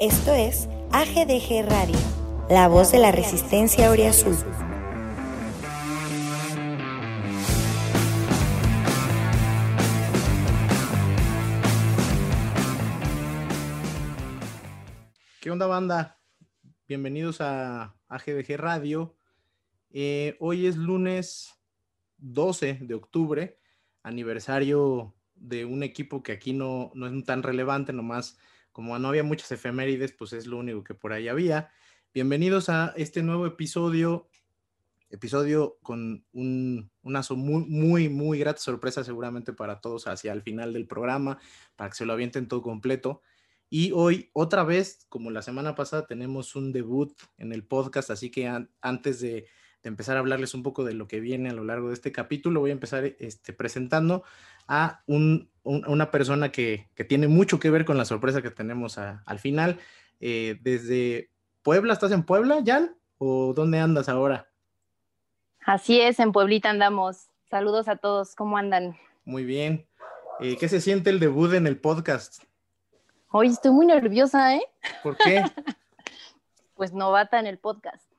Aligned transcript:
Esto 0.00 0.32
es 0.32 0.66
AGDG 0.92 1.68
Radio, 1.68 1.98
la 2.48 2.68
voz 2.68 2.90
de 2.90 3.00
la 3.00 3.12
resistencia 3.12 3.90
Oriazul. 3.90 4.34
¿Qué 15.38 15.50
onda 15.50 15.66
banda? 15.66 16.18
Bienvenidos 16.88 17.42
a 17.42 17.94
AGDG 18.08 18.56
Radio. 18.56 19.14
Eh, 19.90 20.34
hoy 20.40 20.66
es 20.66 20.76
lunes 20.76 21.60
12 22.16 22.78
de 22.80 22.94
octubre, 22.94 23.58
aniversario 24.02 25.14
de 25.34 25.66
un 25.66 25.82
equipo 25.82 26.22
que 26.22 26.32
aquí 26.32 26.54
no, 26.54 26.90
no 26.94 27.06
es 27.06 27.24
tan 27.26 27.42
relevante, 27.42 27.92
nomás 27.92 28.38
como 28.72 28.98
no 28.98 29.08
había 29.08 29.24
muchas 29.24 29.50
efemérides, 29.52 30.12
pues 30.12 30.32
es 30.32 30.46
lo 30.46 30.58
único 30.58 30.84
que 30.84 30.94
por 30.94 31.12
ahí 31.12 31.28
había. 31.28 31.70
Bienvenidos 32.14 32.68
a 32.68 32.92
este 32.96 33.22
nuevo 33.22 33.46
episodio, 33.46 34.28
episodio 35.10 35.78
con 35.82 36.24
un, 36.32 36.90
una 37.02 37.22
muy, 37.30 37.64
muy, 37.66 38.08
muy 38.08 38.38
grata 38.38 38.60
sorpresa 38.60 39.02
seguramente 39.02 39.52
para 39.52 39.80
todos 39.80 40.06
hacia 40.06 40.32
el 40.32 40.42
final 40.42 40.72
del 40.72 40.86
programa, 40.86 41.38
para 41.74 41.90
que 41.90 41.96
se 41.96 42.06
lo 42.06 42.12
avienten 42.12 42.48
todo 42.48 42.62
completo. 42.62 43.22
Y 43.68 43.92
hoy, 43.92 44.30
otra 44.32 44.64
vez, 44.64 45.06
como 45.08 45.30
la 45.30 45.42
semana 45.42 45.74
pasada, 45.74 46.06
tenemos 46.06 46.56
un 46.56 46.72
debut 46.72 47.12
en 47.38 47.52
el 47.52 47.64
podcast, 47.64 48.10
así 48.10 48.30
que 48.30 48.50
antes 48.80 49.20
de, 49.20 49.30
de, 49.30 49.46
empezar 49.88 50.16
a 50.16 50.20
hablarles 50.20 50.54
un 50.54 50.62
poco 50.64 50.84
de 50.84 50.94
lo 50.94 51.06
que 51.06 51.20
viene 51.20 51.50
a 51.50 51.54
lo 51.54 51.64
largo 51.64 51.88
de 51.88 51.94
este 51.94 52.10
capítulo, 52.10 52.60
voy 52.60 52.70
a 52.70 52.74
empezar 52.74 53.04
este, 53.04 53.52
presentando 53.52 54.24
a 54.66 55.02
un, 55.06 55.49
una 55.62 56.10
persona 56.10 56.50
que, 56.50 56.88
que, 56.94 57.04
tiene 57.04 57.28
mucho 57.28 57.58
que 57.58 57.70
ver 57.70 57.84
con 57.84 57.98
la 57.98 58.04
sorpresa 58.04 58.42
que 58.42 58.50
tenemos 58.50 58.98
al 58.98 59.38
final. 59.38 59.78
Eh, 60.20 60.58
desde 60.60 61.30
Puebla, 61.62 61.92
¿estás 61.92 62.12
en 62.12 62.24
Puebla, 62.24 62.62
Jan? 62.64 62.96
¿O 63.18 63.52
dónde 63.54 63.78
andas 63.78 64.08
ahora? 64.08 64.48
Así 65.64 66.00
es, 66.00 66.18
en 66.20 66.32
Pueblita 66.32 66.70
andamos. 66.70 67.28
Saludos 67.50 67.88
a 67.88 67.96
todos, 67.96 68.34
¿cómo 68.34 68.56
andan? 68.56 68.96
Muy 69.24 69.44
bien. 69.44 69.86
Eh, 70.40 70.56
¿Qué 70.56 70.68
se 70.68 70.80
siente 70.80 71.10
el 71.10 71.20
debut 71.20 71.52
en 71.52 71.66
el 71.66 71.78
podcast? 71.78 72.44
Hoy 73.30 73.48
estoy 73.48 73.72
muy 73.72 73.86
nerviosa, 73.86 74.56
¿eh? 74.56 74.62
¿Por 75.02 75.16
qué? 75.16 75.44
pues 76.74 76.92
novata 76.92 77.38
en 77.38 77.46
el 77.46 77.58
podcast. 77.58 78.10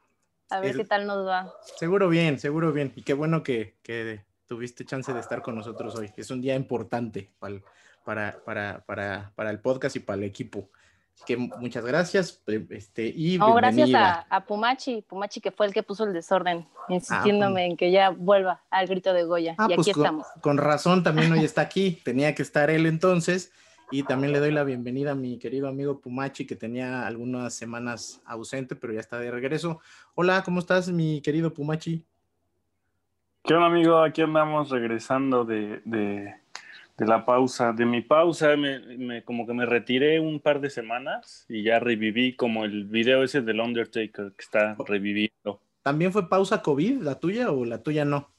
A 0.49 0.59
ver 0.59 0.71
el... 0.71 0.77
qué 0.77 0.85
tal 0.85 1.07
nos 1.07 1.25
va. 1.25 1.51
Seguro 1.77 2.09
bien, 2.09 2.37
seguro 2.39 2.71
bien. 2.71 2.93
Y 2.95 3.03
qué 3.03 3.13
bueno 3.13 3.41
que, 3.41 3.75
que 3.81 4.23
tuviste 4.51 4.83
chance 4.83 5.13
de 5.13 5.21
estar 5.21 5.41
con 5.41 5.55
nosotros 5.55 5.95
hoy. 5.95 6.11
Es 6.17 6.29
un 6.29 6.41
día 6.41 6.55
importante 6.55 7.31
para, 7.39 7.61
para, 8.03 8.37
para, 8.43 8.83
para, 8.85 9.31
para 9.33 9.49
el 9.49 9.61
podcast 9.61 9.95
y 9.95 9.99
para 9.99 10.17
el 10.17 10.25
equipo. 10.25 10.69
Así 11.15 11.23
que 11.25 11.37
muchas 11.37 11.85
gracias. 11.85 12.43
Este, 12.69 13.07
y 13.15 13.37
no, 13.37 13.53
gracias 13.53 13.93
a, 13.93 14.25
a, 14.29 14.45
Pumachi, 14.45 15.03
Pumachi 15.03 15.39
que 15.39 15.51
fue 15.51 15.67
el 15.67 15.73
que 15.73 15.83
puso 15.83 16.03
el 16.03 16.11
desorden, 16.11 16.67
insistiéndome 16.89 17.61
ah, 17.61 17.65
en 17.65 17.77
que 17.77 17.91
ya 17.91 18.09
vuelva 18.09 18.61
al 18.69 18.87
grito 18.87 19.13
de 19.13 19.23
Goya. 19.23 19.55
Ah, 19.57 19.67
y 19.69 19.75
pues 19.75 19.87
aquí 19.87 19.93
con, 19.93 20.03
estamos. 20.03 20.27
Con 20.41 20.57
razón, 20.57 21.01
también 21.01 21.31
hoy 21.31 21.45
está 21.45 21.61
aquí. 21.61 22.01
Tenía 22.03 22.35
que 22.35 22.41
estar 22.41 22.69
él 22.69 22.87
entonces. 22.87 23.53
Y 23.89 24.03
también 24.03 24.33
le 24.33 24.39
doy 24.39 24.51
la 24.51 24.65
bienvenida 24.65 25.11
a 25.11 25.15
mi 25.15 25.39
querido 25.39 25.69
amigo 25.69 26.01
Pumachi, 26.01 26.45
que 26.45 26.57
tenía 26.57 27.07
algunas 27.07 27.53
semanas 27.53 28.21
ausente, 28.25 28.75
pero 28.75 28.91
ya 28.91 28.99
está 28.99 29.17
de 29.17 29.31
regreso. 29.31 29.79
Hola, 30.13 30.43
¿cómo 30.43 30.59
estás, 30.59 30.89
mi 30.89 31.21
querido 31.21 31.53
Pumachi? 31.53 32.05
¿Qué 33.43 33.55
onda, 33.55 33.67
amigo? 33.67 33.97
Aquí 34.01 34.21
andamos 34.21 34.69
regresando 34.69 35.45
de, 35.45 35.81
de, 35.83 36.35
de 36.97 37.05
la 37.05 37.25
pausa. 37.25 37.73
De 37.73 37.85
mi 37.85 38.01
pausa, 38.01 38.55
me, 38.55 38.79
me, 38.97 39.23
como 39.23 39.47
que 39.47 39.53
me 39.53 39.65
retiré 39.65 40.19
un 40.19 40.39
par 40.39 40.61
de 40.61 40.69
semanas 40.69 41.45
y 41.49 41.63
ya 41.63 41.79
reviví 41.79 42.35
como 42.35 42.65
el 42.65 42.85
video 42.85 43.23
ese 43.23 43.41
del 43.41 43.59
Undertaker 43.59 44.33
que 44.33 44.43
está 44.43 44.75
reviviendo. 44.87 45.59
¿También 45.81 46.11
fue 46.11 46.29
pausa 46.29 46.61
COVID 46.61 47.01
la 47.01 47.19
tuya 47.19 47.51
o 47.51 47.65
la 47.65 47.81
tuya 47.81 48.05
no? 48.05 48.29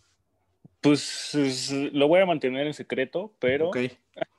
Pues 0.81 1.34
lo 1.93 2.09
voy 2.09 2.21
a 2.21 2.26
mantener 2.26 2.66
en 2.66 2.75
secreto, 2.75 3.32
pero 3.41 3.69
Ok. 3.69 3.78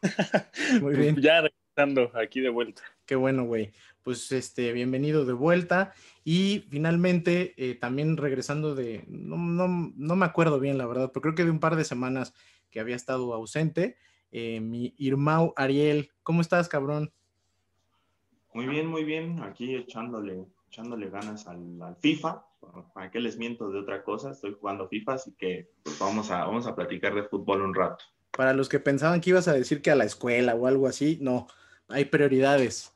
Muy 0.82 0.96
bien. 0.96 1.16
ya 1.22 1.42
regresando 1.42 2.12
aquí 2.18 2.40
de 2.40 2.50
vuelta. 2.50 2.82
Qué 3.06 3.16
bueno, 3.16 3.44
güey. 3.44 3.72
Pues 4.04 4.32
este, 4.32 4.72
bienvenido 4.72 5.26
de 5.26 5.34
vuelta. 5.34 5.94
Y 6.24 6.66
finalmente, 6.70 7.54
eh, 7.58 7.76
también 7.76 8.16
regresando 8.16 8.76
de, 8.76 9.04
no, 9.08 9.38
no, 9.38 9.92
no, 9.96 10.16
me 10.16 10.26
acuerdo 10.26 10.60
bien, 10.60 10.78
la 10.78 10.86
verdad, 10.86 11.12
pero 11.14 11.22
creo 11.22 11.36
que 11.36 11.44
de 11.44 11.52
un 11.52 11.60
par 11.60 11.76
de 11.76 11.84
semanas 11.84 12.34
que 12.72 12.80
había 12.80 12.96
estado 12.96 13.34
ausente, 13.34 13.98
eh, 14.32 14.60
mi 14.62 14.94
Irmau 14.98 15.54
Ariel. 15.56 16.12
¿Cómo 16.24 16.42
estás, 16.42 16.70
cabrón? 16.70 17.12
Muy 18.54 18.68
bien, 18.68 18.88
muy 18.88 19.04
bien. 19.04 19.42
Aquí 19.44 19.76
echándole, 19.76 20.46
echándole 20.68 21.10
ganas 21.10 21.48
al, 21.48 21.82
al 21.82 21.96
FIFA. 21.98 22.46
¿Para 22.94 23.12
qué 23.12 23.20
les 23.20 23.38
miento 23.38 23.70
de 23.70 23.80
otra 23.80 24.04
cosa? 24.04 24.32
Estoy 24.32 24.56
jugando 24.60 24.88
FIFA, 24.88 25.14
así 25.14 25.34
que 25.38 25.70
pues, 25.84 26.00
vamos, 26.00 26.32
a, 26.32 26.46
vamos 26.46 26.66
a 26.68 26.76
platicar 26.76 27.14
de 27.14 27.24
fútbol 27.24 27.62
un 27.62 27.74
rato. 27.74 28.06
Para 28.32 28.54
los 28.54 28.70
que 28.70 28.80
pensaban 28.80 29.22
que 29.22 29.32
ibas 29.32 29.48
a 29.48 29.54
decir 29.54 29.82
que 29.82 29.92
a 29.92 29.96
la 29.96 30.06
escuela 30.06 30.56
o 30.56 30.66
algo 30.66 30.88
así, 30.88 31.20
no, 31.22 31.48
hay 31.90 32.06
prioridades. 32.06 32.93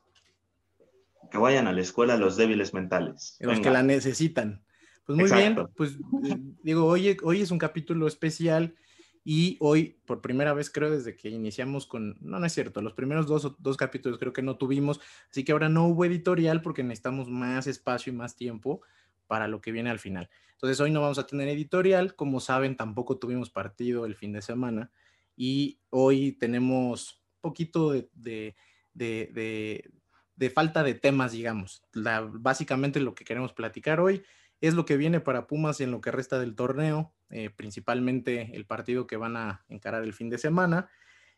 Que 1.30 1.38
vayan 1.38 1.68
a 1.68 1.74
la 1.74 1.82
escuela 1.82 2.18
los 2.18 2.38
débiles 2.38 2.74
mentales. 2.74 3.38
Los 3.40 3.54
Venga. 3.54 3.64
que 3.64 3.74
la 3.74 3.84
necesitan. 3.84 4.64
Pues 5.06 5.18
muy 5.18 5.30
Exacto. 5.30 5.64
bien, 5.64 5.74
pues 5.76 5.94
eh, 6.32 6.38
digo, 6.64 6.86
hoy, 6.86 7.18
hoy 7.24 7.42
es 7.42 7.52
un 7.52 7.58
capítulo 7.58 8.08
especial 8.08 8.76
y 9.24 9.58
hoy, 9.60 10.00
por 10.06 10.22
primera 10.22 10.54
vez, 10.54 10.70
creo, 10.70 10.90
desde 10.90 11.16
que 11.16 11.30
iniciamos 11.30 11.86
con, 11.86 12.18
no, 12.22 12.40
no 12.40 12.46
es 12.46 12.54
cierto, 12.54 12.82
los 12.82 12.94
primeros 12.94 13.28
dos, 13.28 13.56
dos 13.60 13.76
capítulos 13.78 14.20
creo 14.20 14.32
que 14.32 14.42
no 14.42 14.58
tuvimos, 14.58 15.02
así 15.30 15.44
que 15.44 15.52
ahora 15.52 15.68
no 15.68 15.86
hubo 15.88 16.06
editorial 16.06 16.62
porque 16.62 16.84
necesitamos 16.84 17.30
más 17.30 17.68
espacio 17.68 18.14
y 18.14 18.16
más 18.16 18.36
tiempo 18.36 18.82
para 19.28 19.48
lo 19.48 19.60
que 19.60 19.72
viene 19.72 19.90
al 19.90 20.00
final. 20.00 20.30
Entonces 20.54 20.80
hoy 20.80 20.92
no 20.92 21.02
vamos 21.02 21.20
a 21.20 21.28
tener 21.28 21.50
editorial, 21.50 22.16
como 22.16 22.40
saben, 22.40 22.78
tampoco 22.78 23.18
tuvimos 23.18 23.50
partido 23.50 24.06
el 24.06 24.16
fin 24.16 24.32
de 24.32 24.42
semana 24.42 24.92
y 25.36 25.80
hoy 25.90 26.32
tenemos 26.32 27.22
poquito 27.42 27.92
de, 27.92 28.10
de, 28.14 28.56
de, 28.94 29.92
de, 30.38 30.50
falta 30.50 30.84
de 30.84 30.94
temas, 30.94 31.34
digamos. 31.34 31.84
La, 31.92 32.22
básicamente 32.22 33.00
lo 33.00 33.14
que 33.14 33.26
queremos 33.26 33.54
platicar 33.54 34.00
hoy 34.00 34.24
es 34.62 34.74
lo 34.74 34.86
que 34.86 34.98
viene 34.98 35.20
para 35.20 35.48
Pumas 35.48 35.82
en 35.82 35.92
lo 35.92 36.02
que 36.02 36.12
resta 36.12 36.40
del 36.40 36.56
torneo, 36.56 37.14
eh, 37.30 37.50
principalmente 37.50 38.52
el 38.54 38.66
partido 38.66 39.06
que 39.06 39.18
van 39.18 39.36
a 39.36 39.66
encarar 39.68 40.04
el 40.04 40.14
fin 40.14 40.30
de 40.30 40.38
semana 40.38 40.90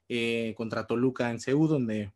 eh, 0.08 0.54
contra 0.56 0.88
Toluca 0.88 1.30
en 1.32 1.40
CEU, 1.40 1.68
donde 1.68 2.14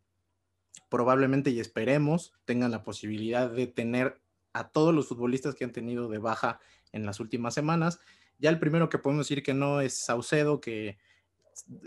probablemente 0.89 1.49
y 1.49 1.59
esperemos 1.59 2.33
tengan 2.45 2.71
la 2.71 2.83
posibilidad 2.83 3.49
de 3.49 3.67
tener 3.67 4.21
a 4.53 4.69
todos 4.69 4.93
los 4.93 5.07
futbolistas 5.07 5.55
que 5.55 5.63
han 5.63 5.71
tenido 5.71 6.07
de 6.07 6.19
baja 6.19 6.59
en 6.91 7.05
las 7.05 7.19
últimas 7.19 7.53
semanas. 7.53 7.99
Ya 8.37 8.49
el 8.49 8.59
primero 8.59 8.89
que 8.89 8.99
podemos 8.99 9.27
decir 9.27 9.43
que 9.43 9.53
no 9.53 9.81
es 9.81 9.97
Saucedo, 9.97 10.61
que 10.61 10.97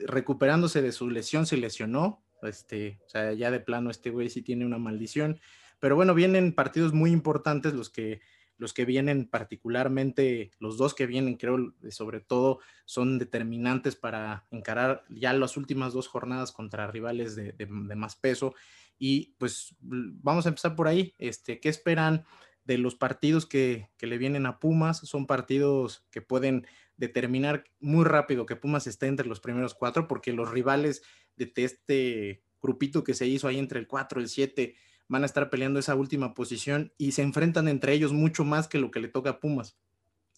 recuperándose 0.07 0.83
de 0.83 0.93
su 0.93 1.09
lesión 1.09 1.47
se 1.47 1.57
lesionó, 1.57 2.23
este, 2.47 3.01
o 3.07 3.09
sea, 3.09 3.33
ya 3.33 3.51
de 3.51 3.61
plano 3.61 3.91
este 3.91 4.11
güey 4.11 4.31
sí 4.31 4.43
tiene 4.43 4.67
una 4.67 4.79
maldición, 4.79 5.41
pero 5.79 5.97
bueno, 5.97 6.15
vienen 6.15 6.53
partidos 6.53 6.93
muy 6.93 7.11
importantes 7.11 7.75
los 7.75 7.91
que 7.91 8.21
los 8.59 8.73
que 8.73 8.85
vienen 8.85 9.27
particularmente, 9.27 10.51
los 10.59 10.79
dos 10.79 10.95
que 10.95 11.07
vienen 11.07 11.37
creo 11.37 11.75
sobre 11.91 12.21
todo 12.21 12.61
son 12.85 13.19
determinantes 13.19 13.97
para 13.97 14.47
encarar 14.51 15.05
ya 15.11 15.33
las 15.33 15.57
últimas 15.57 15.93
dos 15.93 16.09
jornadas 16.09 16.53
contra 16.53 16.87
rivales 16.87 17.37
de, 17.37 17.53
de, 17.53 17.67
de 17.67 17.97
más 17.97 18.17
peso. 18.17 18.55
Y 18.99 19.35
pues 19.39 19.77
vamos 19.81 20.47
a 20.47 20.49
empezar 20.49 20.75
por 20.75 20.89
ahí, 20.89 21.15
este, 21.19 21.61
¿qué 21.61 21.69
esperan 21.69 22.25
de 22.65 22.79
los 22.79 22.95
partidos 22.95 23.47
que, 23.47 23.91
que, 23.99 24.07
le 24.07 24.19
vienen 24.19 24.47
a 24.47 24.59
Pumas? 24.59 24.99
Son 24.99 25.27
partidos 25.27 26.07
que 26.11 26.23
pueden 26.23 26.67
determinar 26.97 27.65
muy 27.79 28.05
rápido 28.05 28.47
que 28.47 28.57
Pumas 28.57 28.87
esté 28.87 29.07
entre 29.07 29.27
los 29.29 29.41
primeros 29.41 29.75
cuatro, 29.75 30.09
porque 30.09 30.33
los 30.33 30.51
rivales 30.51 31.03
de 31.37 31.53
este 31.57 32.43
grupito 32.63 33.05
que 33.05 33.15
se 33.15 33.27
hizo 33.27 33.49
ahí 33.49 33.59
entre 33.59 33.79
el 33.79 33.87
4 33.87 34.21
y 34.21 34.25
el 34.25 34.29
7 34.29 34.75
van 35.09 35.23
a 35.23 35.27
estar 35.27 35.51
peleando 35.51 35.79
esa 35.79 35.95
última 35.95 36.35
posición 36.35 36.93
y 36.99 37.13
se 37.13 37.23
enfrentan 37.23 37.69
entre 37.69 37.93
ellos 37.93 38.13
mucho 38.13 38.45
más 38.45 38.67
que 38.69 38.79
lo 38.79 38.91
que 38.91 39.01
le 39.01 39.09
toca 39.09 39.31
a 39.31 39.41
Pumas. 39.41 39.77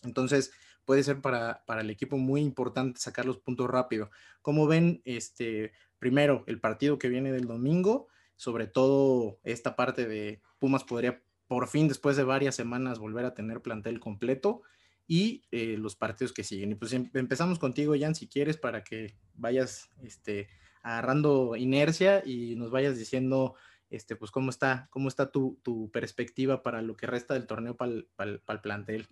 Entonces, 0.03 0.53
puede 0.85 1.03
ser 1.03 1.21
para, 1.21 1.65
para 1.67 1.81
el 1.81 1.91
equipo 1.91 2.19
muy 2.19 2.43
importante 2.43 3.01
sacar 3.01 3.25
los 3.25 3.39
puntos 3.39 3.69
rápido. 3.69 4.11
Como 4.43 4.67
ven, 4.67 5.01
este, 5.05 5.73
primero, 5.99 6.45
el 6.47 6.61
partido 6.61 6.99
que 6.99 7.09
viene 7.09 7.33
del 7.33 7.47
domingo, 7.47 8.09
sobre 8.37 8.67
todo 8.67 9.41
esta 9.43 9.75
parte 9.75 10.07
de 10.07 10.43
Pumas 10.59 10.85
podría 10.85 11.23
por 11.49 11.67
fin, 11.67 11.89
después 11.89 12.17
de 12.17 12.25
varias 12.25 12.55
semanas, 12.55 12.99
volver 12.99 13.25
a 13.25 13.35
tener 13.35 13.63
plantel 13.63 13.99
completo 13.99 14.63
y 15.07 15.43
eh, 15.51 15.77
los 15.79 15.97
partidos 15.97 16.33
que 16.33 16.45
siguen. 16.45 16.73
Y 16.73 16.75
pues 16.75 16.93
em 16.93 17.11
empezamos 17.15 17.59
contigo, 17.59 17.95
Jan, 17.99 18.15
si 18.15 18.29
quieres, 18.29 18.59
para 18.59 18.85
que 18.85 19.17
vayas 19.35 19.91
este, 20.03 20.49
agarrando 20.83 21.57
inercia 21.57 22.23
y 22.25 22.55
nos 22.57 22.71
vayas 22.71 22.99
diciendo 22.99 23.55
este, 23.91 24.17
pues 24.17 24.31
cómo 24.31 24.51
está, 24.51 24.89
cómo 24.91 25.09
está 25.09 25.31
tu, 25.31 25.59
tu 25.63 25.91
perspectiva 25.91 26.63
para 26.63 26.83
lo 26.83 26.97
que 26.97 27.07
resta 27.07 27.35
del 27.35 27.47
torneo 27.47 27.77
para 27.77 27.93
el, 27.93 28.09
para 28.15 28.31
el, 28.31 28.61
plantel. 28.61 29.09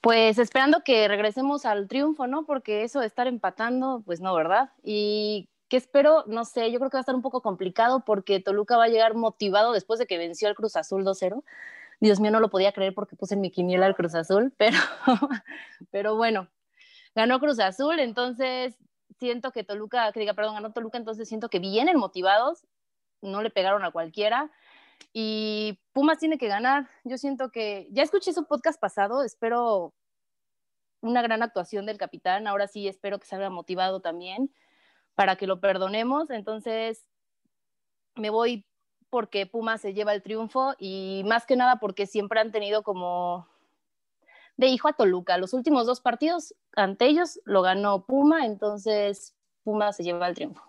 Pues 0.00 0.38
esperando 0.38 0.82
que 0.82 1.06
regresemos 1.08 1.66
al 1.66 1.86
triunfo, 1.88 2.26
¿no? 2.26 2.46
Porque 2.46 2.84
eso 2.84 3.00
de 3.00 3.06
estar 3.06 3.26
empatando, 3.26 4.02
pues 4.06 4.20
no, 4.20 4.34
¿verdad? 4.34 4.70
Y 4.82 5.50
que 5.68 5.76
espero, 5.76 6.24
no 6.26 6.46
sé, 6.46 6.72
yo 6.72 6.78
creo 6.78 6.90
que 6.90 6.96
va 6.96 7.00
a 7.00 7.02
estar 7.02 7.14
un 7.14 7.22
poco 7.22 7.42
complicado 7.42 8.02
porque 8.04 8.40
Toluca 8.40 8.78
va 8.78 8.84
a 8.84 8.88
llegar 8.88 9.14
motivado 9.14 9.72
después 9.72 10.00
de 10.00 10.06
que 10.06 10.18
venció 10.18 10.48
al 10.48 10.54
Cruz 10.54 10.74
Azul 10.76 11.04
2-0. 11.04 11.44
Dios 12.00 12.18
mío, 12.18 12.30
no 12.30 12.40
lo 12.40 12.48
podía 12.48 12.72
creer 12.72 12.94
porque 12.94 13.14
puse 13.14 13.34
en 13.34 13.42
mi 13.42 13.50
quiniela 13.50 13.84
al 13.84 13.94
Cruz 13.94 14.14
Azul, 14.14 14.54
pero, 14.56 14.78
pero 15.90 16.16
bueno, 16.16 16.48
ganó 17.14 17.40
Cruz 17.40 17.58
Azul, 17.60 17.98
entonces 17.98 18.76
siento 19.18 19.52
que 19.52 19.64
Toluca, 19.64 20.12
que 20.12 20.20
diga, 20.20 20.34
perdón, 20.34 20.54
ganó 20.54 20.72
Toluca, 20.72 20.98
entonces 20.98 21.28
siento 21.28 21.48
que 21.48 21.58
vienen 21.58 21.98
motivados, 21.98 22.66
no 23.20 23.42
le 23.42 23.50
pegaron 23.50 23.84
a 23.84 23.90
cualquiera. 23.90 24.50
Y 25.12 25.80
Pumas 25.92 26.18
tiene 26.18 26.38
que 26.38 26.48
ganar. 26.48 26.88
Yo 27.04 27.18
siento 27.18 27.50
que 27.50 27.88
ya 27.90 28.02
escuché 28.02 28.32
su 28.32 28.46
podcast 28.46 28.80
pasado, 28.80 29.22
espero 29.22 29.94
una 31.00 31.22
gran 31.22 31.42
actuación 31.42 31.86
del 31.86 31.98
capitán. 31.98 32.46
Ahora 32.46 32.66
sí 32.66 32.86
espero 32.86 33.18
que 33.18 33.26
salga 33.26 33.50
motivado 33.50 34.00
también 34.00 34.52
para 35.14 35.36
que 35.36 35.46
lo 35.46 35.60
perdonemos. 35.60 36.30
Entonces, 36.30 37.06
me 38.14 38.30
voy 38.30 38.66
porque 39.10 39.46
Pumas 39.46 39.80
se 39.80 39.92
lleva 39.92 40.14
el 40.14 40.22
triunfo 40.22 40.74
y 40.78 41.22
más 41.26 41.46
que 41.46 41.56
nada 41.56 41.76
porque 41.80 42.06
siempre 42.06 42.40
han 42.40 42.52
tenido 42.52 42.82
como 42.82 43.48
de 44.60 44.66
hijo 44.68 44.88
a 44.88 44.92
Toluca. 44.92 45.38
Los 45.38 45.54
últimos 45.54 45.86
dos 45.86 46.00
partidos 46.00 46.54
ante 46.76 47.06
ellos 47.06 47.40
lo 47.44 47.62
ganó 47.62 48.04
Puma, 48.04 48.44
entonces 48.44 49.34
Puma 49.64 49.92
se 49.92 50.04
lleva 50.04 50.28
el 50.28 50.34
triunfo. 50.34 50.62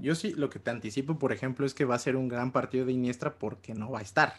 Yo 0.00 0.14
sí, 0.14 0.32
lo 0.32 0.48
que 0.48 0.60
te 0.60 0.70
anticipo, 0.70 1.18
por 1.18 1.32
ejemplo, 1.32 1.66
es 1.66 1.74
que 1.74 1.84
va 1.84 1.96
a 1.96 1.98
ser 1.98 2.14
un 2.14 2.28
gran 2.28 2.52
partido 2.52 2.86
de 2.86 2.92
Iniestra 2.92 3.34
porque 3.34 3.74
no 3.74 3.90
va 3.90 3.98
a 3.98 4.02
estar. 4.02 4.34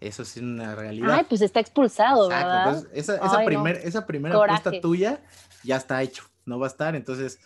Eso 0.00 0.22
es 0.22 0.38
una 0.38 0.74
realidad. 0.74 1.10
Ay, 1.10 1.26
pues 1.28 1.42
está 1.42 1.60
expulsado, 1.60 2.28
¿verdad? 2.28 2.86
esa, 2.94 3.16
esa, 3.16 3.42
esa 3.72 4.06
primera 4.06 4.42
apuesta 4.42 4.80
tuya 4.80 5.20
ya 5.62 5.76
está 5.76 6.02
hecho. 6.02 6.24
No 6.46 6.58
va 6.58 6.66
a 6.66 6.70
estar, 6.70 6.96
entonces 6.96 7.38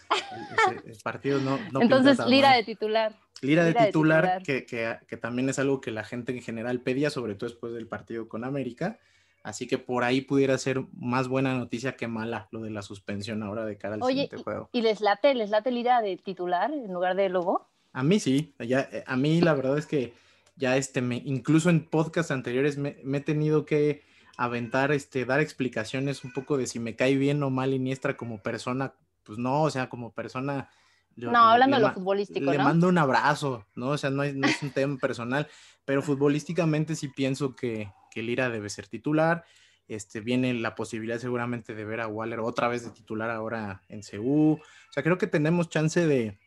el, 0.86 0.96
partido 1.02 1.40
no, 1.40 1.58
no 1.72 1.82
Entonces, 1.82 2.24
Lira 2.26 2.52
de 2.52 2.62
titular. 2.62 3.12
Lira, 3.42 3.64
de 3.64 3.74
titular, 3.74 4.42
Que, 4.44 4.64
que, 4.64 4.98
que, 5.06 5.16
también 5.16 5.48
es 5.48 5.58
algo 5.58 5.80
que 5.80 5.90
la 5.90 6.04
gente 6.04 6.32
en 6.32 6.40
general 6.40 6.80
pedía, 6.80 7.10
sobre 7.10 7.34
todo 7.34 7.50
después 7.50 7.74
del 7.74 7.88
partido 7.88 8.28
con 8.28 8.44
América. 8.44 9.00
Así 9.44 9.66
que 9.66 9.76
por 9.76 10.04
ahí 10.04 10.22
pudiera 10.22 10.56
ser 10.56 10.86
más 10.98 11.28
buena 11.28 11.54
noticia 11.54 11.96
que 11.96 12.08
mala 12.08 12.48
lo 12.50 12.62
de 12.62 12.70
la 12.70 12.80
suspensión 12.80 13.42
ahora 13.42 13.66
de 13.66 13.76
cara 13.76 13.96
al 13.96 14.02
siguiente 14.02 14.38
juego. 14.38 14.70
¿Y 14.72 14.80
les 14.80 15.02
late, 15.02 15.34
les 15.34 15.50
late 15.50 15.70
Lira 15.70 16.00
de 16.00 16.16
titular 16.16 16.72
en 16.72 16.90
lugar 16.90 17.14
de 17.14 17.28
Lobo? 17.28 17.68
A 17.92 18.02
mí 18.02 18.18
sí, 18.18 18.54
ya, 18.58 18.88
eh, 18.90 19.04
a 19.06 19.16
mí 19.16 19.42
la 19.42 19.52
verdad 19.52 19.76
es 19.76 19.86
que 19.86 20.14
ya 20.56 20.78
este, 20.78 21.02
me, 21.02 21.16
incluso 21.26 21.68
en 21.68 21.84
podcasts 21.84 22.30
anteriores 22.30 22.78
me, 22.78 22.96
he 23.04 23.20
tenido 23.20 23.66
que 23.66 24.02
aventar, 24.38 24.92
este, 24.92 25.26
dar 25.26 25.40
explicaciones 25.40 26.24
un 26.24 26.32
poco 26.32 26.56
de 26.56 26.66
si 26.66 26.78
me 26.78 26.96
cae 26.96 27.14
bien 27.16 27.42
o 27.42 27.50
mal 27.50 27.74
Iniestra 27.74 28.16
como 28.16 28.38
persona, 28.38 28.94
pues 29.24 29.38
no, 29.38 29.62
o 29.62 29.70
sea, 29.70 29.90
como 29.90 30.12
persona. 30.12 30.70
no, 31.16 31.36
hablando 31.36 31.76
de 31.76 31.82
lo 31.82 31.92
futbolístico, 31.92 32.50
Le 32.50 32.56
mando 32.56 32.88
un 32.88 32.96
abrazo, 32.96 33.66
¿no? 33.74 33.88
O 33.88 33.98
sea, 33.98 34.08
no 34.08 34.22
es, 34.22 34.34
no 34.34 34.46
es 34.46 34.62
un 34.62 34.70
tema 34.70 34.96
personal, 34.96 35.46
pero 35.84 36.00
futbolísticamente 36.00 36.96
sí 36.96 37.08
pienso 37.08 37.54
que, 37.54 37.92
que 38.14 38.22
Lira 38.22 38.48
debe 38.48 38.70
ser 38.70 38.86
titular. 38.86 39.44
Este, 39.88 40.20
viene 40.20 40.54
la 40.54 40.74
posibilidad 40.74 41.18
seguramente 41.18 41.74
de 41.74 41.84
ver 41.84 42.00
a 42.00 42.06
Waller 42.06 42.40
otra 42.40 42.68
vez 42.68 42.84
de 42.84 42.90
titular 42.90 43.28
ahora 43.30 43.82
en 43.88 44.00
CU. 44.00 44.52
O 44.52 44.92
sea, 44.92 45.02
creo 45.02 45.18
que 45.18 45.26
tenemos 45.26 45.68
chance 45.68 46.06
de, 46.06 46.38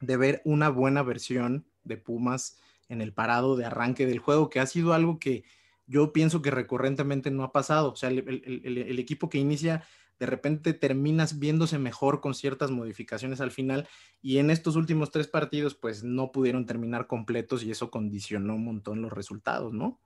de 0.00 0.16
ver 0.16 0.42
una 0.44 0.68
buena 0.68 1.02
versión 1.02 1.66
de 1.84 1.96
Pumas 1.96 2.58
en 2.88 3.00
el 3.00 3.12
parado 3.12 3.56
de 3.56 3.64
arranque 3.64 4.06
del 4.06 4.18
juego, 4.18 4.50
que 4.50 4.60
ha 4.60 4.66
sido 4.66 4.92
algo 4.92 5.18
que 5.18 5.44
yo 5.86 6.12
pienso 6.12 6.42
que 6.42 6.50
recurrentemente 6.50 7.30
no 7.30 7.44
ha 7.44 7.52
pasado. 7.52 7.92
O 7.92 7.96
sea, 7.96 8.10
el, 8.10 8.98
equipo 8.98 9.28
que 9.28 9.38
inicia 9.38 9.84
de 10.18 10.26
repente 10.26 10.72
terminas 10.72 11.38
viéndose 11.38 11.78
mejor 11.78 12.20
con 12.20 12.34
ciertas 12.34 12.70
modificaciones 12.70 13.40
al 13.40 13.50
final 13.50 13.86
y 14.22 14.38
en 14.38 14.50
estos 14.50 14.74
últimos 14.76 15.10
tres 15.10 15.28
partidos 15.28 15.74
pues 15.74 16.04
no 16.04 16.32
pudieron 16.32 16.64
terminar 16.64 17.06
completos 17.06 17.62
y 17.62 17.70
eso 17.70 17.90
condicionó 17.90 18.54
un 18.54 18.64
montón 18.64 19.02
los 19.02 19.12
resultados, 19.12 19.74
¿no? 19.74 20.00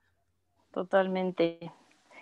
Totalmente. 0.72 1.72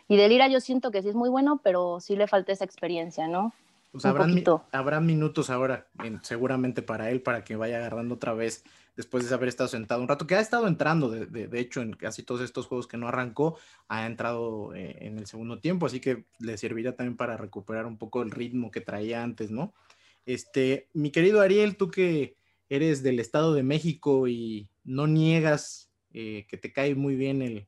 Y 0.08 0.16
de 0.16 0.28
Lira 0.28 0.48
yo 0.48 0.60
siento 0.60 0.90
que 0.90 1.02
sí 1.02 1.08
es 1.08 1.14
muy 1.14 1.28
bueno, 1.28 1.60
pero 1.62 2.00
sí 2.00 2.16
le 2.16 2.26
falta 2.26 2.52
esa 2.52 2.64
experiencia, 2.64 3.28
¿no? 3.28 3.52
Pues 3.92 4.04
habrá 4.04 5.00
minutos 5.00 5.48
ahora, 5.48 5.86
seguramente 6.22 6.82
para 6.82 7.10
él, 7.10 7.22
para 7.22 7.42
que 7.42 7.56
vaya 7.56 7.78
agarrando 7.78 8.16
otra 8.16 8.34
vez 8.34 8.62
después 8.96 9.26
de 9.28 9.34
haber 9.34 9.48
estado 9.48 9.68
sentado 9.68 10.02
un 10.02 10.08
rato, 10.08 10.26
que 10.26 10.34
ha 10.34 10.40
estado 10.40 10.66
entrando, 10.66 11.08
de, 11.08 11.26
de, 11.26 11.60
hecho, 11.60 11.80
en 11.80 11.92
casi 11.92 12.22
todos 12.22 12.40
estos 12.42 12.66
juegos 12.66 12.86
que 12.86 12.96
no 12.96 13.08
arrancó, 13.08 13.56
ha 13.86 14.06
entrado 14.06 14.74
eh, 14.74 14.96
en 15.00 15.18
el 15.18 15.26
segundo 15.26 15.60
tiempo, 15.60 15.86
así 15.86 16.00
que 16.00 16.24
le 16.38 16.58
serviría 16.58 16.96
también 16.96 17.16
para 17.16 17.36
recuperar 17.36 17.86
un 17.86 17.96
poco 17.96 18.22
el 18.22 18.30
ritmo 18.30 18.70
que 18.70 18.80
traía 18.80 19.22
antes, 19.22 19.50
¿no? 19.50 19.72
Este, 20.26 20.88
mi 20.92 21.10
querido 21.10 21.40
Ariel, 21.40 21.76
tú 21.76 21.90
que 21.90 22.36
eres 22.68 23.02
del 23.02 23.20
Estado 23.20 23.54
de 23.54 23.62
México 23.62 24.28
y 24.28 24.68
no 24.84 25.06
niegas 25.06 25.90
eh, 26.12 26.44
que 26.48 26.58
te 26.58 26.72
cae 26.72 26.94
muy 26.94 27.14
bien 27.14 27.40
el, 27.40 27.66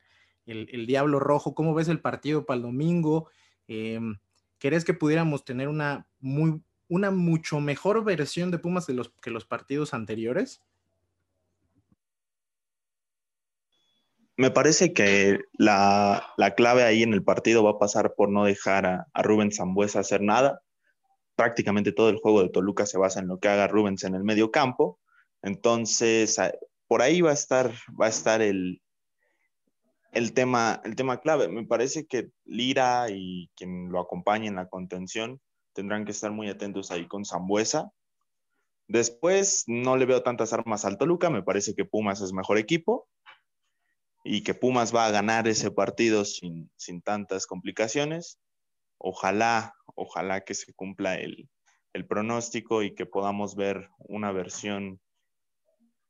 el, 0.51 0.87
Diablo 0.87 1.21
Rojo. 1.21 1.55
¿Cómo 1.55 1.75
ves 1.75 1.89
el 1.89 2.01
partido 2.01 2.45
para 2.45 2.57
el 2.57 2.63
domingo? 2.63 3.29
Em, 3.69 4.19
¿Crees 4.59 4.85
que 4.85 4.95
pudiéramos 4.95 5.45
tener 5.45 5.69
una, 5.69 6.07
muy, 6.19 6.63
una 6.89 7.11
mucho 7.11 7.61
mejor 7.61 8.05
versión 8.05 8.51
de 8.51 8.59
Pumas 8.59 8.87
de 8.87 8.95
los, 8.95 9.13
que 9.23 9.31
los 9.31 9.45
partidos 9.45 9.95
anteriores? 9.95 10.63
Me 14.37 14.51
parece 14.51 14.93
que 14.93 15.41
la, 15.53 16.35
clave 16.57 16.83
ahí 16.83 17.03
en 17.03 17.13
el 17.13 17.23
partido 17.23 17.63
va 17.63 17.73
a 17.73 17.79
pasar 17.79 18.15
por 18.15 18.31
no 18.31 18.45
dejar 18.45 18.87
a, 18.87 19.23
Rubens 19.23 19.57
Zambuesa 19.57 20.01
hacer 20.01 20.23
nada. 20.23 20.63
Prácticamente 21.37 21.93
todo 21.93 22.09
el 22.09 22.17
juego 22.17 22.43
de 22.43 22.49
Toluca 22.49 22.87
se 22.87 22.99
basa 22.99 23.21
en 23.21 23.29
lo 23.29 23.39
que 23.39 23.49
haga 23.49 23.69
Rubens 23.69 24.05
en 24.05 24.15
el 24.15 24.25
medio 24.25 24.51
campo. 24.51 24.99
Entonces, 25.43 26.39
por 26.87 27.03
ahí 27.03 27.21
va 27.21 27.31
a 27.31 27.35
estar, 27.35 27.71
va 28.01 28.07
a 28.07 28.09
estar 28.11 28.41
el, 28.41 28.81
el 30.13 30.33
tema, 30.33 30.81
el 30.85 30.97
tema 30.97 31.21
clave. 31.21 31.49
Me 31.49 31.67
parece 31.67 32.07
que 32.07 32.31
Lira 32.45 33.07
y 33.11 33.51
quien 33.57 33.91
lo 33.91 34.01
acompañe 34.01 34.49
en 34.49 34.57
la 34.57 34.69
contención 34.69 35.41
tendrán 35.73 36.05
que 36.05 36.13
estar 36.13 36.31
muy 36.31 36.49
atentos 36.49 36.91
ahí 36.91 37.07
con 37.07 37.25
Zambuesa. 37.25 37.91
Después 38.89 39.65
no 39.67 39.97
le 39.97 40.07
veo 40.07 40.23
tantas 40.23 40.53
armas 40.53 40.85
al 40.85 40.99
Toluca, 40.99 41.31
me 41.31 41.43
parece 41.45 41.75
que 41.75 41.85
Pumas 41.85 42.21
es 42.21 42.33
mejor 42.33 42.59
equipo 42.59 43.09
y 44.25 44.43
que 44.43 44.53
Pumas 44.53 44.95
va 44.95 45.07
a 45.07 45.11
ganar 45.11 45.47
ese 45.47 45.71
partido 45.71 46.25
sin, 46.25 46.71
sin 46.77 47.01
tantas 47.01 47.47
complicaciones. 47.47 48.41
Ojalá, 48.99 49.75
ojalá 49.95 50.41
que 50.43 50.55
se 50.55 50.75
cumpla 50.75 51.15
el, 51.15 51.49
el 51.93 52.07
pronóstico 52.07 52.83
y 52.83 52.95
que 52.95 53.07
podamos 53.07 53.55
ver 53.55 53.89
una 53.99 54.33
versión, 54.33 55.01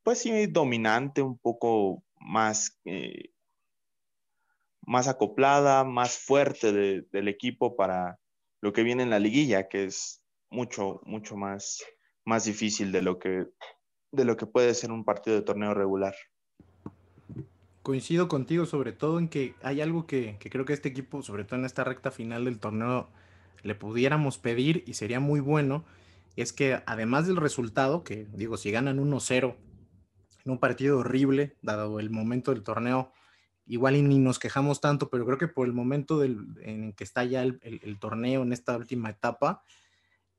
pues 0.02 0.20
sí, 0.20 0.46
dominante, 0.46 1.22
un 1.22 1.38
poco 1.38 2.02
más 2.18 2.78
eh, 2.86 3.30
más 4.90 5.06
acoplada, 5.06 5.84
más 5.84 6.18
fuerte 6.18 6.72
del 7.12 7.28
equipo 7.28 7.76
para 7.76 8.18
lo 8.60 8.72
que 8.72 8.82
viene 8.82 9.04
en 9.04 9.10
la 9.10 9.20
liguilla, 9.20 9.68
que 9.68 9.84
es 9.84 10.24
mucho, 10.50 11.00
mucho 11.04 11.36
más, 11.36 11.84
más 12.24 12.44
difícil 12.44 12.90
de 12.90 13.00
lo, 13.00 13.20
que, 13.20 13.46
de 14.10 14.24
lo 14.24 14.36
que 14.36 14.46
puede 14.46 14.74
ser 14.74 14.90
un 14.90 15.04
partido 15.04 15.36
de 15.36 15.42
torneo 15.42 15.74
regular. 15.74 16.16
Coincido 17.84 18.26
contigo 18.26 18.66
sobre 18.66 18.90
todo 18.90 19.20
en 19.20 19.28
que 19.28 19.54
hay 19.62 19.80
algo 19.80 20.08
que, 20.08 20.36
creo 20.40 20.64
que 20.64 20.72
este 20.72 20.88
equipo, 20.88 21.22
sobre 21.22 21.44
todo 21.44 21.60
en 21.60 21.66
esta 21.66 21.84
recta 21.84 22.10
final 22.10 22.46
del 22.46 22.58
torneo, 22.58 23.10
le 23.62 23.76
pudiéramos 23.76 24.38
pedir 24.38 24.82
y 24.88 24.94
sería 24.94 25.20
muy 25.20 25.38
bueno, 25.38 25.84
es 26.34 26.52
que 26.52 26.82
además 26.84 27.28
del 27.28 27.36
resultado, 27.36 28.02
que 28.02 28.26
digo, 28.32 28.56
si 28.56 28.72
ganan 28.72 28.98
1-0 28.98 29.54
en 30.46 30.50
un 30.50 30.58
partido 30.58 30.98
horrible, 30.98 31.56
dado 31.62 32.00
el 32.00 32.10
momento 32.10 32.52
del 32.52 32.64
torneo, 32.64 33.12
igual 33.70 34.08
ni 34.08 34.18
nos 34.18 34.40
quejamos 34.40 34.80
tanto, 34.80 35.08
pero 35.10 35.24
creo 35.24 35.38
que 35.38 35.46
por 35.46 35.64
el 35.64 35.72
momento 35.72 36.24
en 36.24 36.92
que 36.96 37.04
está 37.04 37.22
ya 37.22 37.42
el, 37.42 37.98
torneo 38.00 38.42
en 38.42 38.52
esta 38.52 38.76
última 38.76 39.10
etapa, 39.10 39.62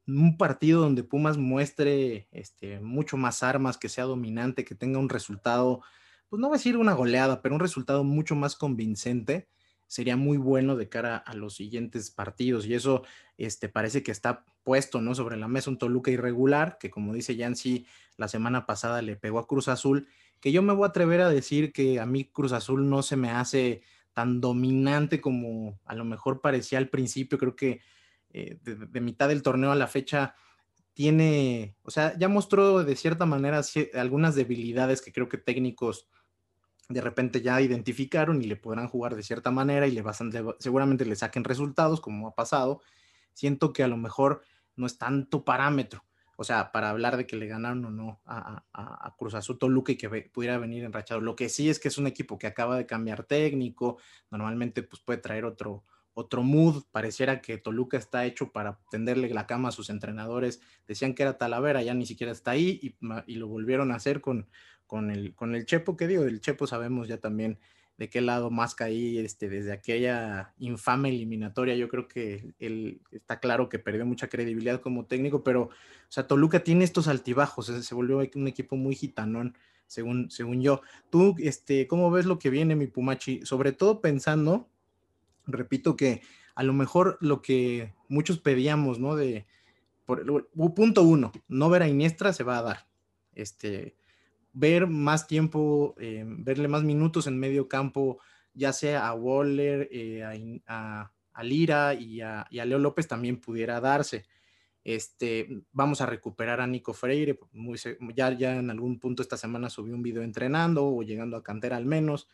un 0.05 0.37
partido 0.37 0.81
donde 0.81 1.05
Pumas 1.05 1.37
muestre 1.37 2.27
este, 2.31 2.81
mucho 2.81 3.15
más 3.15 3.41
armas, 3.41 3.77
que 3.77 3.87
sea 3.87 4.03
dominante, 4.03 4.65
que 4.65 4.75
tenga 4.75 4.99
un 4.99 5.07
resultado, 5.07 5.81
pues 6.27 6.41
no 6.41 6.49
voy 6.49 6.55
a 6.55 6.57
decir 6.57 6.75
una 6.75 6.91
goleada, 6.91 7.41
pero 7.41 7.55
un 7.55 7.61
resultado 7.61 8.03
mucho 8.03 8.35
más 8.35 8.57
convincente, 8.57 9.47
sería 9.87 10.17
muy 10.17 10.37
bueno 10.37 10.75
de 10.75 10.89
cara 10.89 11.15
a 11.15 11.33
los 11.33 11.55
siguientes 11.55 12.11
partidos. 12.11 12.65
Y 12.65 12.73
eso 12.73 13.03
este, 13.37 13.69
parece 13.69 14.03
que 14.03 14.11
está 14.11 14.43
puesto 14.63 15.01
¿no? 15.01 15.15
sobre 15.15 15.37
la 15.37 15.47
mesa 15.47 15.69
un 15.69 15.77
Toluca 15.77 16.11
irregular, 16.11 16.77
que 16.79 16.89
como 16.89 17.13
dice 17.13 17.35
Yancy, 17.35 17.85
la 18.17 18.27
semana 18.27 18.65
pasada 18.65 19.01
le 19.01 19.15
pegó 19.15 19.39
a 19.39 19.47
Cruz 19.47 19.67
Azul 19.67 20.07
que 20.41 20.51
yo 20.51 20.61
me 20.63 20.73
voy 20.73 20.85
a 20.85 20.89
atrever 20.89 21.21
a 21.21 21.29
decir 21.29 21.71
que 21.71 21.99
a 21.99 22.05
mí 22.05 22.25
Cruz 22.25 22.51
Azul 22.51 22.89
no 22.89 23.03
se 23.03 23.15
me 23.15 23.29
hace 23.29 23.83
tan 24.11 24.41
dominante 24.41 25.21
como 25.21 25.79
a 25.85 25.95
lo 25.95 26.03
mejor 26.03 26.41
parecía 26.41 26.79
al 26.79 26.89
principio. 26.89 27.37
Creo 27.37 27.55
que 27.55 27.81
eh, 28.31 28.57
de, 28.61 29.01
mitad 29.01 29.29
del 29.29 29.43
torneo 29.43 29.71
a 29.71 29.75
la 29.75 29.87
fecha 29.87 30.35
tiene, 30.93 31.77
o 31.83 31.91
sea, 31.91 32.17
ya 32.17 32.27
mostró 32.27 32.83
de 32.83 32.95
cierta 32.95 33.25
manera 33.25 33.61
algunas 33.93 34.35
debilidades 34.35 35.01
que 35.01 35.13
creo 35.13 35.29
que 35.29 35.37
técnicos 35.37 36.09
de 36.89 37.01
repente 37.01 37.41
ya 37.41 37.61
identificaron 37.61 38.41
y 38.41 38.45
le 38.45 38.57
podrán 38.57 38.87
jugar 38.87 39.15
de 39.15 39.23
cierta 39.23 39.51
manera 39.51 39.87
y 39.87 39.91
le 39.91 40.01
bastante, 40.01 40.43
seguramente 40.59 41.05
le 41.05 41.15
saquen 41.15 41.43
resultados 41.43 42.01
como 42.01 42.27
ha 42.27 42.35
pasado. 42.35 42.81
Siento 43.33 43.73
que 43.73 43.83
a 43.83 43.87
lo 43.87 43.97
mejor 43.97 44.41
no 44.75 44.85
es 44.85 44.97
tanto 44.97 45.43
parámetro 45.43 46.03
o 46.41 46.43
sea, 46.43 46.71
para 46.71 46.89
hablar 46.89 47.17
de 47.17 47.27
que 47.27 47.35
le 47.35 47.45
ganaron 47.45 47.85
o 47.85 47.91
no 47.91 48.19
a, 48.25 49.13
Cruz 49.15 49.35
Azul 49.35 49.59
Toluca 49.59 49.91
y 49.91 49.95
que 49.95 50.09
pudiera 50.09 50.57
venir 50.57 50.83
enrachado. 50.83 51.21
Lo 51.21 51.35
que 51.35 51.49
sí 51.49 51.69
es 51.69 51.79
que 51.79 51.87
es 51.87 51.99
un 51.99 52.07
equipo 52.07 52.39
que 52.39 52.47
acaba 52.47 52.77
de 52.77 52.87
cambiar 52.87 53.25
técnico, 53.25 53.99
normalmente 54.31 54.81
pues 54.81 55.03
puede 55.03 55.19
traer 55.19 55.45
otro, 55.45 55.83
otro 56.15 56.41
mood, 56.41 56.85
pareciera 56.89 57.41
que 57.41 57.59
Toluca 57.59 57.95
está 57.95 58.25
hecho 58.25 58.51
para 58.51 58.79
tenderle 58.89 59.29
la 59.29 59.45
cama 59.45 59.69
a 59.69 59.71
sus 59.71 59.91
entrenadores, 59.91 60.61
decían 60.87 61.13
que 61.13 61.21
era 61.21 61.37
Talavera, 61.37 61.83
ya 61.83 61.93
ni 61.93 62.07
siquiera 62.07 62.31
está 62.31 62.49
ahí 62.49 62.79
y, 62.81 62.95
y 63.31 63.35
lo 63.35 63.47
volvieron 63.47 63.91
a 63.91 63.97
hacer 63.97 64.19
con, 64.19 64.49
con, 64.87 65.11
el, 65.11 65.35
con 65.35 65.53
el 65.53 65.67
Chepo, 65.67 65.95
que 65.95 66.07
digo, 66.07 66.23
el 66.23 66.41
Chepo 66.41 66.65
sabemos 66.65 67.07
ya 67.07 67.19
también 67.19 67.59
de 67.97 68.09
qué 68.09 68.21
lado 68.21 68.49
más 68.49 68.73
caí 68.73 69.19
este, 69.19 69.47
desde 69.49 69.71
aquella 69.71 70.53
infame 70.57 71.09
eliminatoria. 71.09 71.75
Yo 71.75 71.87
creo 71.87 72.07
que 72.07 72.53
él 72.59 73.01
está 73.11 73.39
claro 73.39 73.69
que 73.69 73.79
perdió 73.79 74.05
mucha 74.05 74.27
credibilidad 74.27 74.81
como 74.81 75.05
técnico, 75.05 75.43
pero, 75.43 75.63
o 75.63 75.69
sea, 76.09 76.27
Toluca 76.27 76.63
tiene 76.63 76.83
estos 76.83 77.07
altibajos, 77.07 77.67
se, 77.67 77.95
volvió 77.95 78.17
un 78.35 78.47
equipo 78.47 78.75
muy 78.75 78.95
gitanón, 78.95 79.55
según, 79.87 80.31
según 80.31 80.61
yo. 80.61 80.81
Tú, 81.09 81.35
este, 81.39 81.87
¿cómo 81.87 82.09
ves 82.11 82.25
lo 82.25 82.39
que 82.39 82.49
viene, 82.49 82.75
mi 82.75 82.87
Pumachi? 82.87 83.45
Sobre 83.45 83.71
todo 83.71 84.01
pensando, 84.01 84.67
repito 85.45 85.95
que 85.95 86.21
a 86.55 86.63
lo 86.63 86.73
mejor 86.73 87.17
lo 87.21 87.41
que 87.41 87.93
muchos 88.07 88.39
pedíamos, 88.39 88.99
¿no? 88.99 89.15
De, 89.15 89.45
por, 90.05 90.49
punto 90.75 91.03
uno, 91.03 91.31
no 91.47 91.69
ver 91.69 91.83
a 91.83 91.87
Iniestra 91.87 92.33
se 92.33 92.43
va 92.43 92.57
a 92.57 92.63
dar. 92.63 92.87
Este, 93.33 93.95
ver 94.53 94.87
más 94.87 95.27
tiempo, 95.27 95.95
eh, 95.99 96.23
verle 96.25 96.67
más 96.67 96.83
minutos 96.83 97.27
en 97.27 97.39
medio 97.39 97.67
campo, 97.67 98.19
ya 98.53 98.73
sea 98.73 99.07
a 99.07 99.13
Waller, 99.13 99.87
eh, 99.91 100.61
a, 100.67 101.11
Lira 101.43 101.93
y 101.93 102.21
a, 102.21 102.47
Leo 102.51 102.77
López 102.77 103.07
también 103.07 103.39
pudiera 103.39 103.79
darse. 103.79 104.25
Este, 104.83 105.47
vamos 105.71 106.01
a 106.01 106.05
recuperar 106.05 106.59
a 106.59 106.67
Nico 106.67 106.93
Freire, 106.93 107.39
ya, 108.15 108.31
ya 108.31 108.57
en 108.57 108.69
algún 108.69 108.99
punto 108.99 109.21
esta 109.21 109.37
semana 109.37 109.69
subí 109.69 109.91
un 109.91 110.01
video 110.01 110.23
entrenando 110.23 110.87
o 110.87 111.03
llegando 111.03 111.37
a 111.37 111.43
cantera 111.43 111.77
al 111.77 111.85
menos. 111.85 112.27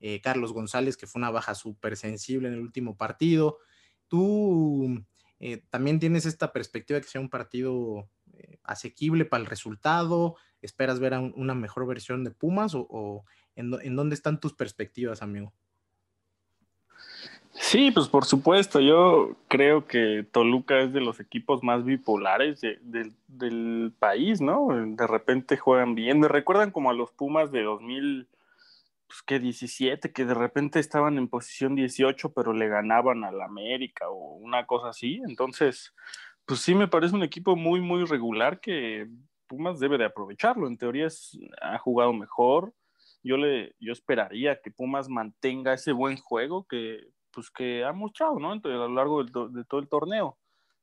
Eh, 0.00 0.20
Carlos 0.20 0.52
González, 0.52 0.96
que 0.96 1.06
fue 1.06 1.20
una 1.20 1.30
baja 1.30 1.54
súper 1.54 1.96
sensible 1.96 2.48
en 2.48 2.54
el 2.54 2.60
último 2.60 2.96
partido. 2.96 3.58
Tú 4.08 5.02
también 5.68 5.98
tienes 5.98 6.24
esta 6.24 6.54
perspectiva 6.54 6.98
de 6.98 7.04
que 7.04 7.10
sea 7.10 7.20
un 7.20 7.28
partido 7.28 8.08
asequible 8.62 9.26
para 9.26 9.42
el 9.42 9.46
resultado, 9.46 10.36
esperas 10.64 11.00
ver 11.00 11.14
una 11.14 11.54
mejor 11.54 11.86
versión 11.86 12.24
de 12.24 12.30
Pumas 12.30 12.74
o, 12.74 13.24
en, 13.56 13.96
dónde 13.96 14.14
están 14.14 14.40
tus 14.40 14.54
perspectivas, 14.54 15.22
amigo? 15.22 15.52
Sí, 17.52 17.92
pues 17.92 18.08
por 18.08 18.24
supuesto, 18.24 18.80
yo 18.80 19.36
creo 19.46 19.86
que 19.86 20.26
Toluca 20.32 20.80
es 20.80 20.92
de 20.92 21.00
los 21.00 21.20
equipos 21.20 21.62
más 21.62 21.84
bipolares 21.84 22.60
del 22.60 23.92
país, 23.98 24.40
¿no? 24.40 24.68
De 24.70 25.06
repente 25.06 25.56
juegan 25.56 25.94
bien, 25.94 26.18
me 26.18 26.28
recuerdan 26.28 26.72
como 26.72 26.90
a 26.90 26.94
los 26.94 27.12
Pumas 27.12 27.52
de 27.52 27.62
2000, 27.62 28.28
pues 29.06 29.22
que 29.22 29.38
17, 29.38 30.12
que 30.12 30.24
de 30.24 30.34
repente 30.34 30.80
estaban 30.80 31.16
en 31.16 31.28
posición 31.28 31.76
18, 31.76 32.32
pero 32.32 32.52
le 32.52 32.66
ganaban 32.66 33.22
al 33.22 33.40
América 33.40 34.08
o 34.08 34.34
una 34.34 34.66
cosa 34.66 34.88
así, 34.88 35.20
entonces, 35.28 35.94
pues 36.46 36.58
sí 36.58 36.74
me 36.74 36.88
parece 36.88 37.14
un 37.14 37.22
equipo 37.22 37.54
muy, 37.54 37.80
muy 37.80 38.04
regular 38.04 38.58
que 38.58 39.08
Pumas 39.46 39.78
debe 39.80 39.98
de 39.98 40.04
aprovecharlo. 40.04 40.66
En 40.66 40.78
teoría 40.78 41.08
ha 41.60 41.78
jugado 41.78 42.12
mejor. 42.12 42.74
Yo, 43.22 43.36
le, 43.36 43.74
yo 43.80 43.92
esperaría 43.92 44.60
que 44.60 44.70
Pumas 44.70 45.08
mantenga 45.08 45.72
ese 45.72 45.92
buen 45.92 46.16
juego 46.16 46.66
que, 46.68 47.00
pues, 47.30 47.50
que 47.50 47.84
ha 47.84 47.92
mostrado 47.92 48.38
¿no? 48.38 48.52
a 48.52 48.60
lo 48.62 48.88
largo 48.88 49.24
de 49.24 49.64
todo 49.64 49.80
el 49.80 49.88
torneo. 49.88 50.38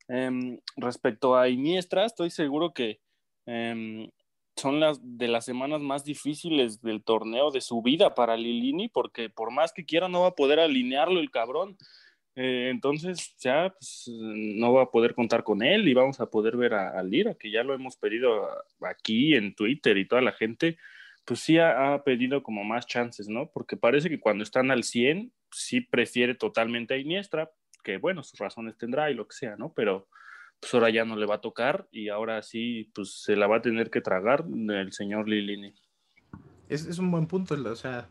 Em, 0.08 0.60
respecto 0.76 1.38
a 1.38 1.48
Iniestra, 1.48 2.06
estoy 2.06 2.30
seguro 2.32 2.74
que 2.74 3.00
em, 3.46 4.10
son 4.56 4.80
las 4.80 5.00
de 5.02 5.28
las 5.28 5.46
semanas 5.46 5.82
más 5.82 6.04
difíciles 6.04 6.82
del 6.82 7.04
torneo 7.04 7.52
de 7.52 7.62
su 7.62 7.82
vida 7.82 8.14
para 8.14 8.36
Lilini, 8.36 8.90
porque 8.90 9.30
por 9.30 9.52
más 9.52 9.72
que 9.72 9.86
quiera 9.86 10.10
no 10.10 10.22
va 10.22 10.28
a 10.28 10.36
poder 10.36 10.60
alinearlo 10.60 11.20
el 11.20 11.32
cabrón. 11.32 11.78
Eh, 12.36 12.70
entonces 12.70 13.36
ya 13.40 13.74
pues, 13.78 14.10
no 14.10 14.74
va 14.74 14.84
a 14.84 14.92
poder 14.92 15.14
contar 15.16 15.44
con 15.44 15.62
él 15.62 15.88
y 15.88 15.94
vamos 15.94 16.22
a 16.22 16.28
poder 16.28 16.56
ver 16.56 16.74
a, 16.74 17.02
Lira, 17.04 17.36
que 17.36 17.52
ya 17.52 17.64
lo 17.64 17.74
hemos 17.74 17.98
pedido 17.98 18.48
aquí 18.82 19.36
en 19.36 19.54
Twitter 19.54 19.98
y 19.98 20.08
toda 20.08 20.22
la 20.22 20.32
gente, 20.32 20.78
pues 21.26 21.42
sí 21.42 21.58
ha, 21.58 22.02
pedido 22.06 22.42
como 22.42 22.64
más 22.64 22.88
chances, 22.88 23.28
¿no? 23.28 23.50
Porque 23.52 23.78
parece 23.78 24.10
que 24.10 24.20
cuando 24.20 24.44
están 24.44 24.72
al 24.72 24.84
100, 24.84 25.32
sí 25.52 25.82
prefiere 25.82 26.36
totalmente 26.36 26.94
a 26.94 26.98
Iniestra, 26.98 27.52
que 27.84 27.98
bueno, 27.98 28.24
sus 28.24 28.40
razones 28.40 28.78
tendrá 28.78 29.12
y 29.12 29.14
lo 29.14 29.28
que 29.28 29.36
sea, 29.36 29.58
¿no? 29.58 29.74
Pero 29.74 30.08
pues 30.60 30.74
ahora 30.74 30.90
ya 30.90 31.04
no 31.06 31.16
le 31.16 31.26
va 31.26 31.36
a 31.36 31.42
tocar 31.42 31.88
y 31.92 32.10
ahora 32.10 32.42
sí, 32.44 32.92
pues 32.94 33.24
se 33.24 33.36
la 33.36 33.48
va 33.48 33.58
a 33.58 33.62
tener 33.62 33.90
que 33.90 34.00
tragar 34.00 34.46
el 34.48 34.94
señor 34.94 35.28
Lilini. 35.28 35.74
Es, 36.70 36.86
es 36.86 37.00
un 37.00 37.12
buen 37.12 37.28
punto, 37.28 37.56
o 37.56 37.76
sea, 37.76 38.08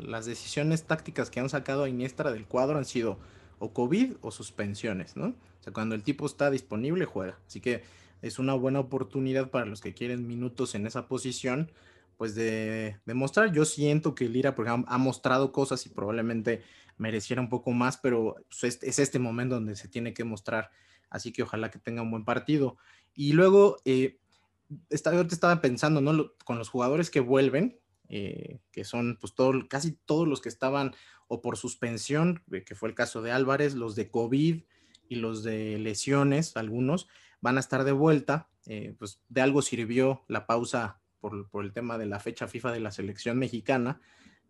las 0.00 0.26
decisiones 0.26 0.84
tácticas 0.86 1.30
que 1.30 1.38
han 1.38 1.48
sacado 1.48 1.84
a 1.84 1.88
Iniestra 1.88 2.32
del 2.32 2.46
cuadro 2.46 2.78
han 2.78 2.84
sido 2.84 3.20
o 3.62 3.72
COVID 3.72 4.14
o 4.22 4.32
suspensiones, 4.32 5.16
¿no? 5.16 5.26
O 5.26 5.62
sea, 5.62 5.72
cuando 5.72 5.94
el 5.94 6.02
tipo 6.02 6.26
está 6.26 6.50
disponible, 6.50 7.04
juega. 7.04 7.38
Así 7.46 7.60
que 7.60 7.84
es 8.20 8.40
una 8.40 8.54
buena 8.54 8.80
oportunidad 8.80 9.50
para 9.50 9.66
los 9.66 9.80
que 9.80 9.94
quieren 9.94 10.26
minutos 10.26 10.74
en 10.74 10.84
esa 10.84 11.06
posición, 11.06 11.70
pues 12.16 12.34
de 12.34 12.98
demostrar. 13.06 13.52
Yo 13.52 13.64
siento 13.64 14.16
que 14.16 14.28
Lira, 14.28 14.56
por 14.56 14.68
ha 14.68 14.98
mostrado 14.98 15.52
cosas 15.52 15.86
y 15.86 15.90
probablemente 15.90 16.64
mereciera 16.98 17.40
un 17.40 17.48
poco 17.48 17.70
más, 17.70 17.98
pero 17.98 18.34
pues, 18.48 18.78
es, 18.82 18.98
este 18.98 19.20
momento 19.20 19.54
donde 19.54 19.76
se 19.76 19.86
tiene 19.86 20.12
que 20.12 20.24
mostrar. 20.24 20.70
Así 21.08 21.32
que 21.32 21.44
ojalá 21.44 21.70
que 21.70 21.78
tenga 21.78 22.02
un 22.02 22.10
buen 22.10 22.24
partido. 22.24 22.76
Y 23.14 23.32
luego, 23.32 23.76
eh, 23.84 24.18
estaba, 24.90 25.20
estaba 25.20 25.60
pensando, 25.60 26.00
¿no? 26.00 26.32
Con 26.44 26.58
los 26.58 26.68
jugadores 26.68 27.10
que 27.10 27.20
vuelven, 27.20 27.78
eh, 28.14 28.60
que 28.72 28.84
son 28.84 29.16
pues 29.18 29.34
todo, 29.34 29.54
casi 29.70 29.92
todos 29.92 30.28
los 30.28 30.42
que 30.42 30.50
estaban 30.50 30.94
o 31.28 31.40
por 31.40 31.56
suspensión, 31.56 32.42
que 32.66 32.74
fue 32.74 32.90
el 32.90 32.94
caso 32.94 33.22
de 33.22 33.32
Álvarez, 33.32 33.74
los 33.74 33.96
de 33.96 34.10
COVID 34.10 34.64
y 35.08 35.14
los 35.14 35.42
de 35.42 35.78
lesiones, 35.78 36.54
algunos, 36.58 37.08
van 37.40 37.56
a 37.56 37.60
estar 37.60 37.84
de 37.84 37.92
vuelta. 37.92 38.50
Eh, 38.66 38.94
pues 38.98 39.22
de 39.30 39.40
algo 39.40 39.62
sirvió 39.62 40.24
la 40.28 40.46
pausa 40.46 41.00
por, 41.20 41.48
el 41.64 41.72
tema 41.72 41.96
de 41.96 42.04
la 42.04 42.20
fecha 42.20 42.46
FIFA 42.46 42.72
de 42.72 42.80
la 42.80 42.90
selección 42.90 43.38
mexicana, 43.38 44.02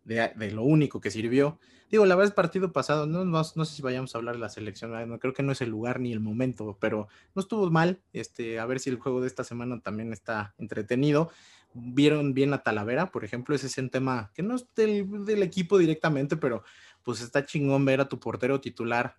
de, 0.03 0.51
lo 0.51 0.63
único 0.63 0.99
que 0.99 1.09
sirvió. 1.09 1.57
Digo, 1.89 2.05
la 2.05 2.15
verdad, 2.15 2.35
partido 2.35 2.73
pasado, 2.73 3.05
no, 3.05 3.23
no, 3.23 3.43
sé 3.43 3.65
si 3.65 3.81
vayamos 3.81 4.13
a 4.13 4.17
hablar 4.17 4.35
de 4.35 4.41
la 4.41 4.49
selección, 4.49 4.91
no, 5.07 5.19
creo 5.19 5.33
que 5.33 5.43
no 5.43 5.53
es 5.53 5.61
el 5.61 5.69
lugar 5.69 6.01
ni 6.01 6.11
el 6.11 6.19
momento, 6.19 6.77
pero 6.81 7.07
no 7.33 7.41
estuvo 7.41 7.71
mal. 7.71 8.01
Este, 8.11 8.59
a 8.59 8.65
ver 8.65 8.81
si 8.81 8.89
el 8.89 8.99
juego 8.99 9.21
de 9.21 9.27
esta 9.27 9.45
semana 9.45 9.79
también 9.79 10.11
está 10.11 10.53
entretenido 10.57 11.31
vieron 11.73 12.33
bien 12.33 12.53
a 12.53 12.63
Talavera, 12.63 13.11
por 13.11 13.23
ejemplo, 13.23 13.55
ese 13.55 13.67
es 13.67 13.77
un 13.77 13.89
tema 13.89 14.31
que 14.33 14.43
no 14.43 14.55
es 14.55 14.65
del, 14.75 15.43
equipo 15.43 15.77
directamente, 15.77 16.37
pero 16.37 16.63
pues 17.03 17.21
está 17.21 17.45
chingón 17.45 17.85
ver 17.85 18.01
a 18.01 18.09
tu 18.09 18.19
portero 18.19 18.61
titular 18.61 19.17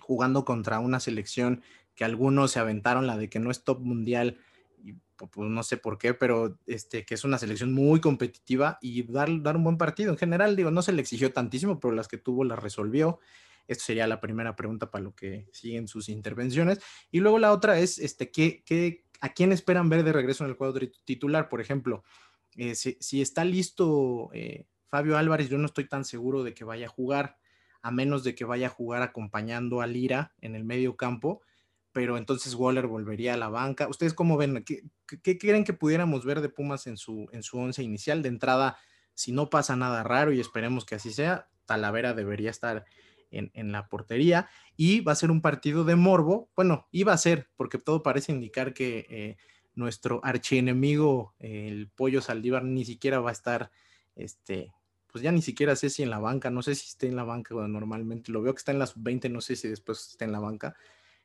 jugando 0.00 0.44
contra 0.44 0.78
una 0.78 1.00
selección 1.00 1.62
que 1.94 2.04
algunos 2.04 2.52
se 2.52 2.58
aventaron 2.58 3.06
la 3.06 3.16
de 3.16 3.28
que 3.28 3.38
no 3.38 3.50
es 3.50 3.64
top 3.64 3.80
mundial 3.80 4.38
y 4.82 4.94
pues 5.16 5.50
no 5.50 5.62
sé 5.62 5.76
por 5.76 5.98
qué, 5.98 6.14
pero 6.14 6.58
este 6.66 7.04
que 7.04 7.14
es 7.14 7.24
una 7.24 7.38
selección 7.38 7.72
muy 7.72 8.00
competitiva 8.00 8.78
y 8.80 9.02
dar, 9.02 9.28
dar 9.42 9.56
un 9.56 9.64
buen 9.64 9.78
partido. 9.78 10.12
En 10.12 10.18
general, 10.18 10.54
digo, 10.54 10.70
no 10.70 10.82
se 10.82 10.92
le 10.92 11.00
exigió 11.00 11.32
tantísimo, 11.32 11.80
pero 11.80 11.94
las 11.94 12.08
que 12.08 12.18
tuvo 12.18 12.44
las 12.44 12.58
resolvió. 12.58 13.18
Esto 13.68 13.84
sería 13.84 14.06
la 14.06 14.20
primera 14.20 14.56
pregunta 14.56 14.90
para 14.90 15.04
lo 15.04 15.14
que 15.14 15.46
siguen 15.52 15.88
sus 15.88 16.08
intervenciones. 16.08 16.80
Y 17.10 17.20
luego 17.20 17.38
la 17.38 17.52
otra 17.52 17.78
es, 17.78 17.98
este, 17.98 18.30
¿qué, 18.30 18.62
qué, 18.64 19.04
¿A 19.20 19.30
quién 19.30 19.52
esperan 19.52 19.88
ver 19.88 20.04
de 20.04 20.12
regreso 20.12 20.44
en 20.44 20.50
el 20.50 20.56
cuadro 20.56 20.86
titular? 21.04 21.48
Por 21.48 21.60
ejemplo, 21.60 22.04
eh, 22.56 22.74
si, 22.74 23.20
está 23.20 23.44
listo 23.44 24.30
eh, 24.32 24.66
Fabio 24.86 25.16
Álvarez, 25.16 25.48
yo 25.48 25.58
no 25.58 25.66
estoy 25.66 25.88
tan 25.88 26.04
seguro 26.04 26.44
de 26.44 26.54
que 26.54 26.64
vaya 26.64 26.86
a 26.86 26.90
jugar, 26.90 27.38
a 27.82 27.90
menos 27.90 28.24
de 28.24 28.34
que 28.34 28.44
vaya 28.44 28.68
a 28.68 28.70
jugar 28.70 29.02
acompañando 29.02 29.80
a 29.80 29.86
Lira 29.86 30.34
en 30.40 30.54
el 30.54 30.64
medio 30.64 30.96
campo, 30.96 31.42
pero 31.92 32.16
entonces 32.16 32.54
Waller 32.54 32.86
volvería 32.86 33.34
a 33.34 33.36
la 33.36 33.48
banca. 33.48 33.88
¿Ustedes 33.88 34.14
cómo 34.14 34.36
ven? 34.36 34.64
¿Qué, 34.64 35.38
creen 35.38 35.64
que 35.64 35.72
pudiéramos 35.72 36.24
ver 36.24 36.40
de 36.40 36.48
Pumas 36.48 36.86
en 36.86 36.96
su, 36.96 37.28
en 37.32 37.42
su 37.42 37.58
once 37.58 37.82
inicial? 37.82 38.22
De 38.22 38.28
entrada, 38.28 38.76
si 39.14 39.32
no 39.32 39.50
pasa 39.50 39.76
nada 39.76 40.02
raro 40.02 40.32
y 40.32 40.40
esperemos 40.40 40.84
que 40.84 40.94
así 40.94 41.12
sea, 41.12 41.48
Talavera 41.66 42.14
debería 42.14 42.50
estar 42.50 42.84
en, 43.30 43.72
la 43.72 43.88
portería 43.88 44.48
y 44.76 45.00
va 45.00 45.12
a 45.12 45.16
ser 45.16 45.30
un 45.30 45.40
partido 45.40 45.84
de 45.84 45.96
morbo. 45.96 46.48
Bueno, 46.56 46.86
iba 46.90 47.12
a 47.12 47.18
ser, 47.18 47.48
porque 47.56 47.78
todo 47.78 48.02
parece 48.02 48.32
indicar 48.32 48.74
que 48.74 49.06
eh, 49.10 49.36
nuestro 49.74 50.20
archienemigo, 50.24 51.34
el 51.38 51.88
Pollo 51.88 52.20
Saldívar, 52.20 52.64
ni 52.64 52.84
siquiera 52.84 53.20
va 53.20 53.30
a 53.30 53.32
estar, 53.32 53.70
este, 54.16 54.72
pues 55.10 55.22
ya 55.22 55.32
ni 55.32 55.42
siquiera 55.42 55.76
sé 55.76 55.90
si 55.90 56.02
en 56.02 56.10
la 56.10 56.18
banca, 56.18 56.50
no 56.50 56.62
sé 56.62 56.74
si 56.74 56.88
esté 56.88 57.06
en 57.06 57.16
la 57.16 57.24
banca 57.24 57.54
normalmente, 57.54 58.32
lo 58.32 58.42
veo 58.42 58.54
que 58.54 58.58
está 58.58 58.72
en 58.72 58.78
las 58.78 59.00
20, 59.02 59.28
no 59.28 59.40
sé 59.40 59.56
si 59.56 59.68
después 59.68 60.08
está 60.10 60.24
en 60.24 60.32
la 60.32 60.40
banca. 60.40 60.74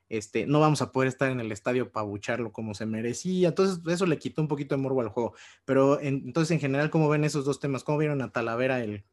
Este, 0.09 0.45
no 0.45 0.59
vamos 0.59 0.81
a 0.81 0.91
poder 0.91 1.07
estar 1.07 1.31
en 1.31 1.39
el 1.39 1.51
estadio 1.51 1.91
para 1.91 2.05
bucharlo 2.05 2.51
como 2.51 2.75
se 2.75 2.85
merecía. 2.85 3.47
Entonces, 3.47 3.79
eso 3.87 4.05
le 4.05 4.19
quitó 4.19 4.41
un 4.41 4.47
poquito 4.47 4.75
de 4.75 4.81
morbo 4.81 5.01
al 5.01 5.09
juego. 5.09 5.33
Pero 5.65 5.99
entonces, 5.99 6.51
en 6.51 6.59
general, 6.59 6.89
¿cómo 6.89 7.09
ven 7.09 7.23
esos 7.23 7.45
dos 7.45 7.59
temas? 7.59 7.83
¿Cómo 7.83 7.97
vieron 7.97 8.21
a 8.21 8.31
Talavera 8.31 8.83
el, 8.83 9.03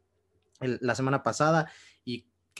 la 0.61 0.95
semana 0.95 1.23
pasada? 1.23 1.71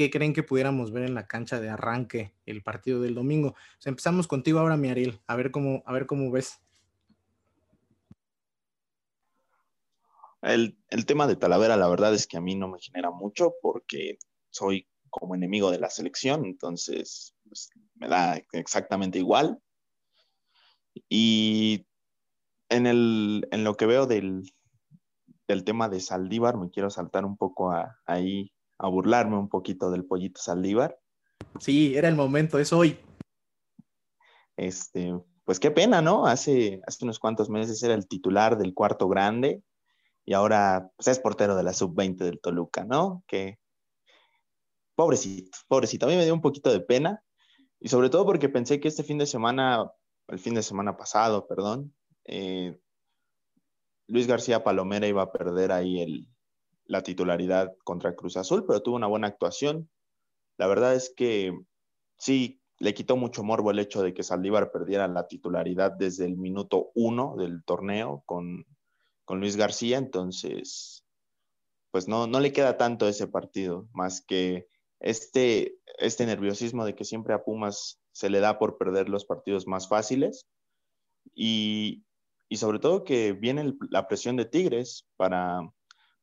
¿Y 0.01 0.05
qué 0.05 0.11
creen 0.11 0.33
que 0.33 0.43
pudiéramos 0.43 0.93
ver 0.93 1.03
en 1.03 1.15
la 1.15 1.27
cancha 1.27 1.61
de 1.61 1.69
arranque 1.69 2.33
el 2.47 2.63
partido 2.63 3.03
del 3.03 3.15
domingo. 3.15 3.55
empezamos 3.85 4.27
contigo 4.27 4.59
ahora, 4.59 4.79
mi 4.79 4.89
a 4.89 5.37
ver 5.37 5.51
cómo, 5.51 5.83
a 5.85 5.93
ver 5.93 6.07
cómo 6.07 6.31
ves. 6.31 6.59
El, 10.41 10.75
tema 11.07 11.27
de 11.27 11.37
Talavera, 11.37 11.77
la 11.77 11.87
verdad 11.87 12.15
es 12.15 12.27
que 12.27 12.39
a 12.39 12.41
mí 12.41 12.55
no 12.55 12.67
me 12.69 12.81
genera 12.81 13.11
mucho 13.11 13.53
porque 13.61 14.17
soy 14.49 14.89
como 15.11 15.35
enemigo 15.35 15.71
de 15.71 15.81
la 15.81 15.91
selección, 15.91 16.47
entonces 16.47 17.35
pues, 17.47 17.69
me 17.97 18.09
da 18.09 18.43
exactamente 18.53 19.19
igual. 19.19 19.61
Y 21.11 21.85
en, 22.71 22.87
el, 22.87 23.47
en 23.51 23.65
lo 23.65 23.77
que 23.77 23.85
veo 23.85 24.07
del, 24.07 24.51
del 25.47 25.63
tema 25.63 25.91
de 25.91 26.01
Saldívar, 26.01 26.57
me 26.57 26.71
quiero 26.71 26.89
saltar 26.89 27.27
un 27.27 27.37
poco 27.37 27.71
ahí 28.07 28.51
a 28.81 28.89
burlarme 28.89 29.37
un 29.37 29.49
poquito 29.49 29.91
del 29.91 30.07
pollito 30.07 30.41
Saldívar. 30.41 30.99
Sí, 31.59 31.95
era 31.95 32.09
el 32.09 32.17
momento, 32.17 32.59
es 32.59 32.73
hoy. 32.73 32.99
Este, 34.57 35.15
pues 35.45 35.61
qué 35.61 35.71
pena, 35.71 36.01
¿no? 36.01 36.27
Hace, 36.27 36.81
hace 36.87 37.05
unos 37.05 37.19
cuantos 37.19 37.51
meses 37.51 37.83
era 37.83 37.95
el 37.95 38.09
titular 38.09 38.57
del 38.57 38.73
cuarto 38.73 39.07
grande 39.09 39.63
y 40.25 40.33
ahora 40.33 40.91
pues, 40.97 41.09
es 41.09 41.19
portero 41.19 41.57
de 41.57 41.63
la 41.63 41.75
sub-20 41.75 42.17
del 42.17 42.41
Toluca, 42.41 42.85
¿no? 42.85 43.23
Que 43.27 43.59
pobrecito, 44.95 45.59
pobrecito. 45.69 46.07
A 46.07 46.09
mí 46.09 46.17
me 46.17 46.25
dio 46.25 46.35
un 46.35 46.41
poquito 46.41 46.73
de 46.73 46.81
pena 46.81 47.23
y 47.81 47.89
sobre 47.89 48.09
todo 48.09 48.25
porque 48.25 48.49
pensé 48.49 48.81
que 48.81 48.89
este 48.89 49.03
fin 49.03 49.19
de 49.19 49.27
semana, 49.27 49.91
el 50.29 50.39
fin 50.39 50.55
de 50.55 50.63
semana 50.63 50.97
pasado, 50.97 51.47
perdón, 51.47 51.95
eh, 52.25 52.79
Luis 54.07 54.27
García 54.27 54.65
Palomera 54.65 55.07
iba 55.07 55.23
a 55.23 55.33
perder 55.33 55.71
ahí 55.71 56.01
el, 56.01 56.30
la 56.91 57.03
titularidad 57.03 57.73
contra 57.85 58.17
Cruz 58.17 58.37
Azul, 58.37 58.65
pero 58.67 58.83
tuvo 58.83 58.97
una 58.97 59.07
buena 59.07 59.29
actuación. 59.29 59.89
La 60.59 60.67
verdad 60.67 60.95
es 60.95 61.15
que 61.17 61.57
sí, 62.19 62.61
le 62.81 62.95
quitó 62.95 63.17
mucho 63.17 63.45
morbo 63.45 63.71
el 63.71 63.79
hecho 63.79 64.03
de 64.03 64.13
que 64.13 64.25
Saldívar 64.25 64.73
perdiera 64.73 65.07
la 65.07 65.29
titularidad 65.29 65.93
desde 65.93 66.25
el 66.25 66.37
minuto 66.37 66.91
uno 66.95 67.37
del 67.37 67.63
torneo 67.65 68.23
con, 68.27 68.67
Luis 69.29 69.55
García, 69.55 69.97
entonces, 69.97 71.05
pues 71.93 72.09
no, 72.09 72.27
no 72.27 72.41
le 72.41 72.53
queda 72.53 72.77
tanto 72.77 73.07
ese 73.07 73.29
partido, 73.29 73.87
más 73.93 74.21
que 74.21 74.67
este, 74.99 75.79
este 75.99 76.27
nerviosismo 76.27 76.85
de 76.85 76.97
que 76.97 77.05
siempre 77.05 77.33
a 77.33 77.45
Pumas 77.45 78.01
se 78.11 78.29
le 78.29 78.41
da 78.41 78.59
por 78.59 78.77
perder 78.77 79.09
los 79.09 79.25
partidos 79.25 79.69
más 79.69 79.87
fáciles 79.87 80.49
y, 81.33 82.03
sobre 82.51 82.81
todo 82.81 83.05
que 83.05 83.33
viene 83.33 83.77
la 83.89 84.09
presión 84.09 84.35
de 84.35 84.47
Tigres 84.47 85.07
para, 85.17 85.73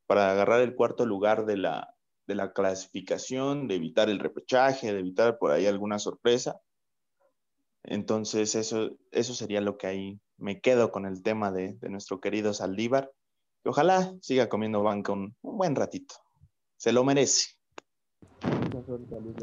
para 0.08 0.32
agarrar 0.32 0.62
el 0.62 0.76
cuarto 0.76 1.06
lugar 1.06 1.46
de 1.46 1.58
la, 1.58 1.94
de 2.26 2.36
la 2.36 2.54
clasificación, 2.54 3.68
de 3.68 3.76
evitar 3.76 4.10
el 4.10 4.20
repechaje, 4.20 4.92
de 4.92 5.00
evitar 5.00 5.38
por 5.38 5.52
ahí 5.52 5.66
alguna 5.66 6.00
sorpresa. 6.00 6.60
Entonces, 7.84 8.56
eso, 8.56 8.98
eso 9.12 9.34
sería 9.34 9.62
lo 9.62 9.78
que 9.78 9.88
ahí 9.88 10.20
me 10.38 10.60
quedo 10.62 10.92
con 10.92 11.06
el 11.06 11.22
tema 11.24 11.52
de, 11.52 11.78
nuestro 11.90 12.20
querido 12.20 12.54
Saldívar, 12.54 13.12
ojalá 13.66 14.14
siga 14.22 14.50
comiendo 14.50 14.84
banca 14.84 15.12
un, 15.12 15.36
buen 15.42 15.76
ratito. 15.76 16.16
Se 16.78 16.92
lo 16.92 17.04
merece. 17.04 17.56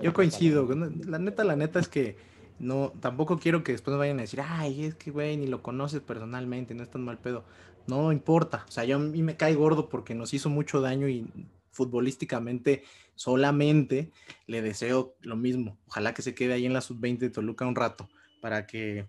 Yo 0.03 0.13
coincido. 0.13 0.69
La 1.07 1.19
neta, 1.19 1.43
la 1.45 1.57
neta 1.57 1.81
es 1.81 1.89
que 1.89 2.17
no, 2.59 2.93
tampoco 3.01 3.39
quiero 3.39 3.65
que 3.65 3.73
después 3.73 3.93
me 3.93 3.99
vayan 3.99 4.19
a 4.19 4.23
decir, 4.23 4.41
ay, 4.41 4.85
es 4.85 4.95
que 4.95 5.11
güey, 5.11 5.37
ni 5.37 5.47
lo 5.47 5.63
conoces 5.63 6.01
personalmente, 6.01 6.75
no 6.75 6.83
es 6.83 6.91
tan 6.91 7.03
mal 7.03 7.19
pedo. 7.19 7.45
No 7.87 8.13
importa, 8.13 8.65
o 8.69 8.71
sea, 8.71 8.85
yo 8.85 8.97
a 8.97 8.99
mí 8.99 9.23
me 9.23 9.37
cae 9.37 9.55
gordo 9.55 9.89
porque 9.89 10.15
nos 10.15 10.33
hizo 10.33 10.49
mucho 10.49 10.81
daño 10.81 11.09
y 11.09 11.27
futbolísticamente 11.71 12.85
solamente 13.15 14.11
le 14.47 14.63
deseo 14.63 15.17
lo 15.21 15.37
mismo. 15.37 15.79
Ojalá 15.87 16.15
que 16.15 16.23
se 16.23 16.35
quede 16.35 16.55
ahí 16.55 16.67
en 16.67 16.73
la 16.73 16.81
sub-20 16.81 17.19
de 17.19 17.31
Toluca 17.31 17.67
un 17.67 17.77
rato 17.77 18.09
para 18.41 18.67
que, 18.67 19.07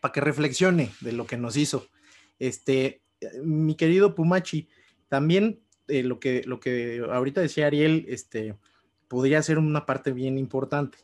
para 0.00 0.12
que 0.12 0.20
reflexione 0.20 0.90
de 1.00 1.12
lo 1.12 1.26
que 1.26 1.36
nos 1.36 1.56
hizo. 1.56 1.88
Este, 2.38 3.02
mi 3.42 3.74
querido 3.74 4.14
Pumachi, 4.14 4.68
también 5.08 5.60
eh, 5.88 6.02
lo, 6.02 6.20
que, 6.20 6.42
lo 6.44 6.60
que 6.60 7.02
ahorita 7.10 7.40
decía 7.40 7.66
Ariel, 7.66 8.04
este, 8.08 8.56
podría 9.08 9.42
ser 9.42 9.58
una 9.58 9.86
parte 9.86 10.12
bien 10.12 10.38
importante. 10.38 10.98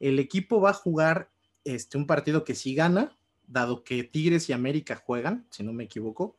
El 0.00 0.18
equipo 0.18 0.60
va 0.60 0.70
a 0.70 0.74
jugar 0.74 1.30
este, 1.64 1.98
un 1.98 2.06
partido 2.06 2.44
que 2.44 2.54
si 2.54 2.74
gana, 2.74 3.16
dado 3.52 3.84
que 3.84 4.04
Tigres 4.04 4.48
y 4.48 4.52
América 4.52 4.96
juegan, 4.96 5.46
si 5.50 5.62
no 5.62 5.72
me 5.72 5.84
equivoco, 5.84 6.36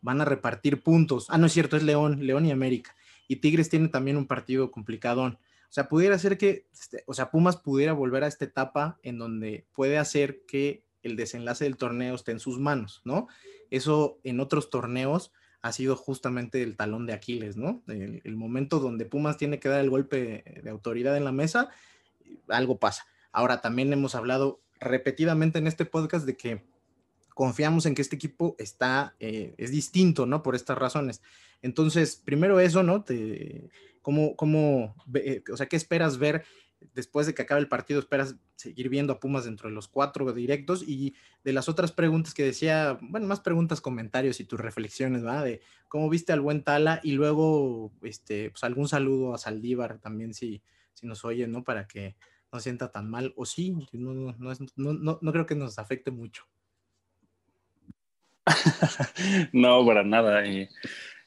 van 0.00 0.20
a 0.20 0.24
repartir 0.24 0.82
puntos. 0.82 1.26
Ah, 1.30 1.38
no 1.38 1.46
es 1.46 1.52
cierto, 1.52 1.76
es 1.76 1.82
León, 1.82 2.26
León 2.26 2.44
y 2.46 2.50
América. 2.50 2.94
Y 3.26 3.36
Tigres 3.36 3.70
tiene 3.70 3.88
también 3.88 4.16
un 4.16 4.26
partido 4.26 4.70
complicadón. 4.70 5.38
O 5.68 5.72
sea, 5.74 5.88
pudiera 5.88 6.18
ser 6.18 6.38
que, 6.38 6.66
este, 6.72 7.02
o 7.06 7.14
sea, 7.14 7.30
Pumas 7.30 7.56
pudiera 7.56 7.92
volver 7.92 8.22
a 8.22 8.28
esta 8.28 8.44
etapa 8.44 8.98
en 9.02 9.18
donde 9.18 9.66
puede 9.72 9.98
hacer 9.98 10.42
que 10.46 10.84
el 11.02 11.16
desenlace 11.16 11.64
del 11.64 11.76
torneo 11.76 12.14
esté 12.14 12.32
en 12.32 12.40
sus 12.40 12.58
manos, 12.58 13.02
¿no? 13.04 13.28
Eso 13.70 14.18
en 14.24 14.40
otros 14.40 14.70
torneos 14.70 15.32
ha 15.62 15.72
sido 15.72 15.96
justamente 15.96 16.62
el 16.62 16.76
talón 16.76 17.06
de 17.06 17.14
Aquiles, 17.14 17.56
¿no? 17.56 17.82
El, 17.88 18.20
el 18.24 18.36
momento 18.36 18.80
donde 18.80 19.06
Pumas 19.06 19.36
tiene 19.36 19.58
que 19.58 19.68
dar 19.68 19.80
el 19.80 19.90
golpe 19.90 20.44
de 20.62 20.70
autoridad 20.70 21.16
en 21.16 21.24
la 21.24 21.32
mesa, 21.32 21.70
algo 22.48 22.78
pasa. 22.78 23.06
Ahora, 23.32 23.60
también 23.60 23.92
hemos 23.92 24.14
hablado 24.14 24.60
repetidamente 24.84 25.58
en 25.58 25.66
este 25.66 25.84
podcast 25.84 26.26
de 26.26 26.36
que 26.36 26.62
confiamos 27.34 27.84
en 27.84 27.94
que 27.94 28.02
este 28.02 28.16
equipo 28.16 28.54
está, 28.58 29.16
eh, 29.18 29.54
es 29.58 29.70
distinto, 29.70 30.24
¿no? 30.24 30.42
Por 30.42 30.54
estas 30.54 30.78
razones. 30.78 31.20
Entonces, 31.62 32.16
primero 32.16 32.60
eso, 32.60 32.82
¿no? 32.82 33.02
Te, 33.02 33.70
¿cómo, 34.02 34.36
cómo, 34.36 34.94
eh, 35.14 35.42
o 35.52 35.56
sea, 35.56 35.66
qué 35.66 35.76
esperas 35.76 36.18
ver 36.18 36.44
después 36.94 37.26
de 37.26 37.34
que 37.34 37.42
acabe 37.42 37.60
el 37.60 37.68
partido? 37.68 37.98
¿Esperas 37.98 38.36
seguir 38.54 38.88
viendo 38.88 39.12
a 39.12 39.20
Pumas 39.20 39.46
dentro 39.46 39.68
de 39.68 39.74
los 39.74 39.88
cuatro 39.88 40.32
directos? 40.32 40.84
Y 40.86 41.14
de 41.42 41.52
las 41.52 41.68
otras 41.68 41.90
preguntas 41.90 42.34
que 42.34 42.44
decía, 42.44 42.98
bueno, 43.00 43.26
más 43.26 43.40
preguntas, 43.40 43.80
comentarios 43.80 44.38
y 44.40 44.44
tus 44.44 44.60
reflexiones, 44.60 45.22
¿verdad? 45.22 45.44
De 45.44 45.60
cómo 45.88 46.08
viste 46.08 46.32
al 46.32 46.40
buen 46.40 46.62
Tala 46.62 47.00
y 47.02 47.12
luego, 47.12 47.92
este, 48.02 48.50
pues 48.50 48.62
algún 48.62 48.88
saludo 48.88 49.34
a 49.34 49.38
Saldívar 49.38 49.98
también, 49.98 50.34
si, 50.34 50.62
si 50.92 51.06
nos 51.06 51.24
oye, 51.24 51.48
¿no? 51.48 51.64
Para 51.64 51.88
que 51.88 52.14
no 52.54 52.60
sienta 52.60 52.92
tan 52.92 53.10
mal, 53.10 53.34
o 53.36 53.44
sí, 53.44 53.74
no, 53.92 54.14
no, 54.14 55.18
no, 55.20 55.32
creo 55.32 55.44
que 55.44 55.56
nos 55.56 55.76
afecte 55.80 56.12
mucho. 56.12 56.44
no, 59.52 59.84
para 59.84 60.04
nada. 60.04 60.46
Eh. 60.46 60.68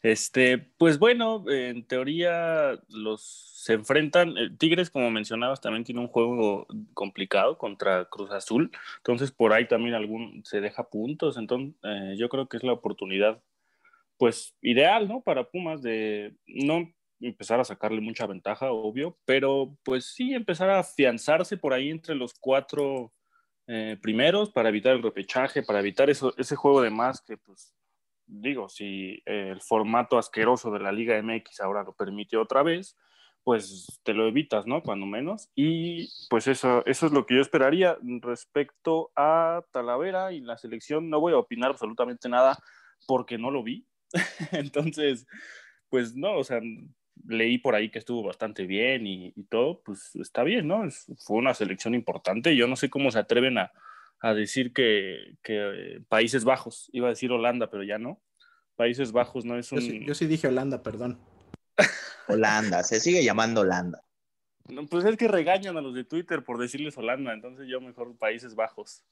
Este, 0.01 0.57
pues 0.57 0.97
bueno, 0.99 1.43
en 1.49 1.85
teoría 1.85 2.79
los 2.87 3.21
se 3.21 3.73
enfrentan. 3.73 4.37
Eh, 4.37 4.51
Tigres, 4.57 4.89
como 4.89 5.11
mencionabas, 5.11 5.59
también 5.59 5.83
tiene 5.83 5.99
un 5.99 6.07
juego 6.07 6.65
complicado 6.93 7.57
contra 7.57 8.05
Cruz 8.05 8.31
Azul. 8.31 8.71
Entonces, 8.99 9.31
por 9.33 9.51
ahí 9.51 9.67
también 9.67 9.95
algún 9.95 10.43
se 10.45 10.61
deja 10.61 10.89
puntos. 10.89 11.35
Entonces, 11.35 11.75
eh, 11.83 12.15
yo 12.17 12.29
creo 12.29 12.47
que 12.47 12.55
es 12.55 12.63
la 12.63 12.71
oportunidad, 12.71 13.43
pues, 14.17 14.55
ideal, 14.61 15.09
¿no? 15.09 15.21
Para 15.21 15.49
Pumas 15.49 15.81
de 15.81 16.37
no 16.45 16.93
empezar 17.19 17.59
a 17.59 17.65
sacarle 17.65 18.01
mucha 18.01 18.27
ventaja, 18.27 18.71
obvio, 18.71 19.17
pero 19.25 19.77
pues 19.83 20.05
sí 20.05 20.33
empezar 20.33 20.69
a 20.69 20.79
afianzarse 20.79 21.57
por 21.57 21.73
ahí 21.73 21.89
entre 21.89 22.15
los 22.15 22.33
cuatro 22.39 23.13
eh, 23.67 23.97
primeros 24.01 24.51
para 24.51 24.69
evitar 24.69 24.93
el 24.93 25.03
repechaje, 25.03 25.63
para 25.63 25.79
evitar 25.79 26.09
eso, 26.09 26.33
ese 26.37 26.55
juego 26.55 26.81
de 26.81 26.89
más 26.89 27.21
que 27.21 27.37
pues 27.37 27.77
digo, 28.27 28.69
si 28.69 29.21
el 29.25 29.61
formato 29.61 30.17
asqueroso 30.17 30.69
de 30.71 30.79
la 30.79 30.91
Liga 30.91 31.21
MX 31.21 31.61
ahora 31.61 31.83
lo 31.83 31.93
permite 31.93 32.37
otra 32.37 32.61
vez, 32.61 32.97
pues 33.43 34.01
te 34.03 34.13
lo 34.13 34.27
evitas, 34.27 34.67
¿no? 34.67 34.83
Cuando 34.83 35.05
menos. 35.05 35.49
Y 35.55 36.09
pues 36.29 36.47
eso, 36.47 36.85
eso 36.85 37.05
es 37.05 37.11
lo 37.13 37.25
que 37.25 37.35
yo 37.35 37.41
esperaría 37.41 37.97
respecto 38.21 39.11
a 39.15 39.61
Talavera 39.71 40.33
y 40.33 40.41
la 40.41 40.57
selección. 40.57 41.09
No 41.09 41.21
voy 41.21 41.31
a 41.33 41.37
opinar 41.37 41.71
absolutamente 41.71 42.27
nada 42.27 42.57
porque 43.07 43.37
no 43.37 43.49
lo 43.49 43.63
vi. 43.63 43.87
Entonces, 44.51 45.25
pues 45.89 46.13
no, 46.13 46.35
o 46.35 46.43
sea, 46.43 46.59
leí 47.27 47.57
por 47.57 47.75
ahí 47.75 47.89
que 47.89 47.99
estuvo 47.99 48.23
bastante 48.23 48.65
bien 48.65 49.07
y, 49.07 49.31
todo, 49.49 49.81
pues 49.83 50.15
está 50.15 50.43
bien, 50.43 50.67
¿no? 50.67 50.83
fue 51.19 51.37
una 51.37 51.53
selección 51.53 51.95
importante. 51.95 52.55
Yo 52.55 52.67
no 52.67 52.75
sé 52.75 52.89
cómo 52.89 53.11
se 53.11 53.19
atreven 53.19 53.57
a, 53.57 53.71
decir 54.33 54.73
que, 54.73 55.35
Países 56.09 56.43
Bajos, 56.43 56.89
iba 56.91 57.07
a 57.07 57.11
decir 57.11 57.31
Holanda, 57.31 57.69
pero 57.69 57.83
ya 57.83 57.97
no. 57.97 58.21
Países 58.75 59.11
Bajos 59.11 59.45
no 59.45 59.57
es 59.57 59.71
un... 59.71 60.05
Yo 60.05 60.13
sí, 60.13 60.27
dije 60.27 60.47
Holanda, 60.47 60.83
perdón. 60.83 61.19
Holanda, 62.27 62.83
se 62.83 62.99
sigue 62.99 63.23
llamando 63.23 63.61
Holanda. 63.61 64.03
No, 64.69 64.85
pues 64.85 65.05
es 65.05 65.15
que 65.15 65.27
regañan 65.27 65.77
a 65.77 65.81
los 65.81 65.93
de 65.93 66.03
Twitter 66.03 66.43
por 66.43 66.57
decirles 66.57 66.97
Holanda, 66.97 67.33
entonces 67.33 67.67
yo 67.67 67.79
mejor 67.79 68.17
Países 68.17 68.55
Bajos. 68.55 69.03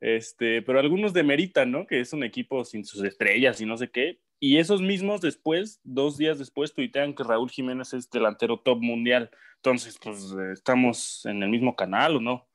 Este, 0.00 0.62
pero 0.62 0.78
algunos 0.78 1.12
demeritan, 1.12 1.70
¿no? 1.70 1.86
Que 1.86 2.00
es 2.00 2.12
un 2.12 2.22
equipo 2.22 2.64
sin 2.64 2.84
sus 2.84 3.02
estrellas 3.04 3.60
y 3.60 3.66
no 3.66 3.76
sé 3.76 3.90
qué. 3.90 4.20
Y 4.40 4.58
esos 4.58 4.80
mismos 4.80 5.20
después, 5.20 5.80
dos 5.82 6.16
días 6.16 6.38
después, 6.38 6.74
tuitean 6.74 7.14
que 7.14 7.24
Raúl 7.24 7.50
Jiménez 7.50 7.92
es 7.94 8.08
delantero 8.10 8.60
top 8.60 8.78
mundial. 8.80 9.30
Entonces, 9.56 9.98
pues 10.02 10.32
eh, 10.32 10.52
estamos 10.52 11.26
en 11.26 11.42
el 11.42 11.48
mismo 11.48 11.74
canal 11.74 12.16
o 12.16 12.20
no. 12.20 12.48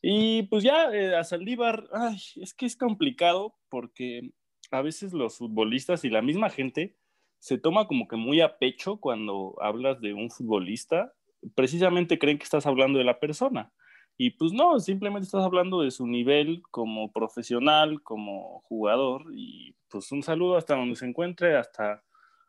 Y 0.00 0.44
pues 0.44 0.64
ya 0.64 0.92
eh, 0.92 1.16
a 1.16 1.24
Saldívar, 1.24 1.88
ay, 1.92 2.18
es 2.36 2.54
que 2.54 2.66
es 2.66 2.76
complicado 2.76 3.56
porque 3.68 4.32
a 4.70 4.80
veces 4.80 5.12
los 5.12 5.38
futbolistas 5.38 6.04
y 6.04 6.10
la 6.10 6.22
misma 6.22 6.50
gente 6.50 6.96
se 7.38 7.58
toma 7.58 7.86
como 7.86 8.08
que 8.08 8.16
muy 8.16 8.40
a 8.40 8.58
pecho 8.58 8.98
cuando 8.98 9.56
hablas 9.60 10.00
de 10.00 10.14
un 10.14 10.30
futbolista 10.30 11.14
precisamente 11.54 12.18
creen 12.18 12.38
que 12.38 12.44
estás 12.44 12.66
hablando 12.66 12.98
de 12.98 13.04
la 13.04 13.20
persona. 13.20 13.72
Y 14.16 14.30
pues 14.30 14.52
no, 14.52 14.80
simplemente 14.80 15.26
estás 15.26 15.44
hablando 15.44 15.80
de 15.80 15.92
su 15.92 16.06
nivel 16.06 16.62
como 16.70 17.12
profesional, 17.12 18.02
como 18.02 18.60
jugador. 18.62 19.26
Y 19.32 19.76
pues 19.90 20.10
un 20.12 20.22
saludo 20.22 20.56
hasta 20.56 20.74
donde 20.74 20.96
se 20.96 21.06
encuentre, 21.06 21.56
hasta 21.56 22.02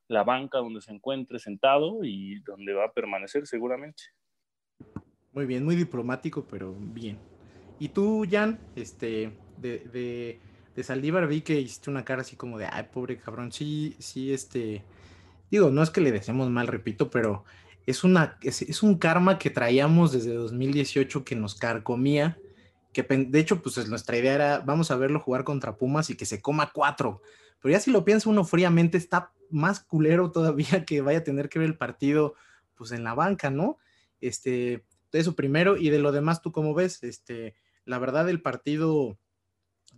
la 0.08 0.24
banca 0.24 0.58
donde 0.58 0.82
se 0.82 0.92
encuentre 0.92 1.40
sentado 1.40 2.04
y 2.04 2.40
donde 2.42 2.74
va 2.74 2.86
a 2.86 2.94
permanecer 2.94 3.46
seguramente. 3.46 4.04
Muy 5.32 5.46
bien, 5.46 5.64
muy 5.64 5.76
diplomático, 5.76 6.46
pero 6.50 6.74
bien. 6.74 7.20
Y 7.80 7.90
tú, 7.90 8.26
Jan, 8.30 8.60
este, 8.76 9.32
de, 9.58 9.80
de, 9.80 10.40
de 10.76 10.84
Saldívar 10.84 11.28
vi 11.28 11.42
que 11.42 11.60
hiciste 11.60 11.90
una 11.90 12.04
cara 12.04 12.22
así 12.22 12.36
como 12.36 12.58
de, 12.58 12.66
ay, 12.66 12.88
pobre 12.92 13.18
cabrón, 13.18 13.52
sí, 13.52 13.96
sí, 14.00 14.34
este, 14.34 14.84
digo, 15.52 15.70
no 15.70 15.84
es 15.84 15.90
que 15.90 16.02
le 16.02 16.12
deseemos 16.12 16.50
mal, 16.50 16.68
repito, 16.68 17.10
pero 17.10 17.46
es, 17.86 18.04
una, 18.04 18.38
es, 18.42 18.84
un 18.84 18.98
karma 18.98 19.40
que 19.40 19.50
traíamos 19.50 20.12
desde 20.12 20.34
2018 20.34 21.24
que 21.24 21.36
nos 21.36 21.56
carcomía, 21.56 22.38
que 22.94 23.04
de 23.04 23.40
hecho, 23.40 23.62
pues 23.62 23.88
nuestra 23.88 24.18
idea 24.18 24.34
era, 24.34 24.60
vamos 24.60 24.92
a 24.92 24.96
verlo 24.96 25.20
jugar 25.20 25.44
contra 25.44 25.78
Pumas 25.78 26.10
y 26.10 26.16
que 26.16 26.26
se 26.26 26.42
coma 26.42 26.72
cuatro. 26.74 27.22
Pero 27.62 27.74
ya 27.74 27.80
si 27.80 27.92
lo 27.92 28.06
piensa 28.06 28.30
uno 28.30 28.44
fríamente, 28.44 28.98
está 28.98 29.32
más 29.50 29.80
culero 29.80 30.32
todavía 30.32 30.86
que 30.86 31.02
vaya 31.02 31.20
a 31.20 31.24
tener 31.24 31.50
que 31.50 31.60
ver 31.60 31.70
el 31.70 31.78
partido, 31.78 32.36
pues 32.76 32.92
en 32.92 33.04
la 33.04 33.14
banca, 33.14 33.50
¿no? 33.50 33.78
Este, 34.22 34.86
eso 35.12 35.36
primero, 35.36 35.78
y 35.78 35.90
de 35.90 36.00
lo 36.00 36.12
demás, 36.12 36.42
¿tú 36.42 36.52
cómo 36.52 36.74
ves? 36.74 37.04
Este, 37.04 37.56
la 37.86 38.00
verdad, 38.00 38.30
el 38.30 38.42
partido, 38.42 39.18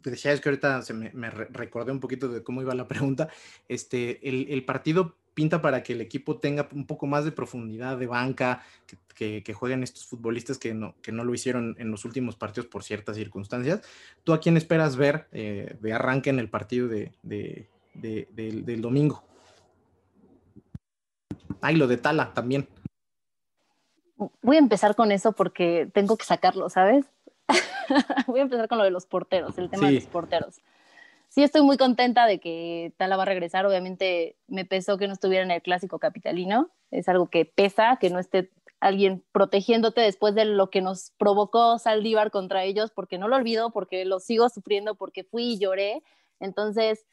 decía 0.04 0.34
es 0.34 0.42
que 0.42 0.50
ahorita 0.50 0.82
se 0.82 0.94
me, 0.94 1.30
recordé 1.30 1.92
un 1.92 2.00
poquito 2.00 2.28
de 2.28 2.44
cómo 2.44 2.62
iba 2.62 2.76
la 2.76 2.88
pregunta, 2.88 3.30
este, 3.68 4.28
el, 4.28 4.48
el 4.50 4.66
partido 4.66 5.18
pinta 5.34 5.62
para 5.62 5.84
que 5.84 5.94
el 5.94 6.02
equipo 6.02 6.38
tenga 6.38 6.68
un 6.74 6.86
poco 6.86 7.08
más 7.08 7.26
de 7.26 7.32
profundidad 7.32 7.98
de 7.98 8.08
banca, 8.08 8.64
que, 9.16 9.54
jueguen 9.54 9.84
estos 9.84 10.06
futbolistas 10.08 10.58
que 10.58 10.74
no, 10.74 10.96
que 11.02 11.12
no 11.12 11.24
lo 11.24 11.34
hicieron 11.34 11.76
en 11.78 11.92
los 11.92 12.06
últimos 12.06 12.36
partidos 12.36 12.68
por 12.68 12.84
ciertas 12.84 13.16
circunstancias. 13.16 13.82
¿Tú 14.24 14.34
a 14.34 14.40
quién 14.40 14.58
esperas 14.58 14.96
ver 14.96 15.28
eh, 15.32 15.78
de 15.80 15.94
arranque 15.94 16.32
en 16.32 16.40
el 16.40 16.50
partido 16.50 16.88
de, 16.88 17.12
del, 17.94 18.82
domingo? 18.82 19.24
Ay, 21.62 21.76
lo 21.76 21.86
de 21.88 21.98
Tala 21.98 22.34
también. 22.34 22.68
Voy 24.42 24.56
a 24.56 24.60
empezar 24.60 24.96
con 24.96 25.12
eso 25.12 25.34
porque 25.34 25.88
tengo 25.94 26.18
que 26.18 26.26
sacarlo, 26.26 26.70
¿sabes? 26.70 27.06
Voy 28.28 28.40
a 28.40 28.44
empezar 28.44 28.68
con 28.68 28.80
lo 28.80 28.84
de 28.84 28.92
los 28.92 29.06
porteros, 29.06 29.58
el 29.60 29.70
tema 29.70 29.88
de 29.88 29.94
los 29.94 30.06
porteros 30.06 30.62
sí 31.32 31.44
estoy 31.44 31.62
muy 31.62 31.78
contenta 31.78 32.26
de 32.26 32.40
que 32.40 32.94
Tala 32.98 33.16
va 33.16 33.24
a 33.24 33.26
regresar. 33.26 33.66
Obviamente 33.66 34.38
me 34.48 34.66
pesó 34.66 34.98
que 34.98 35.08
no 35.08 35.14
estuviera 35.14 35.44
en 35.44 35.52
el 35.52 35.62
clásico 35.62 35.98
capitalino. 35.98 36.70
Es 36.92 37.08
algo 37.08 37.30
que 37.30 37.46
pesa, 37.46 37.98
que 38.00 38.10
no 38.10 38.20
esté 38.20 38.52
alguien 38.82 39.24
protegiéndote 39.32 40.02
después 40.02 40.36
de 40.36 40.44
lo 40.44 40.70
que 40.70 40.82
nos 40.82 41.12
provocó 41.18 41.80
Saldívar 41.80 42.32
contra 42.32 42.64
ellos, 42.64 42.92
porque 42.92 43.18
no 43.18 43.28
lo 43.30 43.38
olvido, 43.38 43.72
porque 43.72 44.04
lo 44.06 44.20
sigo 44.20 44.50
sufriendo, 44.50 44.96
porque 44.96 45.24
fui 45.24 45.54
y 45.54 45.60
lloré. 45.60 46.04
Entonces, 46.40 47.06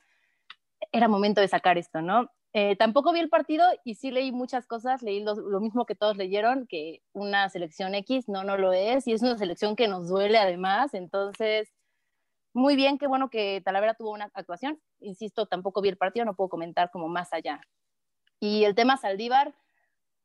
era 0.91 1.07
momento 1.07 1.41
de 1.41 1.49
sacar 1.49 1.79
esto, 1.79 2.03
¿no? 2.03 2.31
Eh, 2.55 2.75
tampoco 2.77 3.13
vi 3.13 3.21
el 3.21 3.29
partido 3.29 3.65
y 3.85 3.95
sí 3.95 4.11
leí 4.11 4.33
muchas 4.33 4.67
cosas, 4.67 5.03
leí 5.03 5.23
lo, 5.23 5.35
lo, 5.35 5.61
mismo 5.61 5.85
que 5.87 5.95
todos 5.95 6.17
leyeron, 6.17 6.67
que 6.67 7.03
una 7.13 7.49
selección 7.51 7.95
X 7.95 8.29
no, 8.29 8.43
no 8.43 8.57
lo 8.57 8.73
es, 8.73 9.07
y 9.07 9.13
es 9.13 9.23
una 9.23 9.37
selección 9.37 9.77
que 9.77 9.87
nos 9.87 10.09
duele 10.09 10.39
además, 10.39 10.95
entonces 10.95 11.71
muy 12.53 12.77
bien, 12.77 12.99
qué 12.99 13.07
bueno 13.07 13.31
que 13.31 13.61
Talavera 13.65 13.95
tuvo 13.95 14.11
una 14.11 14.31
actuación. 14.35 14.81
Insisto, 15.01 15.47
tampoco 15.47 15.81
vi 15.81 15.91
el 15.91 15.97
partido, 15.97 16.25
no 16.25 16.35
puedo 16.35 16.49
comentar 16.49 16.91
como 16.91 17.09
más 17.09 17.33
allá. 17.33 17.61
Y 18.41 18.65
el 18.65 18.75
tema 18.75 18.97
Saldívar, 18.97 19.55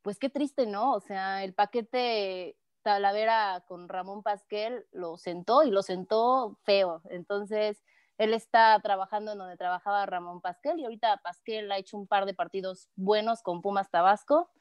pues 0.01 0.19
qué 0.19 0.29
triste, 0.29 0.65
¿no? 0.65 0.93
O 0.93 0.99
sea, 0.99 1.43
el 1.43 1.53
paquete 1.53 2.57
Talavera 2.83 3.63
con 3.67 3.89
Ramón 3.89 4.23
Pasquel 4.23 4.85
lo 4.91 5.17
sentó 5.17 5.63
y 5.63 5.71
lo 5.71 5.81
sentó 5.81 6.57
feo. 6.63 7.01
Entonces, 7.09 7.83
él 8.17 8.33
está 8.33 8.79
trabajando 8.81 9.31
en 9.31 9.39
donde 9.39 9.57
trabajaba 9.57 10.05
Ramón 10.05 10.41
Pasquel 10.41 10.79
y 10.79 10.83
ahorita 10.83 11.21
Pasquel 11.23 11.71
ha 11.71 11.77
hecho 11.77 11.97
un 11.97 12.07
par 12.07 12.25
de 12.25 12.33
partidos 12.33 12.89
buenos 12.95 13.41
con 13.41 13.61
Pumas 13.61 13.89
Tabasco 13.89 14.51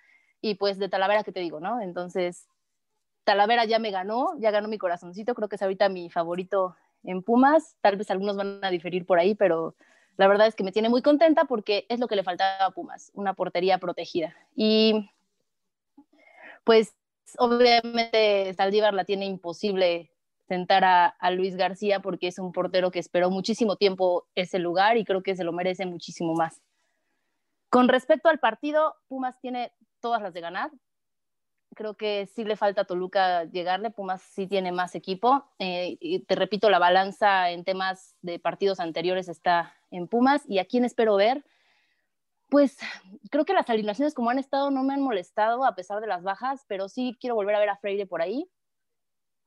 y 0.40 0.54
pues 0.54 0.78
de 0.78 0.88
Talavera, 0.88 1.24
¿qué 1.24 1.32
te 1.32 1.40
digo, 1.40 1.60
no? 1.60 1.80
Entonces, 1.80 2.48
Talavera 3.24 3.64
ya 3.64 3.78
me 3.78 3.90
ganó, 3.90 4.30
ya 4.38 4.50
ganó 4.50 4.68
mi 4.68 4.78
corazoncito, 4.78 5.34
creo 5.34 5.48
que 5.48 5.56
es 5.56 5.62
ahorita 5.62 5.88
mi 5.88 6.10
favorito 6.10 6.76
en 7.04 7.22
Pumas. 7.22 7.76
Tal 7.80 7.96
vez 7.96 8.10
algunos 8.10 8.36
van 8.36 8.60
a 8.62 8.70
diferir 8.70 9.06
por 9.06 9.18
ahí, 9.18 9.34
pero 9.34 9.74
la 10.16 10.28
verdad 10.28 10.46
es 10.46 10.54
que 10.54 10.64
me 10.64 10.72
tiene 10.72 10.88
muy 10.88 11.02
contenta 11.02 11.44
porque 11.44 11.86
es 11.88 11.98
lo 11.98 12.08
que 12.08 12.16
le 12.16 12.24
faltaba 12.24 12.66
a 12.66 12.70
Pumas, 12.70 13.10
una 13.14 13.34
portería 13.34 13.78
protegida. 13.78 14.34
Y 14.54 15.10
pues 16.64 16.94
obviamente 17.38 18.52
Saldívar 18.54 18.94
la 18.94 19.04
tiene 19.04 19.26
imposible 19.26 20.10
sentar 20.48 20.84
a, 20.84 21.30
Luis 21.30 21.56
García 21.56 22.00
porque 22.00 22.26
es 22.26 22.38
un 22.38 22.52
portero 22.52 22.90
que 22.90 22.98
esperó 22.98 23.30
muchísimo 23.30 23.76
tiempo 23.76 24.26
ese 24.34 24.58
lugar 24.58 24.96
y 24.98 25.04
creo 25.04 25.22
que 25.22 25.34
se 25.34 25.44
lo 25.44 25.52
merece 25.52 25.86
muchísimo 25.86 26.34
más. 26.34 26.60
Con 27.70 27.88
respecto 27.88 28.28
al 28.28 28.38
partido, 28.38 28.94
Pumas 29.08 29.40
tiene 29.40 29.72
todas 30.00 30.20
las 30.20 30.34
de 30.34 30.42
ganar 30.42 30.70
creo 31.74 31.94
que 31.94 32.26
sí 32.26 32.44
le 32.44 32.56
falta 32.56 32.82
a 32.82 32.84
Toluca 32.84 33.44
llegarle, 33.44 33.90
Pumas 33.90 34.22
sí 34.22 34.46
tiene 34.46 34.72
más 34.72 34.94
equipo. 34.94 35.46
Eh, 35.58 35.96
y 36.00 36.20
te 36.20 36.34
repito, 36.34 36.70
la 36.70 36.78
balanza 36.78 37.50
en 37.50 37.64
temas 37.64 38.14
de 38.22 38.38
partidos 38.38 38.80
anteriores 38.80 39.28
está 39.28 39.74
en 39.90 40.08
Pumas. 40.08 40.42
¿Y 40.48 40.58
a 40.58 40.64
quién 40.64 40.84
espero 40.84 41.16
ver? 41.16 41.44
Pues 42.48 42.78
creo 43.30 43.44
que 43.44 43.54
las 43.54 43.70
alineaciones 43.70 44.14
como 44.14 44.30
han 44.30 44.38
estado 44.38 44.70
no 44.70 44.82
me 44.82 44.94
han 44.94 45.02
molestado 45.02 45.64
a 45.64 45.74
pesar 45.74 46.00
de 46.00 46.06
las 46.06 46.22
bajas, 46.22 46.64
pero 46.68 46.88
sí 46.88 47.16
quiero 47.20 47.34
volver 47.34 47.54
a 47.54 47.60
ver 47.60 47.70
a 47.70 47.76
Freire 47.76 48.06
por 48.06 48.20
ahí. 48.22 48.50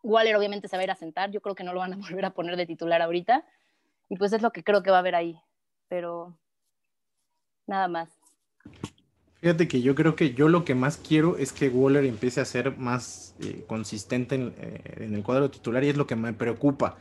Waller 0.01 0.35
obviamente 0.35 0.67
se 0.67 0.75
va 0.75 0.81
a 0.81 0.83
ir 0.85 0.91
a 0.91 0.95
sentar, 0.95 1.31
yo 1.31 1.41
creo 1.41 1.55
que 1.55 1.63
no 1.63 1.73
lo 1.73 1.79
van 1.79 1.93
a 1.93 1.97
volver 2.09 2.25
a 2.25 2.33
poner 2.33 2.55
de 2.57 2.65
titular 2.65 3.01
ahorita. 3.01 3.45
Y 4.09 4.17
pues 4.17 4.33
es 4.33 4.41
lo 4.41 4.51
que 4.51 4.63
creo 4.63 4.83
que 4.83 4.91
va 4.91 4.97
a 4.97 4.99
haber 4.99 5.15
ahí. 5.15 5.39
Pero 5.87 6.37
nada 7.67 7.87
más. 7.87 8.24
Fíjate 9.45 9.67
que 9.67 9.83
yo 9.83 9.93
creo 9.93 10.15
que 10.15 10.33
yo 10.33 10.49
lo 10.49 10.65
que 10.65 10.73
más 10.73 10.97
quiero 10.97 11.37
es 11.37 11.53
que 11.53 11.69
Waller 11.69 12.03
empiece 12.03 12.41
a 12.41 12.45
ser 12.45 12.79
más 12.79 13.35
eh, 13.39 13.63
consistente 13.67 14.33
eh, 14.37 14.81
en, 15.01 15.13
el 15.13 15.21
cuadro 15.21 15.51
titular 15.51 15.83
y 15.83 15.89
es 15.89 15.97
lo 15.97 16.07
que 16.07 16.15
me 16.15 16.33
preocupa. 16.33 16.97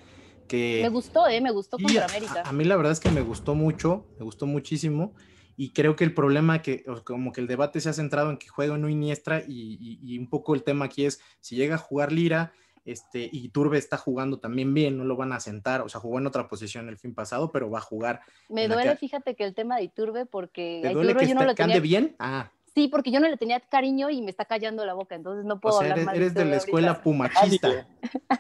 Que... 0.47 0.81
Me 0.83 0.91
gustó, 0.91 1.27
¿eh? 1.27 1.41
Me 1.41 1.51
gustó 1.51 1.79
contra 1.79 2.05
América. 2.05 2.43
A, 2.45 2.53
mí 2.53 2.65
la 2.65 2.77
verdad 2.77 2.93
es 2.93 3.01
que 3.01 3.11
me 3.11 3.23
gustó 3.23 3.55
mucho, 3.55 4.05
me 4.19 4.27
gustó 4.27 4.45
muchísimo 4.45 5.15
y 5.57 5.71
creo 5.71 5.97
que 5.97 6.05
el 6.05 6.13
problema 6.13 6.61
que, 6.61 6.85
como 7.05 7.33
que 7.33 7.41
el 7.41 7.47
debate 7.47 7.81
se 7.81 7.89
ha 7.89 7.95
centrado 7.95 8.29
en 8.29 8.37
que 8.37 8.49
juega 8.49 8.75
en 8.75 8.91
Iniestra 8.91 9.43
y, 9.49 9.99
y, 10.03 10.19
un 10.19 10.29
poco 10.29 10.55
el 10.55 10.65
tema 10.65 10.85
aquí 10.85 11.07
es 11.07 11.23
si 11.41 11.57
llega 11.57 11.77
a 11.77 11.79
jugar 11.79 12.13
Lira, 12.13 12.53
este, 12.85 13.29
y 13.33 13.49
Turbe 13.49 13.79
está 13.79 13.97
jugando 13.97 14.39
también 14.39 14.75
bien, 14.75 14.99
no 14.99 15.05
lo 15.05 15.17
van 15.17 15.33
a 15.33 15.41
sentar, 15.41 15.81
o 15.83 15.89
sea, 15.89 16.01
jugó 16.01 16.19
en 16.19 16.27
otra 16.27 16.49
posición 16.49 16.89
el 16.89 16.99
fin 16.99 17.15
pasado, 17.15 17.51
pero 17.51 17.71
va 17.71 17.79
a 17.79 17.83
jugar. 17.83 18.21
Me 18.49 18.69
duele, 18.69 18.97
fíjate 18.97 19.35
que 19.35 19.45
el 19.45 19.55
tema 19.55 19.77
de 19.77 19.85
Iturbe, 19.85 20.27
porque 20.27 20.81
¿Te 20.83 20.93
duele 20.93 21.15
que, 21.15 21.27
yo 21.27 21.35
no 21.35 21.41
ande 21.41 21.81
bien? 21.81 22.15
Ah. 22.19 22.51
Sí, 22.75 22.89
porque 22.89 23.13
yo 23.13 23.21
no 23.21 23.29
le 23.29 23.37
tenía 23.37 23.61
cariño 23.61 24.11
y 24.11 24.21
me 24.21 24.31
está 24.31 24.47
callando 24.47 24.85
la 24.85 24.95
boca, 24.95 25.15
entonces 25.15 25.45
no 25.45 25.61
puedo 25.61 25.77
o 25.79 25.81
sea, 25.81 25.93
hablar 25.93 26.17
eres, 26.17 26.35
de 26.35 26.45
la 26.45 26.57
escuela 26.57 27.01
pumachista. 27.01 27.87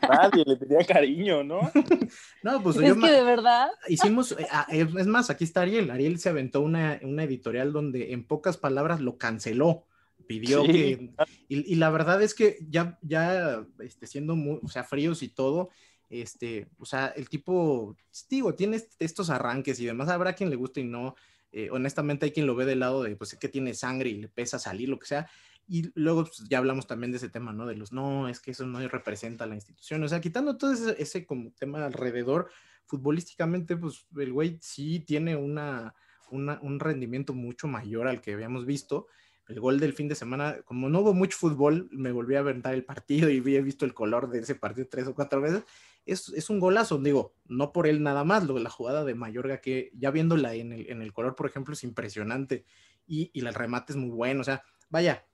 Nadie, 0.03 0.45
le 0.45 0.57
tenía 0.57 0.85
cariño, 0.85 1.45
¿no? 1.45 1.61
no, 2.43 2.63
pues 2.63 2.77
es 2.79 2.95
que 2.95 3.13
de 3.13 3.23
verdad. 3.23 3.69
Hicimos, 3.87 4.33
eh, 4.33 4.47
ah, 4.51 4.67
es 4.71 5.07
más, 5.07 5.31
aquí 5.31 5.45
está 5.45 5.61
Ariel. 5.61 5.89
Ariel 5.93 6.19
se 6.19 6.31
aventó 6.31 6.63
una, 6.63 6.99
una 7.03 7.23
editorial 7.23 7.73
donde 7.73 8.13
en 8.13 8.27
pocas 8.27 8.57
palabras 8.57 9.01
lo 9.01 9.19
canceló 9.19 9.87
pidió 10.27 10.65
que, 10.65 11.11
y, 11.49 11.75
la 11.77 11.91
verdad 11.91 12.23
es 12.23 12.35
que 12.35 12.59
ya, 12.69 12.99
ya 13.03 13.67
este, 13.81 14.07
siendo 14.07 14.37
muy, 14.37 14.59
o 14.63 14.69
sea, 14.69 14.85
fríos 14.85 15.23
y 15.23 15.29
todo, 15.29 15.71
este, 16.11 16.69
o 16.79 16.85
sea, 16.85 17.09
el 17.09 17.29
tipo, 17.29 17.97
digo, 18.29 18.55
tiene 18.55 18.83
estos 18.99 19.31
arranques 19.31 19.81
y 19.81 19.87
demás, 19.87 20.09
habrá 20.09 20.35
quien 20.35 20.51
le 20.51 20.57
guste 20.57 20.81
y 20.81 20.85
no, 20.85 21.15
eh, 21.53 21.69
honestamente 21.71 22.27
hay 22.27 22.33
quien 22.33 22.47
lo 22.47 22.55
ve 22.55 22.67
del 22.67 22.81
lado 22.81 23.03
de, 23.03 23.17
pues, 23.17 23.33
es 23.33 23.39
que 23.39 23.49
tiene 23.49 23.75
sangre 23.75 24.11
y 24.11 24.21
le 24.21 24.29
pesa 24.29 24.59
salir, 24.59 24.89
lo 24.89 24.99
que 24.99 25.07
sea, 25.07 25.29
y 25.67 25.91
luego 25.95 26.25
pues, 26.25 26.45
ya 26.49 26.59
hablamos 26.59 26.87
también 26.87 27.11
de 27.11 27.19
ese 27.19 27.31
tema, 27.31 27.53
¿no? 27.53 27.67
De 27.67 27.75
los, 27.75 27.93
no, 27.93 28.29
es 28.29 28.41
que 28.41 28.51
eso 28.51 28.67
no 28.67 28.87
representa 28.89 29.45
a 29.45 29.47
la 29.47 29.55
institución, 29.55 30.03
o 30.03 30.09
sea, 30.09 30.21
quitando 30.21 30.57
todo 30.57 30.73
ese, 30.73 30.95
ese 31.01 31.27
como 31.27 31.53
tema 31.53 31.85
alrededor, 31.85 32.51
futbolísticamente, 32.87 33.77
pues, 33.77 34.07
el 34.17 34.33
güey 34.33 34.59
sí 34.61 35.01
tiene 35.01 35.37
una, 35.37 35.95
una, 36.31 36.59
un 36.63 36.81
rendimiento 36.81 37.35
mucho 37.35 37.67
mayor 37.67 38.09
al 38.09 38.21
que 38.21 38.35
habíamos 38.35 38.67
visto, 38.67 39.07
el 39.49 39.61
gol 39.61 39.79
del 39.79 39.93
fin 39.93 40.09
de 40.09 40.15
semana, 40.15 40.57
como 40.65 40.89
no 40.89 41.01
hubo 41.01 41.15
mucho 41.15 41.37
fútbol, 41.37 41.89
me 41.91 42.13
volví 42.13 42.35
a 42.35 42.41
aventar 42.41 42.75
el 42.75 42.85
partido 42.85 43.31
y 43.31 43.39
había 43.39 43.61
visto 43.61 43.85
el 43.85 43.95
color 43.95 44.31
de 44.31 44.41
ese 44.41 44.55
partido 44.55 44.89
tres 44.91 45.07
o 45.07 45.15
cuatro 45.15 45.41
veces. 45.41 45.65
Es, 46.07 46.29
es 46.31 46.51
un 46.51 46.61
golazo, 46.61 46.99
digo, 46.99 47.35
no 47.47 47.73
por 47.73 47.87
él 47.87 48.03
nada 48.03 48.25
más, 48.25 48.45
lo 48.45 48.59
la 48.59 48.71
jugada 48.71 49.05
de 49.05 49.15
Mayorga, 49.15 49.61
que 49.61 49.91
ya 49.95 50.11
viéndola 50.11 50.55
en 50.55 50.73
el, 50.73 50.91
en 50.91 51.03
el 51.03 51.13
color, 51.13 51.35
por 51.35 51.47
ejemplo, 51.47 51.75
es 51.75 51.85
impresionante 51.85 52.65
y, 53.07 53.31
y 53.33 53.41
el 53.41 53.55
remate 53.55 53.93
es 53.93 53.97
muy 53.97 54.11
bueno, 54.11 54.43
o 54.43 54.45
sea, 54.45 54.63
vaya, 54.91 55.27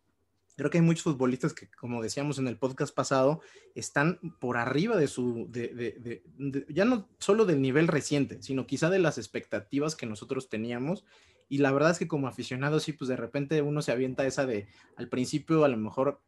creo 0.57 0.71
que 0.71 0.79
hay 0.79 0.85
muchos 0.85 1.05
futbolistas 1.05 1.55
que, 1.55 1.71
como 1.71 2.03
decíamos 2.03 2.39
en 2.39 2.47
el 2.47 2.59
podcast 2.59 2.95
pasado, 2.95 3.41
están 3.75 4.19
por 4.41 4.59
arriba 4.59 4.97
de 4.97 5.09
su, 5.09 5.47
de, 5.49 5.69
de, 5.69 6.23
de, 6.37 6.67
ya 6.69 6.85
no 6.85 7.09
solo 7.19 7.47
del 7.47 7.63
nivel 7.63 7.89
reciente, 7.89 8.43
sino 8.43 8.67
quizá 8.67 8.91
de 8.91 8.99
las 8.99 9.19
expectativas 9.19 9.97
que 9.97 10.07
nosotros 10.07 10.49
teníamos 10.49 11.05
y 11.51 11.59
la 11.59 11.73
verdad 11.73 11.91
es 11.91 11.99
que 11.99 12.07
como 12.07 12.29
aficionado, 12.29 12.79
sí, 12.79 12.93
pues 12.93 13.09
de 13.09 13.17
repente 13.17 13.61
uno 13.61 13.83
se 13.83 13.91
avienta 13.91 14.25
esa 14.25 14.47
de, 14.47 14.69
al 14.97 15.09
principio 15.09 15.65
a 15.65 15.69
lo 15.69 15.77
mejor 15.77 16.23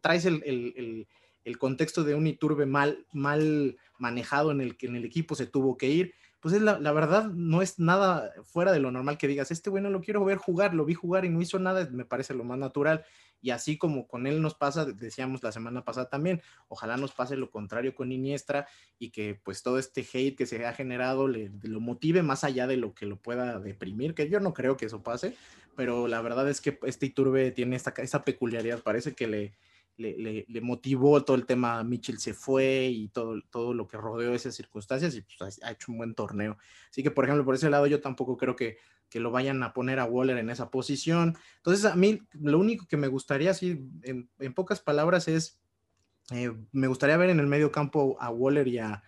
traes 0.00 0.24
el, 0.24 1.08
contexto 1.58 2.04
de 2.04 2.14
un 2.14 2.28
Iturbe 2.28 2.64
mal, 2.64 3.06
mal 3.12 3.76
manejado 3.98 4.52
en 4.52 4.60
el 4.60 4.76
que 4.76 4.86
en 4.86 4.94
el 4.94 5.04
equipo 5.04 5.34
se 5.34 5.46
tuvo 5.46 5.76
que 5.76 5.88
ir, 5.88 6.14
pues 6.38 6.54
es 6.54 6.62
la, 6.62 6.78
la, 6.78 6.92
verdad 6.92 7.28
no 7.32 7.60
es 7.60 7.80
nada 7.80 8.32
fuera 8.44 8.70
de 8.70 8.78
lo 8.78 8.92
normal 8.92 9.18
que 9.18 9.26
digas, 9.26 9.50
este 9.50 9.68
güey 9.68 9.82
no 9.82 9.90
lo 9.90 10.00
quiero 10.00 10.24
ver 10.24 10.38
jugar, 10.38 10.74
lo 10.74 10.84
vi 10.84 10.94
jugar 10.94 11.24
y 11.24 11.28
no 11.28 11.42
hizo 11.42 11.58
nada, 11.58 11.88
me 11.90 12.04
parece 12.04 12.32
lo 12.32 12.44
más 12.44 12.56
natural. 12.56 13.04
Y 13.40 13.50
así 13.50 13.78
como 13.78 14.08
con 14.08 14.26
él 14.26 14.42
nos 14.42 14.54
pasa, 14.54 14.84
decíamos 14.84 15.42
la 15.42 15.52
semana 15.52 15.84
pasada 15.84 16.08
también, 16.08 16.42
ojalá 16.68 16.96
nos 16.96 17.12
pase 17.12 17.36
lo 17.36 17.50
contrario 17.50 17.94
con 17.94 18.12
Iniestra 18.12 18.66
y 18.98 19.10
que 19.10 19.40
pues 19.42 19.62
todo 19.62 19.78
este 19.78 20.06
hate 20.12 20.36
que 20.36 20.46
se 20.46 20.64
ha 20.64 20.72
generado 20.72 21.28
lo 21.28 21.80
motive 21.80 22.22
más 22.22 22.44
allá 22.44 22.66
de 22.66 22.76
lo 22.76 22.94
que 22.94 23.06
lo 23.06 23.16
pueda 23.16 23.60
deprimir, 23.60 24.14
que 24.14 24.28
yo 24.28 24.40
no 24.40 24.54
creo 24.54 24.76
que 24.76 24.86
eso 24.86 25.02
pase, 25.02 25.36
pero 25.76 26.08
la 26.08 26.20
verdad 26.22 26.48
es 26.48 26.60
que 26.60 26.78
este 26.84 27.06
Iturbe 27.06 27.50
tiene 27.52 27.76
esta, 27.76 27.92
esa 27.98 28.24
peculiaridad, 28.24 28.82
parece 28.82 29.14
que 29.14 29.26
le, 29.26 29.52
le, 29.96 30.60
motivó 30.60 31.24
todo 31.24 31.36
el 31.36 31.46
tema, 31.46 31.82
Mitchell 31.82 32.18
se 32.18 32.34
fue 32.34 32.86
y 32.86 33.08
todo, 33.08 33.40
todo 33.50 33.74
lo 33.74 33.86
que 33.88 33.96
rodeó 33.96 34.34
esas 34.34 34.54
circunstancias 34.54 35.14
y 35.14 35.24
pues, 35.38 35.62
ha 35.62 35.72
hecho 35.72 35.92
un 35.92 35.98
buen 35.98 36.14
torneo. 36.14 36.58
Así 36.90 37.02
que, 37.02 37.10
por 37.10 37.24
ejemplo, 37.24 37.44
por 37.44 37.54
ese 37.54 37.70
lado 37.70 37.86
yo 37.86 38.00
tampoco 38.00 38.36
creo 38.36 38.56
que, 38.56 38.78
que 39.08 39.20
lo 39.20 39.30
vayan 39.30 39.62
a 39.62 39.72
poner 39.72 39.98
a 39.98 40.04
Waller 40.04 40.38
en 40.38 40.50
esa 40.50 40.70
posición. 40.70 41.36
Entonces, 41.56 41.84
a 41.84 41.96
mí 41.96 42.22
lo 42.32 42.58
único 42.58 42.86
que 42.86 42.96
me 42.96 43.08
gustaría, 43.08 43.52
así, 43.52 43.88
en, 44.02 44.28
en 44.38 44.54
pocas 44.54 44.80
palabras, 44.80 45.28
es, 45.28 45.60
eh, 46.30 46.52
me 46.72 46.88
gustaría 46.88 47.16
ver 47.16 47.30
en 47.30 47.40
el 47.40 47.46
medio 47.46 47.72
campo 47.72 48.16
a 48.20 48.30
Waller 48.30 48.68
y 48.68 48.78
a, 48.78 49.02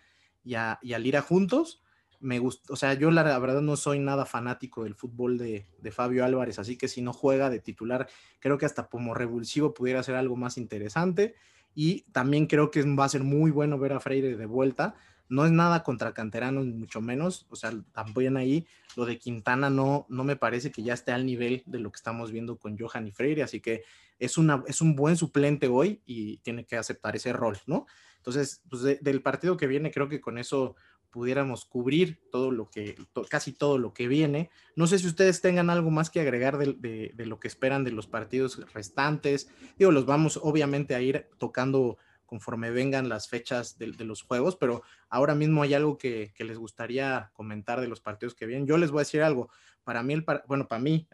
y 0.44 0.54
a, 0.54 0.78
y 0.82 0.92
a 0.92 0.98
Lira 0.98 1.20
juntos 1.20 1.82
me 2.20 2.38
gusta, 2.38 2.72
o 2.72 2.76
sea, 2.76 2.94
yo 2.94 3.10
la, 3.10 3.38
verdad 3.38 3.60
no 3.60 3.76
soy 3.76 3.98
nada 3.98 4.26
fanático 4.26 4.84
del 4.84 4.94
fútbol 4.94 5.38
de, 5.38 5.66
Fabio 5.92 6.24
Álvarez, 6.24 6.58
así 6.58 6.76
que 6.76 6.88
si 6.88 7.00
no 7.00 7.12
juega 7.12 7.50
de 7.50 7.60
titular, 7.60 8.08
creo 8.40 8.58
que 8.58 8.66
hasta 8.66 8.88
como 8.88 9.14
revulsivo 9.14 9.74
pudiera 9.74 10.02
ser 10.02 10.16
algo 10.16 10.36
más 10.36 10.58
interesante. 10.58 11.34
Y 11.74 12.02
también 12.12 12.46
creo 12.46 12.70
que 12.70 12.82
va 12.82 13.04
a 13.04 13.08
ser 13.08 13.22
muy 13.22 13.50
bueno 13.50 13.78
ver 13.78 13.92
a 13.92 14.00
Freire 14.00 14.36
de 14.36 14.46
vuelta. 14.46 14.96
No 15.28 15.44
es 15.44 15.52
nada 15.52 15.84
contra 15.84 16.12
canteranos, 16.12 16.66
mucho 16.66 17.00
menos. 17.00 17.46
O 17.50 17.56
sea, 17.56 17.72
también 17.92 18.36
ahí 18.36 18.66
lo 18.96 19.04
de 19.04 19.18
Quintana 19.18 19.70
no, 19.70 20.04
no 20.08 20.24
me 20.24 20.34
parece 20.34 20.72
que 20.72 20.82
ya 20.82 20.94
esté 20.94 21.12
al 21.12 21.24
nivel 21.24 21.62
de 21.66 21.78
lo 21.78 21.92
que 21.92 21.96
estamos 21.96 22.32
viendo 22.32 22.58
con 22.58 22.76
Johan 22.76 23.06
y 23.06 23.12
Freire. 23.12 23.44
Así 23.44 23.60
que 23.60 23.84
es, 24.18 24.38
una, 24.38 24.64
es 24.66 24.80
un 24.80 24.96
buen 24.96 25.16
suplente 25.16 25.68
hoy 25.68 26.02
y 26.04 26.38
tiene 26.38 26.64
que 26.64 26.76
aceptar 26.76 27.14
ese 27.14 27.32
rol, 27.32 27.58
¿no? 27.66 27.86
Entonces, 28.16 28.62
pues 28.68 29.00
del 29.00 29.22
partido 29.22 29.56
que 29.56 29.68
viene, 29.68 29.92
creo 29.92 30.08
que 30.08 30.20
con 30.20 30.38
eso 30.38 30.74
pudiéramos 31.10 31.64
cubrir 31.64 32.20
todo 32.30 32.50
lo 32.50 32.68
que, 32.68 32.96
casi 33.28 33.52
todo 33.52 33.78
lo 33.78 33.94
que 33.94 34.08
viene. 34.08 34.50
No 34.76 34.86
sé 34.86 34.98
si 34.98 35.06
ustedes 35.06 35.40
tengan 35.40 35.70
algo 35.70 35.90
más 35.90 36.10
que 36.10 36.20
agregar 36.20 36.58
de, 36.58 37.12
lo 37.16 37.40
que 37.40 37.48
esperan 37.48 37.84
de 37.84 37.92
los 37.92 38.06
partidos 38.06 38.72
restantes. 38.72 39.48
Digo, 39.78 39.90
los 39.90 40.06
vamos 40.06 40.38
obviamente 40.42 40.94
a 40.94 41.00
ir 41.00 41.26
tocando 41.38 41.98
conforme 42.26 42.70
vengan 42.70 43.08
las 43.08 43.28
fechas 43.28 43.78
de, 43.78 43.92
los 44.04 44.22
juegos, 44.22 44.56
pero 44.56 44.82
ahora 45.08 45.34
mismo 45.34 45.62
hay 45.62 45.72
algo 45.72 45.96
que, 45.96 46.32
les 46.38 46.58
gustaría 46.58 47.30
comentar 47.32 47.80
de 47.80 47.88
los 47.88 48.00
partidos 48.00 48.34
que 48.34 48.46
vienen. 48.46 48.66
Yo 48.66 48.76
les 48.76 48.90
voy 48.90 48.98
a 48.98 49.06
decir 49.06 49.22
algo. 49.22 49.48
Para 49.82 50.02
mí, 50.02 50.12
el, 50.12 50.26
bueno, 50.46 50.68
para 50.68 50.82
mí, 50.82 51.08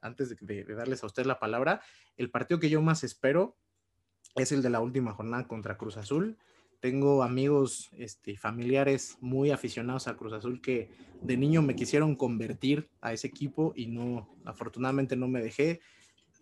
antes 0.00 0.34
de, 0.40 0.64
darles 0.64 1.02
a 1.02 1.06
ustedes 1.06 1.26
la 1.26 1.38
palabra, 1.38 1.82
el 2.16 2.30
partido 2.30 2.58
que 2.60 2.70
yo 2.70 2.80
más 2.80 3.04
espero 3.04 3.58
es 4.36 4.52
el 4.52 4.62
de 4.62 4.70
la 4.70 4.80
última 4.80 5.12
jornada 5.12 5.46
contra 5.46 5.76
Cruz 5.76 5.98
Azul 5.98 6.38
tengo 6.84 7.22
amigos 7.22 7.88
este, 7.96 8.36
familiares 8.36 9.16
muy 9.22 9.50
aficionados 9.50 10.06
a 10.06 10.18
Cruz 10.18 10.34
Azul 10.34 10.60
que 10.60 10.90
de 11.22 11.38
niño 11.38 11.62
me 11.62 11.74
quisieron 11.74 12.14
convertir 12.14 12.90
a 13.00 13.14
ese 13.14 13.26
equipo 13.26 13.72
y 13.74 13.86
no, 13.86 14.28
afortunadamente 14.44 15.16
no 15.16 15.26
me 15.26 15.42
dejé. 15.42 15.80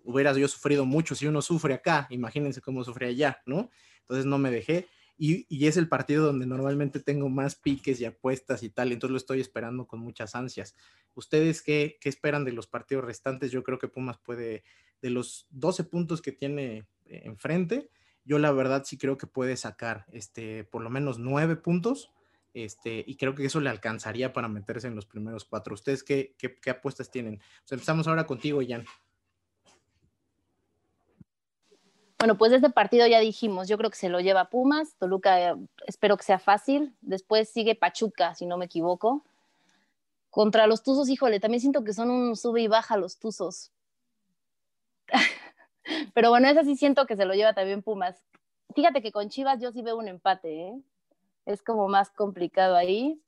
Hubiera 0.02 0.32
yo 0.32 0.48
sufrido 0.48 0.84
mucho 0.84 1.14
si 1.14 1.28
uno 1.28 1.42
sufre 1.42 1.74
acá, 1.74 2.08
imagínense 2.10 2.60
cómo 2.60 2.82
sufre 2.82 3.06
allá, 3.06 3.40
¿no? 3.46 3.70
Entonces 4.00 4.26
no 4.26 4.36
me 4.38 4.50
dejé. 4.50 4.88
Y, 5.16 5.46
y, 5.48 5.68
es 5.68 5.76
el 5.76 5.88
partido 5.88 6.26
donde 6.26 6.44
normalmente 6.44 6.98
tengo 6.98 7.28
más 7.28 7.54
piques 7.54 8.00
y 8.00 8.04
apuestas 8.04 8.64
y 8.64 8.68
tal, 8.68 8.90
entonces 8.90 9.12
lo 9.12 9.18
estoy 9.18 9.40
esperando 9.40 9.86
con 9.86 10.00
muchas 10.00 10.34
ansias. 10.34 10.74
¿Ustedes 11.14 11.62
qué, 11.62 11.98
qué 12.00 12.08
esperan 12.08 12.44
de 12.44 12.50
los 12.50 12.66
partidos 12.66 13.04
restantes? 13.04 13.52
Yo 13.52 13.62
creo 13.62 13.78
que 13.78 13.86
Pumas 13.86 14.18
puede, 14.18 14.64
de 15.02 15.10
los 15.10 15.46
12 15.50 15.84
puntos 15.84 16.20
que 16.20 16.32
tiene 16.32 16.88
enfrente, 17.06 17.90
yo 18.24 18.38
la 18.38 18.52
verdad 18.52 18.84
sí 18.84 18.98
creo 18.98 19.18
que 19.18 19.26
puede 19.26 19.56
sacar 19.56 20.06
este, 20.12 20.64
por 20.64 20.82
lo 20.82 20.90
menos 20.90 21.18
nueve 21.18 21.56
puntos. 21.56 22.10
Este, 22.54 23.02
y 23.06 23.16
creo 23.16 23.34
que 23.34 23.46
eso 23.46 23.60
le 23.60 23.70
alcanzaría 23.70 24.32
para 24.32 24.48
meterse 24.48 24.86
en 24.86 24.94
los 24.94 25.06
primeros 25.06 25.44
cuatro. 25.44 25.74
¿Ustedes 25.74 26.02
qué, 26.02 26.34
qué, 26.36 26.70
apuestas 26.70 27.10
tienen? 27.10 27.40
empezamos 27.70 28.06
ahora 28.06 28.26
contigo, 28.26 28.60
Jan. 28.66 28.84
Bueno, 32.18 32.36
pues 32.36 32.52
este 32.52 32.70
partido 32.70 33.06
ya 33.08 33.18
dijimos, 33.18 33.66
yo 33.66 33.76
creo 33.78 33.90
que 33.90 33.96
se 33.96 34.08
lo 34.08 34.20
lleva 34.20 34.48
Pumas, 34.48 34.94
Toluca 34.96 35.56
espero 35.88 36.16
que 36.16 36.22
sea 36.22 36.38
fácil, 36.38 36.94
después 37.00 37.48
sigue 37.48 37.74
Pachuca, 37.74 38.36
si 38.36 38.46
no 38.46 38.58
me 38.58 38.66
equivoco. 38.66 39.24
Contra 40.30 40.68
los 40.68 40.84
Tuzos, 40.84 41.08
híjole, 41.08 41.40
también 41.40 41.60
siento 41.60 41.82
que 41.82 41.92
son 41.92 42.10
un 42.10 42.36
sube 42.36 42.62
y 42.62 42.68
baja 42.68 42.96
los 42.96 43.18
Tuzos. 43.18 43.72
Pero 46.14 46.30
bueno, 46.30 46.48
ese 46.48 46.64
sí 46.64 46.76
siento 46.76 47.06
que 47.06 47.16
se 47.16 47.24
lo 47.24 47.34
lleva 47.34 47.54
también 47.54 47.82
Pumas. 47.82 48.22
Fíjate 48.74 49.02
que 49.02 49.12
con 49.12 49.28
Chivas 49.28 49.60
yo 49.60 49.72
sí 49.72 49.82
veo 49.82 49.96
un 49.96 50.08
empate, 50.08 50.68
¿eh? 50.68 50.80
Es 51.44 51.62
como 51.62 51.88
más 51.88 52.10
complicado 52.10 52.76
ahí. 52.76 53.20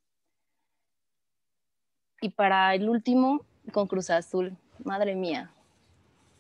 Y 2.21 2.31
para 2.31 2.75
el 2.75 2.89
último, 2.89 3.45
con 3.73 3.87
Cruz 3.87 4.11
Azul. 4.11 4.57
Madre 4.83 5.15
mía. 5.15 5.53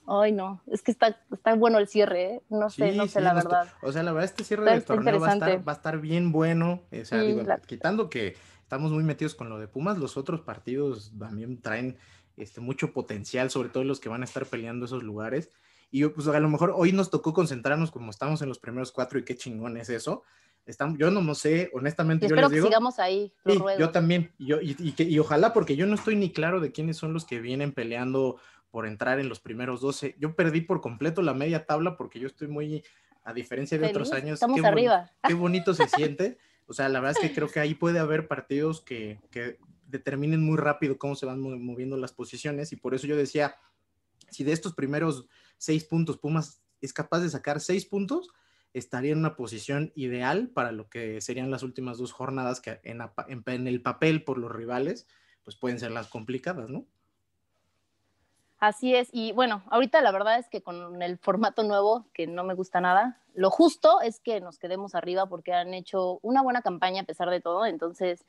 Ay, 0.06 0.32
no, 0.32 0.60
es 0.66 0.82
que 0.82 0.90
está, 0.90 1.18
está 1.32 1.54
bueno 1.54 1.78
el 1.78 1.88
cierre, 1.88 2.34
¿eh? 2.34 2.42
no 2.50 2.68
sé, 2.68 2.92
no 2.92 3.06
sé 3.06 3.22
la 3.22 3.32
verdad. 3.32 3.72
O 3.80 3.90
sea, 3.90 4.02
la 4.02 4.12
verdad, 4.12 4.28
este 4.28 4.44
cierre 4.44 4.70
del 4.70 4.84
torneo 4.84 5.18
va 5.18 5.28
a, 5.28 5.32
estar, 5.32 5.66
va 5.66 5.72
a, 5.72 5.74
estar, 5.74 5.98
bien 5.98 6.30
bueno. 6.30 6.82
O 6.92 7.04
sea, 7.06 7.20
digo, 7.20 7.42
quitando 7.66 8.10
que 8.10 8.36
estamos 8.62 8.92
muy 8.92 9.02
metidos 9.02 9.34
con 9.34 9.48
lo 9.48 9.58
de 9.58 9.66
Pumas, 9.66 9.96
los 9.96 10.18
otros 10.18 10.42
partidos 10.42 11.12
también 11.18 11.60
traen 11.62 11.96
este, 12.36 12.60
mucho 12.60 12.92
potencial, 12.92 13.50
sobre 13.50 13.70
todo 13.70 13.82
los 13.84 13.98
que 13.98 14.10
van 14.10 14.20
a 14.20 14.26
estar 14.26 14.44
peleando 14.44 14.84
esos 14.84 15.02
lugares. 15.02 15.50
Y 15.94 16.00
yo, 16.00 16.12
pues 16.12 16.26
a 16.26 16.40
lo 16.40 16.48
mejor 16.48 16.72
hoy 16.74 16.90
nos 16.90 17.08
tocó 17.08 17.32
concentrarnos 17.32 17.92
como 17.92 18.10
estamos 18.10 18.42
en 18.42 18.48
los 18.48 18.58
primeros 18.58 18.90
cuatro 18.90 19.16
y 19.16 19.24
qué 19.24 19.36
chingón 19.36 19.76
es 19.76 19.88
eso. 19.90 20.24
Estamos, 20.66 20.98
yo 20.98 21.08
no, 21.12 21.22
no 21.22 21.36
sé, 21.36 21.70
honestamente. 21.72 22.26
yo 22.26 22.34
espero 22.34 22.50
que 22.50 22.62
sigamos 22.62 22.98
ahí. 22.98 23.32
yo 23.78 23.90
también. 23.90 24.32
Y, 24.36 24.46
yo, 24.46 24.60
y, 24.60 24.74
y, 24.76 25.18
ojalá, 25.20 25.52
porque 25.52 25.76
yo 25.76 25.86
no 25.86 25.94
estoy 25.94 26.16
ni 26.16 26.32
claro 26.32 26.58
de 26.58 26.72
quiénes 26.72 26.96
son 26.96 27.12
los 27.12 27.24
que 27.24 27.38
vienen 27.38 27.70
peleando 27.70 28.40
por 28.72 28.88
entrar 28.88 29.20
en 29.20 29.28
los 29.28 29.38
primeros 29.38 29.80
12. 29.82 30.16
Yo 30.18 30.34
perdí 30.34 30.62
por 30.62 30.80
completo 30.80 31.22
la 31.22 31.32
media 31.32 31.64
tabla 31.64 31.96
porque 31.96 32.18
yo 32.18 32.26
estoy 32.26 32.48
muy, 32.48 32.82
a 33.22 33.32
diferencia 33.32 33.78
de 33.78 33.86
otros 33.86 34.12
años. 34.12 34.32
Estamos 34.32 34.64
arriba. 34.64 35.12
qué 35.22 35.34
bonito 35.34 35.74
se 35.74 35.86
siente. 35.86 36.38
O 36.66 36.72
sea, 36.72 36.88
la 36.88 36.98
verdad 36.98 37.22
es 37.22 37.28
que 37.28 37.32
creo 37.32 37.46
que 37.48 37.60
ahí 37.60 37.74
puede 37.74 38.00
haber 38.00 38.26
partidos 38.26 38.80
que, 38.80 39.20
que 39.30 39.60
determinen 39.86 40.42
muy 40.42 40.56
rápido 40.56 40.98
cómo 40.98 41.14
se 41.14 41.24
van 41.24 41.40
moviendo 41.40 41.96
las 41.96 42.12
posiciones. 42.12 42.72
Y 42.72 42.76
por 42.76 42.96
eso 42.96 43.06
yo 43.06 43.16
decía, 43.16 43.54
si 44.30 44.42
de 44.42 44.50
estos 44.50 44.74
primeros 44.74 45.28
seis 45.58 45.84
puntos, 45.84 46.18
Pumas 46.18 46.62
es 46.80 46.92
capaz 46.92 47.20
de 47.20 47.30
sacar 47.30 47.60
seis 47.60 47.86
puntos, 47.86 48.28
estaría 48.74 49.12
en 49.12 49.18
una 49.18 49.36
posición 49.36 49.92
ideal 49.94 50.48
para 50.48 50.72
lo 50.72 50.88
que 50.88 51.20
serían 51.20 51.50
las 51.50 51.62
últimas 51.62 51.98
dos 51.98 52.12
jornadas 52.12 52.60
que 52.60 52.80
en, 52.82 53.00
en, 53.28 53.68
el 53.68 53.80
papel 53.80 54.24
por 54.24 54.36
los 54.36 54.50
rivales, 54.50 55.06
pues 55.44 55.56
pueden 55.56 55.78
ser 55.78 55.92
las 55.92 56.08
complicadas, 56.08 56.68
¿no? 56.68 56.84
Así 58.58 58.94
es, 58.94 59.10
y 59.12 59.32
bueno, 59.32 59.62
ahorita 59.70 60.00
la 60.00 60.10
verdad 60.10 60.38
es 60.38 60.48
que 60.48 60.62
con 60.62 61.02
el 61.02 61.18
formato 61.18 61.62
nuevo, 61.64 62.06
que 62.14 62.26
no 62.26 62.44
me 62.44 62.54
gusta 62.54 62.80
nada, 62.80 63.20
lo 63.34 63.50
justo 63.50 64.00
es 64.00 64.20
que 64.20 64.40
nos 64.40 64.58
quedemos 64.58 64.94
arriba 64.94 65.26
porque 65.26 65.52
han 65.52 65.74
hecho 65.74 66.18
una 66.22 66.42
buena 66.42 66.62
campaña 66.62 67.02
a 67.02 67.04
pesar 67.04 67.30
de 67.30 67.40
todo, 67.40 67.66
entonces 67.66 68.24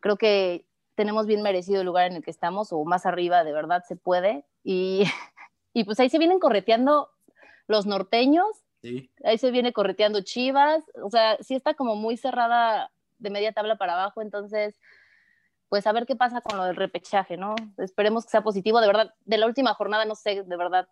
creo 0.00 0.16
que 0.16 0.64
tenemos 0.94 1.26
bien 1.26 1.42
merecido 1.42 1.80
el 1.80 1.86
lugar 1.86 2.06
en 2.06 2.16
el 2.16 2.24
que 2.24 2.30
estamos 2.30 2.72
o 2.72 2.82
más 2.84 3.06
arriba, 3.06 3.44
de 3.44 3.52
verdad 3.52 3.84
se 3.86 3.96
puede, 3.96 4.44
y 4.64 5.04
Y 5.76 5.84
pues 5.84 6.00
ahí 6.00 6.08
se 6.08 6.16
vienen 6.16 6.38
correteando 6.38 7.10
los 7.66 7.84
norteños, 7.84 8.46
ahí 9.24 9.36
se 9.36 9.50
viene 9.50 9.74
correteando 9.74 10.22
Chivas, 10.22 10.82
o 11.02 11.10
sea, 11.10 11.36
sí 11.42 11.54
está 11.54 11.74
como 11.74 11.96
muy 11.96 12.16
cerrada 12.16 12.90
de 13.18 13.28
media 13.28 13.52
tabla 13.52 13.76
para 13.76 13.92
abajo, 13.92 14.22
entonces, 14.22 14.80
pues 15.68 15.86
a 15.86 15.92
ver 15.92 16.06
qué 16.06 16.16
pasa 16.16 16.40
con 16.40 16.56
lo 16.56 16.64
del 16.64 16.76
repechaje, 16.76 17.36
¿no? 17.36 17.54
Esperemos 17.76 18.24
que 18.24 18.30
sea 18.30 18.40
positivo, 18.40 18.80
de 18.80 18.86
verdad, 18.86 19.14
de 19.26 19.36
la 19.36 19.44
última 19.44 19.74
jornada, 19.74 20.06
no 20.06 20.14
sé, 20.14 20.44
de 20.44 20.56
verdad, 20.56 20.88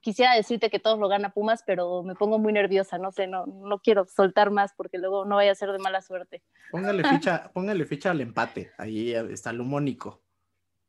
quisiera 0.00 0.34
decirte 0.34 0.70
que 0.70 0.78
todos 0.78 1.00
lo 1.00 1.08
gana 1.08 1.30
Pumas, 1.30 1.64
pero 1.66 2.04
me 2.04 2.14
pongo 2.14 2.38
muy 2.38 2.52
nerviosa, 2.52 2.98
no 2.98 3.10
sé, 3.10 3.26
no, 3.26 3.44
no 3.46 3.80
quiero 3.80 4.04
soltar 4.04 4.52
más 4.52 4.72
porque 4.76 4.98
luego 4.98 5.24
no 5.24 5.34
vaya 5.34 5.50
a 5.50 5.56
ser 5.56 5.72
de 5.72 5.80
mala 5.80 6.00
suerte. 6.00 6.44
Póngale 6.70 7.02
ficha, 7.10 7.50
póngale 7.52 7.84
ficha 7.84 8.12
al 8.12 8.20
empate, 8.20 8.70
ahí 8.78 9.12
está 9.14 9.52
lo 9.52 9.64
mónico. 9.64 10.22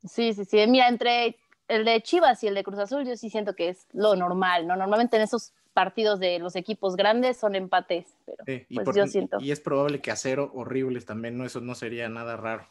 Sí, 0.04 0.34
sí, 0.34 0.46
sí, 0.46 0.68
mira, 0.68 0.88
entre 0.88 1.40
el 1.68 1.86
de 1.86 2.02
Chivas 2.02 2.44
y 2.44 2.48
el 2.48 2.56
de 2.56 2.64
Cruz 2.64 2.80
Azul 2.80 3.06
yo 3.06 3.16
sí 3.16 3.30
siento 3.30 3.56
que 3.56 3.70
es 3.70 3.88
lo 3.94 4.16
normal, 4.16 4.68
¿no? 4.68 4.76
Normalmente 4.76 5.18
en 5.18 5.24
esos 5.24 5.54
partidos 5.74 6.20
de 6.20 6.40
los 6.40 6.56
equipos 6.56 6.96
grandes 6.96 7.38
son 7.38 7.56
empates, 7.56 8.06
pero 8.26 8.44
pues 8.84 8.96
yo 8.96 9.08
siento. 9.08 9.38
Y 9.40 9.52
es 9.52 9.60
probable 9.60 10.02
que 10.02 10.12
a 10.12 10.16
cero 10.16 10.52
horribles 10.56 11.06
también, 11.06 11.38
¿no? 11.38 11.46
Eso 11.46 11.62
no 11.62 11.76
sería 11.76 12.10
nada 12.10 12.36
raro. 12.36 12.68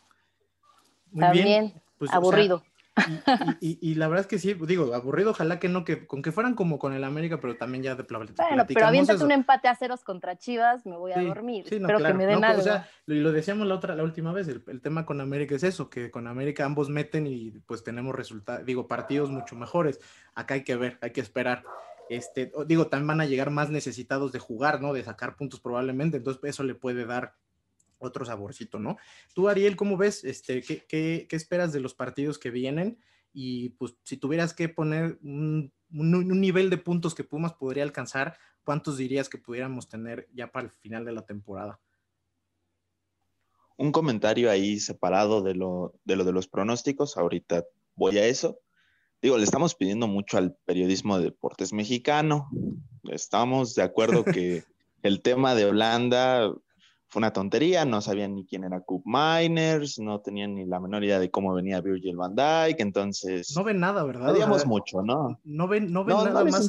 Muy 1.12 1.20
también, 1.20 1.46
bien. 1.46 1.82
Pues, 1.98 2.12
aburrido. 2.12 2.62
Y, 3.60 3.94
la 3.96 4.08
verdad 4.08 4.22
es 4.22 4.26
que 4.26 4.38
sí, 4.38 4.54
digo, 4.54 4.94
aburrido, 4.94 5.30
ojalá 5.30 5.58
que 5.58 5.68
no, 5.68 5.84
que 5.84 6.06
con 6.06 6.22
que 6.22 6.32
fueran 6.32 6.54
como 6.54 6.78
con 6.78 6.92
el 6.92 7.04
América, 7.04 7.38
pero 7.40 7.56
también 7.56 7.82
ya 7.82 7.94
de 7.94 8.04
Bueno, 8.04 8.64
pero 8.66 8.86
aviéntate 8.86 9.22
un 9.22 9.32
empate 9.32 9.68
a 9.68 9.74
ceros 9.74 10.02
contra 10.02 10.36
Chivas, 10.38 10.86
me 10.86 10.96
voy 10.96 11.12
a 11.12 11.22
dormir. 11.22 11.66
Sí, 11.68 11.78
pero 11.84 11.98
que 11.98 12.14
me 12.14 12.26
den 12.26 12.44
algo. 12.44 12.60
O 12.60 12.64
sea, 12.64 12.88
lo 13.06 13.32
decíamos 13.32 13.66
la 13.66 13.74
otra, 13.74 13.94
la 13.94 14.02
última 14.02 14.32
vez, 14.32 14.48
el, 14.48 14.80
tema 14.80 15.04
con 15.04 15.20
América 15.20 15.54
es 15.54 15.62
eso, 15.62 15.90
que 15.90 16.10
con 16.10 16.26
América 16.26 16.64
ambos 16.64 16.88
meten 16.88 17.26
y 17.26 17.50
pues 17.66 17.84
tenemos 17.84 18.14
resultados, 18.14 18.64
digo, 18.64 18.86
partidos 18.86 19.30
mucho 19.30 19.56
mejores. 19.56 20.00
Acá 20.34 20.54
hay 20.54 20.64
que 20.64 20.76
ver, 20.76 20.98
hay 21.02 21.10
que 21.10 21.20
esperar. 21.20 21.64
Este, 22.08 22.52
digo, 22.66 22.86
también 22.86 23.08
van 23.08 23.20
a 23.20 23.26
llegar 23.26 23.50
más 23.50 23.70
necesitados 23.70 24.32
de 24.32 24.38
jugar, 24.38 24.80
¿no? 24.80 24.92
De 24.92 25.02
sacar 25.02 25.36
puntos 25.36 25.60
probablemente, 25.60 26.18
entonces 26.18 26.42
eso 26.44 26.62
le 26.62 26.74
puede 26.74 27.04
dar 27.04 27.34
otro 27.98 28.24
saborcito, 28.24 28.78
¿no? 28.78 28.96
Tú, 29.34 29.48
Ariel, 29.48 29.76
¿cómo 29.76 29.96
ves? 29.96 30.24
Este, 30.24 30.62
¿qué, 30.62 30.84
qué, 30.86 31.26
qué 31.28 31.36
esperas 31.36 31.72
de 31.72 31.80
los 31.80 31.94
partidos 31.94 32.38
que 32.38 32.50
vienen? 32.50 32.98
Y 33.32 33.70
pues 33.70 33.96
si 34.02 34.16
tuvieras 34.16 34.54
que 34.54 34.68
poner 34.68 35.18
un, 35.22 35.72
un, 35.92 36.40
nivel 36.40 36.70
de 36.70 36.78
puntos 36.78 37.14
que 37.14 37.24
Pumas 37.24 37.54
podría 37.54 37.82
alcanzar, 37.82 38.38
¿cuántos 38.64 38.96
dirías 38.96 39.28
que 39.28 39.38
pudiéramos 39.38 39.88
tener 39.88 40.28
ya 40.32 40.50
para 40.50 40.66
el 40.66 40.72
final 40.72 41.04
de 41.04 41.12
la 41.12 41.22
temporada? 41.22 41.80
Un 43.76 43.92
comentario 43.92 44.50
ahí 44.50 44.80
separado 44.80 45.42
de 45.42 45.54
lo 45.54 45.94
de, 46.04 46.16
lo 46.16 46.24
de 46.24 46.32
los 46.32 46.48
pronósticos, 46.48 47.16
ahorita 47.16 47.64
voy 47.94 48.18
a 48.18 48.26
eso. 48.26 48.58
Digo, 49.20 49.36
le 49.36 49.44
estamos 49.44 49.74
pidiendo 49.74 50.06
mucho 50.06 50.38
al 50.38 50.56
periodismo 50.64 51.18
de 51.18 51.24
deportes 51.24 51.72
mexicano. 51.72 52.48
Estamos 53.04 53.74
de 53.74 53.82
acuerdo 53.82 54.24
que 54.24 54.64
el 55.02 55.20
tema 55.20 55.54
de 55.54 55.66
Holanda 55.66 56.52
fue 57.08 57.20
una 57.20 57.32
tontería, 57.32 57.84
no 57.84 58.00
sabían 58.00 58.34
ni 58.34 58.44
quién 58.44 58.64
era 58.64 58.80
Coop 58.80 59.04
Miners, 59.04 59.98
no 60.00 60.20
tenían 60.20 60.54
ni 60.56 60.66
la 60.66 60.80
menor 60.80 61.04
idea 61.04 61.20
de 61.20 61.30
cómo 61.30 61.54
venía 61.54 61.80
Virgil 61.80 62.16
van 62.16 62.34
Dijk, 62.34 62.80
entonces... 62.80 63.54
No 63.56 63.62
ven 63.62 63.78
nada, 63.78 64.02
¿verdad? 64.02 64.30
Odiamos 64.30 64.66
mucho, 64.66 65.02
¿no? 65.02 65.38
No 65.44 65.68
ven, 65.68 65.92
no 65.92 66.04
ven 66.04 66.16
nada 66.16 66.44
más. 66.44 66.68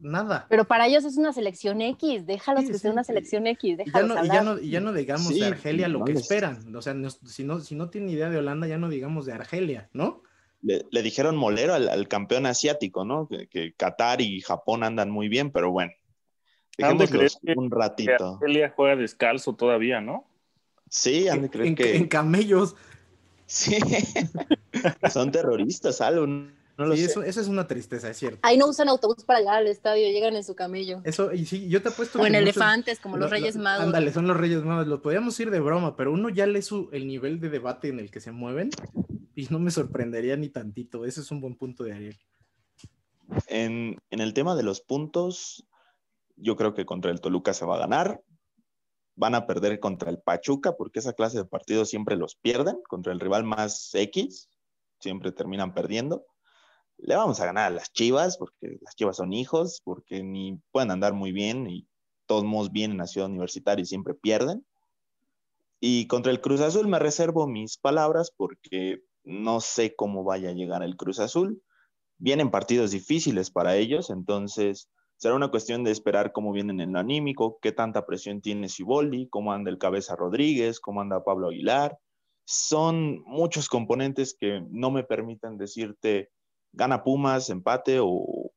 Nada. 0.00 0.46
Pero 0.50 0.66
para 0.66 0.86
ellos 0.86 1.04
es 1.04 1.16
una 1.16 1.32
selección 1.32 1.80
X, 1.80 2.26
déjalos 2.26 2.66
que 2.66 2.78
sea 2.78 2.92
una 2.92 3.04
selección 3.04 3.46
X, 3.46 3.78
déjalos 3.78 4.16
ya 4.16 4.22
no, 4.22 4.34
ya 4.34 4.42
no, 4.42 4.58
ya 4.58 4.80
no 4.80 4.92
digamos 4.92 5.34
de 5.34 5.46
Argelia 5.46 5.88
lo 5.88 6.04
que 6.04 6.12
esperan, 6.12 6.74
o 6.74 6.82
sea, 6.82 6.94
si, 7.26 7.44
no, 7.44 7.60
si 7.60 7.74
no 7.74 7.88
tienen 7.88 8.10
idea 8.10 8.28
de 8.28 8.36
Holanda, 8.36 8.66
ya 8.66 8.76
no 8.76 8.88
digamos 8.90 9.24
de 9.26 9.32
Argelia, 9.32 9.88
¿no? 9.94 10.22
Le, 10.62 11.02
dijeron 11.02 11.36
molero 11.36 11.72
al, 11.72 12.06
campeón 12.08 12.44
asiático, 12.44 13.06
¿no? 13.06 13.26
Que, 13.28 13.46
que 13.48 13.72
Qatar 13.72 14.20
y 14.20 14.42
Japón 14.42 14.84
andan 14.84 15.10
muy 15.10 15.28
bien, 15.28 15.50
pero 15.50 15.70
bueno. 15.70 15.92
Dejémoslos 16.78 17.38
un 17.56 17.70
ratito. 17.70 18.34
Argelia 18.34 18.72
juega 18.74 18.96
descalzo 18.96 19.54
todavía, 19.54 20.00
¿no? 20.00 20.26
Sí, 20.88 21.28
han 21.28 21.42
de 21.42 21.50
creer 21.50 21.74
que... 21.74 21.96
En 21.96 22.08
camellos. 22.08 22.74
Sí. 23.46 23.78
Son 25.12 25.30
terroristas, 25.30 26.00
algo. 26.00 26.26
No 26.26 26.96
sí, 26.96 27.04
Eso, 27.04 27.22
eso, 27.22 27.40
es 27.40 27.48
una 27.48 27.66
tristeza, 27.66 28.08
es 28.08 28.16
cierto. 28.16 28.38
Ahí 28.42 28.56
no 28.56 28.66
usan 28.66 28.88
autobús 28.88 29.22
para 29.24 29.40
llegar 29.40 29.56
al 29.56 29.66
estadio, 29.66 30.08
llegan 30.08 30.34
en 30.34 30.44
su 30.44 30.54
camello. 30.54 31.00
Eso, 31.04 31.32
y 31.32 31.44
sí, 31.44 31.68
yo 31.68 31.82
te 31.82 31.90
apuesto. 31.90 32.20
O 32.20 32.26
en 32.26 32.34
elefantes, 32.34 33.00
como 33.00 33.18
los 33.18 33.30
Reyes 33.30 33.56
Magos. 33.56 33.84
Ándale, 33.84 34.12
son 34.12 34.26
los 34.26 34.36
Reyes 34.36 34.64
Magos. 34.64 34.86
Lo 34.86 35.02
podríamos 35.02 35.38
ir 35.40 35.50
de 35.50 35.60
broma, 35.60 35.94
pero 35.94 36.12
uno 36.12 36.30
ya 36.30 36.46
lee 36.46 36.62
su, 36.62 36.88
el 36.92 37.06
nivel 37.06 37.38
de 37.38 37.50
debate 37.50 37.88
en 37.88 37.98
el 37.98 38.10
que 38.10 38.20
se 38.20 38.32
mueven 38.32 38.70
y 39.34 39.46
no 39.50 39.58
me 39.58 39.70
sorprendería 39.70 40.36
ni 40.36 40.48
tantito. 40.48 41.04
Ese 41.04 41.20
es 41.20 41.30
un 41.30 41.40
buen 41.40 41.54
punto 41.54 41.84
de 41.84 41.92
Ariel. 41.92 42.18
En, 43.46 43.98
en 44.10 44.20
el 44.20 44.32
tema 44.32 44.56
de 44.56 44.62
los 44.62 44.80
puntos, 44.80 45.66
yo 46.40 46.56
creo 46.56 46.74
que 46.74 46.86
contra 46.86 47.10
el 47.10 47.20
Toluca 47.20 47.54
se 47.54 47.64
va 47.64 47.76
a 47.76 47.80
ganar. 47.80 48.22
Van 49.16 49.34
a 49.34 49.46
perder 49.46 49.80
contra 49.80 50.10
el 50.10 50.18
Pachuca 50.20 50.76
porque 50.76 51.00
esa 51.00 51.12
clase 51.12 51.38
de 51.38 51.44
partidos 51.44 51.90
siempre 51.90 52.16
los 52.16 52.36
pierden. 52.36 52.80
Contra 52.88 53.12
el 53.12 53.20
rival 53.20 53.44
más 53.44 53.94
X, 53.94 54.48
siempre 54.98 55.32
terminan 55.32 55.74
perdiendo. 55.74 56.26
Le 56.96 57.16
vamos 57.16 57.40
a 57.40 57.46
ganar 57.46 57.66
a 57.66 57.74
las 57.74 57.92
Chivas 57.92 58.36
porque 58.36 58.78
las 58.80 58.94
Chivas 58.94 59.16
son 59.16 59.32
hijos, 59.32 59.80
porque 59.84 60.22
ni 60.22 60.58
pueden 60.70 60.90
andar 60.90 61.14
muy 61.14 61.32
bien 61.32 61.68
y 61.68 61.86
todos 62.26 62.44
modos 62.44 62.70
vienen 62.72 63.00
a 63.00 63.06
Ciudad 63.06 63.28
Universitaria 63.28 63.82
y 63.82 63.86
siempre 63.86 64.14
pierden. 64.14 64.64
Y 65.80 66.06
contra 66.06 66.30
el 66.30 66.40
Cruz 66.40 66.60
Azul 66.60 66.88
me 66.88 66.98
reservo 66.98 67.46
mis 67.46 67.78
palabras 67.78 68.32
porque 68.36 69.02
no 69.24 69.60
sé 69.60 69.94
cómo 69.96 70.24
vaya 70.24 70.50
a 70.50 70.54
llegar 70.54 70.82
el 70.82 70.96
Cruz 70.96 71.20
Azul. 71.20 71.62
Vienen 72.18 72.50
partidos 72.50 72.90
difíciles 72.90 73.50
para 73.50 73.76
ellos, 73.76 74.10
entonces 74.10 74.90
Será 75.20 75.34
una 75.34 75.50
cuestión 75.50 75.84
de 75.84 75.90
esperar 75.90 76.32
cómo 76.32 76.50
vienen 76.50 76.80
en 76.80 76.94
lo 76.94 76.98
anímico, 76.98 77.58
qué 77.60 77.72
tanta 77.72 78.06
presión 78.06 78.40
tiene 78.40 78.70
Siboldi, 78.70 79.28
cómo 79.28 79.52
anda 79.52 79.70
el 79.70 79.76
Cabeza 79.76 80.16
Rodríguez, 80.16 80.80
cómo 80.80 81.02
anda 81.02 81.22
Pablo 81.22 81.48
Aguilar. 81.48 81.98
Son 82.46 83.22
muchos 83.26 83.68
componentes 83.68 84.34
que 84.34 84.62
no 84.70 84.90
me 84.90 85.04
permiten 85.04 85.58
decirte 85.58 86.30
gana 86.72 87.04
Pumas, 87.04 87.50
empate 87.50 87.98
o, 88.00 88.50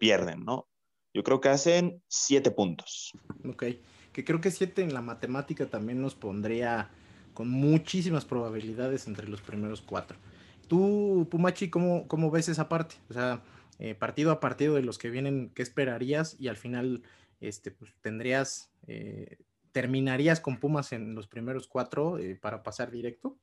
pierden, 0.00 0.44
¿no? 0.44 0.66
Yo 1.14 1.22
creo 1.22 1.40
que 1.40 1.48
hacen 1.48 2.02
siete 2.08 2.50
puntos. 2.50 3.12
Ok, 3.48 3.64
que 4.12 4.24
creo 4.24 4.40
que 4.40 4.50
siete 4.50 4.82
en 4.82 4.92
la 4.92 5.02
matemática 5.02 5.66
también 5.66 6.02
nos 6.02 6.16
pondría 6.16 6.90
con 7.34 7.48
muchísimas 7.48 8.24
probabilidades 8.24 9.06
entre 9.06 9.28
los 9.28 9.42
primeros 9.42 9.80
cuatro. 9.80 10.18
Tú, 10.66 11.28
Pumachi, 11.30 11.70
¿cómo, 11.70 12.08
cómo 12.08 12.32
ves 12.32 12.48
esa 12.48 12.68
parte? 12.68 12.96
O 13.08 13.12
sea, 13.12 13.42
eh, 13.82 13.94
partido 13.94 14.30
a 14.30 14.40
partido 14.40 14.74
de 14.74 14.82
los 14.82 14.98
que 14.98 15.08
vienen, 15.08 15.52
¿qué 15.54 15.62
esperarías? 15.62 16.36
Y 16.38 16.48
al 16.48 16.58
final, 16.58 17.02
este, 17.40 17.70
pues 17.70 17.94
tendrías, 18.02 18.70
eh, 18.86 19.38
terminarías 19.72 20.38
con 20.38 20.58
Pumas 20.58 20.92
en 20.92 21.14
los 21.14 21.26
primeros 21.26 21.66
cuatro 21.66 22.18
eh, 22.18 22.38
para 22.38 22.62
pasar 22.62 22.90
directo. 22.90 23.38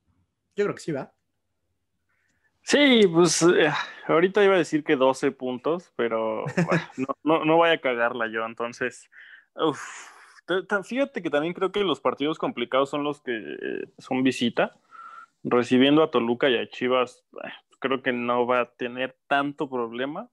Yo 0.56 0.66
creo 0.66 0.76
que 0.76 0.82
sí, 0.82 0.92
¿va? 0.92 1.12
Sí, 2.62 3.08
pues 3.12 3.44
ahorita 4.08 4.44
iba 4.44 4.54
a 4.54 4.60
decir 4.60 4.84
que 4.84 4.96
12 4.96 5.32
puntos, 5.32 5.92
pero 5.96 6.46
no, 7.24 7.44
no, 7.44 7.56
voy 7.56 7.70
a 7.70 7.82
cagarla 7.82 8.28
yo, 8.28 8.46
entonces, 8.46 9.10
fíjate 10.84 11.24
que 11.24 11.30
también 11.32 11.54
creo 11.54 11.72
que 11.72 11.80
los 11.80 12.00
partidos 12.00 12.38
complicados 12.38 12.92
son 12.92 13.04
los 13.04 13.22
que 13.22 13.88
son 13.98 14.22
visita, 14.22 14.78
recibiendo 15.44 16.04
a 16.04 16.12
Toluca 16.12 16.50
y 16.50 16.58
a 16.58 16.68
Chivas, 16.70 17.24
creo 17.80 18.02
que 18.02 18.12
no 18.12 18.46
va 18.46 18.62
a 18.62 18.72
tener 18.72 19.18
tanto 19.28 19.70
problema. 19.70 20.30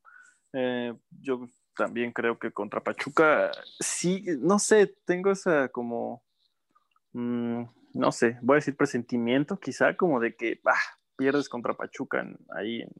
Eh, 0.53 0.95
yo 1.11 1.49
también 1.77 2.13
creo 2.13 2.39
que 2.39 2.53
contra 2.53 2.83
Pachuca, 2.83 3.51
sí, 3.81 4.25
no 4.41 4.59
sé, 4.59 4.95
tengo 5.05 5.31
esa 5.31 5.69
como, 5.69 6.23
mm, 7.13 7.65
no 7.95 8.13
sé, 8.13 8.39
voy 8.43 8.55
a 8.55 8.59
decir 8.59 8.77
presentimiento 8.77 9.59
quizá, 9.59 9.97
como 9.97 10.21
de 10.21 10.37
que 10.37 10.61
pierdes 11.17 11.49
contra 11.49 11.75
Pachuca 11.75 12.25
ahí 12.57 12.83
en, 12.83 12.91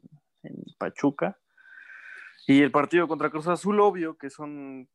Pachuca. 0.77 1.39
Y 2.47 2.61
el 2.61 2.71
partido 2.71 3.07
contra 3.07 3.31
Cruz 3.31 3.47
Azul, 3.47 3.79
obvio, 3.79 4.17
que 4.17 4.29
son 4.29 4.87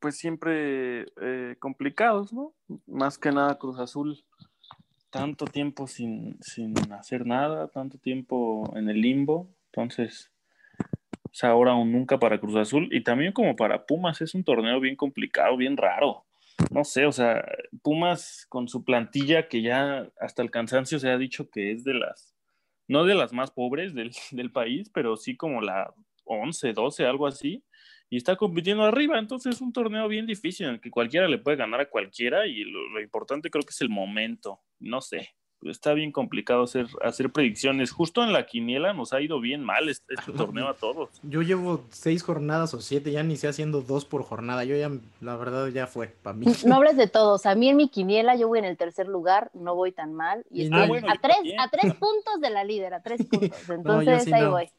pues 0.00 0.18
siempre 0.18 1.06
eh, 1.22 1.56
complicados, 1.58 2.32
¿no? 2.34 2.54
Más 2.86 3.16
que 3.16 3.32
nada 3.32 3.58
Cruz 3.58 3.78
Azul 3.78 4.22
tanto 5.14 5.44
tiempo 5.44 5.86
sin, 5.86 6.36
hacer 6.90 7.24
nada, 7.24 7.68
tanto 7.68 7.98
tiempo 7.98 8.72
en 8.74 8.88
el 8.88 9.00
limbo. 9.00 9.48
Entonces, 9.66 10.32
es 11.32 11.44
ahora 11.44 11.76
o 11.76 11.84
nunca 11.84 12.18
para 12.18 12.40
Cruz 12.40 12.56
Azul 12.56 12.88
y 12.90 13.04
también 13.04 13.32
como 13.32 13.54
para 13.54 13.86
Pumas 13.86 14.20
es 14.22 14.34
un 14.34 14.42
torneo 14.42 14.80
bien 14.80 14.96
complicado, 14.96 15.56
bien 15.56 15.76
raro. 15.76 16.24
No 16.72 16.82
sé, 16.82 17.06
o 17.06 17.12
sea, 17.12 17.44
Pumas 17.80 18.46
con 18.48 18.66
su 18.66 18.82
plantilla 18.82 19.46
que 19.46 19.62
ya 19.62 20.10
hasta 20.18 20.42
el 20.42 20.50
cansancio 20.50 20.98
se 20.98 21.10
ha 21.10 21.16
dicho 21.16 21.48
que 21.48 21.70
es 21.70 21.84
de 21.84 21.94
las, 21.94 22.34
no 22.88 23.04
de 23.04 23.14
las 23.14 23.32
más 23.32 23.52
pobres 23.52 23.94
del, 23.94 24.10
del 24.32 24.50
país, 24.50 24.90
pero 24.92 25.16
sí 25.16 25.36
como 25.36 25.60
la 25.60 25.94
11, 26.24 26.72
12, 26.72 27.06
algo 27.06 27.28
así 27.28 27.62
y 28.10 28.16
está 28.16 28.36
compitiendo 28.36 28.84
arriba. 28.84 29.18
Entonces 29.18 29.56
es 29.56 29.60
un 29.60 29.72
torneo 29.72 30.08
bien 30.08 30.26
difícil 30.26 30.66
en 30.66 30.74
el 30.74 30.80
que 30.80 30.90
cualquiera 30.90 31.28
le 31.28 31.38
puede 31.38 31.56
ganar 31.56 31.80
a 31.80 31.88
cualquiera 31.90 32.46
y 32.46 32.64
lo, 32.64 33.00
importante 33.00 33.50
creo 33.50 33.64
que 33.64 33.70
es 33.70 33.80
el 33.80 33.88
momento. 33.88 34.60
No 34.78 35.00
sé, 35.00 35.30
está 35.62 35.94
bien 35.94 36.12
complicado 36.12 36.64
hacer, 36.64 36.86
hacer 37.02 37.30
predicciones. 37.30 37.90
Justo 37.90 38.22
en 38.22 38.32
la 38.32 38.46
quiniela 38.46 38.92
nos 38.92 39.12
ha 39.12 39.20
ido 39.20 39.40
bien 39.40 39.64
mal 39.64 39.88
este, 39.88 40.14
este 40.14 40.32
torneo 40.32 40.68
a 40.68 40.74
todos. 40.74 41.10
Yo 41.22 41.42
llevo 41.42 41.84
seis 41.90 42.22
jornadas 42.22 42.74
o 42.74 42.80
siete, 42.80 43.10
ya 43.10 43.22
ni 43.22 43.36
sé 43.36 43.48
haciendo 43.48 43.80
dos 43.82 44.04
por 44.04 44.22
jornada. 44.22 44.64
Yo 44.64 44.76
ya, 44.76 44.90
la 45.20 45.36
verdad, 45.36 45.68
ya 45.68 45.86
fue 45.86 46.08
para 46.08 46.36
mí. 46.36 46.46
No 46.64 46.76
hables 46.76 46.96
de 46.96 47.08
todos. 47.08 47.46
A 47.46 47.54
mí 47.54 47.68
en 47.68 47.76
mi 47.76 47.88
quiniela 47.88 48.36
yo 48.36 48.48
voy 48.48 48.58
en 48.58 48.64
el 48.64 48.76
tercer 48.76 49.06
lugar, 49.06 49.50
no 49.54 49.74
voy 49.74 49.92
tan 49.92 50.14
mal. 50.14 50.44
Y 50.50 50.64
estoy 50.64 50.98
a, 50.98 51.20
tres, 51.20 51.36
a 51.58 51.68
tres 51.68 51.94
puntos 51.94 52.40
de 52.40 52.50
la 52.50 52.64
líder, 52.64 52.94
a 52.94 53.02
tres 53.02 53.24
puntos. 53.30 53.68
Entonces 53.68 54.32
ahí 54.32 54.46
voy. 54.46 54.70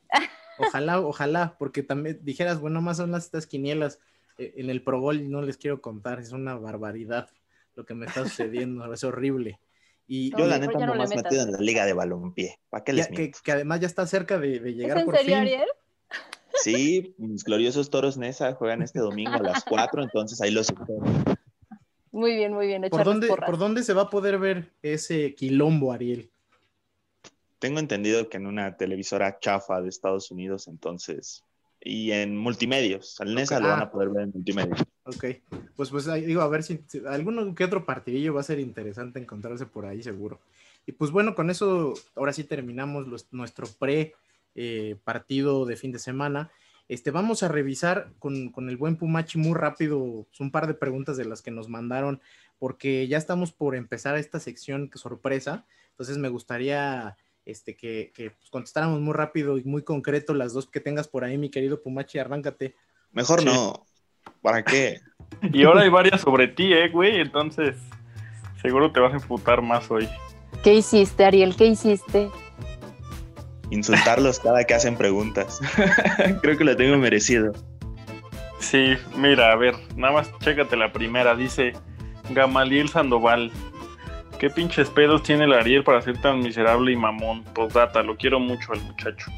Ojalá, 0.58 1.00
ojalá, 1.02 1.56
porque 1.58 1.84
también 1.84 2.20
dijeras, 2.22 2.60
bueno, 2.60 2.82
más 2.82 2.98
son 2.98 3.12
las 3.12 3.26
estas 3.26 3.48
quinielas 3.48 4.00
eh, 4.38 4.54
en 4.58 4.70
el 4.70 4.84
Pro 4.84 5.00
Bowl, 5.00 5.30
no 5.30 5.42
les 5.42 5.58
quiero 5.58 5.82
contar, 5.82 6.20
es 6.20 6.32
una 6.32 6.56
barbaridad 6.56 7.30
lo 7.76 7.86
que 7.86 7.94
me 7.94 8.06
está 8.06 8.24
sucediendo, 8.30 8.92
es 8.94 9.04
horrible. 9.04 9.60
Y 10.08 10.30
yo 10.32 10.46
la 10.46 10.60
neta 10.60 10.86
no, 10.86 10.96
más 10.96 11.10
metido 11.10 11.44
en 11.44 11.52
la 11.52 11.60
liga 11.60 11.86
de 11.86 11.94
balompié. 11.94 12.60
¿Para 12.70 12.84
qué 12.84 12.94
les 12.94 13.08
que, 13.08 13.32
que, 13.32 13.52
además 13.52 13.80
ya 13.80 13.88
está 13.88 14.06
cerca 14.06 14.38
de, 14.38 14.60
llegar 14.60 15.00
¿Es 15.00 15.08
en 15.08 15.12
serio, 15.12 15.38
Ariel? 15.38 15.70
Sí, 16.62 17.16
mis 17.18 17.44
gloriosos 17.44 17.90
toros 17.90 18.18
Nesa 18.18 18.54
juegan 18.54 18.82
este 18.82 19.00
domingo 19.00 19.34
a 19.34 19.42
las 19.42 19.64
4, 19.66 20.04
entonces 20.04 20.40
ahí 20.42 20.52
los 20.52 20.70
espero. 20.70 21.04
Muy 22.12 22.36
bien, 22.36 22.54
muy 22.54 22.68
bien. 22.68 22.84
¿Por 22.90 23.04
dónde, 23.04 23.28
¿Por 23.28 23.58
dónde 23.58 23.84
se 23.84 23.94
va 23.94 24.04
a 24.04 24.10
poder 24.10 24.38
ver 24.38 24.72
ese 24.82 25.36
quilombo, 25.36 25.92
Ariel? 25.92 26.32
Tengo 27.66 27.80
entendido 27.80 28.30
que 28.30 28.38
en 28.38 28.46
una 28.46 28.78
televisora 28.78 29.40
chafa 29.40 29.82
de 29.82 29.90
Estados 29.90 30.30
Unidos, 30.30 30.68
entonces, 30.68 31.44
y 31.82 32.12
en 32.12 32.38
multimedios. 32.38 33.20
Al 33.20 33.34
NESA 33.34 33.60
lo 33.60 33.70
van 33.70 33.80
a 33.80 33.84
ah. 33.86 33.92
poder 33.92 34.10
ver 34.10 34.24
en 34.26 34.32
multimedia. 34.36 34.76
Ok, 35.06 35.26
pues 35.76 35.90
pues 35.90 36.06
digo, 36.28 36.44
a 36.44 36.48
ver 36.48 36.62
si, 36.62 36.80
alguno 37.08 37.56
que 37.56 37.64
otro 37.64 37.84
partidillo 37.84 38.36
va 38.36 38.42
a 38.42 38.44
ser 38.44 38.60
interesante 38.60 39.18
encontrarse 39.18 39.66
por 39.66 39.88
ahí 39.88 40.04
seguro. 40.04 40.40
Y 40.86 40.92
pues 40.92 41.10
bueno, 41.10 41.34
con 41.34 41.50
eso 41.50 41.96
ahora 42.16 42.34
sí 42.34 42.44
terminamos 42.44 43.26
nuestro 43.32 43.66
pre 43.80 44.14
eh, 44.54 44.96
partido 45.04 45.66
de 45.66 45.76
fin 45.76 45.92
de 45.92 45.98
semana. 45.98 46.52
Este, 46.88 47.10
vamos 47.10 47.42
a 47.42 47.48
revisar 47.48 48.12
con, 48.20 48.50
con, 48.50 48.70
el 48.70 48.78
buen 48.78 48.96
Pumachi 48.96 49.40
muy 49.40 49.56
rápido 49.56 50.28
un 50.40 50.52
par 50.52 50.68
de 50.68 50.76
preguntas 50.76 51.18
de 51.18 51.26
las 51.26 51.42
que 51.42 51.50
nos 51.50 51.68
mandaron, 51.68 52.22
porque 52.60 53.08
ya 53.08 53.18
estamos 53.18 53.52
por 53.52 53.76
empezar 53.76 54.18
esta 54.18 54.40
sección 54.40 54.88
que 54.88 55.00
sorpresa. 55.00 55.66
Entonces 55.90 56.20
me 56.20 56.30
gustaría 56.30 57.18
este, 57.46 57.76
que, 57.76 58.12
pues, 58.16 58.50
contestáramos 58.50 59.00
muy 59.00 59.14
rápido 59.14 59.58
y 59.58 59.64
muy 59.64 59.84
concreto 59.84 60.34
las 60.34 60.54
dos 60.54 60.68
que 60.68 60.80
tengas 60.80 61.08
por 61.08 61.24
ahí, 61.24 61.38
mi 61.38 61.50
querido 61.50 61.82
Pumachi, 61.82 62.20
arráncate. 62.20 62.76
Mejor 63.12 63.44
no. 63.44 63.86
¿Para 64.42 64.64
qué? 64.64 65.00
Y 65.54 65.64
ahora 65.64 65.82
hay 65.82 65.90
varias 65.90 66.22
sobre 66.22 66.48
ti, 66.48 66.74
eh, 66.74 66.90
güey, 66.90 67.20
entonces 67.20 67.76
seguro 68.62 68.92
te 68.92 69.00
vas 69.00 69.14
a 69.14 69.18
emputar 69.18 69.62
más 69.62 69.90
hoy. 69.92 70.10
¿Qué 70.64 70.74
hiciste, 70.74 71.26
Ariel? 71.26 71.56
¿Qué 71.56 71.68
hiciste? 71.68 72.30
Insultarlos 73.70 74.40
cada 74.40 74.64
que 74.64 74.74
hacen 74.74 74.96
preguntas. 74.96 75.60
Creo 76.42 76.58
que 76.58 76.64
lo 76.64 76.76
tengo 76.76 76.98
merecido. 76.98 77.54
Sí, 78.60 78.96
mira, 79.16 79.52
a 79.52 79.56
ver, 79.56 79.76
nada 79.96 80.14
más 80.14 80.40
chécate 80.40 80.76
la 80.76 80.92
primera. 80.92 81.36
Dice 81.36 81.74
Gamaliel 82.32 82.90
Sandoval. 82.90 83.52
¿Qué 84.40 84.50
pinches 84.50 84.90
pedos 84.90 85.24
tiene 85.24 85.46
el 85.46 85.54
Ariel 85.54 85.84
para 85.84 86.02
ser 86.02 86.22
tan 86.22 86.40
miserable 86.40 86.92
y 86.92 86.96
mamón? 86.96 87.44
Postdata, 87.44 88.04
lo 88.04 88.18
quiero 88.18 88.40
mucho 88.40 88.74
al 88.74 88.82
muchacho. 88.82 89.32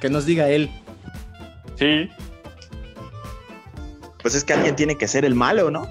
Que 0.00 0.10
nos 0.10 0.26
diga 0.26 0.48
él. 0.48 0.70
Sí. 1.76 2.10
Pues 4.20 4.34
es 4.34 4.44
que 4.44 4.52
alguien 4.52 4.76
tiene 4.76 4.96
que 4.96 5.08
ser 5.08 5.24
el 5.24 5.34
malo, 5.34 5.70
¿no? 5.70 5.86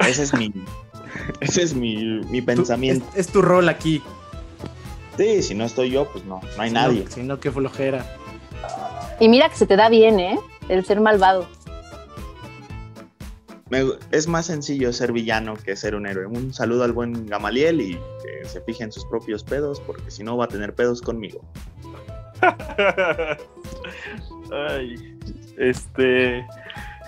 Ese 0.00 0.22
es 0.22 0.34
mi, 0.34 0.52
ese 1.40 1.62
es 1.62 1.74
mi, 1.74 2.42
pensamiento. 2.42 3.06
es, 3.14 3.28
tu 3.28 3.40
rol 3.40 3.68
aquí. 3.68 4.02
Sí, 5.16 5.42
si 5.42 5.54
no 5.54 5.64
estoy 5.64 5.90
yo, 5.90 6.10
pues 6.10 6.24
no, 6.24 6.40
no 6.56 6.62
hay 6.62 6.70
nadie. 6.70 7.04
si 7.08 7.22
no, 7.22 7.40
qué 7.40 7.50
flojera. 7.50 8.04
Y 9.20 9.28
mira 9.28 9.48
que 9.48 9.56
se 9.56 9.66
te 9.66 9.76
da 9.76 9.88
bien, 9.88 10.18
¿eh? 10.20 10.38
El 10.68 10.84
ser 10.84 11.00
malvado 11.00 11.46
es 14.10 14.28
más 14.28 14.46
sencillo 14.46 14.92
ser 14.92 15.12
villano 15.12 15.54
que 15.56 15.76
ser 15.76 15.94
un 15.94 16.06
héroe. 16.06 16.26
Un 16.26 16.52
saludo 16.52 16.84
al 16.84 16.92
buen 16.92 17.26
Gamaliel 17.26 17.80
y 17.80 17.98
que 18.22 18.48
se 18.48 18.60
fije 18.62 18.84
en 18.84 18.92
sus 18.92 19.04
propios 19.06 19.42
pedos, 19.42 19.80
porque 19.80 20.10
si 20.10 20.22
no 20.22 20.36
va 20.36 20.44
a 20.46 20.48
tener 20.48 20.74
pedos 20.74 21.00
conmigo. 21.00 21.40
Ay, 24.52 25.18
este. 25.58 26.46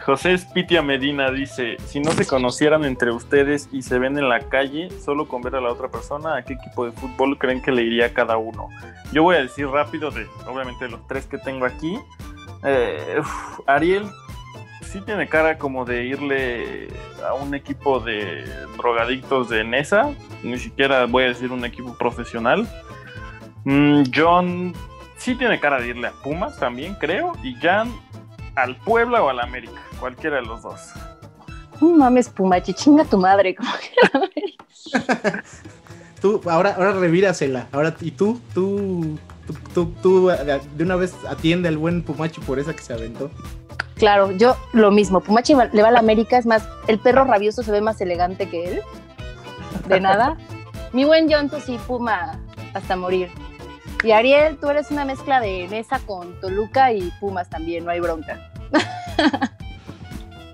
José 0.04 0.36
Spitia 0.36 0.82
Medina 0.82 1.30
dice: 1.30 1.76
Si 1.86 2.00
no 2.00 2.12
se 2.12 2.26
conocieran 2.26 2.84
entre 2.84 3.10
ustedes 3.10 3.68
y 3.72 3.82
se 3.82 3.98
ven 3.98 4.18
en 4.18 4.28
la 4.28 4.40
calle, 4.48 4.88
solo 5.02 5.26
con 5.28 5.42
ver 5.42 5.56
a 5.56 5.60
la 5.60 5.72
otra 5.72 5.88
persona, 5.88 6.36
¿a 6.36 6.44
qué 6.44 6.54
equipo 6.54 6.86
de 6.86 6.92
fútbol 6.92 7.38
creen 7.38 7.62
que 7.62 7.72
le 7.72 7.82
iría 7.82 8.12
cada 8.12 8.36
uno? 8.36 8.68
Yo 9.12 9.22
voy 9.22 9.36
a 9.36 9.42
decir 9.42 9.66
rápido, 9.66 10.10
de 10.10 10.26
obviamente 10.46 10.88
los 10.88 11.06
tres 11.06 11.26
que 11.26 11.38
tengo 11.38 11.64
aquí. 11.64 11.98
Eh, 12.64 13.20
Ariel, 13.66 14.04
sí 14.94 15.00
tiene 15.00 15.28
cara 15.28 15.58
como 15.58 15.84
de 15.84 16.04
irle 16.04 16.86
a 17.28 17.34
un 17.34 17.52
equipo 17.52 17.98
de 17.98 18.44
drogadictos 18.76 19.48
de 19.48 19.64
Nesa, 19.64 20.12
ni 20.44 20.56
siquiera 20.56 21.06
voy 21.06 21.24
a 21.24 21.26
decir 21.26 21.50
un 21.50 21.64
equipo 21.64 21.98
profesional. 21.98 22.68
Mm, 23.64 24.04
John 24.14 24.72
sí 25.16 25.34
tiene 25.34 25.58
cara 25.58 25.80
de 25.80 25.88
irle 25.88 26.06
a 26.06 26.12
Pumas 26.12 26.60
también, 26.60 26.94
creo, 26.94 27.32
y 27.42 27.56
Jan 27.56 27.92
al 28.54 28.76
Puebla 28.76 29.20
o 29.20 29.30
al 29.30 29.40
América, 29.40 29.82
cualquiera 29.98 30.36
de 30.36 30.42
los 30.42 30.62
dos. 30.62 30.92
No 31.80 31.88
mames, 31.96 32.28
Pumachi, 32.28 32.72
chinga 32.72 33.04
tu 33.04 33.18
madre, 33.18 33.56
como 33.56 33.72
que 33.72 34.54
tú, 36.20 36.40
ahora, 36.48 36.72
ahora 36.76 36.92
revírasela, 36.92 37.66
ahora, 37.72 37.96
y 38.00 38.12
tú, 38.12 38.40
tú, 38.54 39.18
tú, 39.74 39.92
tú, 40.00 40.28
de 40.28 40.84
una 40.84 40.94
vez 40.94 41.16
atiende 41.28 41.66
al 41.66 41.78
buen 41.78 42.04
Pumachi 42.04 42.40
por 42.42 42.60
esa 42.60 42.72
que 42.72 42.82
se 42.82 42.92
aventó. 42.92 43.28
Claro, 43.96 44.32
yo 44.32 44.56
lo 44.72 44.90
mismo. 44.90 45.20
Pumachi 45.20 45.54
le 45.72 45.82
va 45.82 45.88
a 45.88 45.92
la 45.92 46.00
América, 46.00 46.38
es 46.38 46.46
más, 46.46 46.68
el 46.88 46.98
perro 46.98 47.24
rabioso 47.24 47.62
se 47.62 47.70
ve 47.70 47.80
más 47.80 48.00
elegante 48.00 48.48
que 48.48 48.64
él. 48.64 48.82
De 49.88 50.00
nada. 50.00 50.36
Mi 50.92 51.04
buen 51.04 51.30
John, 51.30 51.48
tú 51.48 51.60
sí, 51.60 51.78
Puma 51.86 52.38
hasta 52.74 52.96
morir. 52.96 53.30
Y 54.02 54.12
Ariel, 54.12 54.58
tú 54.58 54.68
eres 54.68 54.90
una 54.90 55.04
mezcla 55.04 55.40
de 55.40 55.66
Mesa 55.70 56.00
con 56.06 56.38
Toluca 56.40 56.92
y 56.92 57.10
Pumas 57.20 57.48
también, 57.48 57.84
no 57.84 57.90
hay 57.90 58.00
bronca. 58.00 58.50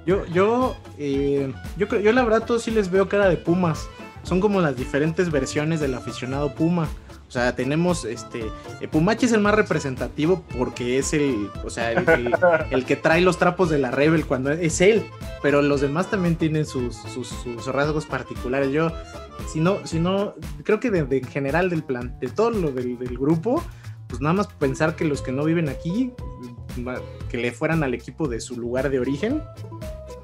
Yo, 0.07 0.24
yo, 0.26 0.76
eh, 0.99 1.53
yo, 1.76 1.86
yo 1.86 2.12
la 2.12 2.24
verdad 2.24 2.45
todos 2.45 2.62
sí 2.62 2.70
les 2.70 2.91
veo 2.91 3.09
cara 3.09 3.28
de 3.28 3.36
Pumas. 3.36 3.86
Son 4.22 4.41
como 4.41 4.61
las 4.61 4.74
diferentes 4.74 5.30
versiones 5.30 5.78
del 5.78 5.95
aficionado 5.95 6.55
Puma. 6.55 6.88
O 7.31 7.33
sea, 7.33 7.55
tenemos 7.55 8.05
este. 8.05 8.51
Eh, 8.81 8.89
Pumachi 8.89 9.26
es 9.26 9.33
el 9.33 9.41
más 9.41 9.55
representativo 9.55 10.43
porque 10.59 10.99
es 10.99 11.12
el. 11.12 11.49
O 11.64 11.70
sea, 11.70 11.93
el, 11.93 12.85
que 12.85 12.97
trae 12.97 13.20
los 13.20 13.39
trapos 13.39 13.70
de 13.70 13.78
la 13.78 13.93
Rebel 13.93 14.26
cuando 14.26 14.51
es 14.51 14.81
él. 14.81 15.07
Pero 15.41 15.62
los 15.62 15.81
demás 15.81 16.11
también 16.11 16.35
tienen 16.35 16.66
sus, 16.66 16.97
sus, 16.97 17.66
rasgos 17.66 18.07
particulares. 18.07 18.72
Yo, 18.72 18.91
si 19.47 19.61
no, 19.61 19.78
si 19.87 20.01
no, 20.01 20.35
creo 20.64 20.81
que 20.81 20.91
de, 20.91 21.18
en 21.18 21.24
general 21.24 21.70
del 21.70 21.85
plan, 21.85 22.18
de 22.18 22.26
todo 22.26 22.51
lo 22.51 22.72
del, 22.72 22.97
grupo, 23.16 23.62
pues 24.09 24.20
nada 24.20 24.33
más 24.33 24.49
pensar 24.49 24.97
que 24.97 25.05
los 25.05 25.22
que 25.22 25.31
no 25.31 25.45
viven 25.45 25.68
aquí, 25.68 26.12
que 27.31 27.37
le 27.37 27.53
fueran 27.53 27.85
al 27.85 27.95
equipo 27.95 28.26
de 28.26 28.41
su 28.41 28.57
lugar 28.57 28.91
de 28.91 28.99
origen, 28.99 29.41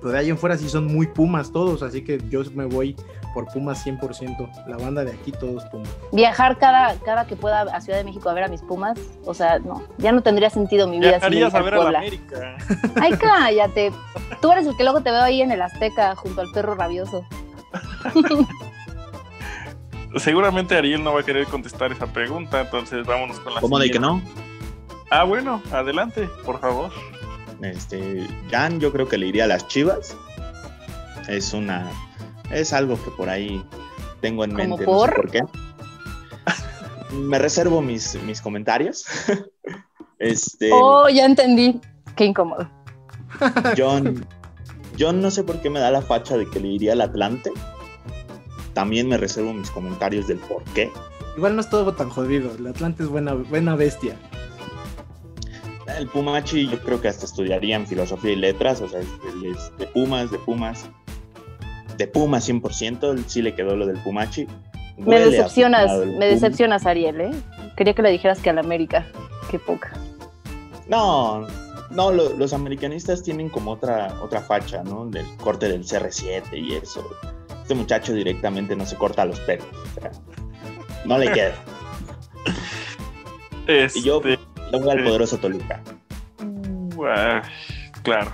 pero 0.00 0.10
de 0.10 0.18
ahí 0.18 0.28
en 0.28 0.38
fuera 0.38 0.58
sí 0.58 0.68
son 0.68 0.86
muy 0.86 1.06
Pumas 1.06 1.52
todos, 1.52 1.84
así 1.84 2.02
que 2.02 2.20
yo 2.28 2.42
me 2.52 2.64
voy 2.64 2.96
por 3.36 3.46
Pumas 3.52 3.86
100%. 3.86 4.66
La 4.66 4.78
banda 4.78 5.04
de 5.04 5.12
aquí 5.12 5.30
todos 5.30 5.62
Pumas. 5.66 5.90
Viajar 6.10 6.56
cada, 6.56 6.94
cada 7.00 7.26
que 7.26 7.36
pueda 7.36 7.60
a 7.60 7.82
Ciudad 7.82 7.98
de 7.98 8.04
México 8.04 8.30
a 8.30 8.32
ver 8.32 8.44
a 8.44 8.48
mis 8.48 8.62
Pumas, 8.62 8.98
o 9.26 9.34
sea, 9.34 9.58
no, 9.58 9.82
ya 9.98 10.10
no 10.10 10.22
tendría 10.22 10.48
sentido 10.48 10.88
mi 10.88 10.98
vida. 10.98 11.10
Viajarías 11.10 11.54
a 11.54 11.60
ver 11.60 11.74
a 11.74 11.90
la 11.90 11.98
América. 11.98 12.56
Ay, 12.98 13.12
cállate. 13.12 13.92
Tú 14.40 14.52
eres 14.52 14.66
el 14.66 14.74
que 14.78 14.84
luego 14.84 15.02
te 15.02 15.10
veo 15.10 15.20
ahí 15.20 15.42
en 15.42 15.52
el 15.52 15.60
Azteca 15.60 16.16
junto 16.16 16.40
al 16.40 16.50
perro 16.50 16.76
rabioso. 16.76 17.26
Seguramente 20.16 20.74
Ariel 20.74 21.04
no 21.04 21.12
va 21.12 21.20
a 21.20 21.22
querer 21.22 21.46
contestar 21.46 21.92
esa 21.92 22.06
pregunta, 22.06 22.62
entonces 22.62 23.06
vámonos 23.06 23.38
con 23.40 23.54
la 23.54 23.60
¿Cómo 23.60 23.78
de 23.78 23.90
que 23.90 23.98
no? 23.98 24.22
Ah, 25.10 25.24
bueno, 25.24 25.60
adelante, 25.72 26.26
por 26.46 26.58
favor. 26.58 26.90
Este, 27.60 28.26
Jan, 28.50 28.80
yo 28.80 28.92
creo 28.92 29.06
que 29.06 29.18
le 29.18 29.26
iría 29.26 29.44
a 29.44 29.46
las 29.46 29.68
Chivas. 29.68 30.16
Es 31.28 31.52
una 31.52 31.90
es 32.50 32.72
algo 32.72 33.02
que 33.02 33.10
por 33.10 33.28
ahí 33.28 33.64
tengo 34.20 34.44
en 34.44 34.54
mente. 34.54 34.84
Por? 34.84 35.10
No 35.10 35.14
sé 35.14 35.22
por 35.22 35.30
qué. 35.30 35.42
Me 37.14 37.38
reservo 37.38 37.82
mis, 37.82 38.20
mis 38.24 38.40
comentarios. 38.40 39.04
este, 40.18 40.70
oh, 40.72 41.08
ya 41.08 41.24
entendí. 41.24 41.80
Qué 42.14 42.24
incómodo. 42.24 42.68
John, 43.76 44.26
John 44.98 45.20
no 45.20 45.30
sé 45.30 45.44
por 45.44 45.60
qué 45.60 45.68
me 45.68 45.80
da 45.80 45.90
la 45.90 46.00
facha 46.00 46.36
de 46.36 46.48
que 46.48 46.60
le 46.60 46.68
iría 46.68 46.92
al 46.92 47.02
Atlante. 47.02 47.52
También 48.72 49.08
me 49.08 49.16
reservo 49.16 49.52
mis 49.52 49.70
comentarios 49.70 50.26
del 50.26 50.38
por 50.38 50.62
qué. 50.74 50.90
Igual 51.36 51.54
no 51.54 51.60
es 51.60 51.68
todo 51.68 51.94
tan 51.94 52.08
jodido. 52.08 52.54
El 52.58 52.66
Atlante 52.66 53.02
es 53.02 53.08
buena, 53.08 53.34
buena 53.34 53.74
bestia. 53.76 54.16
El 55.98 56.08
Pumachi 56.08 56.68
yo 56.68 56.78
creo 56.80 57.00
que 57.00 57.08
hasta 57.08 57.24
estudiaría 57.24 57.76
en 57.76 57.86
filosofía 57.86 58.32
y 58.32 58.36
letras, 58.36 58.80
o 58.82 58.88
sea, 58.88 59.00
es 59.00 59.78
de 59.78 59.86
Pumas, 59.86 60.30
de 60.30 60.38
Pumas 60.38 60.86
de 61.96 62.06
Puma 62.06 62.38
100%, 62.38 63.24
sí 63.26 63.42
le 63.42 63.54
quedó 63.54 63.76
lo 63.76 63.86
del 63.86 63.98
Pumachi. 63.98 64.46
me 64.98 65.20
decepcionas, 65.20 65.90
me 66.06 66.26
decepcionas, 66.26 66.86
Ariel, 66.86 67.20
¿eh? 67.20 67.30
Quería 67.76 67.94
que 67.94 68.02
le 68.02 68.10
dijeras 68.10 68.40
que 68.40 68.50
al 68.50 68.58
América. 68.58 69.06
Qué 69.50 69.58
poca. 69.58 69.92
No, 70.88 71.46
no, 71.90 72.12
los 72.12 72.52
americanistas 72.52 73.22
tienen 73.22 73.48
como 73.48 73.72
otra, 73.72 74.18
otra 74.22 74.40
facha, 74.40 74.82
¿no? 74.82 75.06
Del 75.06 75.26
corte 75.36 75.68
del 75.68 75.84
CR7 75.84 76.42
y 76.52 76.74
eso. 76.74 77.08
Este 77.62 77.74
muchacho 77.74 78.12
directamente 78.12 78.76
no 78.76 78.86
se 78.86 78.96
corta 78.96 79.24
los 79.24 79.40
pelos. 79.40 79.66
no 81.04 81.18
le 81.18 81.32
queda. 81.32 81.54
Y 83.68 84.02
yo, 84.02 84.22
este, 84.24 84.38
voy 84.78 84.90
al 84.90 85.02
poderoso 85.02 85.38
Toluca. 85.38 85.82
claro. 88.04 88.32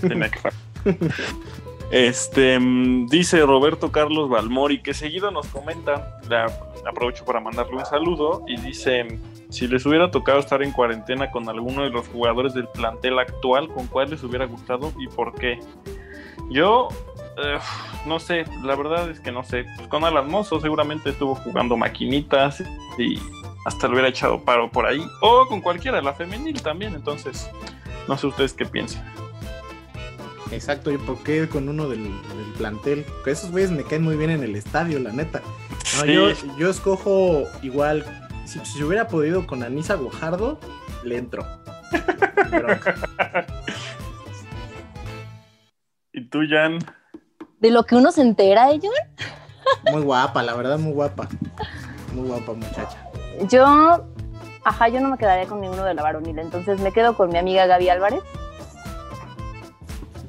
Tiene 0.00 0.30
que 0.30 0.38
Este 1.90 2.58
mm, 2.58 3.06
dice 3.06 3.40
Roberto 3.42 3.92
Carlos 3.92 4.28
Balmori 4.28 4.82
que 4.82 4.94
seguido 4.94 5.30
nos 5.30 5.46
comenta, 5.48 6.18
aprovecho 6.86 7.24
para 7.24 7.40
mandarle 7.40 7.76
un 7.76 7.86
saludo 7.86 8.44
y 8.48 8.56
dice 8.56 9.18
si 9.50 9.68
les 9.68 9.86
hubiera 9.86 10.10
tocado 10.10 10.40
estar 10.40 10.62
en 10.62 10.72
cuarentena 10.72 11.30
con 11.30 11.48
alguno 11.48 11.82
de 11.82 11.90
los 11.90 12.08
jugadores 12.08 12.54
del 12.54 12.66
plantel 12.68 13.18
actual, 13.18 13.68
¿con 13.68 13.86
cuál 13.86 14.10
les 14.10 14.22
hubiera 14.24 14.46
gustado 14.46 14.92
y 14.98 15.06
por 15.06 15.34
qué? 15.34 15.60
Yo 16.50 16.88
eh, 17.36 17.58
no 18.06 18.20
sé, 18.20 18.44
la 18.62 18.76
verdad 18.76 19.10
es 19.10 19.20
que 19.20 19.32
no 19.32 19.44
sé. 19.44 19.64
Pues 19.76 19.88
con 19.88 20.04
Alan 20.04 20.28
Mozo 20.28 20.60
seguramente 20.60 21.10
estuvo 21.10 21.34
jugando 21.34 21.76
maquinitas 21.76 22.62
y 22.98 23.18
hasta 23.64 23.86
lo 23.86 23.94
hubiera 23.94 24.08
echado 24.08 24.40
paro 24.40 24.70
por 24.70 24.86
ahí. 24.86 25.04
O 25.20 25.46
con 25.46 25.60
cualquiera, 25.60 26.00
la 26.02 26.12
femenil 26.12 26.62
también. 26.62 26.94
Entonces, 26.94 27.50
no 28.08 28.16
sé 28.16 28.26
ustedes 28.26 28.52
qué 28.52 28.64
piensan. 28.66 29.04
Exacto, 30.50 30.90
¿y 30.92 30.98
por 30.98 31.22
qué 31.22 31.48
con 31.48 31.68
uno 31.68 31.88
del, 31.88 32.08
plantel? 32.58 33.04
Porque 33.04 33.32
esos 33.32 33.50
güeyes 33.50 33.70
me 33.70 33.84
caen 33.84 34.02
muy 34.02 34.16
bien 34.16 34.30
en 34.30 34.42
el 34.42 34.54
estadio, 34.56 34.98
la 35.00 35.12
neta. 35.12 35.42
yo, 36.06 36.30
yo, 36.58 36.70
escojo 36.70 37.44
igual, 37.62 38.04
si, 38.44 38.58
si 38.64 38.82
hubiera 38.82 39.08
podido 39.08 39.46
con 39.46 39.62
Anisa 39.62 39.94
Guajardo, 39.94 40.58
le 41.02 41.18
entro. 41.18 41.46
¿Y 46.12 46.28
tú, 46.28 46.40
Jan? 46.48 46.78
¿De 47.60 47.70
lo 47.70 47.84
que 47.84 47.96
uno 47.96 48.12
se 48.12 48.20
entera, 48.22 48.70
ellos? 48.70 48.92
Muy 49.90 50.02
guapa, 50.02 50.42
la 50.42 50.54
verdad, 50.54 50.78
muy 50.78 50.92
guapa. 50.92 51.28
Muy 52.12 52.28
guapa, 52.28 52.52
muchacha. 52.52 53.10
Yo, 53.48 54.06
ajá, 54.64 54.88
yo 54.88 55.00
no 55.00 55.08
me 55.08 55.18
quedaría 55.18 55.46
con 55.46 55.60
ninguno 55.60 55.84
de 55.84 55.94
la 55.94 56.02
varonil, 56.02 56.38
entonces 56.38 56.80
me 56.80 56.92
quedo 56.92 57.16
con 57.16 57.30
mi 57.30 57.38
amiga 57.38 57.66
Gaby 57.66 57.88
Álvarez. 57.88 58.22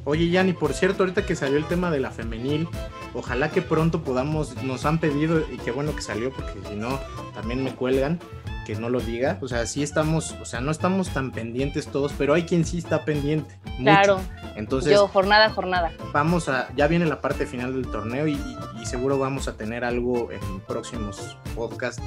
Oye, 0.06 0.32
Jan, 0.32 0.47
y 0.49 0.53
por 0.53 0.74
cierto, 0.74 1.03
ahorita 1.03 1.26
que 1.26 1.36
salió 1.36 1.58
el 1.58 1.66
tema 1.66 1.89
de 1.89 1.99
la 1.99 2.12
femenil, 2.12 2.68
ojalá 3.14 3.49
que 3.49 3.64
pronto 3.64 4.03
podamos, 4.03 4.64
nos 4.64 4.86
han 4.86 4.99
pedido, 4.99 5.41
y 5.51 5.58
qué 5.58 5.72
bueno 5.72 5.95
que 5.95 6.03
salió, 6.03 6.32
porque 6.32 6.60
si 6.70 6.76
no, 6.76 6.99
también 7.34 7.64
me 7.64 7.74
cuelgan, 7.74 8.20
que 8.66 8.76
no 8.76 8.89
lo 8.89 8.99
diga. 8.99 9.39
O 9.41 9.47
sea, 9.47 9.66
sí 9.66 9.82
estamos, 9.82 10.36
o 10.41 10.45
sea, 10.45 10.62
no 10.62 10.72
estamos 10.72 11.10
tan 11.10 11.32
pendientes 11.32 11.88
todos, 11.88 12.14
pero 12.18 12.34
hay 12.34 12.43
quien 12.43 12.66
sí 12.66 12.78
está 12.78 13.03
pendiente. 13.03 13.58
Claro. 13.78 14.20
Entonces. 14.56 14.93
Yo, 14.93 15.08
jornada 15.08 15.49
jornada. 15.49 15.91
Vamos 16.14 16.49
a, 16.49 16.68
ya 16.76 16.88
viene 16.88 17.06
la 17.06 17.22
parte 17.22 17.45
final 17.45 17.74
del 17.74 17.89
torneo 17.91 18.28
y, 18.28 18.38
seguro 18.86 19.18
vamos 19.18 19.47
a 19.47 19.58
tener 19.58 19.84
algo 19.84 20.32
en 20.32 20.60
próximos 20.60 21.36
podcasts 21.56 22.03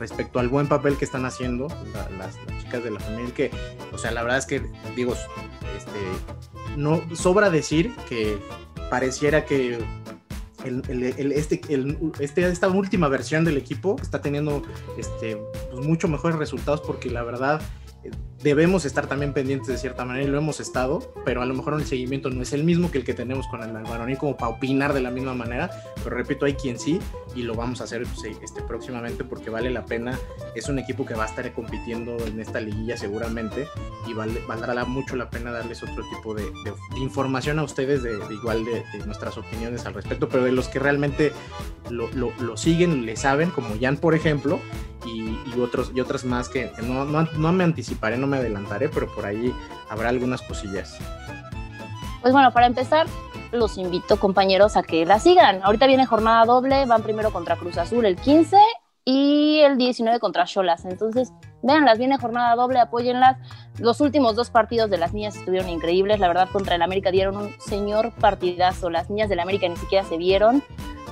respecto 0.00 0.40
al 0.40 0.48
buen 0.48 0.66
papel 0.66 0.96
que 0.96 1.04
están 1.04 1.24
haciendo 1.26 1.68
las, 2.18 2.36
chicas 2.62 2.82
de 2.82 2.90
la 2.90 2.98
familia. 2.98 3.32
Que, 3.32 3.50
o 3.92 3.98
sea, 3.98 4.10
la 4.10 4.22
verdad 4.22 4.38
es 4.38 4.46
que, 4.46 4.62
digo, 4.96 5.14
este, 5.76 6.76
no 6.76 7.02
sobra 7.14 7.50
decir 7.50 7.94
que 8.08 8.38
pareciera 8.90 9.44
que 9.44 9.78
este, 10.64 11.60
este, 12.18 12.48
esta 12.48 12.68
última 12.68 13.08
versión 13.08 13.44
del 13.44 13.56
equipo 13.56 13.96
está 14.02 14.20
teniendo 14.20 14.62
este, 14.98 15.36
pues, 15.70 15.86
mucho 15.86 16.08
mejores 16.08 16.38
resultados 16.38 16.80
porque 16.80 17.10
la 17.10 17.22
verdad 17.22 17.62
debemos 18.42 18.84
estar 18.84 19.06
también 19.06 19.32
pendientes 19.32 19.68
de 19.68 19.76
cierta 19.76 20.04
manera 20.04 20.24
y 20.24 20.30
lo 20.30 20.38
hemos 20.38 20.60
estado, 20.60 21.12
pero 21.24 21.42
a 21.42 21.46
lo 21.46 21.54
mejor 21.54 21.74
el 21.74 21.84
seguimiento 21.84 22.30
no 22.30 22.42
es 22.42 22.52
el 22.52 22.64
mismo 22.64 22.90
que 22.90 22.98
el 22.98 23.04
que 23.04 23.12
tenemos 23.12 23.46
con 23.48 23.62
el 23.62 23.72
varonil 23.72 24.16
como 24.16 24.36
para 24.36 24.52
opinar 24.52 24.94
de 24.94 25.00
la 25.00 25.10
misma 25.10 25.34
manera, 25.34 25.70
pero 26.02 26.16
repito, 26.16 26.46
hay 26.46 26.54
quien 26.54 26.78
sí 26.78 27.00
y 27.34 27.42
lo 27.42 27.54
vamos 27.54 27.80
a 27.80 27.84
hacer 27.84 28.02
pues, 28.02 28.36
este, 28.42 28.62
próximamente 28.62 29.24
porque 29.24 29.50
vale 29.50 29.70
la 29.70 29.84
pena, 29.84 30.18
es 30.54 30.68
un 30.68 30.78
equipo 30.78 31.04
que 31.04 31.14
va 31.14 31.24
a 31.24 31.26
estar 31.26 31.52
compitiendo 31.52 32.16
en 32.26 32.40
esta 32.40 32.60
liguilla 32.60 32.96
seguramente 32.96 33.66
y 34.08 34.14
vale, 34.14 34.40
valdrá 34.46 34.84
mucho 34.84 35.16
la 35.16 35.28
pena 35.28 35.52
darles 35.52 35.82
otro 35.82 36.02
tipo 36.08 36.34
de, 36.34 36.50
información 36.96 37.58
a 37.58 37.62
ustedes 37.62 38.02
de, 38.02 38.18
igual 38.30 38.64
de, 38.64 38.82
nuestras 39.06 39.36
opiniones 39.36 39.84
al 39.86 39.94
respecto, 39.94 40.28
pero 40.28 40.44
de 40.44 40.52
los 40.52 40.68
que 40.68 40.78
realmente 40.78 41.32
lo, 41.90 42.08
lo, 42.12 42.56
siguen, 42.56 43.04
le 43.04 43.16
saben, 43.16 43.50
como 43.50 43.70
Jan 43.80 43.96
por 43.96 44.14
ejemplo, 44.14 44.60
y, 45.06 45.58
otros, 45.60 45.92
y 45.94 46.00
otras 46.00 46.24
más 46.24 46.48
que, 46.48 46.70
no, 46.82 47.04
no, 47.04 47.26
no 47.36 47.52
me 47.52 47.64
anticiparé, 47.64 48.16
no 48.16 48.26
me 48.30 48.38
adelantaré, 48.38 48.88
pero 48.88 49.12
por 49.14 49.26
ahí 49.26 49.54
habrá 49.88 50.08
algunas 50.08 50.40
cosillas. 50.42 50.96
Pues 52.22 52.32
bueno, 52.32 52.52
para 52.52 52.66
empezar, 52.66 53.06
los 53.52 53.78
invito, 53.78 54.18
compañeros, 54.18 54.76
a 54.76 54.82
que 54.82 55.04
la 55.04 55.18
sigan. 55.18 55.60
Ahorita 55.62 55.86
viene 55.86 56.06
jornada 56.06 56.44
doble, 56.44 56.86
van 56.86 57.02
primero 57.02 57.32
contra 57.32 57.56
Cruz 57.56 57.78
Azul 57.78 58.04
el 58.04 58.16
15 58.16 58.56
y 59.04 59.60
el 59.60 59.76
19 59.76 60.20
contra 60.20 60.44
Cholas. 60.44 60.84
Entonces, 60.84 61.32
véanlas, 61.62 61.98
viene 61.98 62.18
jornada 62.18 62.54
doble, 62.54 62.78
apóyenlas. 62.78 63.38
Los 63.78 64.00
últimos 64.00 64.36
dos 64.36 64.50
partidos 64.50 64.90
de 64.90 64.98
las 64.98 65.12
niñas 65.14 65.36
estuvieron 65.36 65.68
increíbles. 65.68 66.20
La 66.20 66.28
verdad, 66.28 66.48
contra 66.52 66.74
el 66.74 66.82
América 66.82 67.10
dieron 67.10 67.36
un 67.36 67.54
señor 67.60 68.12
partidazo. 68.20 68.90
Las 68.90 69.10
niñas 69.10 69.28
del 69.28 69.40
América 69.40 69.68
ni 69.68 69.76
siquiera 69.76 70.04
se 70.04 70.16
vieron. 70.16 70.62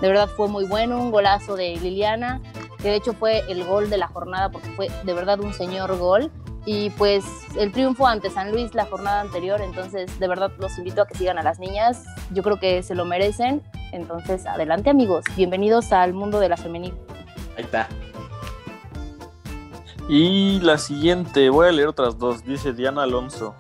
De 0.01 0.07
verdad 0.07 0.29
fue 0.29 0.47
muy 0.49 0.65
bueno, 0.65 1.01
un 1.01 1.11
golazo 1.11 1.57
de 1.57 1.77
Liliana, 1.77 2.41
que 2.81 2.89
de 2.89 2.97
hecho 2.97 3.15
fue 3.15 3.43
el 3.49 3.65
gol 3.65 3.91
de 3.91 3.99
la 3.99 4.07
jornada 4.07 4.51
porque 4.51 4.69
fue 4.71 4.89
de 5.03 5.13
verdad 5.13 5.41
un 5.41 5.53
señor 5.53 5.97
gol 5.99 6.31
y 6.71 6.91
pues 6.91 7.25
el 7.57 7.73
triunfo 7.73 8.07
ante 8.07 8.29
San 8.29 8.53
Luis 8.53 8.75
la 8.75 8.85
jornada 8.85 9.23
anterior, 9.23 9.63
entonces 9.63 10.21
de 10.21 10.29
verdad 10.29 10.53
los 10.59 10.77
invito 10.77 11.01
a 11.01 11.07
que 11.07 11.15
sigan 11.15 11.39
a 11.39 11.43
las 11.43 11.59
niñas, 11.59 12.05
yo 12.31 12.43
creo 12.43 12.61
que 12.61 12.83
se 12.83 12.95
lo 12.95 13.07
merecen, 13.07 13.63
entonces 13.91 14.45
adelante 14.45 14.91
amigos, 14.91 15.25
bienvenidos 15.35 15.95
al 15.95 16.13
mundo 16.13 16.39
de 16.41 16.51
la 16.51 16.59
femenil. 16.59 16.93
Ahí 17.57 17.65
está. 17.65 17.89
Y 20.11 20.61
la 20.61 20.77
siguiente, 20.77 21.49
voy 21.49 21.69
a 21.69 21.73
leer 21.73 21.89
otras 21.89 22.19
dos, 22.19 22.45
dice 22.45 22.75
Diana 22.75 23.05
Alonso. 23.05 23.55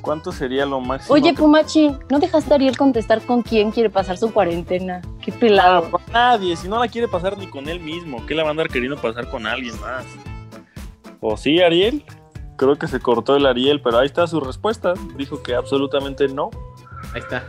¿Cuánto 0.00 0.32
sería 0.32 0.66
lo 0.66 0.80
máximo? 0.80 1.14
Oye, 1.14 1.34
Pumachi, 1.34 1.92
¿no 2.10 2.18
dejaste 2.18 2.52
a 2.52 2.56
Ariel 2.56 2.76
contestar 2.76 3.22
con 3.22 3.42
quién 3.42 3.70
quiere 3.70 3.90
pasar 3.90 4.18
su 4.18 4.32
cuarentena? 4.32 5.02
Qué 5.22 5.30
pelado. 5.30 5.88
con 5.88 6.02
nadie, 6.12 6.56
si 6.56 6.66
no 6.66 6.80
la 6.80 6.88
quiere 6.88 7.06
pasar 7.06 7.38
ni 7.38 7.46
con 7.46 7.68
él 7.68 7.78
mismo, 7.78 8.26
¿qué 8.26 8.34
la 8.34 8.42
va 8.42 8.48
a 8.48 8.50
andar 8.50 8.68
queriendo 8.68 9.00
pasar 9.00 9.30
con 9.30 9.46
alguien 9.46 9.80
más? 9.80 10.04
¿O 11.20 11.36
sí, 11.36 11.62
Ariel? 11.62 12.04
Creo 12.56 12.76
que 12.76 12.86
se 12.86 13.00
cortó 13.00 13.36
el 13.36 13.46
Ariel, 13.46 13.80
pero 13.82 13.98
ahí 13.98 14.06
está 14.06 14.26
su 14.26 14.40
respuesta. 14.40 14.94
Dijo 15.16 15.42
que 15.42 15.54
absolutamente 15.54 16.28
no. 16.28 16.50
Ahí 17.12 17.20
está. 17.20 17.44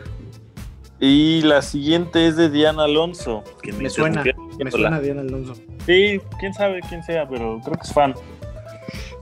Y 0.99 1.41
la 1.41 1.61
siguiente 1.61 2.27
es 2.27 2.37
de 2.37 2.49
Diana 2.49 2.85
Alonso. 2.85 3.43
Que 3.61 3.73
me, 3.73 3.89
suena, 3.89 4.23
me 4.57 4.71
suena 4.71 4.99
Diana 4.99 5.21
Alonso. 5.21 5.53
Sí, 5.85 6.21
quién 6.39 6.53
sabe 6.53 6.79
quién 6.87 7.03
sea, 7.03 7.27
pero 7.27 7.59
creo 7.63 7.77
que 7.77 7.83
es 7.83 7.93
fan. 7.93 8.15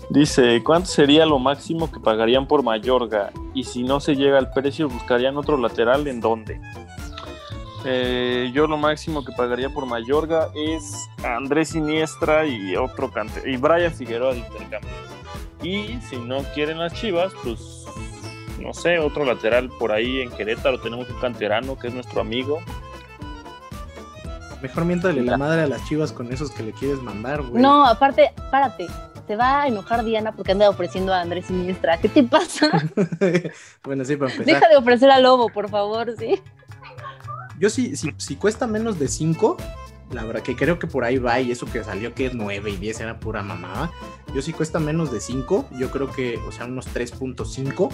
Dice, 0.10 0.62
¿cuánto 0.64 0.88
sería 0.88 1.26
lo 1.26 1.40
máximo 1.40 1.92
que 1.92 2.00
pagarían 2.00 2.48
por 2.48 2.62
Mayorga? 2.62 3.32
Y 3.54 3.64
si 3.64 3.84
no 3.84 4.00
se 4.00 4.16
llega 4.16 4.38
al 4.38 4.52
precio, 4.52 4.88
¿buscarían 4.88 5.38
otro 5.38 5.58
lateral 5.58 6.08
en 6.08 6.20
dónde? 6.20 6.62
Eh, 7.86 8.52
yo 8.54 8.68
lo 8.68 8.78
máximo 8.78 9.26
que 9.26 9.34
pagaría 9.34 9.70
por 9.70 9.86
Mayorga 9.86 10.50
es 10.56 11.10
Andrés 11.24 11.70
Siniestra 11.70 12.46
y 12.46 12.76
otro 12.78 13.12
cante 13.12 13.50
y 13.50 13.58
Brian 13.58 13.94
Figueroa 13.94 14.34
de 14.34 14.40
intercambio. 14.40 14.90
Y 15.64 16.00
si 16.10 16.18
no 16.18 16.44
quieren 16.54 16.80
las 16.80 16.94
Chivas, 16.94 17.32
pues 17.44 17.86
no 18.60 18.74
sé, 18.74 19.00
otro 19.00 19.26
lateral 19.26 19.70
por 19.70 19.92
ahí 19.92 20.22
en 20.22 20.30
Querétaro. 20.30 20.80
Tenemos 20.80 21.10
un 21.10 21.20
canterano 21.20 21.78
que 21.78 21.88
es 21.88 21.94
nuestro 21.94 22.22
amigo. 22.22 22.60
Mejor 24.62 24.86
miéntale 24.86 25.22
la 25.22 25.38
madre 25.38 25.64
a 25.64 25.68
las 25.68 25.86
Chivas 25.86 26.14
con 26.14 26.32
esos 26.32 26.52
que 26.52 26.64
le 26.64 26.72
quieres 26.72 27.02
mandar, 27.02 27.42
güey. 27.42 27.62
No, 27.62 27.86
aparte, 27.86 28.32
párate. 28.50 28.88
Te 29.28 29.36
va 29.36 29.64
a 29.64 29.68
enojar 29.68 30.04
Diana 30.04 30.34
porque 30.34 30.52
anda 30.52 30.70
ofreciendo 30.70 31.14
a 31.14 31.22
Andrés 31.22 31.46
Siniestra. 31.46 31.98
¿Qué 31.98 32.10
te 32.10 32.24
pasa? 32.24 32.70
bueno, 33.84 34.04
sí, 34.06 34.16
para 34.16 34.32
empezar. 34.32 34.46
Deja 34.46 34.70
de 34.70 34.76
ofrecer 34.76 35.10
a 35.12 35.20
Lobo, 35.20 35.50
por 35.50 35.70
favor, 35.70 36.14
sí. 36.18 36.42
Yo 37.60 37.70
sí, 37.70 37.96
si, 37.96 38.14
si 38.18 38.36
cuesta 38.36 38.68
menos 38.68 39.00
de 39.00 39.08
5, 39.08 39.58
la 40.14 40.24
verdad 40.24 40.42
que 40.42 40.56
creo 40.56 40.80
que 40.80 40.88
por 40.88 41.04
ahí 41.04 41.18
va 41.18 41.40
y 41.40 41.52
eso 41.52 41.66
que 41.66 41.84
salió 41.84 42.14
que 42.14 42.28
es 42.28 42.34
9 42.34 42.72
y 42.72 42.78
10 42.78 43.02
era 43.02 43.20
pura 43.20 43.44
mamada. 43.44 43.92
Yo 44.34 44.42
sí 44.42 44.54
cuesta 44.54 44.80
menos 44.80 45.12
de 45.12 45.20
5, 45.20 45.70
yo 45.72 45.92
creo 45.92 46.12
que, 46.12 46.40
o 46.48 46.52
sea, 46.52 46.66
unos 46.66 46.88
3.5, 46.94 47.92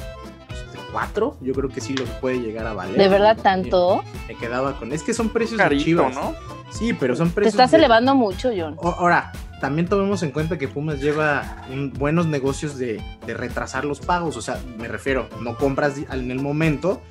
4, 0.91 1.37
yo 1.41 1.53
creo 1.53 1.69
que 1.69 1.81
sí 1.81 1.95
los 1.95 2.09
puede 2.21 2.39
llegar 2.39 2.65
a 2.67 2.73
valer. 2.73 2.97
¿De 2.97 3.07
verdad 3.07 3.37
tanto? 3.41 4.03
Me, 4.27 4.35
quedaba 4.35 4.77
con, 4.77 4.91
es 4.91 5.03
que 5.03 5.13
son 5.13 5.29
precios 5.29 5.59
de 5.69 5.77
Chivas. 5.77 6.15
¿no? 6.15 6.33
Sí, 6.71 6.93
pero 6.93 7.15
son 7.15 7.31
precios. 7.31 7.55
Te 7.55 7.63
estás 7.63 7.73
elevando 7.73 8.15
mucho, 8.15 8.51
John. 8.55 8.77
Ahora, 8.81 9.31
también 9.59 9.87
tomemos 9.87 10.23
en 10.23 10.31
cuenta 10.31 10.57
que 10.57 10.67
Pumas 10.67 11.01
lleva 11.01 11.65
buenos 11.97 12.27
negocios 12.27 12.77
de, 12.77 13.01
de, 13.25 13.33
retrasar 13.33 13.85
los 13.85 13.99
pagos, 13.99 14.37
o 14.37 14.41
sea, 14.41 14.59
me 14.77 14.87
refiero, 14.87 15.27
no 15.41 15.57
compras 15.57 15.95
en 15.97 16.31
el 16.31 16.39
momento 16.39 17.01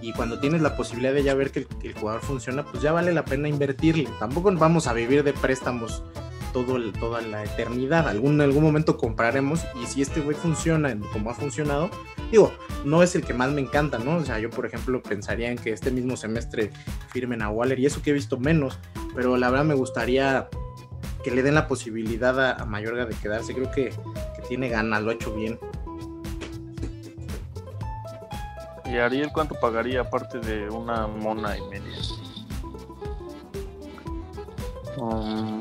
y 0.00 0.12
cuando 0.12 0.38
tienes 0.38 0.62
la 0.62 0.76
posibilidad 0.76 1.12
de 1.12 1.22
ya 1.22 1.34
ver 1.34 1.50
que 1.50 1.66
el, 1.82 1.94
jugador 1.94 2.22
funciona, 2.22 2.64
pues 2.64 2.82
ya 2.82 2.92
vale 2.92 3.12
la 3.12 3.24
pena 3.24 3.48
invertirle. 3.48 4.08
Tampoco 4.18 4.52
vamos 4.52 4.86
a 4.86 4.92
vivir 4.92 5.24
de 5.24 5.32
préstamos 5.32 6.02
todo 6.52 6.80
toda 6.92 7.20
la 7.20 7.44
eternidad. 7.44 8.08
Algún, 8.08 8.40
algún 8.40 8.62
momento 8.62 8.96
compraremos 8.96 9.60
y 9.82 9.86
si 9.86 10.02
este 10.02 10.20
güey 10.20 10.36
funciona 10.36 10.96
como 11.12 11.30
ha 11.30 11.34
funcionado, 11.34 11.90
digo, 12.30 12.52
no 12.84 13.02
es 13.02 13.14
el 13.14 13.24
que 13.24 13.34
más 13.34 13.50
me 13.50 13.60
encanta, 13.60 13.98
¿no? 13.98 14.16
O 14.16 14.24
sea, 14.24 14.38
yo 14.38 14.50
por 14.50 14.66
ejemplo 14.66 15.02
pensaría 15.02 15.50
en 15.50 15.58
que 15.58 15.72
este 15.72 15.90
mismo 15.90 16.16
semestre 16.16 16.70
firmen 17.08 17.42
a 17.42 17.50
Waller 17.50 17.78
y 17.78 17.86
eso 17.86 18.02
que 18.02 18.10
he 18.10 18.14
visto 18.14 18.38
menos, 18.38 18.78
pero 19.14 19.36
la 19.36 19.50
verdad 19.50 19.64
me 19.64 19.74
gustaría 19.74 20.48
que 21.22 21.30
le 21.30 21.42
den 21.42 21.54
la 21.54 21.66
posibilidad 21.66 22.60
a, 22.60 22.64
Mayorga 22.64 23.06
de 23.06 23.14
quedarse. 23.14 23.54
Creo 23.54 23.70
que 23.70 23.92
tiene 24.48 24.68
ganas, 24.68 25.02
lo 25.02 25.10
ha 25.10 25.14
hecho 25.14 25.34
bien. 25.34 25.58
¿Y 28.90 28.96
Ariel 28.96 29.30
cuánto 29.32 29.54
pagaría 29.54 30.00
aparte 30.00 30.38
de 30.38 30.70
una 30.70 31.06
mona 31.06 31.56
y 31.56 31.62
media? 31.62 31.98
Um, 34.96 35.60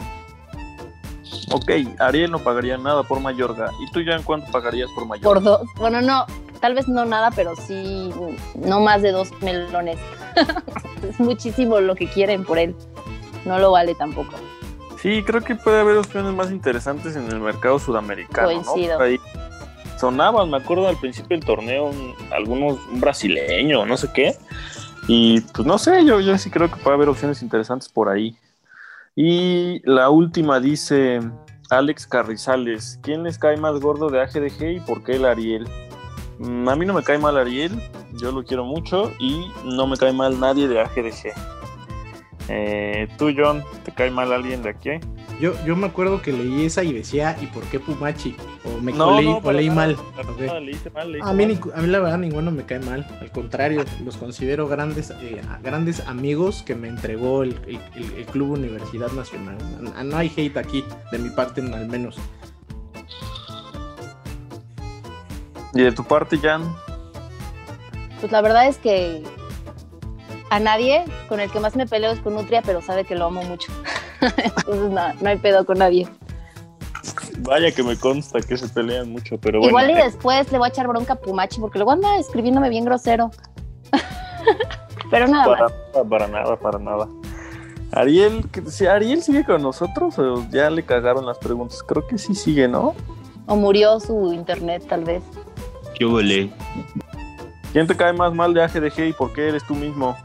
ok, 1.52 1.72
Ariel 2.00 2.32
no 2.32 2.40
pagaría 2.40 2.78
nada 2.78 3.04
por 3.04 3.20
Mayorga. 3.20 3.72
¿Y 3.82 3.92
tú, 3.92 4.02
ya 4.02 4.14
en 4.14 4.24
cuánto 4.24 4.52
pagarías 4.52 4.90
por 4.92 5.06
Mayorga? 5.06 5.30
Por 5.30 5.44
dos. 5.44 5.68
Bueno, 5.76 6.02
no, 6.02 6.26
tal 6.62 6.74
vez 6.74 6.88
no 6.88 7.06
nada, 7.06 7.32
pero 7.32 7.56
sí 7.56 8.14
no 8.56 8.80
más 8.80 9.02
de 9.02 9.12
dos 9.12 9.30
melones. 9.42 9.98
es 11.10 11.20
muchísimo 11.20 11.82
lo 11.82 11.96
que 11.96 12.08
quieren 12.08 12.46
por 12.46 12.58
él. 12.58 12.76
No 13.46 13.60
lo 13.60 13.72
vale 13.72 13.94
tampoco. 13.96 14.34
Sí, 15.02 15.24
creo 15.24 15.42
que 15.42 15.56
puede 15.56 15.80
haber 15.80 15.98
opciones 15.98 16.34
más 16.34 16.50
interesantes 16.50 17.16
en 17.16 17.28
el 17.28 17.40
mercado 17.40 17.78
sudamericano. 17.78 18.48
Coincido. 18.48 18.98
Sonaban, 19.98 20.50
me 20.50 20.58
acuerdo 20.58 20.88
al 20.88 20.98
principio 20.98 21.38
del 21.38 21.46
torneo, 21.46 21.92
algunos, 22.32 22.80
un 22.92 23.00
brasileño, 23.00 23.86
no 23.86 23.98
sé 23.98 24.10
qué. 24.14 24.36
Y 25.08 25.42
pues 25.42 25.66
no 25.66 25.78
sé, 25.78 26.06
yo, 26.06 26.20
yo 26.20 26.38
sí 26.38 26.50
creo 26.50 26.70
que 26.70 26.78
puede 26.78 26.96
haber 26.96 27.10
opciones 27.10 27.42
interesantes 27.42 27.90
por 27.90 28.10
ahí. 28.10 28.36
Y 29.16 29.82
la 29.90 30.10
última 30.10 30.60
dice 30.60 31.20
Alex 31.70 32.06
Carrizales, 32.06 33.00
¿quién 33.02 33.24
les 33.24 33.40
cae 33.40 33.58
más 33.58 33.80
gordo 33.80 34.10
de 34.10 34.22
AGDG 34.22 34.76
y 34.76 34.80
por 34.82 35.04
qué 35.04 35.14
el 35.14 35.26
Ariel? 35.26 35.68
Mm, 36.40 36.70
a 36.70 36.76
mí 36.76 36.86
no 36.86 36.94
me 36.94 37.04
cae 37.04 37.18
mal 37.18 37.38
Ariel, 37.38 37.72
yo 38.14 38.32
lo 38.32 38.44
quiero 38.44 38.64
mucho 38.64 39.12
y 39.20 39.52
no 39.64 39.88
me 39.88 39.98
cae 39.98 40.14
mal 40.14 40.40
nadie 40.40 40.68
de 40.68 40.82
AGDG. 40.82 41.34
Eh, 42.50 43.08
¿Tú, 43.18 43.32
John, 43.36 43.64
te 43.84 43.92
cae 43.92 44.10
mal 44.10 44.32
alguien 44.32 44.64
de 44.64 44.70
aquí? 44.70 44.92
Yo, 45.40 45.54
yo 45.66 45.76
me 45.76 45.88
acuerdo 45.88 46.22
que 46.22 46.32
leí 46.32 46.66
esa 46.66 46.84
y 46.84 46.94
decía, 46.94 47.38
¿y 47.42 47.48
por 47.48 47.64
qué 47.66 47.80
Pumachi? 47.80 48.36
O 48.64 48.82
me 48.82 48.92
no, 48.92 49.20
leí, 49.52 49.70
mal. 49.70 49.96
a, 51.22 51.34
mí, 51.34 51.60
a 51.76 51.82
mí 51.82 51.88
la 51.88 52.00
verdad 52.00 52.18
ninguno 52.18 52.52
me 52.52 52.64
cae 52.64 52.80
mal. 52.80 53.06
Al 53.22 53.32
contrario, 53.32 53.84
los 54.04 54.18
considero 54.18 54.68
grandes, 54.68 55.12
eh, 55.12 55.42
grandes 55.62 56.00
amigos 56.08 56.64
que 56.64 56.74
me 56.74 56.88
entregó 56.88 57.44
el, 57.44 57.60
el, 57.68 58.26
Club 58.26 58.52
Universidad 58.52 59.12
Nacional. 59.12 59.58
No 60.06 60.18
hay 60.18 60.32
hate 60.36 60.58
aquí, 60.58 60.84
de 61.12 61.20
mi 61.20 61.30
parte 61.30 61.62
al 61.62 61.88
menos. 61.88 62.18
¿Y 65.74 65.82
de 65.82 65.92
tu 65.92 66.04
parte, 66.04 66.38
Jan? 66.40 66.64
Pues 68.20 68.32
la 68.32 68.42
verdad 68.42 68.68
es 68.68 68.78
que 68.78 69.22
a 70.50 70.60
nadie, 70.60 71.06
con 71.28 71.40
el 71.40 71.52
que 71.52 71.60
más 71.60 71.76
me 71.76 71.86
peleo 71.86 72.12
es 72.12 72.20
con 72.20 72.34
Nutria, 72.36 72.62
pero 72.62 72.82
sabe 72.82 73.04
que 73.04 73.16
lo 73.16 73.26
amo 73.26 73.44
mucho. 73.44 73.72
Entonces 74.22 74.92
no, 74.92 75.14
no 75.14 75.30
hay 75.30 75.38
pedo 75.38 75.66
con 75.66 75.80
nadie. 75.80 76.08
Vaya 77.40 77.72
que 77.72 77.84
me 77.84 77.96
consta 77.98 78.40
que 78.42 78.58
se 78.58 78.68
pelean 78.68 79.12
mucho, 79.12 79.38
pero 79.38 79.60
bueno. 79.60 79.70
Igual 79.70 79.92
y 79.92 79.94
después 79.94 80.52
le 80.52 80.58
voy 80.58 80.68
a 80.68 80.70
echar 80.70 80.88
bronca 80.88 81.14
a 81.14 81.16
Pumachi, 81.18 81.60
porque 81.60 81.78
luego 81.78 81.92
anda 81.92 82.18
escribiéndome 82.18 82.70
bien 82.70 82.86
grosero. 82.86 83.32
pero 85.12 85.28
nada 85.28 85.46
para, 85.46 85.68
Nada, 85.68 86.10
para 86.10 86.28
nada, 86.28 86.56
para 86.58 86.80
nada. 86.80 87.08
Ariel, 87.92 88.46
¿Ariel 88.90 89.22
sigue 89.22 89.46
con 89.46 89.62
nosotros 89.62 90.20
o 90.20 90.46
ya 90.50 90.70
le 90.70 90.84
cagaron 90.84 91.26
las 91.26 91.38
preguntas? 91.38 91.82
Creo 91.84 92.06
que 92.06 92.18
sí 92.18 92.36
sigue, 92.36 92.68
¿no? 92.68 92.96
O 93.46 93.56
murió 93.56 94.00
su 94.00 94.34
internet, 94.34 94.84
tal 94.90 95.06
vez. 95.06 95.24
¿Qué 95.98 96.06
huele? 96.06 96.52
¿Quién 97.72 97.88
te 97.88 97.96
cae 97.96 98.12
más 98.14 98.34
mal 98.34 98.54
de 98.54 98.62
AGDG 98.62 99.08
y 99.08 99.14
por 99.14 99.32
qué 99.34 99.50
eres 99.50 99.66
tú 99.66 99.74
mismo? 99.74 100.18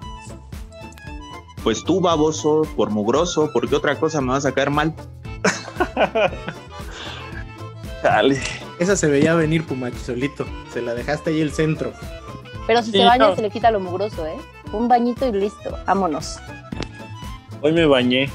Pues 1.62 1.84
tú, 1.84 2.00
baboso, 2.00 2.62
por 2.76 2.90
mugroso, 2.90 3.50
porque 3.52 3.76
otra 3.76 3.98
cosa 3.98 4.20
me 4.20 4.28
vas 4.28 4.44
a 4.46 4.52
caer 4.52 4.70
mal. 4.70 4.94
Dale. 8.02 8.40
Esa 8.80 8.96
se 8.96 9.06
veía 9.06 9.34
venir, 9.34 9.64
Pumachi, 9.64 9.98
solito. 9.98 10.44
Se 10.72 10.82
la 10.82 10.94
dejaste 10.94 11.30
ahí 11.30 11.40
el 11.40 11.52
centro. 11.52 11.92
Pero 12.66 12.82
si 12.82 12.90
se 12.90 13.04
baña, 13.04 13.34
se 13.36 13.42
le 13.42 13.50
quita 13.50 13.70
lo 13.70 13.78
mugroso, 13.78 14.26
¿eh? 14.26 14.36
Un 14.72 14.88
bañito 14.88 15.28
y 15.28 15.32
listo. 15.32 15.78
Vámonos. 15.86 16.38
Hoy 17.60 17.72
me 17.72 17.86
bañé. 17.86 18.28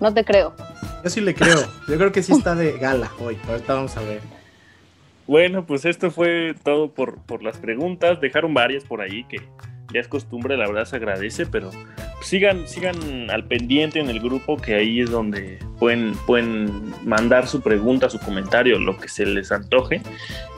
No 0.00 0.12
te 0.12 0.24
creo. 0.24 0.54
Yo 1.02 1.10
sí 1.10 1.20
le 1.20 1.34
creo. 1.34 1.60
Yo 1.88 1.96
creo 1.96 2.12
que 2.12 2.22
sí 2.22 2.32
está 2.32 2.54
de 2.54 2.72
gala 2.78 3.10
hoy. 3.20 3.38
Ahorita 3.48 3.74
vamos 3.74 3.96
a 3.96 4.00
ver. 4.00 4.20
Bueno, 5.26 5.64
pues 5.64 5.84
esto 5.84 6.10
fue 6.10 6.54
todo 6.62 6.90
por, 6.90 7.18
por 7.22 7.42
las 7.42 7.56
preguntas. 7.56 8.20
Dejaron 8.20 8.52
varias 8.52 8.84
por 8.84 9.00
ahí 9.00 9.24
que 9.24 9.40
ya 9.92 10.00
es 10.00 10.08
costumbre, 10.08 10.56
la 10.56 10.66
verdad 10.66 10.84
se 10.84 10.96
agradece, 10.96 11.46
pero 11.46 11.70
sigan, 12.22 12.66
sigan 12.66 13.30
al 13.30 13.44
pendiente 13.44 14.00
en 14.00 14.08
el 14.08 14.20
grupo, 14.20 14.56
que 14.56 14.74
ahí 14.74 15.00
es 15.00 15.10
donde 15.10 15.58
pueden, 15.78 16.14
pueden 16.26 16.92
mandar 17.04 17.46
su 17.46 17.60
pregunta, 17.60 18.08
su 18.08 18.18
comentario, 18.18 18.78
lo 18.78 18.96
que 18.98 19.08
se 19.08 19.26
les 19.26 19.52
antoje. 19.52 20.00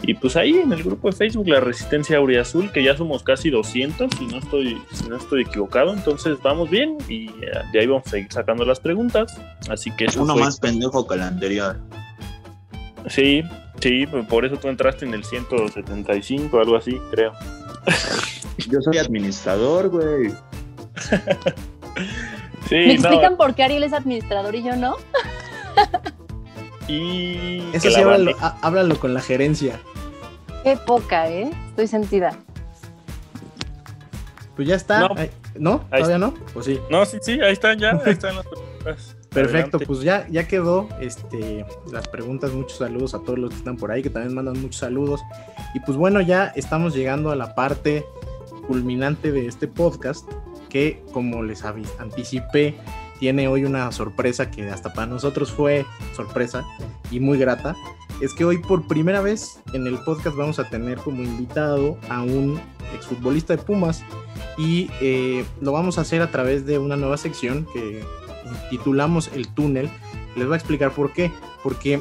Y 0.02 0.14
pues 0.14 0.36
ahí 0.36 0.58
en 0.58 0.72
el 0.72 0.82
grupo 0.82 1.10
de 1.10 1.16
Facebook, 1.16 1.48
La 1.48 1.60
Resistencia 1.60 2.18
Azul, 2.40 2.70
que 2.72 2.82
ya 2.82 2.96
somos 2.96 3.22
casi 3.22 3.50
200, 3.50 4.10
si 4.18 4.26
no 4.26 4.38
estoy, 4.38 4.80
si 4.92 5.08
no 5.08 5.16
estoy 5.16 5.42
equivocado, 5.42 5.92
entonces 5.94 6.36
vamos 6.42 6.70
bien 6.70 6.98
y 7.08 7.28
eh, 7.28 7.52
de 7.72 7.80
ahí 7.80 7.86
vamos 7.86 8.06
a 8.06 8.10
seguir 8.10 8.32
sacando 8.32 8.64
las 8.64 8.80
preguntas. 8.80 9.40
Así 9.68 9.90
que 9.96 10.06
Uno 10.18 10.36
más 10.36 10.60
pendejo 10.60 11.06
que 11.06 11.14
el 11.14 11.22
anterior. 11.22 11.80
Sí, 13.08 13.42
sí, 13.80 14.06
por 14.28 14.44
eso 14.44 14.56
tú 14.56 14.68
entraste 14.68 15.04
en 15.04 15.14
el 15.14 15.24
175, 15.24 16.58
algo 16.58 16.76
así, 16.76 16.98
creo. 17.10 17.32
Yo 18.68 18.80
soy 18.80 18.98
administrador, 18.98 19.88
güey. 19.88 20.32
¿Me 22.70 22.92
explican 22.94 23.36
por 23.36 23.54
qué 23.54 23.64
Ariel 23.64 23.82
es 23.82 23.92
administrador 23.92 24.54
y 24.54 24.62
yo 24.62 24.76
no? 24.76 24.96
y. 26.88 27.62
Eso 27.72 27.90
sí, 27.90 28.00
háblalo, 28.62 28.98
con 28.98 29.14
la 29.14 29.20
gerencia. 29.20 29.80
Qué 30.62 30.76
poca, 30.76 31.28
¿eh? 31.28 31.50
Estoy 31.70 31.86
sentida. 31.86 32.36
Pues 34.56 34.68
ya 34.68 34.76
está. 34.76 35.08
¿No? 35.56 35.80
¿Todavía 35.90 36.18
no? 36.18 36.34
¿O 36.54 36.62
sí? 36.62 36.80
No, 36.90 37.04
sí, 37.04 37.18
sí, 37.20 37.40
ahí 37.40 37.52
están 37.52 37.78
ya. 37.78 38.00
Ahí 38.04 38.12
están 38.12 38.36
las 38.36 38.46
preguntas. 38.46 39.13
Perfecto, 39.34 39.80
pues 39.80 40.00
ya, 40.00 40.28
ya 40.28 40.46
quedó 40.46 40.88
este, 41.00 41.66
las 41.90 42.06
preguntas. 42.06 42.52
Muchos 42.52 42.78
saludos 42.78 43.14
a 43.14 43.18
todos 43.18 43.38
los 43.38 43.50
que 43.50 43.56
están 43.56 43.76
por 43.76 43.90
ahí, 43.90 44.02
que 44.02 44.10
también 44.10 44.34
mandan 44.34 44.60
muchos 44.60 44.76
saludos. 44.76 45.20
Y 45.74 45.80
pues 45.80 45.98
bueno, 45.98 46.20
ya 46.20 46.52
estamos 46.54 46.94
llegando 46.94 47.30
a 47.30 47.36
la 47.36 47.54
parte 47.54 48.06
culminante 48.68 49.32
de 49.32 49.46
este 49.46 49.66
podcast, 49.66 50.30
que 50.68 51.02
como 51.12 51.42
les 51.42 51.64
anticipé, 51.64 52.76
tiene 53.18 53.48
hoy 53.48 53.64
una 53.64 53.90
sorpresa 53.92 54.50
que 54.50 54.68
hasta 54.70 54.92
para 54.92 55.06
nosotros 55.06 55.50
fue 55.50 55.84
sorpresa 56.14 56.64
y 57.10 57.20
muy 57.20 57.38
grata. 57.38 57.76
Es 58.20 58.32
que 58.34 58.44
hoy 58.44 58.58
por 58.58 58.86
primera 58.86 59.20
vez 59.20 59.60
en 59.72 59.86
el 59.86 59.98
podcast 59.98 60.36
vamos 60.36 60.58
a 60.60 60.68
tener 60.70 60.98
como 60.98 61.22
invitado 61.22 61.98
a 62.08 62.22
un 62.22 62.60
exfutbolista 62.94 63.56
de 63.56 63.62
Pumas 63.62 64.04
y 64.56 64.88
eh, 65.00 65.44
lo 65.60 65.72
vamos 65.72 65.98
a 65.98 66.02
hacer 66.02 66.22
a 66.22 66.30
través 66.30 66.64
de 66.64 66.78
una 66.78 66.96
nueva 66.96 67.16
sección 67.16 67.66
que 67.72 68.04
titulamos 68.70 69.30
El 69.34 69.48
túnel. 69.48 69.88
Les 70.36 70.46
voy 70.46 70.54
a 70.54 70.56
explicar 70.56 70.92
por 70.92 71.12
qué. 71.12 71.30
Porque, 71.62 72.00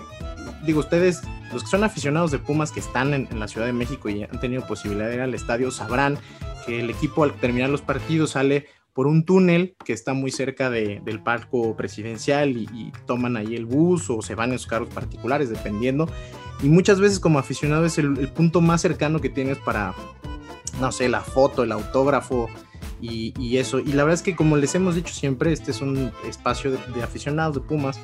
digo, 0.66 0.80
ustedes, 0.80 1.22
los 1.52 1.64
que 1.64 1.70
son 1.70 1.84
aficionados 1.84 2.32
de 2.32 2.40
Pumas 2.40 2.72
que 2.72 2.80
están 2.80 3.14
en, 3.14 3.40
la 3.40 3.48
Ciudad 3.48 3.68
de 3.68 3.74
México 3.74 4.10
y 4.10 4.24
han 4.24 4.40
tenido 4.40 4.66
posibilidad 4.66 5.08
de 5.08 5.16
ir 5.16 5.22
al 5.22 5.34
estadio, 5.34 5.72
sabrán 5.72 6.18
que 6.66 6.80
el 6.80 6.90
equipo 6.90 7.24
al 7.24 7.34
terminar 7.34 7.70
los 7.70 7.82
partidos 7.82 8.32
sale 8.32 8.68
por 8.94 9.08
un 9.08 9.26
túnel 9.26 9.76
que 9.84 9.94
está 9.94 10.14
muy 10.14 10.32
cerca 10.32 10.70
del 10.70 11.24
palco 11.24 11.76
presidencial 11.76 12.52
y, 12.52 12.92
toman 13.06 13.38
ahí 13.38 13.56
el 13.56 13.66
bus 13.66 14.10
o 14.10 14.22
se 14.22 14.36
van 14.36 14.52
en 14.52 14.60
sus 14.60 14.68
carros 14.68 14.90
particulares, 14.90 15.50
dependiendo. 15.50 16.08
Y 16.62 16.70
muchas 16.70 17.00
veces 17.00 17.20
como 17.20 17.40
aficionado 17.40 17.86
es 17.86 17.98
el, 17.98 18.14
punto 18.30 18.62
más 18.62 18.82
cercano 18.82 19.20
que 19.20 19.30
tienes 19.30 19.58
para, 19.58 19.96
no 20.84 20.92
sé, 20.92 21.08
la 21.08 21.22
foto, 21.22 21.64
el 21.64 21.72
autógrafo 21.72 22.50
y, 23.02 23.58
eso. 23.58 23.80
Y 23.80 23.94
la 23.94 24.04
verdad 24.04 24.16
es 24.16 24.22
que 24.22 24.36
como 24.36 24.58
les 24.58 24.76
hemos 24.76 24.96
dicho 24.96 25.14
siempre, 25.14 25.52
este 25.54 25.72
es 25.72 25.82
un 25.82 26.12
espacio 26.28 26.72
de 26.72 27.04
aficionados 27.04 27.56
de 27.56 27.62
Pumas 27.62 28.00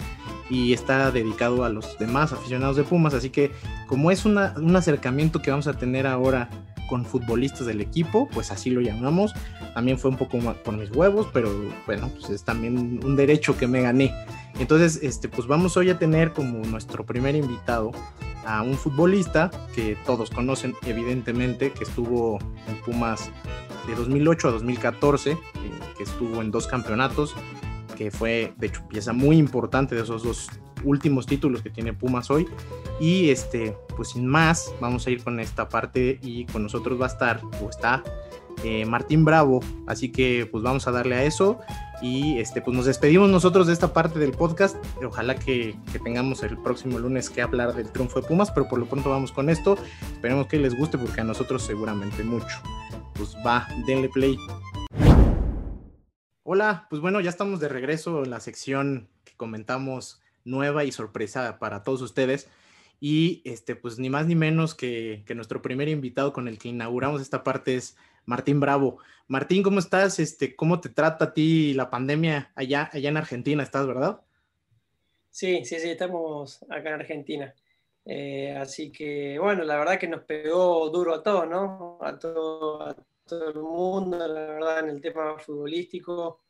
y 0.50 0.74
está 0.74 1.12
dedicado 1.12 1.64
a 1.64 1.70
los 1.70 1.98
demás 2.00 2.32
aficionados 2.32 2.78
de 2.78 2.84
Pumas. 2.84 3.14
Así 3.14 3.30
que 3.30 3.52
como 3.88 4.12
es 4.12 4.26
un 4.26 4.38
acercamiento 4.38 5.42
que 5.42 5.52
vamos 5.52 5.68
a 5.68 5.74
tener 5.74 6.08
ahora 6.08 6.50
con 6.90 7.06
futbolistas 7.06 7.68
del 7.68 7.82
equipo, 7.82 8.28
pues 8.34 8.52
así 8.52 8.70
lo 8.72 8.82
llamamos. 8.82 9.34
También 9.74 10.00
fue 10.00 10.10
un 10.10 10.18
poco 10.18 10.40
por 10.64 10.76
mis 10.76 10.92
huevos, 10.92 11.28
pero 11.32 11.52
bueno, 11.86 12.10
pues 12.10 12.30
es 12.32 12.44
también 12.44 13.00
un 13.04 13.16
derecho 13.16 13.56
que 13.56 13.68
me 13.68 13.82
gané. 13.82 14.14
Entonces, 14.60 15.00
este, 15.04 15.30
pues 15.30 15.48
vamos 15.48 15.78
hoy 15.78 15.90
a 15.90 16.00
tener 16.00 16.34
como 16.34 16.66
nuestro 16.66 17.06
primer 17.06 17.36
invitado 17.36 17.92
a 18.46 18.64
un 18.64 18.76
futbolista 18.76 19.52
que 19.76 19.96
todos 20.06 20.30
conocen 20.32 20.74
evidentemente, 20.86 21.72
que 21.72 21.84
estuvo 21.84 22.40
en 22.68 22.82
Pumas 22.84 23.30
de 23.88 23.96
2008 23.96 24.48
a 24.48 24.52
2014, 24.52 25.32
eh, 25.32 25.38
que 25.98 26.04
estuvo 26.04 26.42
en 26.42 26.52
dos 26.52 26.68
campeonatos, 26.68 27.36
que 27.96 28.12
fue 28.12 28.54
de 28.58 28.68
hecho 28.68 28.88
pieza 28.88 29.14
muy 29.14 29.38
importante 29.38 29.96
de 29.96 30.02
esos 30.02 30.24
dos 30.24 30.50
últimos 30.84 31.26
títulos 31.26 31.62
que 31.62 31.70
tiene 31.70 31.94
Pumas 31.94 32.30
hoy. 32.30 32.48
Y 33.00 33.30
este, 33.30 33.76
pues 33.96 34.10
sin 34.10 34.28
más, 34.28 34.74
vamos 34.80 35.08
a 35.08 35.12
ir 35.12 35.24
con 35.24 35.40
esta 35.40 35.70
parte 35.70 36.20
y 36.22 36.46
con 36.46 36.64
nosotros 36.64 37.00
va 37.00 37.06
a 37.06 37.10
estar 37.10 37.42
o 37.64 37.70
está 37.70 38.04
eh, 38.64 38.86
Martín 38.86 39.26
Bravo. 39.26 39.62
Así 39.88 40.12
que 40.12 40.48
pues 40.52 40.64
vamos 40.64 40.88
a 40.88 40.92
darle 40.92 41.16
a 41.16 41.24
eso. 41.24 41.60
Y 42.02 42.40
este, 42.40 42.62
pues 42.62 42.76
nos 42.76 42.86
despedimos 42.86 43.30
nosotros 43.30 43.68
de 43.68 43.74
esta 43.74 43.94
parte 43.94 44.20
del 44.20 44.32
podcast. 44.32 44.78
Ojalá 45.06 45.36
que, 45.36 45.76
que, 45.92 46.00
tengamos 46.00 46.44
el 46.44 46.58
próximo 46.58 46.98
lunes 46.98 47.30
que 47.30 47.42
hablar 47.42 47.76
del 47.76 47.92
triunfo 47.92 48.22
de 48.22 48.28
Pumas, 48.28 48.52
pero 48.52 48.70
por 48.70 48.80
lo 48.80 48.86
pronto 48.86 49.10
vamos 49.10 49.32
con 49.32 49.50
esto. 49.50 49.78
Esperemos 50.14 50.48
que 50.48 50.60
les 50.60 50.78
guste 50.78 50.98
porque 50.98 51.22
a 51.22 51.26
nosotros 51.26 51.62
seguramente 51.64 52.24
mucho. 52.24 52.62
Pues 53.16 53.36
va, 53.46 53.68
denle 53.86 54.08
play. 54.08 54.38
Hola, 56.52 56.88
pues 56.90 57.00
bueno, 57.02 57.20
ya 57.20 57.30
estamos 57.30 57.60
de 57.60 57.68
regreso 57.68 58.24
en 58.24 58.32
la 58.32 58.40
sección 58.40 59.10
que 59.24 59.36
comentamos 59.36 60.20
nueva 60.50 60.84
y 60.84 60.92
sorpresa 60.92 61.60
para 61.60 61.84
todos 61.84 62.02
ustedes. 62.02 62.50
Y 63.00 63.42
este, 63.46 63.76
pues 63.76 63.98
ni 63.98 64.10
más 64.10 64.28
ni 64.28 64.36
menos 64.36 64.76
que, 64.76 65.24
que 65.26 65.36
nuestro 65.36 65.62
primer 65.62 65.88
invitado 65.88 66.34
con 66.34 66.48
el 66.48 66.58
que 66.58 66.70
inauguramos 66.70 67.22
esta 67.22 67.44
parte 67.44 67.76
es 67.76 67.96
Martín 68.26 68.60
Bravo. 68.60 69.00
Martín, 69.28 69.64
¿cómo 69.64 69.80
estás? 69.80 70.20
Este, 70.20 70.56
¿Cómo 70.56 70.82
te 70.82 70.90
trata 70.90 71.26
a 71.26 71.34
ti 71.34 71.74
la 71.74 71.90
pandemia 71.90 72.52
allá, 72.56 72.90
allá 72.92 73.10
en 73.10 73.18
Argentina? 73.18 73.64
¿Estás, 73.64 73.88
verdad? 73.88 74.22
Sí, 75.30 75.64
sí, 75.64 75.80
sí, 75.80 75.90
estamos 75.92 76.64
acá 76.64 76.90
en 76.90 76.96
Argentina. 76.96 77.54
Eh, 78.06 78.56
así 78.58 78.92
que, 78.92 79.38
bueno, 79.40 79.64
la 79.64 79.78
verdad 79.78 80.00
que 80.00 80.08
nos 80.08 80.22
pegó 80.24 80.90
duro 80.90 81.14
a 81.16 81.24
todos, 81.24 81.48
¿no? 81.48 82.00
A 82.02 82.18
todo, 82.18 82.82
a 82.82 82.96
todo 83.26 83.50
el 83.50 83.60
mundo, 83.60 84.18
la 84.18 84.28
verdad, 84.28 84.80
en 84.80 84.90
el 84.90 85.02
tema 85.02 85.38
futbolístico 85.38 86.42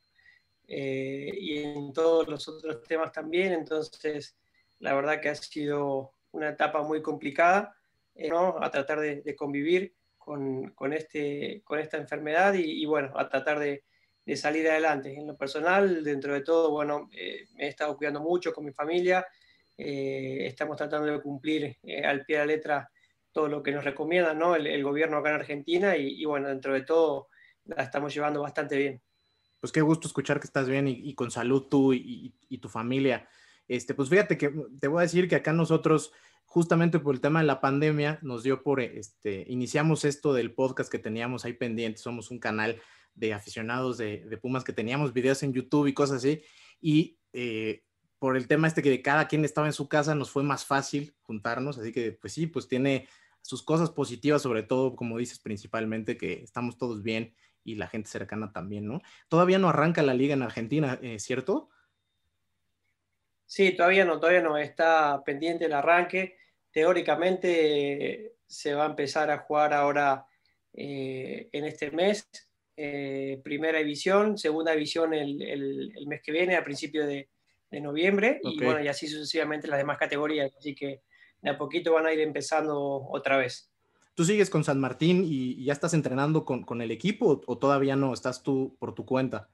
eh, 0.70 1.32
y 1.36 1.58
en 1.58 1.92
todos 1.92 2.28
los 2.28 2.48
otros 2.48 2.82
temas 2.84 3.12
también. 3.12 3.52
Entonces, 3.52 4.36
la 4.78 4.94
verdad 4.94 5.20
que 5.20 5.28
ha 5.28 5.34
sido 5.34 6.14
una 6.30 6.50
etapa 6.50 6.82
muy 6.82 7.02
complicada, 7.02 7.76
eh, 8.14 8.28
¿no? 8.28 8.56
A 8.62 8.70
tratar 8.70 9.00
de, 9.00 9.36
convivir 9.36 9.94
con, 10.16 10.70
con, 10.70 10.92
este, 10.92 11.62
con 11.64 11.78
esta 11.80 11.96
enfermedad 11.96 12.54
y, 12.54 12.86
bueno, 12.86 13.12
a 13.18 13.28
tratar 13.28 13.58
de, 13.58 13.84
de, 14.24 14.36
salir 14.36 14.68
adelante. 14.68 15.12
En 15.14 15.26
lo 15.26 15.36
personal, 15.36 16.04
dentro 16.04 16.34
de 16.34 16.42
todo, 16.42 16.70
bueno, 16.70 17.08
me 17.54 17.64
he 17.64 17.68
estado 17.68 17.96
cuidando 17.96 18.20
mucho 18.20 18.52
con 18.52 18.64
mi 18.64 18.72
familia 18.72 19.26
eh, 19.82 20.46
estamos 20.46 20.76
tratando 20.76 21.10
de 21.10 21.22
cumplir 21.22 21.78
eh, 21.84 22.04
al 22.04 22.22
pie 22.26 22.36
de 22.36 22.42
la 22.42 22.46
letra 22.46 22.90
todo 23.32 23.48
lo 23.48 23.62
que 23.62 23.72
nos 23.72 23.82
recomienda 23.82 24.34
¿no? 24.34 24.54
el, 24.54 24.84
gobierno 24.84 25.16
acá 25.16 25.30
en 25.30 25.36
Argentina 25.36 25.96
y, 25.96 26.22
bueno, 26.26 26.48
dentro 26.48 26.74
de 26.74 26.82
todo 26.82 27.28
la 27.64 27.84
estamos 27.84 28.12
llevando 28.12 28.42
bastante 28.42 28.76
bien. 28.76 29.02
Pues 29.60 29.72
qué 29.72 29.80
gusto 29.82 30.08
escuchar 30.08 30.40
que 30.40 30.46
estás 30.46 30.68
bien 30.68 30.88
y, 30.88 31.14
con 31.14 31.30
salud 31.30 31.64
tú 31.70 31.92
y, 31.92 32.58
tu 32.60 32.68
familia. 32.68 33.28
Este, 33.68 33.94
pues 33.94 34.08
fíjate 34.08 34.36
que 34.36 34.52
te 34.80 34.88
voy 34.88 35.00
a 35.00 35.02
decir 35.02 35.28
que 35.28 35.36
acá 35.36 35.52
nosotros, 35.52 36.12
justamente 36.44 36.98
por 36.98 37.14
el 37.14 37.20
tema 37.20 37.40
de 37.40 37.46
la 37.46 37.60
pandemia, 37.60 38.18
nos 38.22 38.42
dio 38.42 38.62
por, 38.62 38.80
este, 38.80 39.44
iniciamos 39.48 40.04
esto 40.04 40.32
del 40.32 40.52
podcast 40.52 40.90
que 40.90 40.98
teníamos 40.98 41.44
ahí 41.44 41.52
pendiente, 41.52 41.98
somos 41.98 42.30
un 42.30 42.40
canal 42.40 42.80
de 43.14 43.34
aficionados 43.34 43.98
de, 43.98 44.24
de 44.26 44.36
Pumas 44.38 44.64
que 44.64 44.72
teníamos 44.72 45.12
videos 45.12 45.42
en 45.42 45.52
YouTube 45.52 45.86
y 45.86 45.94
cosas 45.94 46.18
así, 46.18 46.42
y 46.80 47.18
eh, 47.32 47.84
por 48.18 48.36
el 48.36 48.46
tema 48.48 48.68
este 48.68 48.82
que 48.82 48.90
de 48.90 49.02
cada 49.02 49.28
quien 49.28 49.44
estaba 49.44 49.66
en 49.66 49.72
su 49.72 49.88
casa, 49.88 50.14
nos 50.14 50.30
fue 50.30 50.42
más 50.42 50.64
fácil 50.64 51.14
juntarnos, 51.22 51.78
así 51.78 51.92
que 51.92 52.12
pues 52.12 52.32
sí, 52.32 52.46
pues 52.46 52.68
tiene 52.68 53.08
sus 53.42 53.62
cosas 53.62 53.90
positivas, 53.90 54.42
sobre 54.42 54.62
todo, 54.62 54.94
como 54.94 55.16
dices, 55.16 55.38
principalmente 55.38 56.16
que 56.16 56.42
estamos 56.42 56.76
todos 56.76 57.02
bien 57.02 57.34
y 57.64 57.74
la 57.74 57.88
gente 57.88 58.08
cercana 58.08 58.52
también, 58.52 58.86
¿no? 58.86 59.02
Todavía 59.28 59.58
no 59.58 59.68
arranca 59.68 60.02
la 60.02 60.14
liga 60.14 60.34
en 60.34 60.42
Argentina, 60.42 60.98
eh, 61.02 61.18
¿cierto? 61.18 61.70
Sí, 63.46 63.72
todavía 63.72 64.04
no, 64.04 64.18
todavía 64.18 64.42
no, 64.42 64.56
está 64.56 65.22
pendiente 65.24 65.66
el 65.66 65.72
arranque. 65.72 66.36
Teóricamente 66.72 68.34
se 68.46 68.74
va 68.74 68.84
a 68.84 68.90
empezar 68.90 69.30
a 69.30 69.38
jugar 69.38 69.74
ahora 69.74 70.26
eh, 70.72 71.48
en 71.52 71.64
este 71.64 71.90
mes, 71.90 72.28
eh, 72.76 73.40
primera 73.42 73.78
división, 73.78 74.38
segunda 74.38 74.72
división 74.72 75.12
el, 75.14 75.42
el 75.42 76.06
mes 76.06 76.22
que 76.22 76.32
viene, 76.32 76.56
a 76.56 76.64
principio 76.64 77.06
de, 77.06 77.28
de 77.70 77.80
noviembre 77.80 78.40
y 78.42 78.62
bueno, 78.62 78.82
y 78.82 78.88
así 78.88 79.06
sucesivamente 79.06 79.68
las 79.68 79.78
demás 79.78 79.96
categorías, 79.96 80.52
así 80.56 80.74
que 80.74 81.02
de 81.40 81.50
a 81.50 81.56
poquito 81.56 81.92
van 81.92 82.06
a 82.06 82.12
ir 82.12 82.20
empezando 82.20 83.06
otra 83.08 83.36
vez. 83.36 83.70
¿Tú 84.14 84.24
sigues 84.24 84.50
con 84.50 84.64
San 84.64 84.80
Martín 84.80 85.24
y, 85.24 85.64
ya 85.64 85.72
estás 85.72 85.94
entrenando 85.94 86.44
con, 86.44 86.80
el 86.80 86.90
equipo 86.90 87.40
o, 87.46 87.58
todavía 87.58 87.96
no? 87.96 88.12
¿Estás 88.12 88.42
tú 88.42 88.76
por 88.78 88.94
tu 88.94 89.04
cuenta? 89.04 89.48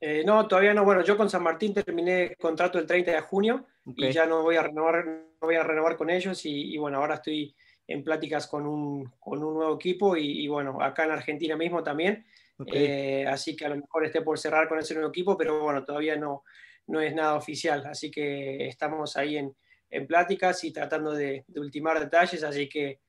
Eh, 0.00 0.24
no, 0.24 0.48
todavía 0.48 0.74
no. 0.74 0.84
Bueno, 0.84 1.02
yo 1.02 1.16
con 1.16 1.28
San 1.28 1.42
Martín 1.42 1.74
terminé 1.74 2.34
contrato 2.36 2.78
el 2.78 2.86
30 2.86 3.12
de 3.12 3.20
junio 3.20 3.66
y 3.84 4.10
ya 4.10 4.26
no 4.26 4.42
voy 4.42 4.56
a 4.56 4.62
renovar, 4.62 5.04
no 5.04 5.46
voy 5.46 5.56
a 5.56 5.62
renovar 5.62 5.96
con 5.96 6.10
ellos 6.10 6.44
y, 6.44 6.76
bueno, 6.78 6.98
ahora 6.98 7.16
estoy 7.16 7.54
en 7.86 8.02
pláticas 8.02 8.46
con 8.46 8.66
un, 8.66 9.12
con 9.18 9.42
un 9.42 9.54
nuevo 9.54 9.74
equipo 9.74 10.16
y, 10.16 10.48
bueno, 10.48 10.80
acá 10.82 11.04
en 11.04 11.10
Argentina 11.12 11.56
mismo 11.56 11.82
también. 11.82 12.26
Eh, 12.66 13.26
así 13.26 13.56
que 13.56 13.64
a 13.64 13.70
lo 13.70 13.76
mejor 13.76 14.04
esté 14.04 14.20
por 14.20 14.38
cerrar 14.38 14.68
con 14.68 14.78
ese 14.78 14.94
nuevo 14.94 15.08
equipo, 15.08 15.36
pero 15.36 15.60
bueno, 15.62 15.84
todavía 15.84 16.16
no, 16.16 16.44
no 16.86 17.00
es 17.00 17.14
nada 17.14 17.34
oficial, 17.34 17.86
así 17.86 18.10
que 18.10 18.68
estamos 18.68 19.16
ahí 19.16 19.38
en, 19.38 19.54
en 19.90 20.06
pláticas 20.06 20.62
y 20.64 20.72
tratando 20.72 21.12
de, 21.12 21.44
ultimar 21.56 21.98
detalles, 21.98 22.42
así 22.42 22.68
que 22.68 23.00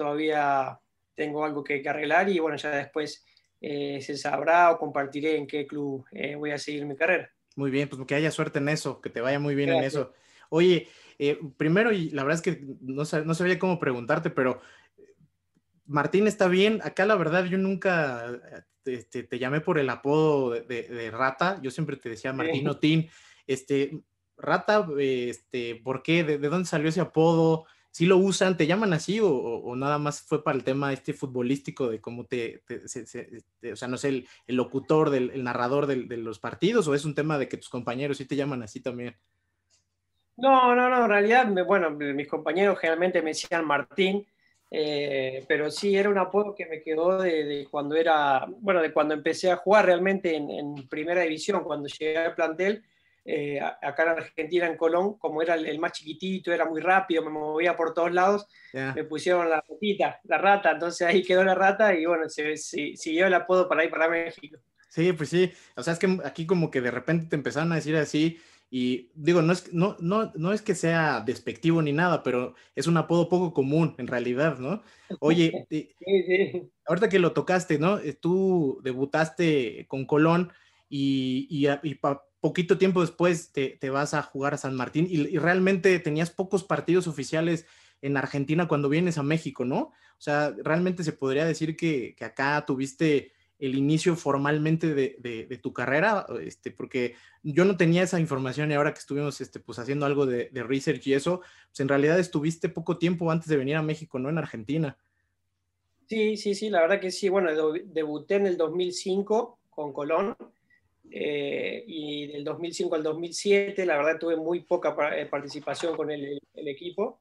todavía 0.00 0.80
tengo 1.14 1.44
algo 1.44 1.62
que, 1.62 1.86
arreglar 1.86 2.30
y 2.30 2.38
bueno, 2.38 2.56
ya 2.56 2.70
después 2.70 3.22
eh, 3.60 4.00
se 4.00 4.16
sabrá 4.16 4.70
o 4.70 4.78
compartiré 4.78 5.36
en 5.36 5.46
qué 5.46 5.66
club 5.66 6.06
eh, 6.10 6.36
voy 6.36 6.52
a 6.52 6.58
seguir 6.58 6.86
mi 6.86 6.96
carrera. 6.96 7.30
Muy 7.54 7.70
bien, 7.70 7.86
pues 7.86 8.00
que 8.06 8.14
haya 8.14 8.30
suerte 8.30 8.60
en 8.60 8.70
eso, 8.70 9.02
que 9.02 9.10
te 9.10 9.20
vaya 9.20 9.38
muy 9.38 9.54
bien 9.54 9.68
en 9.68 9.84
eso. 9.84 10.14
Oye, 10.48 10.88
eh, 11.18 11.38
primero, 11.58 11.92
y 11.92 12.08
la 12.10 12.24
verdad 12.24 12.42
es 12.42 12.42
que 12.42 12.64
no, 12.80 13.02
no 13.02 13.34
sabía 13.34 13.58
cómo 13.58 13.78
preguntarte, 13.78 14.30
pero 14.30 14.62
Martín 15.84 16.26
está 16.26 16.48
bien. 16.48 16.80
Acá 16.82 17.04
la 17.04 17.16
verdad 17.16 17.44
yo 17.44 17.58
nunca 17.58 18.40
te, 18.82 19.02
te, 19.02 19.38
llamé 19.38 19.60
por 19.60 19.78
el 19.78 19.90
apodo 19.90 20.52
de, 20.52 21.10
rata. 21.12 21.60
Yo 21.62 21.70
siempre 21.70 21.98
te 21.98 22.08
decía 22.08 22.32
Martín 22.32 22.66
Otín. 22.68 23.10
Este, 23.46 24.00
Rata, 24.38 24.86
este, 24.98 25.76
¿por 25.84 26.02
qué? 26.02 26.24
¿De, 26.24 26.38
dónde 26.38 26.66
salió 26.66 26.88
ese 26.88 27.02
apodo? 27.02 27.66
¿Sí 27.92 28.06
lo 28.06 28.18
usan? 28.18 28.56
¿Te 28.56 28.68
llaman 28.68 28.92
así 28.92 29.18
o, 29.20 29.74
nada 29.74 29.98
más 29.98 30.22
fue 30.22 30.44
para 30.44 30.56
el 30.56 30.62
tema 30.62 30.92
este 30.92 31.12
futbolístico 31.12 31.88
de 31.88 32.00
cómo 32.00 32.24
te, 32.24 32.62
o 33.72 33.76
sea, 33.76 33.88
no 33.88 33.96
sé, 33.96 34.08
el, 34.46 34.56
locutor, 34.56 35.10
del, 35.10 35.30
el 35.30 35.42
narrador 35.42 35.86
de, 35.86 36.16
los 36.16 36.38
partidos 36.38 36.86
o 36.86 36.94
es 36.94 37.04
un 37.04 37.16
tema 37.16 37.36
de 37.36 37.48
que 37.48 37.56
tus 37.56 37.68
compañeros 37.68 38.18
sí 38.18 38.26
te 38.26 38.36
llaman 38.36 38.62
así 38.62 38.80
también? 38.80 39.16
No, 40.36 40.74
no, 40.76 40.88
no, 40.88 41.04
en 41.04 41.10
realidad, 41.10 41.52
bueno, 41.66 41.90
mis 41.90 42.28
compañeros 42.28 42.78
generalmente 42.78 43.22
me 43.22 43.30
decían 43.30 43.66
Martín, 43.66 44.24
eh, 44.70 45.44
pero 45.48 45.68
sí 45.68 45.96
era 45.96 46.08
un 46.08 46.18
apodo 46.18 46.54
que 46.54 46.66
me 46.66 46.80
quedó 46.80 47.20
de, 47.20 47.66
cuando 47.70 47.96
era, 47.96 48.46
bueno, 48.60 48.80
de 48.80 48.92
cuando 48.92 49.14
empecé 49.14 49.50
a 49.50 49.56
jugar 49.56 49.86
realmente 49.86 50.36
en, 50.36 50.48
en 50.48 50.88
primera 50.88 51.22
división, 51.22 51.64
cuando 51.64 51.88
llegué 51.88 52.18
al 52.18 52.36
plantel, 52.36 52.84
eh, 53.24 53.60
acá 53.60 54.04
en 54.04 54.08
Argentina, 54.08 54.66
en 54.66 54.76
Colón, 54.76 55.18
como 55.18 55.42
era 55.42 55.54
el, 55.54 55.78
más 55.78 55.92
chiquitito, 55.92 56.52
era 56.52 56.64
muy 56.64 56.80
rápido, 56.80 57.22
me 57.22 57.30
movía 57.30 57.76
por 57.76 57.92
todos 57.92 58.12
lados, 58.12 58.46
me 58.72 59.04
pusieron 59.04 59.48
la 59.48 59.62
ratita, 59.68 60.20
la 60.24 60.38
rata, 60.38 60.72
entonces 60.72 61.06
ahí 61.06 61.22
quedó 61.22 61.44
la 61.44 61.54
rata 61.54 61.94
y 61.94 62.06
bueno, 62.06 62.28
se, 62.28 62.56
siguió 62.56 63.26
el 63.26 63.34
apodo 63.34 63.68
para 63.68 63.84
ir 63.84 63.90
para 63.90 64.08
México. 64.08 64.58
Sí, 64.88 65.12
pues 65.12 65.28
sí, 65.28 65.52
o 65.76 65.82
sea, 65.82 65.92
es 65.92 65.98
que 65.98 66.18
aquí 66.24 66.46
como 66.46 66.70
que 66.70 66.80
de 66.80 66.90
repente 66.90 67.26
te 67.28 67.36
empezaron 67.36 67.70
a 67.72 67.76
decir 67.76 67.94
así 67.96 68.40
y 68.72 69.10
digo, 69.14 69.42
no 69.42 69.52
es, 69.52 69.72
no, 69.72 69.96
no, 69.98 70.32
no 70.36 70.52
es 70.52 70.62
que 70.62 70.76
sea 70.76 71.20
despectivo 71.20 71.82
ni 71.82 71.92
nada, 71.92 72.22
pero 72.22 72.54
es 72.76 72.86
un 72.86 72.96
apodo 72.96 73.28
poco 73.28 73.52
común 73.52 73.96
en 73.98 74.06
realidad, 74.06 74.58
¿no? 74.58 74.82
Oye, 75.18 75.66
ahorita 76.86 77.08
que 77.08 77.18
lo 77.18 77.32
tocaste, 77.32 77.78
¿no? 77.78 77.98
Eh, 77.98 78.14
tú 78.14 78.80
debutaste 78.84 79.86
con 79.88 80.06
Colón 80.06 80.52
y, 80.88 81.48
y, 81.50 81.68
y 81.82 81.94
poquito 82.40 82.78
tiempo 82.78 83.00
después 83.00 83.52
te, 83.52 83.78
vas 83.90 84.14
a 84.14 84.22
jugar 84.22 84.54
a 84.54 84.58
San 84.58 84.74
Martín 84.74 85.06
y, 85.08 85.38
realmente 85.38 85.98
tenías 85.98 86.30
pocos 86.30 86.64
partidos 86.64 87.06
oficiales 87.06 87.66
en 88.02 88.16
Argentina 88.16 88.66
cuando 88.66 88.88
vienes 88.88 89.18
a 89.18 89.22
México, 89.22 89.64
¿no? 89.64 89.78
O 89.78 90.22
sea, 90.22 90.54
realmente 90.62 91.04
se 91.04 91.12
podría 91.12 91.44
decir 91.44 91.76
que, 91.76 92.16
acá 92.20 92.64
tuviste 92.66 93.32
el 93.58 93.74
inicio 93.74 94.16
formalmente 94.16 94.94
de, 94.94 95.60
tu 95.62 95.74
carrera, 95.74 96.26
este, 96.42 96.70
porque 96.70 97.14
yo 97.42 97.66
no 97.66 97.76
tenía 97.76 98.02
esa 98.02 98.18
información 98.18 98.70
y 98.70 98.74
ahora 98.74 98.94
que 98.94 99.00
estuvimos 99.00 99.40
este, 99.42 99.60
pues, 99.60 99.78
haciendo 99.78 100.06
algo 100.06 100.24
de, 100.24 100.48
research 100.54 101.06
y 101.08 101.14
eso, 101.14 101.40
pues 101.68 101.80
en 101.80 101.88
realidad 101.88 102.18
estuviste 102.18 102.70
poco 102.70 102.96
tiempo 102.96 103.30
antes 103.30 103.48
de 103.48 103.58
venir 103.58 103.76
a 103.76 103.82
México, 103.82 104.18
¿no? 104.18 104.30
En 104.30 104.38
Argentina. 104.38 104.96
Sí, 106.06 106.38
sí, 106.38 106.54
sí, 106.54 106.70
la 106.70 106.80
verdad 106.80 107.00
que 107.00 107.10
sí. 107.10 107.28
Bueno, 107.28 107.50
debuté 107.84 108.36
en 108.36 108.46
el 108.46 108.56
2005 108.56 109.60
con 109.68 109.92
Colón 109.92 110.36
eh, 111.12 111.82
y 111.86 112.28
del 112.28 112.44
2005 112.44 112.94
al 112.94 113.02
2007, 113.02 113.84
la 113.84 113.96
verdad 113.96 114.18
tuve 114.18 114.36
muy 114.36 114.60
poca 114.60 114.94
eh, 115.16 115.26
participación 115.26 115.96
con 115.96 116.10
el, 116.10 116.40
equipo, 116.54 117.20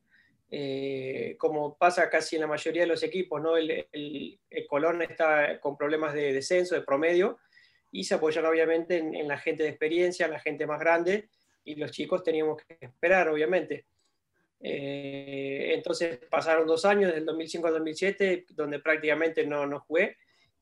eh, 0.52 1.36
como 1.40 1.76
pasa 1.76 2.08
casi 2.08 2.36
en 2.36 2.42
la 2.42 2.48
mayoría 2.48 2.84
de 2.84 2.88
los 2.88 3.02
equipos, 3.02 3.42
¿no? 3.42 3.58
El, 3.58 3.88
Colón 4.68 5.02
está 5.02 5.60
con 5.60 5.76
problemas 5.76 6.14
de 6.14 6.34
descenso, 6.34 6.76
de 6.76 6.82
promedio, 6.82 7.40
y 7.92 8.04
se 8.04 8.14
apoyan 8.14 8.46
obviamente 8.46 8.98
en, 8.98 9.28
la 9.28 9.40
gente 9.40 9.64
de 9.64 9.70
experiencia, 9.70 10.28
en 10.28 10.34
la 10.34 10.40
gente 10.40 10.68
más 10.68 10.80
grande, 10.80 11.30
y 11.64 11.76
los 11.76 11.90
chicos 11.92 12.24
teníamos 12.24 12.62
que 12.62 12.78
esperar, 12.80 13.30
obviamente. 13.30 13.86
entonces 14.60 16.20
pasaron 16.30 16.68
dos 16.68 16.86
años, 16.86 17.14
del 17.14 17.26
2005 17.26 17.68
al 17.68 17.74
2007, 17.74 18.46
donde 18.52 18.80
prácticamente 18.80 19.48
no, 19.48 19.66
no 19.66 19.80
jugué 19.80 20.18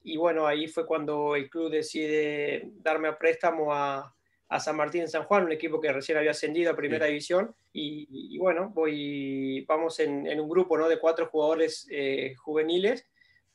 y 0.08 0.18
bueno, 0.18 0.47
ahí 0.47 0.68
fue 0.68 0.86
cuando 0.86 1.36
el 1.36 1.49
club 1.49 1.70
decide 1.70 2.72
darme 2.82 3.10
a 3.10 3.18
préstamo 3.18 3.74
a, 3.74 4.16
a 4.49 4.60
San 4.60 4.78
Martín 4.78 5.01
en 5.01 5.10
San 5.10 5.24
Juan, 5.24 5.43
un 5.43 5.51
equipo 5.51 5.82
que 5.82 5.91
recién 5.91 6.18
había 6.18 6.32
ascendido 6.32 6.72
a 6.72 6.76
Primera 6.76 7.05
División. 7.05 7.53
Y, 7.74 8.38
bueno, 8.38 8.70
voy, 8.74 9.66
vamos 9.68 9.99
en, 9.99 10.26
en, 10.26 10.39
un 10.39 10.49
grupo 10.49 10.78
¿no? 10.78 10.88
de 10.88 10.99
cuatro 10.99 11.28
jugadores 11.28 11.88
eh, 11.91 12.34
juveniles, 12.38 13.05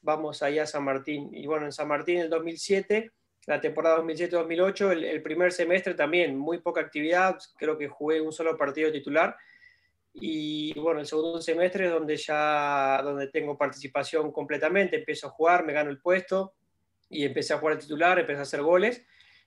vamos 0.02 0.42
ahí 0.42 0.58
a 0.58 0.66
San 0.66 0.84
Martín. 0.84 1.30
Y 1.32 1.46
bueno, 1.46 1.64
en 1.66 1.72
San 1.72 1.88
Martín 1.88 2.16
en 2.16 2.24
el 2.24 2.30
2007, 2.30 3.10
la 3.46 3.60
temporada 3.60 3.98
2007-2008, 4.02 4.92
el, 4.92 5.22
primer 5.22 5.52
semestre 5.52 5.94
también, 5.94 6.36
muy 6.36 6.58
poca 6.58 6.82
actividad, 6.82 7.38
creo 7.56 7.78
que 7.78 7.88
jugué 7.88 8.20
un 8.20 8.32
solo 8.32 8.56
partido 8.56 8.92
titular. 8.92 9.36
Y 10.14 10.78
bueno, 10.78 11.00
el 11.00 11.06
segundo 11.06 11.40
semestre 11.40 11.86
es 11.86 11.92
donde 11.92 12.16
ya 12.16 13.00
donde 13.02 13.28
tengo 13.28 13.56
participación 13.56 14.30
completamente, 14.30 14.96
empiezo 14.96 15.28
a 15.28 15.30
jugar, 15.30 15.64
me 15.64 15.72
gano 15.72 15.90
el 15.90 16.00
puesto 16.00 16.54
y 17.08 17.24
empecé 17.24 17.54
a 17.54 17.58
jugar 17.58 17.78
titular, 17.78 18.18
empecé 18.18 18.38
a 18.38 18.42
hacer 18.42 18.62
goles 18.62 19.02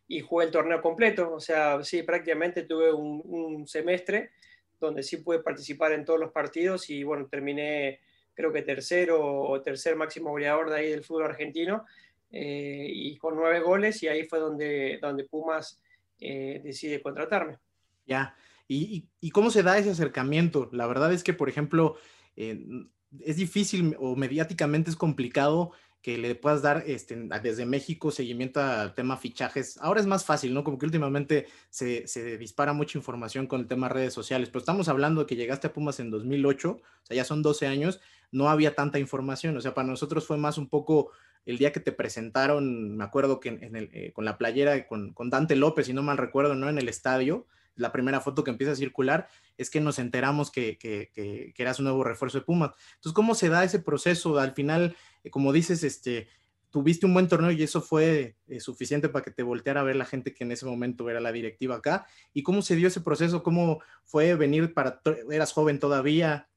y 0.08 0.22
jugué 0.22 0.46
el 0.46 0.52
torneo 0.52 0.82
completo. 0.82 1.34
O 1.34 1.40
sea, 1.40 1.84
sí, 1.84 2.04
prácticamente 2.04 2.64
tuve 2.64 2.92
un, 2.92 3.68
semestre 3.68 4.32
donde 4.80 5.04
sí 5.04 5.18
pude 5.18 5.40
participar 5.40 5.94
en 5.94 6.06
todos 6.06 6.20
los 6.20 6.32
partidos 6.32 6.90
y 6.90 7.04
bueno, 7.04 7.28
terminé 7.28 8.02
creo 8.34 8.52
que 8.52 8.62
tercero 8.62 9.24
o 9.24 9.62
tercer 9.62 9.96
máximo 9.96 10.30
goleador 10.30 10.70
de 10.70 10.78
ahí 10.78 10.90
del 10.90 11.04
fútbol 11.04 11.24
argentino 11.24 11.86
eh, 12.30 12.88
y 12.92 13.18
con 13.18 13.36
nueve 13.36 13.62
goles 13.62 14.04
y 14.04 14.10
ahí 14.10 14.26
fue 14.26 14.40
donde, 14.40 15.00
donde 15.02 15.24
Pumas 15.24 15.82
eh, 16.20 16.60
decide 16.64 17.02
contratarme. 17.02 17.58
Ya, 18.06 18.36
¿Y, 18.68 19.10
cómo 19.32 19.52
se 19.52 19.64
da 19.64 19.78
ese 19.78 19.92
acercamiento? 19.92 20.70
La 20.72 20.88
verdad 20.88 21.14
es 21.14 21.24
que, 21.24 21.34
por 21.34 21.50
ejemplo, 21.50 21.98
es 22.36 23.36
difícil 23.36 23.96
o 24.00 24.16
mediáticamente 24.16 24.90
es 24.90 24.96
complicado 24.96 25.72
que 26.06 26.20
le 26.20 26.36
puedas 26.36 26.62
dar 26.62 26.84
este, 26.86 27.16
desde 27.42 27.66
México 27.66 28.12
seguimiento 28.12 28.62
al 28.62 28.94
tema 28.94 29.18
fichajes. 29.18 29.80
Ahora 29.82 30.00
es 30.00 30.06
más 30.06 30.24
fácil, 30.24 30.54
¿no? 30.54 30.64
Como 30.64 30.78
que 30.78 30.86
últimamente 30.86 31.48
se, 31.72 32.06
dispara 32.38 32.74
mucha 32.74 33.00
información 33.00 33.48
con 33.48 33.62
el 33.62 33.68
tema 33.68 33.90
redes 33.90 34.14
sociales, 34.14 34.50
pero 34.50 34.60
estamos 34.60 34.88
hablando 34.88 35.22
de 35.22 35.26
que 35.26 35.36
llegaste 35.36 35.66
a 35.66 35.74
Pumas 35.74 36.00
en 36.00 36.12
2008, 36.12 36.70
o 36.70 36.82
sea, 37.02 37.18
ya 37.18 37.26
son 37.26 37.42
12 37.42 37.66
años, 37.66 38.02
no 38.32 38.50
había 38.50 38.76
tanta 38.76 39.00
información, 39.00 39.58
o 39.58 39.62
sea, 39.62 39.74
para 39.74 39.88
nosotros 39.88 40.28
fue 40.28 40.38
más 40.38 40.60
un 40.60 40.70
poco 40.70 41.10
el 41.48 41.58
día 41.58 41.72
que 41.72 41.80
te 41.80 41.92
presentaron, 41.92 42.98
me 42.98 43.04
acuerdo 43.04 43.40
que 43.40 43.58
eh, 43.60 44.12
con 44.14 44.26
la 44.26 44.38
playera, 44.38 44.86
con, 44.88 45.12
con, 45.12 45.32
Dante 45.32 45.56
López, 45.56 45.88
si 45.88 45.94
no 45.94 46.04
mal 46.04 46.18
recuerdo, 46.18 46.54
¿no? 46.54 46.70
En 46.70 46.78
el 46.78 46.88
estadio, 46.88 47.48
la 47.76 47.92
primera 47.92 48.22
foto 48.22 48.44
que 48.44 48.52
empieza 48.52 48.74
a 48.74 48.76
circular 48.76 49.28
es 49.58 49.70
que 49.70 49.82
nos 49.82 50.00
enteramos 50.00 50.52
que, 50.52 50.78
que, 50.78 51.54
eras 51.58 51.80
un 51.80 51.86
nuevo 51.86 52.04
refuerzo 52.04 52.40
de 52.40 52.46
Pumas. 52.46 52.72
Entonces, 52.96 53.14
¿cómo 53.14 53.36
se 53.36 53.50
da 53.50 53.64
ese 53.64 53.80
proceso? 53.80 54.40
Al 54.40 54.54
final, 54.54 54.96
eh, 55.24 55.30
como 55.30 55.52
dices, 55.52 55.84
este, 55.84 56.28
tuviste 56.70 57.06
un 57.06 57.14
buen 57.14 57.28
torneo 57.28 57.52
y 57.52 57.64
eso 57.64 57.82
fue 57.82 58.36
eh, 58.48 58.60
suficiente 58.60 59.10
para 59.10 59.24
que 59.24 59.32
te 59.32 59.44
volteara 59.44 59.82
a 59.82 59.84
ver 59.84 59.96
la 59.96 60.06
gente 60.06 60.34
que 60.34 60.44
en 60.44 60.52
ese 60.52 60.66
momento 60.66 61.10
era 61.10 61.20
la 61.20 61.32
directiva 61.32 61.76
acá. 61.76 62.06
¿Y 62.34 62.44
cómo 62.44 62.62
se 62.62 62.76
dio 62.76 62.88
ese 62.88 63.02
proceso? 63.02 63.44
¿Cómo 63.44 63.82
fue 64.04 64.36
venir 64.36 64.74
para, 64.74 65.02
eras 65.32 65.54
joven 65.54 65.80
todavía? 65.80 66.50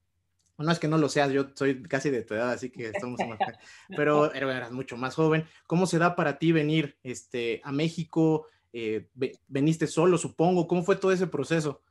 No 0.57 0.69
es 0.71 0.79
que 0.79 0.89
no 0.89 0.97
lo 0.97 1.07
seas, 1.07 1.31
yo 1.31 1.47
soy 1.55 1.81
casi 1.83 2.09
de 2.09 2.21
tu 2.23 2.33
edad, 2.33 2.51
así 2.51 2.69
que 2.69 2.87
estamos 2.87 3.17
más, 3.29 3.39
pero 3.95 4.33
eras 4.33 4.73
mucho 4.73 4.97
más 4.97 5.15
joven. 5.15 5.45
¿Cómo 5.67 5.87
se 5.87 5.99
da 5.99 6.17
para 6.17 6.37
ti 6.37 6.51
venir 6.51 6.97
este, 7.01 7.61
a 7.63 7.71
México? 7.71 8.45
Eh, 8.71 9.07
veniste 9.47 9.87
solo, 9.87 10.17
supongo. 10.17 10.67
¿Cómo 10.67 10.83
fue 10.83 10.95
todo 10.95 11.11
ese 11.11 11.27
proceso? 11.27 11.81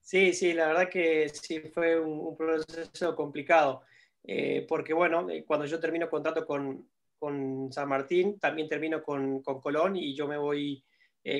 Sí, 0.00 0.32
sí, 0.32 0.52
la 0.52 0.68
verdad 0.68 0.88
que 0.88 1.28
sí 1.28 1.60
fue 1.60 1.98
un, 1.98 2.36
proceso 2.36 3.14
complicado, 3.14 3.82
eh, 4.24 4.66
porque 4.68 4.92
bueno, 4.92 5.30
eh, 5.30 5.44
cuando 5.46 5.64
yo 5.64 5.78
termino 5.78 6.10
contrato 6.10 6.44
con, 6.44 6.88
con 7.18 7.72
San 7.72 7.88
Martín, 7.88 8.38
también 8.40 8.68
termino 8.68 9.02
con, 9.02 9.42
con, 9.42 9.60
Colón 9.60 9.96
y 9.96 10.14
yo 10.14 10.26
me 10.26 10.36
voy 10.36 10.84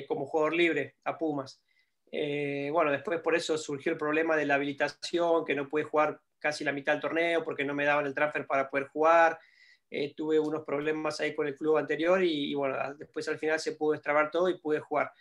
como 0.07 0.25
jugador 0.25 0.53
libre 0.53 0.95
a 1.03 1.17
Pumas. 1.17 1.61
bueno, 2.09 2.89
después 2.89 3.19
por 3.19 3.35
eso 3.35 3.57
surgió 3.57 3.91
el 3.91 3.97
problema 3.97 4.37
de 4.37 4.45
la 4.45 4.55
habilitación, 4.55 5.43
que 5.43 5.55
no 5.55 5.67
pude 5.67 5.83
jugar 5.83 6.21
casi 6.39 6.63
la 6.63 6.71
mitad 6.71 6.93
del 6.93 7.01
torneo 7.01 7.43
porque 7.43 7.65
no 7.65 7.73
me 7.73 7.83
daban 7.83 8.05
el 8.05 8.13
transfer 8.13 8.47
para 8.47 8.69
poder 8.69 8.87
jugar. 8.87 9.37
Eh, 9.95 10.15
tuve 10.17 10.39
unos 10.39 10.63
problemas 10.65 11.19
ahí 11.19 11.35
con 11.35 11.45
el 11.45 11.55
club 11.55 11.77
anterior 11.77 12.23
y, 12.23 12.51
bueno, 12.55 12.75
después 12.95 13.27
al 13.27 13.37
final 13.37 13.59
se 13.59 13.73
pudo 13.73 13.91
destrabar 13.91 14.31
todo 14.31 14.49
y 14.49 14.57
pude 14.57 14.79
jugar. 14.79 15.11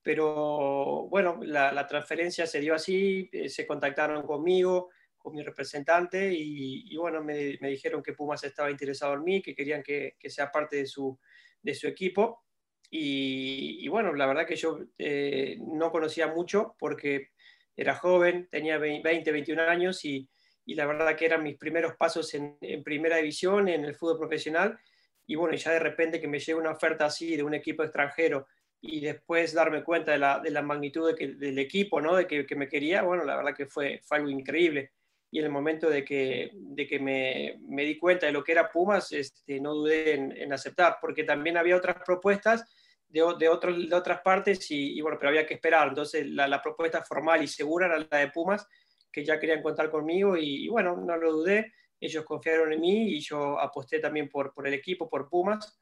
Pero 0.00 1.08
bueno, 1.10 1.40
la, 1.42 1.84
transferencia 1.88 2.46
se 2.46 2.60
dio 2.60 2.72
así, 2.72 3.28
eh, 3.32 3.48
se 3.48 3.66
contactaron 3.66 4.24
conmigo, 4.24 4.90
con 5.18 5.34
mi 5.34 5.42
representante 5.42 6.32
y, 6.32 6.96
bueno, 6.96 7.20
me, 7.20 7.58
dijeron 7.58 8.00
que 8.00 8.12
Pumas 8.12 8.44
estaba 8.44 8.70
interesado 8.70 9.14
en 9.14 9.24
mí, 9.24 9.42
que 9.42 9.56
querían 9.56 9.82
que, 9.82 10.14
sea 10.26 10.52
parte 10.52 10.76
de 10.76 10.86
su, 10.86 11.18
de 11.60 11.74
su 11.74 11.88
equipo. 11.88 12.44
Y, 12.90 13.88
bueno, 13.88 14.14
la 14.14 14.26
verdad 14.26 14.46
que 14.46 14.54
yo 14.54 14.78
eh, 14.98 15.58
no 15.58 15.90
conocía 15.90 16.28
mucho 16.28 16.76
porque 16.78 17.30
era 17.76 17.96
joven, 17.96 18.46
tenía 18.52 18.78
20, 18.78 19.32
21 19.32 19.62
años 19.62 20.04
y, 20.04 20.28
y 20.64 20.74
la 20.74 20.86
verdad 20.86 21.16
que 21.16 21.26
eran 21.26 21.42
mis 21.42 21.56
primeros 21.56 21.96
pasos 21.96 22.32
en, 22.34 22.56
primera 22.84 23.16
división, 23.16 23.68
en 23.68 23.84
el 23.84 23.94
fútbol 23.94 24.18
profesional, 24.18 24.78
y 25.26 25.34
bueno, 25.34 25.56
ya 25.56 25.72
de 25.72 25.78
repente 25.78 26.20
que 26.20 26.28
me 26.28 26.38
llega 26.38 26.58
una 26.58 26.72
oferta 26.72 27.06
así 27.06 27.36
de 27.36 27.42
un 27.42 27.54
equipo 27.54 27.82
extranjero 27.82 28.46
y 28.80 29.00
después 29.00 29.54
darme 29.54 29.84
cuenta 29.84 30.12
de 30.12 30.18
la, 30.18 30.40
de 30.40 30.50
la 30.50 30.62
magnitud 30.62 31.08
de 31.08 31.14
que, 31.14 31.28
del 31.34 31.58
equipo, 31.58 32.00
¿no? 32.00 32.16
De 32.16 32.26
que, 32.26 32.44
que, 32.44 32.56
me 32.56 32.68
quería, 32.68 33.02
bueno, 33.02 33.24
la 33.24 33.36
verdad 33.36 33.54
que 33.54 33.66
fue, 33.66 34.00
fue 34.04 34.18
algo 34.18 34.30
increíble. 34.30 34.90
Y 35.30 35.38
en 35.38 35.44
el 35.44 35.50
momento 35.50 35.88
de 35.88 36.04
que, 36.04 36.50
de 36.52 36.86
que 36.86 36.98
me, 36.98 37.58
me 37.68 37.84
di 37.84 37.96
cuenta 37.96 38.26
de 38.26 38.32
lo 38.32 38.42
que 38.42 38.52
era 38.52 38.70
Pumas, 38.70 39.12
este, 39.12 39.60
no 39.60 39.74
dudé 39.74 40.14
en, 40.14 40.36
en 40.36 40.52
aceptar, 40.52 40.98
porque 41.00 41.24
también 41.24 41.56
había 41.56 41.76
otras 41.76 41.96
propuestas 42.04 42.64
de, 43.08 43.22
de, 43.38 43.48
otros, 43.48 43.88
de 43.88 43.94
otras 43.94 44.20
partes 44.20 44.68
y, 44.70 44.98
y, 44.98 45.00
bueno, 45.00 45.16
pero 45.18 45.30
había 45.30 45.46
que 45.46 45.54
esperar. 45.54 45.88
Entonces 45.88 46.26
la, 46.26 46.48
la 46.48 46.60
propuesta 46.60 47.02
formal 47.04 47.42
y 47.42 47.46
segura 47.46 47.86
era 47.86 48.06
la 48.10 48.18
de 48.18 48.30
Pumas 48.30 48.66
que 49.12 49.24
ya 49.24 49.38
querían 49.38 49.62
contar 49.62 49.90
conmigo 49.90 50.36
y, 50.36 50.68
bueno, 50.68 50.96
no 50.96 51.16
lo 51.16 51.32
dudé, 51.32 51.72
ellos 52.00 52.24
confiaron 52.24 52.72
en 52.72 52.80
mí 52.80 53.14
y 53.14 53.20
yo 53.20 53.60
aposté 53.60 54.00
también 54.00 54.28
por, 54.28 54.52
por 54.54 54.66
el 54.66 54.74
equipo, 54.74 55.08
por 55.08 55.28
Pumas. 55.28 55.78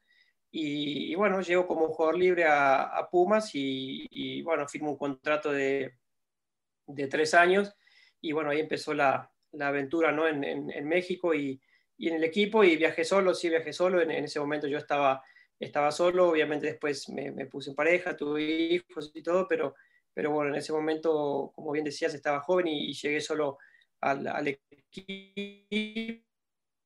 Y, 0.51 1.15
bueno, 1.15 1.41
llego 1.41 1.67
como 1.67 1.89
jugador 1.89 2.19
libre 2.19 2.45
a, 2.47 3.09
Pumas 3.11 3.51
y, 3.55 4.43
bueno, 4.43 4.67
firmo 4.67 4.91
un 4.91 4.99
contrato 4.99 5.53
de, 5.53 5.95
de, 6.87 7.07
tres 7.07 7.35
años. 7.35 7.73
Y 8.21 8.33
bueno, 8.33 8.51
ahí 8.51 8.61
empezó 8.61 8.93
la, 8.93 9.33
la 9.53 9.69
aventura 9.69 10.13
¿no? 10.13 10.27
en, 10.27 10.45
en, 10.45 10.89
México 10.89 11.35
y, 11.35 11.61
y, 11.97 12.09
en 12.09 12.17
el 12.17 12.25
equipo. 12.25 12.65
Y 12.65 12.77
viajé 12.77 13.05
solo, 13.05 13.33
sí 13.33 13.49
viajé 13.49 13.73
solo, 13.73 14.03
en, 14.03 14.11
en, 14.11 14.25
ese 14.25 14.41
momento 14.41 14.67
yo 14.67 14.79
estaba, 14.79 15.23
estaba 15.59 15.93
solo, 15.93 16.29
obviamente 16.29 16.67
después 16.67 17.09
me, 17.11 17.31
me, 17.31 17.47
puse 17.47 17.71
en 17.71 17.77
pareja, 17.77 18.17
tuve 18.17 18.43
hijos 18.43 19.13
y 19.15 19.23
todo, 19.23 19.47
pero 19.49 19.75
pero 20.15 20.31
bueno, 20.31 20.51
en 20.51 20.57
ese 20.57 20.73
momento, 20.73 21.53
como 21.55 21.73
bien 21.73 21.85
decías, 21.85 22.15
estaba 22.15 22.41
joven 22.41 22.69
y, 22.69 22.93
llegué 22.93 23.21
solo 23.21 23.59
al, 24.01 24.27
al, 24.27 24.49
equipo. 24.49 24.81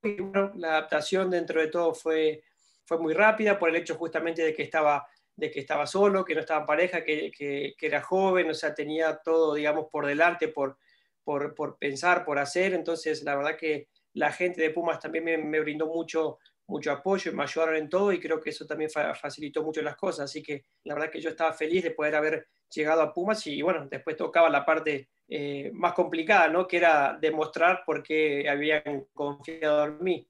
Y 0.04 0.20
bueno, 0.20 0.52
la 0.56 0.68
adaptación 0.70 1.30
dentro 1.30 1.60
de 1.60 1.68
todo 1.68 1.94
fue, 1.94 2.44
fue 2.84 2.98
muy 2.98 3.14
rápida 3.14 3.58
por 3.58 3.70
el 3.70 3.76
hecho 3.76 3.94
justamente 3.94 4.42
de 4.42 4.54
que 4.54 4.62
estaba, 4.62 5.06
de 5.34 5.50
que 5.50 5.60
estaba 5.60 5.86
solo, 5.86 6.24
que 6.24 6.34
no 6.34 6.40
estaba 6.40 6.60
en 6.60 6.66
pareja, 6.66 7.02
que, 7.02 7.30
que, 7.30 7.74
era 7.80 8.02
joven, 8.02 8.50
o 8.50 8.54
sea, 8.54 8.74
tenía 8.74 9.16
todo, 9.24 9.54
digamos, 9.54 9.86
por 9.90 10.06
delante, 10.06 10.48
por, 10.48 10.78
por, 11.22 11.54
por, 11.54 11.78
pensar, 11.78 12.24
por 12.24 12.38
hacer. 12.38 12.74
Entonces, 12.74 13.22
la 13.22 13.36
verdad 13.36 13.56
que 13.56 13.88
la 14.12 14.30
gente 14.30 14.60
de 14.60 14.70
Pumas 14.70 15.00
también 15.00 15.24
me, 15.24 15.38
me 15.38 15.60
brindó 15.60 15.86
mucho, 15.86 16.38
mucho 16.66 16.92
apoyo 16.92 17.30
y 17.30 17.34
me 17.34 17.42
ayudaron 17.42 17.76
en 17.76 17.88
todo 17.88 18.12
y 18.12 18.20
creo 18.20 18.40
que 18.40 18.50
eso 18.50 18.66
también 18.66 18.90
facilitó 18.90 19.62
mucho 19.62 19.82
las 19.82 19.96
cosas. 19.96 20.26
Así 20.26 20.42
que 20.42 20.64
la 20.84 20.94
verdad 20.94 21.10
que 21.10 21.20
yo 21.20 21.30
estaba 21.30 21.52
feliz 21.52 21.82
de 21.82 21.90
poder 21.90 22.14
haber 22.14 22.48
llegado 22.74 23.02
a 23.02 23.12
Pumas 23.12 23.46
y 23.46 23.62
bueno, 23.62 23.86
después 23.88 24.16
tocaba 24.16 24.48
la 24.48 24.64
parte 24.64 25.08
eh, 25.28 25.70
más 25.72 25.94
complicada, 25.94 26.48
¿no? 26.48 26.66
Que 26.66 26.76
era 26.78 27.16
demostrar 27.20 27.82
por 27.86 28.02
qué 28.02 28.48
habían 28.48 29.06
confiado 29.12 29.84
en 29.84 30.02
mí. 30.02 30.28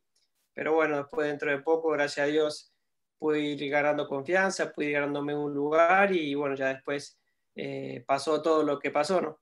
Pero 0.53 0.75
bueno, 0.75 0.99
después 0.99 1.27
dentro 1.27 1.51
de 1.51 1.59
poco, 1.59 1.91
gracias 1.91 2.27
a 2.27 2.31
Dios, 2.31 2.73
pude 3.19 3.41
ir 3.41 3.71
ganando 3.71 4.07
confianza, 4.07 4.73
pude 4.73 4.87
ir 4.87 4.93
ganándome 4.93 5.35
un 5.35 5.53
lugar 5.53 6.15
y 6.15 6.35
bueno, 6.35 6.55
ya 6.55 6.69
después 6.69 7.19
eh, 7.57 8.05
pasó 8.07 8.41
todo 8.43 8.63
lo 8.63 8.79
que 8.79 8.91
pasó, 8.91 9.21
¿no? 9.21 9.41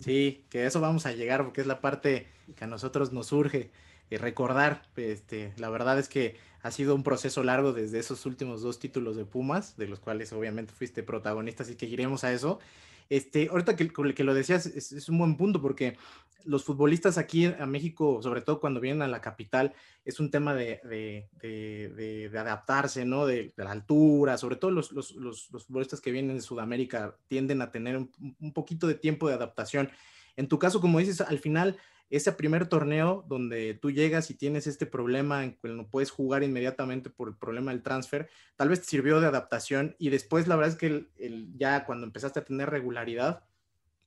Sí, 0.00 0.44
que 0.50 0.66
eso 0.66 0.80
vamos 0.80 1.06
a 1.06 1.12
llegar 1.12 1.44
porque 1.44 1.62
es 1.62 1.66
la 1.66 1.80
parte 1.80 2.26
que 2.56 2.64
a 2.64 2.66
nosotros 2.66 3.12
nos 3.12 3.28
surge 3.28 3.70
eh, 4.10 4.18
recordar. 4.18 4.82
Este, 4.96 5.54
la 5.56 5.70
verdad 5.70 5.98
es 5.98 6.08
que 6.08 6.36
ha 6.64 6.70
sido 6.70 6.94
un 6.94 7.02
proceso 7.02 7.44
largo 7.44 7.74
desde 7.74 7.98
esos 7.98 8.24
últimos 8.24 8.62
dos 8.62 8.78
títulos 8.78 9.16
de 9.16 9.26
Pumas, 9.26 9.76
de 9.76 9.86
los 9.86 10.00
cuales 10.00 10.32
obviamente 10.32 10.72
fuiste 10.72 11.02
protagonista, 11.02 11.62
así 11.62 11.76
que 11.76 11.84
iremos 11.84 12.24
a 12.24 12.32
eso. 12.32 12.58
Este, 13.10 13.48
ahorita 13.50 13.76
que, 13.76 13.92
que 13.92 14.24
lo 14.24 14.32
decías, 14.32 14.64
es, 14.64 15.08
un 15.10 15.18
buen 15.18 15.36
punto 15.36 15.60
porque 15.60 15.98
los 16.46 16.64
futbolistas 16.64 17.18
aquí 17.18 17.44
a 17.44 17.66
México, 17.66 18.22
sobre 18.22 18.40
todo 18.40 18.60
cuando 18.60 18.80
vienen 18.80 19.02
a 19.02 19.08
la 19.08 19.20
capital, 19.20 19.74
es 20.06 20.20
un 20.20 20.30
tema 20.30 20.54
de, 20.54 20.80
de, 21.42 22.30
adaptarse, 22.34 23.04
¿no? 23.04 23.26
De, 23.26 23.52
la 23.58 23.70
altura, 23.70 24.38
sobre 24.38 24.56
todo 24.56 24.70
los, 24.70 24.90
los, 24.90 25.12
los, 25.16 25.48
futbolistas 25.66 26.00
que 26.00 26.12
vienen 26.12 26.36
de 26.36 26.42
Sudamérica 26.42 27.14
tienden 27.28 27.60
a 27.60 27.72
tener 27.72 27.98
un, 27.98 28.10
un 28.40 28.52
poquito 28.54 28.86
de 28.86 28.94
tiempo 28.94 29.28
de 29.28 29.34
adaptación. 29.34 29.90
En 30.34 30.48
tu 30.48 30.58
caso, 30.58 30.80
como 30.80 30.98
dices, 30.98 31.20
al 31.20 31.38
final 31.40 31.76
ese 32.10 32.32
primer 32.32 32.66
torneo 32.68 33.24
donde 33.28 33.74
tú 33.74 33.90
llegas 33.90 34.30
y 34.30 34.34
tienes 34.34 34.66
este 34.66 34.86
problema 34.86 35.44
en 35.44 35.56
que 35.56 35.68
no 35.68 35.88
puedes 35.88 36.10
jugar 36.10 36.42
inmediatamente 36.42 37.10
por 37.10 37.28
el 37.28 37.36
problema 37.36 37.72
del 37.72 37.82
transfer, 37.82 38.28
tal 38.56 38.68
vez 38.68 38.80
te 38.80 38.86
sirvió 38.86 39.20
de 39.20 39.26
adaptación 39.26 39.96
y 39.98 40.10
después 40.10 40.46
la 40.46 40.56
verdad 40.56 40.72
es 40.72 40.78
que 40.78 41.08
el, 41.18 41.52
ya 41.56 41.84
cuando 41.84 42.06
empezaste 42.06 42.40
a 42.40 42.44
tener 42.44 42.70
regularidad 42.70 43.44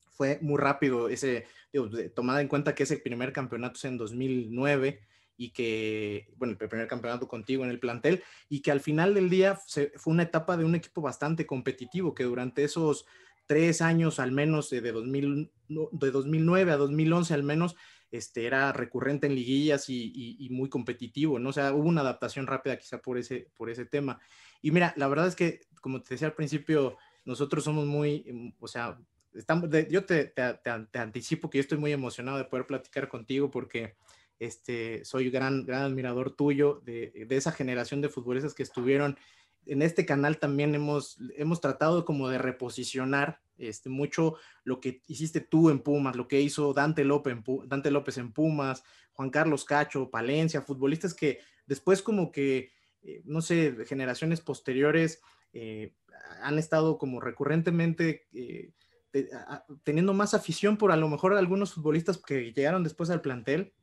fue 0.06 0.40
muy 0.42 0.60
rápido 0.60 1.10
ese, 1.10 1.46
digo, 1.72 1.90
tomada 2.16 2.42
en 2.42 2.48
cuenta 2.48 2.74
que 2.74 2.84
ese 2.84 2.98
primer 2.98 3.34
campeonato 3.34 3.76
es 3.76 3.86
en 3.86 3.98
2009 3.98 5.00
y 5.38 5.52
que, 5.52 6.28
bueno, 6.38 6.58
el 6.60 6.70
primer 6.70 6.88
campeonato 6.88 7.28
contigo 7.28 7.64
en 7.64 7.70
el 7.70 7.80
plantel 7.80 8.24
y 8.50 8.62
que 8.62 8.72
al 8.72 8.80
final 8.80 9.14
del 9.14 9.30
día 9.30 9.56
fue 9.56 9.92
una 10.06 10.24
etapa 10.24 10.58
de 10.58 10.66
un 10.66 10.74
equipo 10.74 11.02
bastante 11.02 11.46
competitivo 11.46 12.16
que 12.16 12.24
durante 12.24 12.64
esos 12.64 13.06
tres 13.48 13.82
años 13.82 14.20
al 14.20 14.32
menos, 14.32 14.70
de, 14.70 14.92
2000, 14.92 15.52
de 15.68 16.12
2009 16.12 16.72
a 16.72 16.78
2011 16.78 17.34
al 17.34 17.44
menos, 17.44 17.76
este, 18.12 18.46
era 18.46 18.72
recurrente 18.72 19.28
en 19.28 19.36
liguillas 19.36 19.90
y, 19.90 20.48
muy 20.52 20.70
competitivo, 20.70 21.40
¿no? 21.40 21.50
O 21.50 21.54
sea, 21.54 21.74
hubo 21.74 21.88
una 21.88 22.02
adaptación 22.02 22.48
rápida 22.48 22.78
quizá 22.78 23.02
por 23.02 23.18
ese, 23.18 23.50
por 23.56 23.70
ese 23.70 23.86
tema. 23.86 24.20
Y 24.62 24.72
mira, 24.72 24.94
la 24.98 25.08
verdad 25.08 25.28
es 25.28 25.36
que, 25.36 25.62
como 25.82 26.02
te 26.02 26.14
decía 26.14 26.28
al 26.28 26.36
principio, 26.36 26.98
nosotros 27.26 27.64
somos 27.64 27.86
muy, 27.86 28.24
em, 28.28 28.54
o 28.60 28.68
sea, 28.68 29.00
estamos, 29.34 29.70
yo 29.90 30.06
te, 30.06 30.26
te, 30.26 31.00
anticipo 31.00 31.50
que 31.50 31.58
yo 31.58 31.62
estoy 31.62 31.78
muy 31.78 31.92
emocionado 31.92 32.38
de 32.38 32.46
poder 32.46 32.66
platicar 32.66 33.08
contigo 33.10 33.52
porque 33.52 33.96
este, 34.40 35.04
soy 35.04 35.30
gran, 35.30 35.66
gran 35.66 35.84
admirador 35.84 36.32
tuyo 36.36 36.82
de, 36.86 37.26
de 37.28 37.36
esa 37.36 37.52
generación 37.52 38.02
de 38.02 38.10
futbolistas 38.10 38.54
que 38.54 38.64
estuvieron 38.64 39.18
en 39.68 39.82
este 39.82 40.06
canal 40.06 40.40
también 40.40 40.76
hemos, 40.76 41.18
hemos 41.36 41.62
tratado 41.62 42.06
como 42.06 42.30
de 42.30 42.38
reposicionar 42.38 43.42
este, 43.58 43.90
mucho 43.90 44.36
lo 44.64 44.80
que 44.80 45.02
hiciste 45.08 45.42
tú 45.42 45.70
en 45.70 45.80
Pumas, 45.80 46.16
lo 46.16 46.28
que 46.28 46.42
hizo 46.42 46.74
Dante 46.74 47.04
López, 47.04 47.38
en, 48.18 48.32
Pumas, 48.32 48.84
Juan 49.14 49.30
Carlos 49.30 49.66
Cacho, 49.66 50.10
Palencia, 50.10 50.62
futbolistas 50.62 51.14
que 51.14 51.40
después 51.66 52.02
como 52.02 52.32
que, 52.32 52.72
eh, 53.02 53.22
no 53.26 53.42
sé, 53.42 53.76
generaciones 53.88 54.42
posteriores 54.42 55.22
eh, 55.54 55.94
han 56.42 56.60
estado 56.60 56.98
como 56.98 57.20
recurrentemente 57.20 58.28
eh, 58.34 58.72
teniendo 59.84 60.14
más 60.14 60.34
afición 60.34 60.78
por 60.78 60.92
a 60.92 60.98
lo 60.98 61.10
mejor 61.10 61.34
algunos 61.34 61.74
futbolistas 61.74 62.18
que 62.18 62.54
llegaron 62.54 62.84
después 62.84 63.10
al 63.10 63.22
plantel 63.22 63.74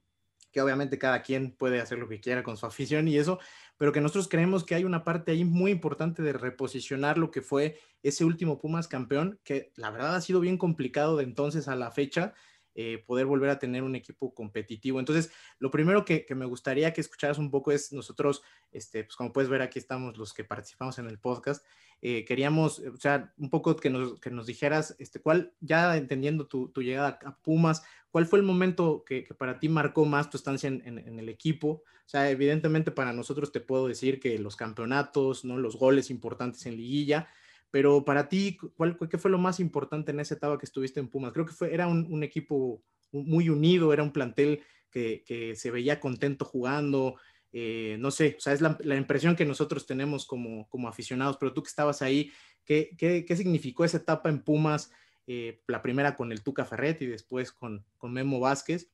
que 0.55 0.61
obviamente 0.61 0.99
cada 0.99 1.21
quien 1.21 1.51
puede 1.51 1.81
hacer 1.81 1.99
lo 1.99 2.09
que 2.09 2.21
quiera 2.21 2.45
con 2.45 2.57
su 2.57 2.65
afición 2.65 3.09
y 3.09 3.19
eso, 3.19 3.41
pero 3.77 3.91
que 3.91 4.01
nosotros 4.01 4.29
creemos 4.29 4.63
que 4.63 4.77
hay 4.77 4.85
una 4.85 5.03
parte 5.03 5.33
ahí 5.33 5.45
muy 5.45 5.73
importante 5.73 6.23
de 6.23 6.33
reposicionar 6.33 7.19
lo 7.19 7.33
que 7.33 7.43
fue 7.43 7.81
ese 8.05 8.25
último 8.25 8.61
Pumas 8.61 8.87
campeón, 8.87 9.41
que 9.43 9.73
la 9.75 9.91
verdad 9.91 10.15
ha 10.15 10.21
sido 10.21 10.39
bien 10.39 10.57
complicado 10.57 11.17
de 11.17 11.25
entonces 11.25 11.67
a 11.67 11.75
la 11.75 11.91
fecha. 11.91 12.35
Eh, 12.77 13.05
poder 13.07 13.27
volver 13.27 13.51
a 13.51 13.59
tener 13.61 13.85
un 13.85 13.95
equipo 13.95 14.35
competitivo. 14.35 14.99
Entonces, 14.99 15.31
lo 15.61 15.71
primero 15.71 16.05
que, 16.05 16.27
me 16.35 16.45
gustaría 16.45 16.93
que 16.93 17.01
escucharas 17.01 17.39
un 17.39 17.49
poco 17.49 17.71
es 17.71 17.93
nosotros, 17.93 18.43
este, 18.73 19.05
pues 19.05 19.15
como 19.15 19.33
puedes 19.33 19.49
ver, 19.49 19.63
aquí 19.63 19.79
estamos 19.79 20.19
los 20.19 20.35
que 20.35 20.43
participamos 20.43 20.99
en 20.99 21.07
el 21.07 21.21
podcast, 21.21 21.65
eh, 22.03 22.25
queríamos, 22.25 22.81
o 22.81 22.97
sea, 22.97 23.33
un 23.39 23.49
poco 23.49 23.77
que 23.77 23.91
nos, 23.91 24.19
que 24.19 24.31
nos 24.31 24.47
dijeras, 24.47 24.97
este, 24.99 25.21
cuál, 25.21 25.55
ya 25.61 25.97
entendiendo 25.97 26.49
tu, 26.49 26.69
tu 26.71 26.83
llegada 26.83 27.21
a 27.25 27.37
Pumas, 27.37 27.85
¿Cuál 28.15 28.27
fue 28.27 28.39
el 28.39 28.45
momento 28.45 29.03
que, 29.05 29.27
para 29.37 29.59
ti 29.59 29.69
marcó 29.69 30.05
más 30.05 30.31
tu 30.31 30.37
estancia 30.37 30.69
en, 30.69 31.19
el 31.19 31.29
equipo? 31.29 31.83
O 31.83 32.09
sea, 32.09 32.31
evidentemente 32.31 32.93
para 32.93 33.13
nosotros 33.13 33.51
te 33.51 33.59
puedo 33.59 33.89
decir 33.89 34.21
que 34.21 34.39
los 34.39 34.55
campeonatos, 34.55 35.45
¿no? 35.45 35.59
los 35.59 35.77
goles 35.77 36.11
importantes 36.11 36.65
en 36.67 36.77
liguilla, 36.77 37.27
pero 37.73 38.05
para 38.05 38.29
ti, 38.29 38.57
¿cuál, 38.77 38.97
¿qué 39.11 39.19
fue 39.19 39.33
lo 39.33 39.39
más 39.39 39.59
importante 39.59 40.13
en 40.13 40.21
esa 40.21 40.37
etapa 40.37 40.59
que 40.59 40.65
estuviste 40.65 41.01
en 41.01 41.09
Pumas? 41.09 41.33
Creo 41.33 41.45
que 41.45 41.55
fue, 41.55 41.75
era 41.75 41.89
un, 41.89 42.23
equipo 42.23 42.85
muy 43.11 43.49
unido, 43.49 43.93
era 43.93 44.05
un 44.05 44.13
plantel 44.13 44.63
que, 44.93 45.55
se 45.57 45.73
veía 45.73 45.99
contento 45.99 46.45
jugando, 46.45 47.17
eh, 47.51 47.97
no 47.99 48.13
sé, 48.13 48.37
o 48.39 48.41
sea, 48.41 48.53
es 48.53 48.61
la, 48.61 48.97
impresión 48.97 49.35
que 49.35 49.45
nosotros 49.45 49.87
tenemos 49.87 50.25
como, 50.25 50.69
como 50.69 50.87
aficionados, 50.87 51.37
pero 51.37 51.53
tú 51.53 51.65
que 51.65 51.69
estabas 51.71 52.01
ahí, 52.01 52.31
¿qué, 52.65 52.95
qué, 52.97 53.25
qué 53.25 53.35
significó 53.35 53.85
esa 53.85 53.97
etapa 53.97 54.29
en 54.29 54.45
Pumas? 54.45 54.93
Eh, 55.27 55.63
la 55.69 55.81
primera 55.81 56.17
con 56.17 56.33
el 56.33 56.43
Tuca 56.43 56.65
Ferret 56.65 57.01
y 57.03 57.07
después 57.07 57.53
con, 57.53 57.85
con 57.97 58.13
Memo 58.13 58.41
Vázquez. 58.41 58.91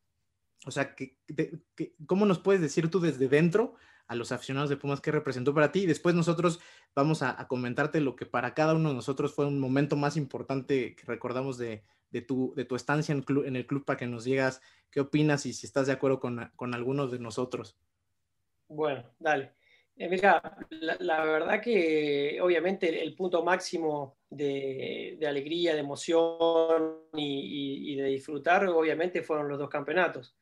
O 0.67 0.71
sea, 0.71 0.95
que, 0.95 1.17
¿cómo 2.07 2.27
nos 2.27 2.39
puedes 2.39 2.61
decir 2.61 2.91
tú 2.91 3.01
desde 3.01 3.29
dentro 3.29 3.75
a 4.07 4.15
los 4.15 4.31
aficionados 4.31 4.69
de 4.69 4.77
Pumas 4.77 5.01
qué 5.01 5.11
representó 5.11 5.55
para 5.55 5.73
ti? 5.73 5.81
Y 5.81 5.87
después 5.87 6.15
nosotros 6.15 6.61
vamos 6.95 7.23
a, 7.23 7.47
comentarte 7.49 8.01
lo 8.01 8.15
que 8.15 8.27
para 8.27 8.55
cada 8.55 8.75
uno 8.75 8.91
de 8.91 8.95
nosotros 8.95 9.35
fue 9.35 9.47
un 9.47 9.59
momento 9.59 9.97
más 9.97 10.17
importante 10.17 10.95
que 10.95 11.07
recordamos 11.07 11.57
de, 11.59 11.83
de, 12.11 12.21
tu, 12.21 12.53
de 12.55 12.65
tu 12.65 12.77
estancia 12.77 13.13
en, 13.13 13.25
en, 13.47 13.57
el 13.57 13.67
club 13.67 13.85
para 13.85 13.97
que 13.97 14.07
nos 14.07 14.25
digas 14.25 14.61
qué 14.91 15.01
opinas 15.01 15.47
y 15.47 15.53
si 15.53 15.67
estás 15.67 15.87
de 15.87 15.95
acuerdo 15.95 16.21
con, 16.21 16.51
con 16.57 16.75
algunos 16.75 17.11
de 17.11 17.19
nosotros. 17.19 17.79
Bueno, 18.69 19.05
dale. 19.19 19.55
Eh, 20.01 20.09
mira, 20.09 20.41
la, 21.01 21.23
verdad 21.27 21.61
que 21.61 22.39
obviamente 22.41 23.03
el 23.03 23.15
punto 23.15 23.45
máximo 23.45 24.17
de, 24.31 25.19
alegría, 25.29 25.75
de 25.75 25.81
emoción 25.81 27.01
y, 27.13 27.95
de 27.97 28.05
disfrutar, 28.05 28.67
obviamente 28.69 29.21
fueron 29.23 29.47
los 29.47 29.59
dos 29.59 29.69
campeonatos. 29.69 30.35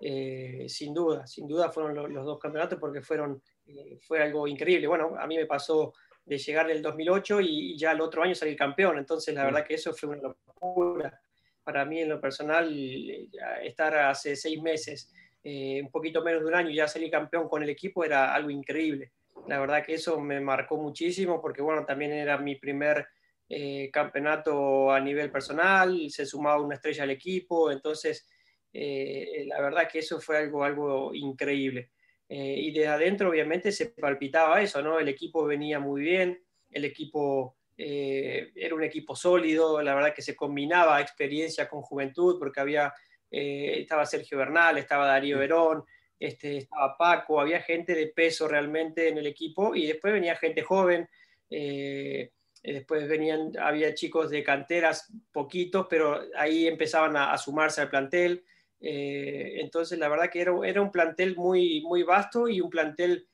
Eh, 0.00 0.66
sin 0.68 0.92
duda, 0.92 1.28
sin 1.28 1.46
duda 1.46 1.70
fueron 1.70 2.12
los, 2.12 2.24
dos 2.24 2.40
campeonatos 2.40 2.80
porque 2.80 3.02
fueron, 3.02 3.40
eh, 3.66 3.98
fue 4.00 4.20
algo 4.20 4.48
increíble. 4.48 4.88
Bueno, 4.88 5.14
a 5.16 5.28
mí 5.28 5.36
me 5.36 5.46
pasó 5.46 5.94
de 6.24 6.36
llegar 6.36 6.68
en 6.68 6.78
el 6.78 6.82
2008 6.82 7.40
y, 7.40 7.78
ya 7.78 7.92
el 7.92 8.00
otro 8.00 8.24
año 8.24 8.34
salir 8.34 8.56
campeón, 8.56 8.98
entonces 8.98 9.32
la 9.32 9.44
verdad 9.44 9.64
que 9.64 9.74
eso 9.74 9.92
fue 9.94 10.08
una 10.08 10.22
locura. 10.22 11.20
Para 11.62 11.84
mí 11.84 12.00
en 12.00 12.08
lo 12.08 12.20
personal, 12.20 12.68
estar 13.62 13.96
hace 13.96 14.34
seis 14.34 14.60
meses 14.60 15.08
eh, 15.46 15.82
un 15.82 15.90
poquito 15.90 16.22
menos 16.22 16.40
de 16.40 16.48
un 16.48 16.54
año 16.54 16.70
ya 16.70 16.88
salir 16.88 17.10
campeón 17.10 17.50
con 17.50 17.62
el 17.62 17.68
equipo 17.68 18.02
era 18.02 18.34
algo 18.34 18.48
increíble. 18.48 19.12
La 19.46 19.60
verdad 19.60 19.84
que 19.84 19.92
eso 19.92 20.18
me 20.18 20.40
marcó 20.40 20.78
muchísimo 20.78 21.38
porque, 21.42 21.60
bueno, 21.60 21.84
también 21.84 22.12
era 22.12 22.38
mi 22.38 22.56
primer 22.56 23.06
eh, 23.50 23.90
campeonato 23.92 24.90
a 24.90 24.98
nivel 25.00 25.30
personal, 25.30 26.08
se 26.08 26.24
sumaba 26.24 26.62
una 26.62 26.76
estrella 26.76 27.02
al 27.02 27.10
equipo, 27.10 27.70
entonces 27.70 28.26
eh, 28.72 29.44
la 29.46 29.60
verdad 29.60 29.86
que 29.86 29.98
eso 29.98 30.18
fue 30.18 30.38
algo, 30.38 30.64
algo 30.64 31.14
increíble. 31.14 31.90
y 32.26 32.72
desde 32.72 32.88
adentro 32.88 33.28
obviamente 33.28 33.70
se 33.70 33.86
palpitaba 33.90 34.62
eso, 34.62 34.80
¿no? 34.80 34.98
El 34.98 35.08
equipo 35.08 35.44
venía 35.44 35.78
muy 35.78 36.00
bien, 36.00 36.42
el 36.70 36.86
equipo 36.86 37.58
era 37.76 38.74
un 38.74 38.82
equipo 38.82 39.14
sólido, 39.14 39.82
la 39.82 39.94
verdad 39.94 40.14
que 40.14 40.22
se 40.22 40.34
combinaba 40.34 41.00
experiencia 41.02 41.68
con 41.68 41.82
juventud 41.82 42.38
porque 42.38 42.60
había 42.60 42.94
eh, 43.36 43.80
estaba 43.80 44.06
Sergio 44.06 44.38
Bernal, 44.38 44.78
estaba 44.78 45.06
Darío 45.06 45.40
Verón, 45.40 45.82
este, 46.20 46.58
estaba 46.58 46.96
Paco, 46.96 47.40
había 47.40 47.60
gente 47.60 47.92
de 47.92 48.06
peso 48.06 48.46
realmente 48.46 49.08
en 49.08 49.18
el 49.18 49.26
equipo 49.26 49.74
y 49.74 49.88
después 49.88 50.12
venía 50.12 50.36
gente 50.36 50.62
joven, 50.62 51.08
eh, 51.50 52.30
después 52.62 53.08
venían, 53.08 53.50
había 53.58 53.92
chicos 53.92 54.30
de 54.30 54.44
canteras, 54.44 55.12
poquitos, 55.32 55.88
pero 55.90 56.20
ahí 56.36 56.68
empezaban 56.68 57.16
a, 57.16 57.36
sumarse 57.36 57.80
al 57.80 57.90
plantel. 57.90 58.44
Eh, 58.80 59.56
entonces, 59.58 59.98
la 59.98 60.08
verdad 60.08 60.30
que 60.30 60.40
era, 60.40 60.52
era, 60.64 60.80
un 60.80 60.92
plantel 60.92 61.34
muy, 61.34 61.80
muy 61.80 62.04
vasto 62.04 62.48
y 62.48 62.60
un 62.60 62.70
plantel 62.70 63.26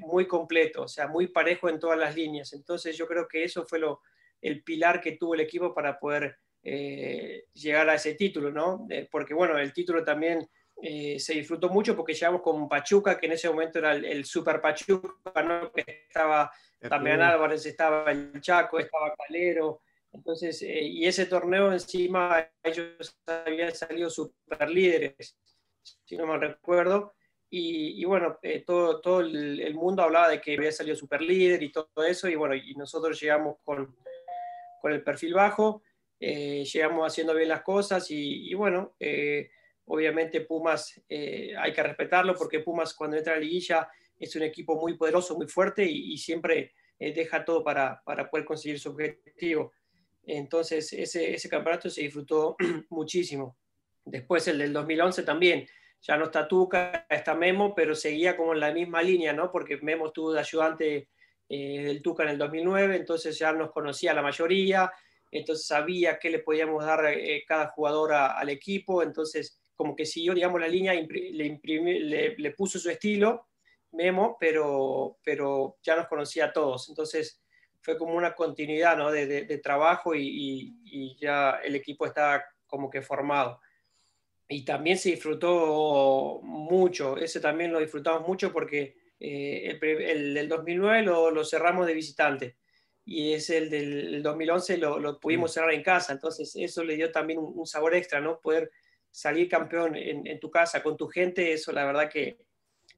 muy 0.00 0.26
completo, 0.26 0.82
o 0.82 0.88
sea, 0.88 1.06
muy 1.06 1.28
parejo 1.28 1.68
en 1.68 1.78
todas 1.78 1.98
las 1.98 2.16
líneas. 2.16 2.52
Entonces, 2.52 2.96
yo 2.96 3.06
creo 3.06 3.28
que 3.28 3.44
eso 3.44 3.64
fue 3.64 3.78
lo, 3.78 4.00
el 4.40 4.64
pilar 4.64 5.00
que 5.00 5.12
tuvo 5.12 5.34
el 5.34 5.40
equipo 5.40 5.72
para 5.72 6.00
poder 6.00 6.36
eh, 6.62 7.46
llegar 7.54 7.88
a 7.88 7.94
ese 7.94 8.14
título, 8.14 8.50
¿no? 8.50 8.86
Eh, 8.90 9.08
porque 9.10 9.32
bueno, 9.32 9.56
el 9.58 9.72
título 9.72 10.04
también 10.04 10.46
eh, 10.82 11.18
se 11.18 11.34
disfrutó 11.34 11.70
mucho 11.70 11.96
porque 11.96 12.12
llegamos 12.12 12.42
con 12.42 12.68
Pachuca, 12.68 13.18
que 13.18 13.26
en 13.26 13.32
ese 13.32 13.48
momento 13.48 13.78
era 13.78 13.94
el, 13.94 14.24
Super 14.26 14.60
Pachuca, 14.60 15.42
¿no? 15.42 15.72
Que 15.72 16.04
estaba 16.06 16.52
también 16.80 17.22
Álvarez, 17.22 17.64
estaba 17.64 18.10
el 18.10 18.40
Chaco, 18.40 18.78
estaba 18.78 19.14
Calero. 19.14 19.82
Entonces, 20.12 20.60
y 20.62 21.06
ese 21.06 21.26
torneo 21.26 21.72
encima 21.72 22.50
ellos 22.62 23.16
habían 23.26 23.72
salido 23.74 24.10
super 24.10 24.68
líderes, 24.68 25.38
si 26.04 26.16
no 26.16 26.26
me 26.26 26.36
recuerdo. 26.36 27.14
Y, 27.52 28.04
bueno, 28.04 28.38
todo, 28.64 29.00
todo 29.00 29.20
el, 29.20 29.74
mundo 29.74 30.02
hablaba 30.02 30.28
de 30.28 30.40
que 30.40 30.56
había 30.56 30.70
salido 30.70 30.96
super 30.96 31.20
líder 31.20 31.62
y 31.62 31.72
todo 31.72 32.04
eso. 32.06 32.28
Y 32.28 32.34
bueno, 32.34 32.54
y 32.54 32.74
nosotros 32.74 33.20
llegamos 33.20 33.56
con, 33.64 33.96
con 34.80 34.92
el 34.92 35.02
perfil 35.02 35.34
bajo. 35.34 35.82
Eh, 36.22 36.64
llegamos 36.70 37.10
haciendo 37.10 37.34
bien 37.34 37.48
las 37.48 37.62
cosas 37.62 38.06
y, 38.10 38.52
bueno, 38.52 38.94
eh, 39.00 39.50
obviamente 39.86 40.42
Pumas 40.42 41.00
eh, 41.08 41.54
hay 41.58 41.72
que 41.72 41.82
respetarlo 41.82 42.34
porque 42.34 42.60
Pumas 42.60 42.92
cuando 42.92 43.16
entra 43.16 43.32
a 43.32 43.36
la 43.36 43.42
liguilla 43.42 43.88
es 44.18 44.36
un 44.36 44.42
equipo 44.42 44.78
muy 44.78 44.98
poderoso, 44.98 45.34
muy 45.34 45.48
fuerte 45.48 45.82
y, 45.82 46.18
siempre 46.18 46.74
deja 46.98 47.42
todo 47.42 47.64
para, 47.64 48.02
para, 48.04 48.28
poder 48.28 48.44
conseguir 48.44 48.78
su 48.78 48.90
objetivo. 48.90 49.72
Entonces 50.22 50.92
ese, 50.92 51.32
ese 51.32 51.48
campeonato 51.48 51.88
se 51.88 52.02
disfrutó 52.02 52.54
muchísimo. 52.90 53.56
Después 54.04 54.46
el 54.48 54.58
del 54.58 54.74
2011 54.74 55.22
también, 55.22 55.66
ya 56.02 56.18
no 56.18 56.26
está 56.26 56.46
Tuca, 56.46 57.06
está 57.08 57.34
Memo, 57.34 57.74
pero 57.74 57.94
seguía 57.94 58.36
como 58.36 58.52
en 58.52 58.60
la 58.60 58.74
misma 58.74 59.02
línea, 59.02 59.32
¿no? 59.32 59.50
Porque 59.50 59.78
Memo 59.78 60.08
estuvo 60.08 60.34
de 60.34 60.40
ayudante 60.40 61.08
del 61.48 62.02
Tuca 62.02 62.24
en 62.24 62.28
el 62.28 62.38
2009, 62.38 62.96
entonces 62.96 63.38
ya 63.38 63.52
nos 63.52 63.70
conocía 63.72 64.12
la 64.12 64.22
mayoría, 64.22 64.92
entonces 65.30 65.66
sabía 65.66 66.18
qué 66.18 66.30
le 66.30 66.40
podíamos 66.40 66.84
dar 66.84 67.04
eh, 67.06 67.44
cada 67.46 67.68
jugador 67.68 68.12
al 68.12 68.48
equipo, 68.48 69.02
entonces 69.02 69.60
como 69.76 69.96
que 69.96 70.04
siguió, 70.04 70.34
digamos, 70.34 70.60
la 70.60 70.68
línea, 70.68 70.92
le, 70.92 72.34
le, 72.36 72.50
puso 72.50 72.78
su 72.78 72.90
estilo, 72.90 73.48
Memo, 73.92 74.36
pero, 74.38 75.18
pero 75.24 75.78
ya 75.82 75.96
nos 75.96 76.06
conocía 76.06 76.46
a 76.46 76.52
todos, 76.52 76.88
entonces 76.88 77.42
fue 77.80 77.96
como 77.96 78.14
una 78.14 78.34
continuidad 78.34 78.96
¿no? 78.96 79.10
de, 79.10 79.58
trabajo 79.58 80.14
y, 80.14 81.16
ya 81.18 81.60
el 81.64 81.76
equipo 81.76 82.04
está 82.06 82.44
como 82.66 82.90
que 82.90 83.00
formado. 83.00 83.60
Y 84.48 84.64
también 84.64 84.98
se 84.98 85.10
disfrutó 85.10 86.40
mucho, 86.42 87.16
ese 87.16 87.40
también 87.40 87.72
lo 87.72 87.78
disfrutamos 87.78 88.26
mucho 88.26 88.52
porque 88.52 88.96
eh, 89.18 89.78
el, 89.80 90.36
el, 90.36 90.48
2009 90.48 91.02
lo, 91.02 91.30
lo 91.30 91.44
cerramos 91.44 91.86
de 91.86 91.94
visitante 91.94 92.56
y 93.10 93.32
es 93.32 93.50
el 93.50 93.68
del 93.68 94.22
2011, 94.22 94.78
lo, 94.78 95.00
lo 95.00 95.18
pudimos 95.18 95.52
cerrar 95.52 95.72
en 95.72 95.82
casa, 95.82 96.12
entonces 96.12 96.54
eso 96.54 96.84
le 96.84 96.94
dio 96.94 97.10
también 97.10 97.40
un, 97.40 97.66
sabor 97.66 97.96
extra, 97.96 98.20
¿no? 98.20 98.38
Poder 98.38 98.70
salir 99.10 99.48
campeón 99.48 99.96
en, 99.96 100.28
en, 100.28 100.38
tu 100.38 100.48
casa, 100.48 100.80
con 100.80 100.96
tu 100.96 101.08
gente, 101.08 101.52
eso 101.52 101.72
la 101.72 101.84
verdad 101.84 102.08
que 102.08 102.38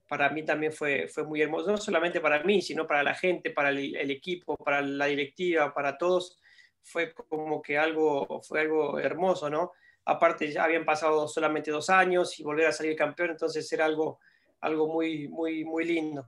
para 0.06 0.28
mí 0.28 0.44
también 0.44 0.70
fue, 0.70 1.08
fue 1.08 1.24
muy 1.24 1.40
hermoso, 1.40 1.70
no 1.70 1.78
solamente 1.78 2.20
para 2.20 2.42
mí, 2.44 2.60
sino 2.60 2.86
para 2.86 3.02
la 3.02 3.14
gente, 3.14 3.52
para 3.52 3.70
el, 3.70 3.96
el 3.96 4.10
equipo, 4.10 4.54
para 4.58 4.82
la 4.82 5.06
directiva, 5.06 5.72
para 5.72 5.96
todos, 5.96 6.38
fue 6.82 7.14
como 7.14 7.62
que 7.62 7.78
algo, 7.78 8.42
fue 8.42 8.60
algo 8.60 8.98
hermoso, 8.98 9.48
¿no? 9.48 9.72
Aparte 10.04 10.52
ya 10.52 10.64
habían 10.64 10.84
pasado 10.84 11.26
solamente 11.26 11.70
dos 11.70 11.88
años 11.88 12.38
y 12.38 12.42
volver 12.42 12.66
a 12.66 12.72
salir 12.72 12.96
campeón, 12.96 13.30
entonces 13.30 13.72
era 13.72 13.86
algo, 13.86 14.18
algo 14.60 14.88
muy, 14.88 15.26
muy, 15.28 15.64
muy 15.64 15.86
lindo. 15.86 16.26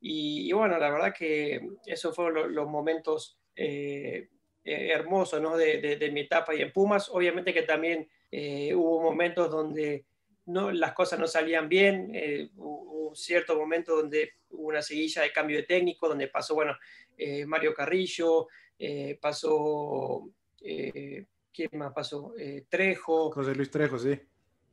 Y, 0.00 0.50
bueno, 0.52 0.78
la 0.78 0.90
verdad 0.90 1.14
que 1.16 1.60
esos 1.84 2.14
fueron 2.16 2.54
los, 2.54 2.68
momentos 2.68 3.38
eh, 3.54 4.28
eh, 4.64 4.88
hermosos 4.92 5.40
¿no? 5.42 5.56
de, 5.56 5.96
de, 5.98 6.10
mi 6.10 6.20
etapa 6.20 6.54
y 6.54 6.62
en 6.62 6.72
Pumas. 6.72 7.10
Obviamente 7.10 7.52
que 7.52 7.62
también 7.62 8.08
eh, 8.30 8.74
hubo 8.74 9.02
momentos 9.02 9.50
donde 9.50 10.06
no, 10.46 10.72
las 10.72 10.94
cosas 10.94 11.18
no 11.18 11.26
salían 11.26 11.68
bien, 11.68 12.50
hubo 12.56 13.14
cierto 13.14 13.56
momento 13.56 13.94
donde 13.94 14.32
hubo 14.48 14.68
una 14.68 14.82
seguilla 14.82 15.22
de 15.22 15.32
cambio 15.32 15.58
de 15.58 15.64
técnico, 15.64 16.08
donde 16.08 16.28
pasó, 16.28 16.54
bueno, 16.54 16.76
Mario 17.46 17.74
Carrillo, 17.74 18.48
pasó, 19.20 20.30
¿quién 20.58 21.70
más 21.72 21.92
pasó? 21.92 22.32
Trejo. 22.68 23.30
José 23.30 23.54
Luis 23.54 23.70
Trejo, 23.70 23.98
sí. 23.98 24.18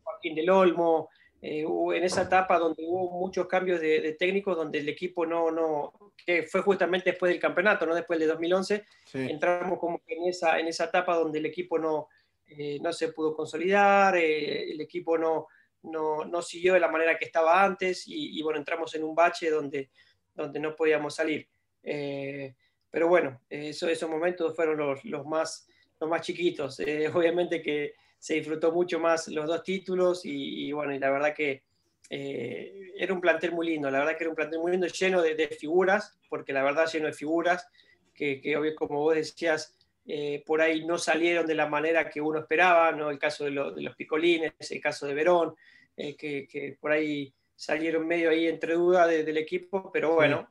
Joaquín 0.03 0.36
del 0.36 0.49
Olmo, 0.49 1.09
eh, 1.42 1.66
en 1.68 2.04
esa 2.04 2.24
etapa 2.24 2.58
donde 2.58 2.84
hubo 2.84 3.12
muchos 3.12 3.46
cambios 3.48 3.80
de, 3.80 4.16
técnicos, 4.18 4.58
donde 4.58 4.80
el 4.80 4.90
equipo 4.90 5.26
no, 5.26 5.52
no, 5.52 5.94
que 6.26 6.44
fue 6.44 6.62
justamente 6.62 7.12
después 7.12 7.32
del 7.32 7.40
campeonato, 7.40 7.86
no 7.86 7.94
después 7.94 8.20
de 8.20 8.26
2011, 8.26 8.84
entramos 9.14 9.78
como 9.78 10.02
en 10.08 10.28
esa, 10.28 10.60
en 10.60 10.68
esa 10.68 10.86
etapa 10.86 11.16
donde 11.16 11.38
el 11.38 11.46
equipo 11.46 11.78
no, 11.78 12.08
eh, 12.48 12.80
no 12.82 12.92
se 12.92 13.10
pudo 13.10 13.36
consolidar, 13.36 14.18
eh, 14.18 14.72
el 14.72 14.82
equipo 14.82 15.16
no, 15.18 15.48
no, 15.84 16.26
no, 16.26 16.42
siguió 16.42 16.74
de 16.74 16.80
la 16.80 16.90
manera 16.90 17.18
que 17.20 17.26
estaba 17.26 17.64
antes 17.64 18.06
y, 18.08 18.42
bueno, 18.42 18.58
entramos 18.58 18.96
en 18.96 19.04
un 19.04 19.14
bache 19.14 19.52
donde, 19.52 19.92
donde 20.34 20.60
no 20.60 20.76
podíamos 20.76 21.14
salir. 21.14 21.48
pero 21.84 23.08
bueno, 23.08 23.42
eso, 23.48 23.88
esos 23.88 24.10
momentos 24.10 24.56
fueron 24.56 24.78
los, 24.78 25.06
los, 25.06 25.24
más, 25.28 25.68
los 26.00 26.10
más 26.10 26.22
chiquitos. 26.22 26.80
obviamente 27.14 27.62
que 27.62 27.94
se 28.20 28.36
disfrutó 28.36 28.72
mucho 28.72 28.99
más 28.99 29.28
los 29.28 29.45
dos 29.45 29.63
títulos 29.63 30.22
y, 30.24 30.72
bueno, 30.72 30.93
y 30.93 30.99
la 30.99 31.09
verdad 31.09 31.34
que 31.34 31.63
eh, 32.09 32.93
era 32.97 33.13
un 33.13 33.22
plantel 33.22 33.51
muy 33.51 33.68
lindo, 33.68 33.91
la 33.91 33.99
verdad 33.99 34.18
que 34.18 34.24
era 34.24 34.30
un 34.30 34.36
plantel 34.36 34.59
muy 34.59 34.72
lindo, 34.72 34.88
lleno 34.88 35.22
de, 35.22 35.47
figuras, 35.49 36.18
porque 36.30 36.53
la 36.53 36.63
verdad 36.63 36.88
lleno 36.91 37.07
de 37.07 37.13
figuras, 37.13 37.68
que, 38.13 38.41
que 38.41 38.76
como 38.76 39.01
vos 39.01 39.15
decías, 39.15 39.78
eh, 40.05 40.43
por 40.45 40.61
ahí 40.61 40.86
no 40.86 40.97
salieron 40.97 41.45
de 41.45 41.55
la 41.55 41.68
manera 41.68 42.09
que 42.09 42.22
uno 42.22 42.39
esperaba, 42.39 42.91
¿no? 42.91 43.09
el 43.09 43.20
caso 43.20 43.45
de, 43.45 43.51
los 43.51 43.95
picolines, 43.95 44.53
el 44.70 44.82
caso 44.82 45.05
de 45.05 45.13
Verón, 45.13 45.55
eh, 45.95 46.15
que, 46.15 46.78
por 46.80 46.91
ahí 46.91 47.34
salieron 47.55 48.07
medio 48.07 48.30
ahí 48.30 48.47
entre 48.47 48.74
duda 48.74 49.07
del 49.07 49.38
equipo, 49.38 49.91
pero 49.91 50.13
bueno, 50.13 50.49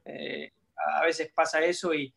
a 0.98 1.04
veces 1.04 1.30
pasa 1.32 1.64
eso 1.64 1.94
y, 1.94 2.12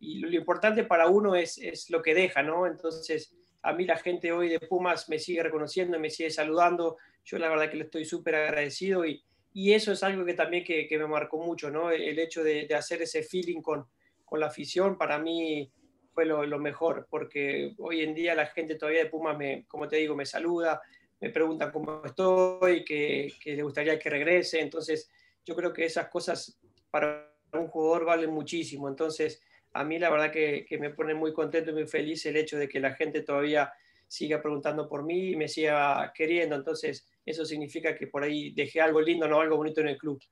y, 0.00 0.18
lo 0.18 0.30
importante 0.32 0.84
para 0.84 1.06
uno 1.06 1.34
es, 1.36 1.58
es 1.58 1.90
lo 1.90 2.02
que 2.02 2.14
deja, 2.14 2.42
¿no? 2.42 2.66
Entonces, 2.66 3.34
a 3.62 3.72
mí 3.72 3.84
la 3.84 3.96
gente 3.96 4.32
hoy 4.32 4.48
de 4.48 4.60
Pumas 4.60 5.08
me 5.08 5.18
sigue 5.18 5.42
reconociendo, 5.42 5.98
me 5.98 6.10
sigue 6.10 6.30
saludando. 6.30 6.96
Yo 7.24 7.38
la 7.38 7.48
verdad 7.48 7.70
que 7.70 7.76
le 7.76 7.84
estoy 7.84 8.04
súper 8.04 8.34
agradecido 8.34 9.06
y, 9.06 9.22
y, 9.54 9.72
eso 9.72 9.92
es 9.92 10.02
algo 10.02 10.24
que 10.24 10.34
también 10.34 10.64
que, 10.64 10.88
me 10.98 11.06
marcó 11.06 11.38
mucho, 11.38 11.70
¿no? 11.70 11.90
El 11.90 12.18
hecho 12.18 12.42
de, 12.42 12.68
hacer 12.74 13.02
ese 13.02 13.22
feeling 13.22 13.62
con, 13.62 13.86
con, 14.24 14.40
la 14.40 14.46
afición 14.46 14.98
para 14.98 15.18
mí 15.18 15.70
fue 16.12 16.24
lo, 16.24 16.58
mejor, 16.58 17.06
porque 17.08 17.74
hoy 17.78 18.02
en 18.02 18.14
día 18.14 18.34
la 18.34 18.46
gente 18.46 18.74
todavía 18.74 19.04
de 19.04 19.10
Pumas, 19.10 19.38
me, 19.38 19.64
como 19.68 19.86
te 19.86 19.96
digo, 19.96 20.16
me 20.16 20.26
saluda, 20.26 20.80
me 21.20 21.30
preguntan 21.30 21.70
cómo 21.70 22.02
estoy, 22.04 22.84
que, 22.84 23.32
que 23.40 23.54
le 23.54 23.62
gustaría 23.62 23.98
que 23.98 24.10
regrese. 24.10 24.60
Entonces, 24.60 25.08
yo 25.44 25.54
creo 25.54 25.72
que 25.72 25.84
esas 25.84 26.08
cosas 26.08 26.58
para 26.90 27.32
un 27.52 27.68
jugador 27.68 28.04
valen 28.06 28.30
muchísimo. 28.30 28.88
Entonces, 28.88 29.40
a 29.74 29.84
mí 29.84 29.98
la 29.98 30.10
verdad 30.10 30.30
que, 30.30 30.66
me 30.78 30.90
pone 30.90 31.14
muy 31.14 31.32
contento 31.32 31.70
y 31.70 31.74
muy 31.74 31.86
feliz 31.86 32.24
el 32.26 32.36
hecho 32.36 32.58
de 32.58 32.68
que 32.68 32.80
la 32.80 32.94
gente 32.94 33.22
todavía 33.22 33.72
siga 34.06 34.42
preguntando 34.42 34.88
por 34.88 35.02
mí 35.02 35.30
y 35.30 35.36
me 35.36 35.48
siga 35.48 36.12
queriendo. 36.14 36.54
Entonces, 36.54 37.06
eso 37.24 37.44
significa 37.44 37.94
que 37.94 38.06
por 38.06 38.22
ahí 38.22 38.52
dejé 38.52 38.80
algo 38.80 39.00
lindo, 39.00 39.26
no 39.26 39.40
algo 39.40 39.56
bonito 39.56 39.80
en 39.80 39.88
el 39.88 39.98
club. 39.98 40.22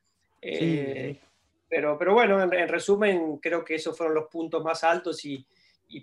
Eh, 0.43 1.19
pero, 1.69 1.97
pero 1.99 2.13
bueno, 2.13 2.43
en, 2.43 2.69
resumen, 2.69 3.39
creo 3.39 3.65
que 3.65 3.77
esos 3.77 3.97
fueron 3.97 4.15
los 4.15 4.29
puntos 4.29 4.63
más 4.63 4.85
altos 4.85 5.25
y, 5.25 5.47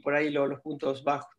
por 0.02 0.16
ahí 0.16 0.32
los 0.32 0.60
puntos 0.62 1.04
bajos. 1.04 1.37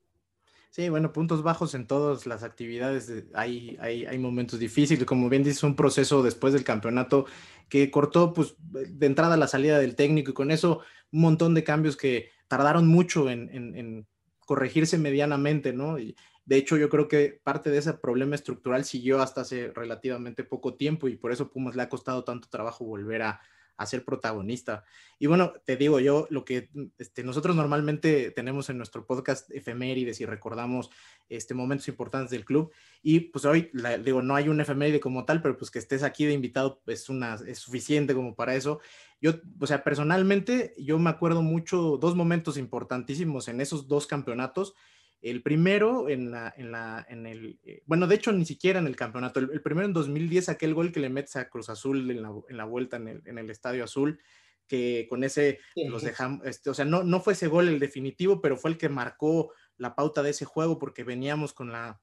Sí, 0.71 0.89
bueno, 0.91 1.13
puntos 1.13 1.43
bajos 1.43 1.75
en 1.75 1.87
todas 1.87 2.27
las 2.27 2.43
actividades. 2.43 3.11
Hay, 3.35 3.77
hay, 3.81 4.05
hay, 4.05 4.19
momentos 4.19 4.59
difíciles. 4.59 5.05
Como 5.07 5.29
bien 5.29 5.43
dices, 5.43 5.63
un 5.63 5.75
proceso 5.75 6.23
después 6.23 6.53
del 6.53 6.65
campeonato 6.65 7.27
que 7.69 7.91
cortó 7.91 8.33
pues, 8.33 8.55
de 8.59 9.07
entrada 9.07 9.37
la 9.37 9.49
salida 9.49 9.79
del 9.79 9.97
técnico 9.97 10.31
y 10.31 10.35
con 10.35 10.51
eso 10.51 10.81
un 11.11 11.23
montón 11.23 11.55
de 11.55 11.65
cambios 11.65 11.97
que 11.97 12.31
tardaron 12.49 12.87
mucho 12.87 13.31
en, 13.31 14.07
corregirse 14.41 14.97
medianamente, 14.99 15.73
¿no? 15.73 15.99
Y 15.99 16.17
de 16.47 16.57
hecho, 16.57 16.77
yo 16.79 16.89
creo 16.89 17.09
que 17.09 17.41
parte 17.43 17.71
de 17.71 17.79
ese 17.79 17.93
problema 17.95 18.35
estructural 18.35 18.85
siguió 18.85 19.21
hasta 19.21 19.43
hace 19.43 19.73
relativamente 19.75 20.45
poco 20.45 20.75
tiempo 20.75 21.09
y 21.09 21.17
por 21.17 21.33
eso 21.33 21.51
Pumas 21.51 21.77
le 21.77 21.83
ha 21.83 21.91
costado 21.91 22.25
tanto 22.25 22.49
trabajo 22.49 22.85
volver 22.87 23.23
a, 23.23 23.41
a 23.79 23.87
ser 23.87 24.05
protagonista. 24.05 24.85
Y 25.19 25.27
bueno, 25.27 25.55
te 25.65 25.77
digo 25.77 26.01
yo, 26.01 26.27
lo 26.31 26.45
que 26.45 26.69
este, 26.99 27.23
nosotros 27.23 27.57
normalmente 27.57 28.31
tenemos 28.33 28.69
en 28.69 28.77
nuestro 28.77 29.07
podcast 29.07 29.51
efemérides 29.53 30.21
y 30.21 30.27
recordamos 30.27 30.91
este, 31.29 31.55
momentos 31.55 31.89
importantes 31.89 32.31
del 32.31 32.45
club. 32.45 32.73
Y 33.03 33.21
pues 33.21 33.45
hoy, 33.45 33.71
digo, 34.05 34.21
no 34.21 34.35
hay 34.35 34.49
un 34.49 34.61
efeméride 34.61 35.01
como 35.01 35.25
tal, 35.25 35.41
pero 35.41 35.57
pues 35.57 35.71
que 35.71 35.79
estés 35.79 36.03
aquí 36.03 36.27
de 36.27 36.33
invitado 36.33 36.83
es, 36.87 37.09
una, 37.09 37.39
es 37.47 37.61
suficiente 37.61 38.15
como 38.15 38.35
para 38.35 38.57
eso. 38.57 38.81
Yo, 39.21 39.33
o 39.61 39.67
sea, 39.67 39.83
personalmente, 39.85 40.75
yo 40.77 40.99
me 40.99 41.11
acuerdo 41.11 41.43
mucho 41.43 41.99
dos 41.99 42.17
momentos 42.17 42.59
importantísimos 42.59 43.47
en 43.49 43.61
esos 43.61 43.87
dos 43.87 44.07
campeonatos. 44.07 44.75
El 45.21 45.43
primero 45.43 46.09
en 46.09 46.31
la, 46.31 46.55
en 46.57 46.71
la, 46.71 47.05
en 47.09 47.27
el, 47.27 47.59
eh, 47.65 47.83
bueno, 47.87 48.07
de 48.07 48.15
hecho 48.15 48.33
ni 48.33 48.45
siquiera 48.45 48.79
en 48.79 48.87
el 48.87 48.97
campeonato. 48.97 49.41
El, 49.41 49.63
primero 49.63 49.87
en 49.87 49.93
2010, 49.93 50.49
aquel 50.49 50.75
gol 50.75 50.93
que 50.93 51.01
le 51.01 51.09
metes 51.09 51.37
a 51.37 51.49
Cruz 51.49 51.69
Azul 51.69 52.11
en 52.11 52.23
la, 52.23 52.33
en 52.49 52.57
la 52.57 52.65
vuelta 52.65 52.97
en 52.97 53.09
el, 53.09 53.23
en 53.27 53.39
el, 53.39 53.51
Estadio 53.51 53.85
Azul, 53.85 54.21
que 54.69 55.07
con 55.09 55.25
ese 55.25 55.59
los 55.75 56.03
dejamos, 56.03 56.47
este, 56.47 56.71
o 56.71 56.75
sea, 56.75 56.85
no, 56.85 57.03
no 57.03 57.21
fue 57.21 57.33
ese 57.33 57.49
gol 57.49 57.69
el 57.69 57.81
definitivo, 57.81 58.41
pero 58.41 58.57
fue 58.57 58.71
el 58.71 58.79
que 58.79 58.89
marcó 58.89 59.53
la 59.77 59.95
pauta 59.95 60.23
de 60.23 60.31
ese 60.31 60.45
juego 60.45 60.79
porque 60.79 61.05
veníamos 61.05 61.53
con 61.53 61.73
la, 61.73 62.01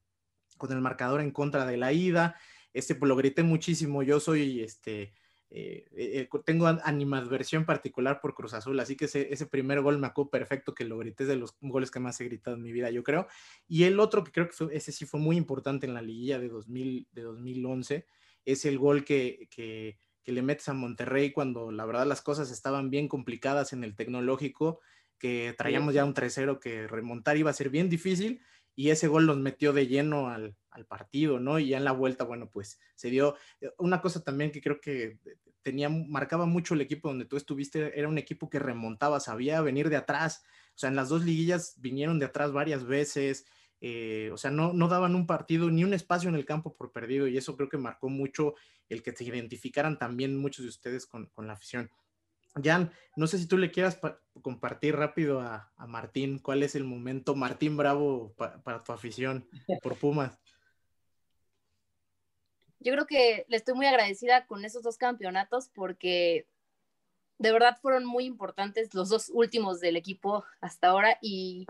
con 0.58 0.72
el 0.72 0.82
marcador 0.82 1.22
en 1.22 1.32
contra 1.32 1.66
de 1.66 1.78
la 1.78 1.94
ida. 1.94 2.36
Este, 2.74 2.96
pues 2.96 3.08
lo 3.08 3.16
grité 3.16 3.44
muchísimo. 3.44 4.04
Yo 4.04 4.20
soy, 4.20 4.62
este, 4.62 5.14
eh, 5.58 5.86
eh, 5.96 6.30
tengo 6.44 6.68
animadversión 6.68 7.66
particular 7.66 8.20
por 8.20 8.36
Cruz 8.36 8.54
Azul, 8.54 8.78
así 8.78 8.98
que 8.98 9.06
ese, 9.06 9.32
ese, 9.32 9.46
primer 9.46 9.80
gol 9.80 9.98
me 9.98 10.08
acuerdo 10.08 10.30
perfecto 10.30 10.76
que 10.76 10.84
lo 10.84 10.98
grité, 10.98 11.24
es 11.24 11.30
de 11.30 11.38
los 11.38 11.56
goles 11.62 11.92
que 11.92 12.02
más 12.02 12.20
he 12.20 12.26
gritado 12.26 12.58
en 12.58 12.62
mi 12.62 12.74
vida, 12.74 12.92
yo 12.92 13.04
creo. 13.04 13.28
Y 13.66 13.86
el 13.86 14.02
otro 14.02 14.22
que 14.26 14.34
creo 14.34 14.50
que 14.50 14.76
ese 14.76 14.92
sí 14.92 15.06
fue 15.06 15.22
muy 15.22 15.38
importante 15.38 15.88
en 15.88 15.94
la 15.94 16.02
liguilla 16.02 16.40
de, 16.40 16.50
2000, 16.50 17.08
de 17.10 17.22
2011, 17.22 18.06
es 18.44 18.66
el 18.66 18.78
gol 18.78 19.06
que, 19.06 19.48
que, 19.50 19.98
que 20.24 20.34
le 20.34 20.42
metes 20.42 20.68
a 20.68 20.74
Monterrey 20.74 21.32
cuando 21.32 21.72
la 21.72 21.86
verdad 21.86 22.06
las 22.06 22.22
cosas 22.22 22.52
estaban 22.52 22.90
bien 22.90 23.08
complicadas 23.08 23.72
en 23.72 23.86
el 23.86 23.96
tecnológico, 23.96 24.82
que 25.18 25.56
traíamos 25.58 25.94
ya 25.94 26.04
un 26.04 26.14
3-0 26.14 26.60
que 26.60 26.86
remontar 26.86 27.38
iba 27.38 27.50
a 27.50 27.54
ser 27.54 27.70
bien 27.70 27.88
difícil 27.88 28.42
y 28.76 28.90
ese 28.90 29.08
gol 29.08 29.26
nos 29.26 29.38
metió 29.38 29.74
de 29.74 29.88
lleno 29.88 30.30
al, 30.30 30.56
al, 30.70 30.86
partido, 30.86 31.40
¿no? 31.40 31.60
Y 31.60 31.70
ya 31.70 31.78
en 31.78 31.86
la 31.86 31.94
vuelta, 31.94 32.26
bueno, 32.26 32.50
pues 32.50 32.80
se 32.96 33.10
dio 33.10 33.36
eh, 33.62 33.72
una 33.78 34.02
cosa 34.02 34.24
también 34.24 34.52
que 34.52 34.62
creo 34.62 34.82
que 34.82 35.20
tenía, 35.62 35.90
marcaba 35.90 36.46
mucho 36.46 36.74
el 36.74 36.82
equipo 36.82 37.08
donde 37.08 37.26
tú 37.26 37.38
estuviste, 37.38 37.98
era 37.98 38.08
un 38.08 38.18
equipo 38.18 38.50
que 38.50 38.60
remontaba, 38.60 39.20
sabía 39.20 39.62
venir 39.62 39.90
de 39.90 39.96
atrás, 39.96 40.44
o 40.76 40.78
sea, 40.78 40.90
en 40.90 40.96
las 40.96 41.10
dos 41.10 41.24
liguillas 41.24 41.76
vinieron 41.80 42.20
de 42.20 42.26
atrás 42.26 42.52
varias 42.52 42.86
veces, 42.86 43.48
eh, 43.82 44.30
o 44.32 44.38
sea, 44.38 44.52
no, 44.52 44.74
no 44.74 44.88
daban 44.88 45.16
un 45.16 45.26
partido 45.26 45.70
ni 45.70 45.84
un 45.84 45.94
espacio 45.94 46.30
en 46.30 46.36
el 46.36 46.46
campo 46.46 46.76
por 46.76 46.92
perdido 46.92 47.28
y 47.28 47.38
eso 47.38 47.56
creo 47.56 47.70
que 47.70 47.78
marcó 47.78 48.10
mucho 48.10 48.56
el 48.90 49.02
que 49.02 49.14
se 49.14 49.24
identificaran 49.24 49.98
también 49.98 50.38
muchos 50.38 50.64
de 50.64 50.70
ustedes 50.70 51.06
con, 51.06 51.28
con 51.28 51.48
la 51.48 51.54
afición. 51.54 51.90
Jan, 52.64 52.92
no 53.16 53.28
sé 53.28 53.38
si 53.38 53.48
tú 53.48 53.58
le 53.58 53.72
quieras 53.72 54.00
compartir 54.42 54.96
rápido 54.96 55.42
a, 55.42 55.72
Martín 55.88 56.40
cuál 56.40 56.64
es 56.64 56.76
el 56.76 56.84
momento, 56.84 57.36
Martín 57.36 57.78
Bravo, 57.78 58.34
para 58.36 58.84
tu 58.84 58.92
afición 58.92 59.48
por 59.82 59.98
Pumas. 59.98 60.40
Yo 62.80 62.94
creo 62.94 63.08
que 63.08 63.46
le 63.48 63.58
estoy 63.58 63.74
muy 63.74 63.88
agradecida 63.88 64.46
con 64.46 64.64
esos 64.64 64.84
dos 64.84 64.98
campeonatos 64.98 65.70
porque 65.70 66.48
de 67.40 67.52
verdad 67.52 67.78
fueron 67.82 68.06
muy 68.06 68.26
importantes 68.26 68.94
los 68.94 69.10
dos 69.10 69.32
últimos 69.34 69.80
del 69.80 69.98
equipo 69.98 70.46
hasta 70.62 70.90
ahora 70.90 71.18
y 71.22 71.66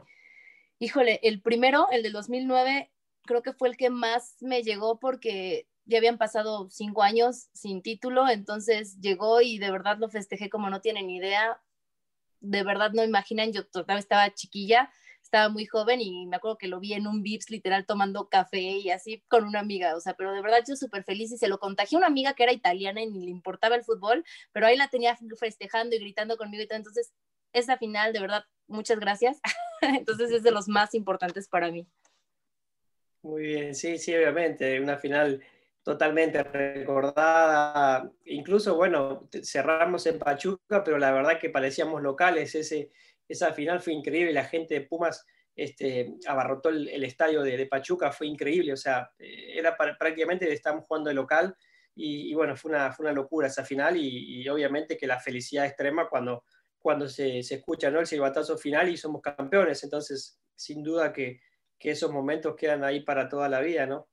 híjole, 0.80 1.20
el 1.24 1.42
primero, 1.42 1.88
el 1.92 2.04
del 2.04 2.14
2009, 2.14 2.92
creo 3.24 3.42
que 3.42 3.54
fue 3.54 3.70
el 3.70 3.78
que 3.78 3.90
más 3.90 4.36
me 4.42 4.62
llegó 4.62 5.00
porque 5.00 5.68
ya 5.86 5.98
habían 6.00 6.18
pasado 6.18 6.70
cinco 6.70 7.04
años 7.04 7.48
sin 7.54 7.82
título, 7.82 8.28
entonces 8.30 9.00
llegó 9.02 9.42
y 9.42 9.60
de 9.60 9.72
verdad 9.72 9.98
lo 10.00 10.10
festejé 10.10 10.50
como 10.50 10.70
no 10.70 10.82
tienen 10.82 11.10
idea. 11.10 11.62
de 12.42 12.64
verdad 12.64 12.92
no 12.94 13.04
imaginan, 13.04 13.54
yo 13.54 13.68
todavía 13.68 14.00
estaba 14.00 14.34
chiquilla, 14.34 14.92
estaba 15.24 15.50
muy 15.50 15.66
joven 15.66 16.02
y 16.02 16.28
me 16.28 16.38
acuerdo 16.38 16.58
que 16.58 16.68
lo 16.68 16.80
vi 16.80 16.94
en 16.94 17.08
un 17.08 17.24
Vips 17.24 17.50
literal 17.50 17.86
tomando 17.86 18.30
café 18.30 18.60
y 18.62 18.92
así 18.92 19.24
con 19.28 19.46
una 19.46 19.60
amiga, 19.60 19.96
o 19.96 20.00
sea, 20.02 20.14
pero 20.16 20.34
de 20.34 20.42
verdad 20.42 20.60
yo 20.68 20.76
súper 20.76 21.04
feliz 21.04 21.32
y 21.32 21.38
se 21.38 21.48
lo 21.50 21.60
contagié 21.60 21.98
a 21.98 22.00
una 22.00 22.08
amiga 22.08 22.34
que 22.36 22.44
era 22.44 22.54
italiana 22.54 23.02
y 23.02 23.08
ni 23.08 23.26
le 23.26 23.32
importaba 23.32 23.76
el 23.76 23.84
fútbol, 23.84 24.24
pero 24.54 24.68
ahí 24.68 24.78
la 24.78 24.90
tenía 24.90 25.18
festejando 25.40 25.96
y 25.96 26.00
gritando 26.00 26.38
conmigo 26.38 26.64
y 26.64 26.68
todo, 26.68 26.78
entonces 26.78 27.14
esa 27.54 27.78
final, 27.78 28.14
de 28.14 28.22
verdad, 28.22 28.46
muchas 28.68 29.00
gracias, 29.00 29.40
entonces 29.82 30.32
es 30.32 30.44
de 30.44 30.52
los 30.52 30.68
más 30.68 30.94
importantes 30.94 31.48
para 31.50 31.72
mí. 31.72 31.88
Muy 33.24 33.42
bien, 33.44 33.76
sí, 33.76 33.98
sí, 33.98 34.16
obviamente, 34.16 34.80
una 34.80 34.98
final 34.98 35.44
totalmente 35.86 36.42
recordada. 36.42 38.12
Incluso, 38.26 38.76
bueno, 38.76 39.30
cerramos 39.44 40.08
en 40.08 40.18
Pachuca, 40.18 40.84
pero 40.84 40.98
la 40.98 41.12
verdad 41.12 41.40
que 41.40 41.52
parecíamos 41.52 42.02
locales. 42.02 42.56
Ese, 42.56 42.90
esa 43.28 43.54
final 43.54 43.80
fue 43.80 43.94
increíble. 43.94 44.34
La 44.34 44.46
gente 44.46 44.74
de 44.74 44.82
Pumas 44.82 45.24
este, 45.56 46.16
abarrotó 46.28 46.70
el, 46.70 47.04
estadio 47.04 47.44
de, 47.44 47.68
Pachuca, 47.68 48.12
fue 48.12 48.26
increíble. 48.26 48.74
O 48.74 48.78
sea, 48.78 49.12
eh, 49.20 49.60
era 49.60 49.78
prácticamente 49.78 50.52
estamos 50.52 50.86
jugando 50.88 51.10
de 51.10 51.14
local. 51.14 51.56
Y, 51.94 52.34
bueno, 52.34 52.58
fue 52.58 52.72
una, 52.72 52.92
fue 52.92 53.06
una 53.06 53.14
locura 53.14 53.48
esa 53.48 53.64
final. 53.64 53.96
Y, 53.96 54.50
obviamente 54.50 54.98
que 54.98 55.06
la 55.06 55.20
felicidad 55.20 55.68
extrema 55.68 56.10
cuando, 56.10 56.46
cuando 56.80 57.08
se, 57.08 57.44
se 57.44 57.56
escucha 57.56 57.92
¿no? 57.92 58.00
el 58.00 58.08
silbatazo 58.08 58.58
final 58.58 58.90
y 58.90 58.98
somos 58.98 59.22
campeones. 59.22 59.84
Entonces, 59.84 60.42
sin 60.56 60.82
duda 60.82 61.14
que, 61.14 61.42
que 61.78 61.92
esos 61.92 62.12
momentos 62.12 62.56
quedan 62.56 62.84
ahí 62.84 63.02
para 63.02 63.30
toda 63.30 63.48
la 63.50 63.60
vida, 63.60 63.86
¿no? 63.86 64.08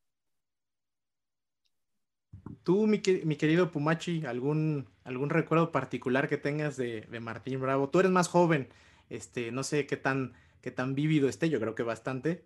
Tú, 2.65 2.87
mi, 2.87 3.01
querido 3.01 3.73
Pumachi, 3.73 4.25
¿algún, 4.25 4.87
¿algún 5.03 5.31
recuerdo 5.31 5.73
particular 5.73 6.29
que 6.29 6.37
tengas 6.37 6.77
de, 6.77 7.07
Martín 7.21 7.61
Bravo? 7.61 7.89
Tú 7.89 7.99
eres 8.01 8.13
más 8.13 8.29
joven, 8.29 8.69
este, 9.11 9.51
no 9.51 9.65
sé 9.65 9.87
qué 9.87 9.97
tan, 9.97 10.35
qué 10.61 10.71
tan 10.71 10.95
vívido 10.95 11.29
esté, 11.29 11.51
yo 11.51 11.59
creo 11.59 11.75
que 11.75 11.83
bastante. 11.83 12.45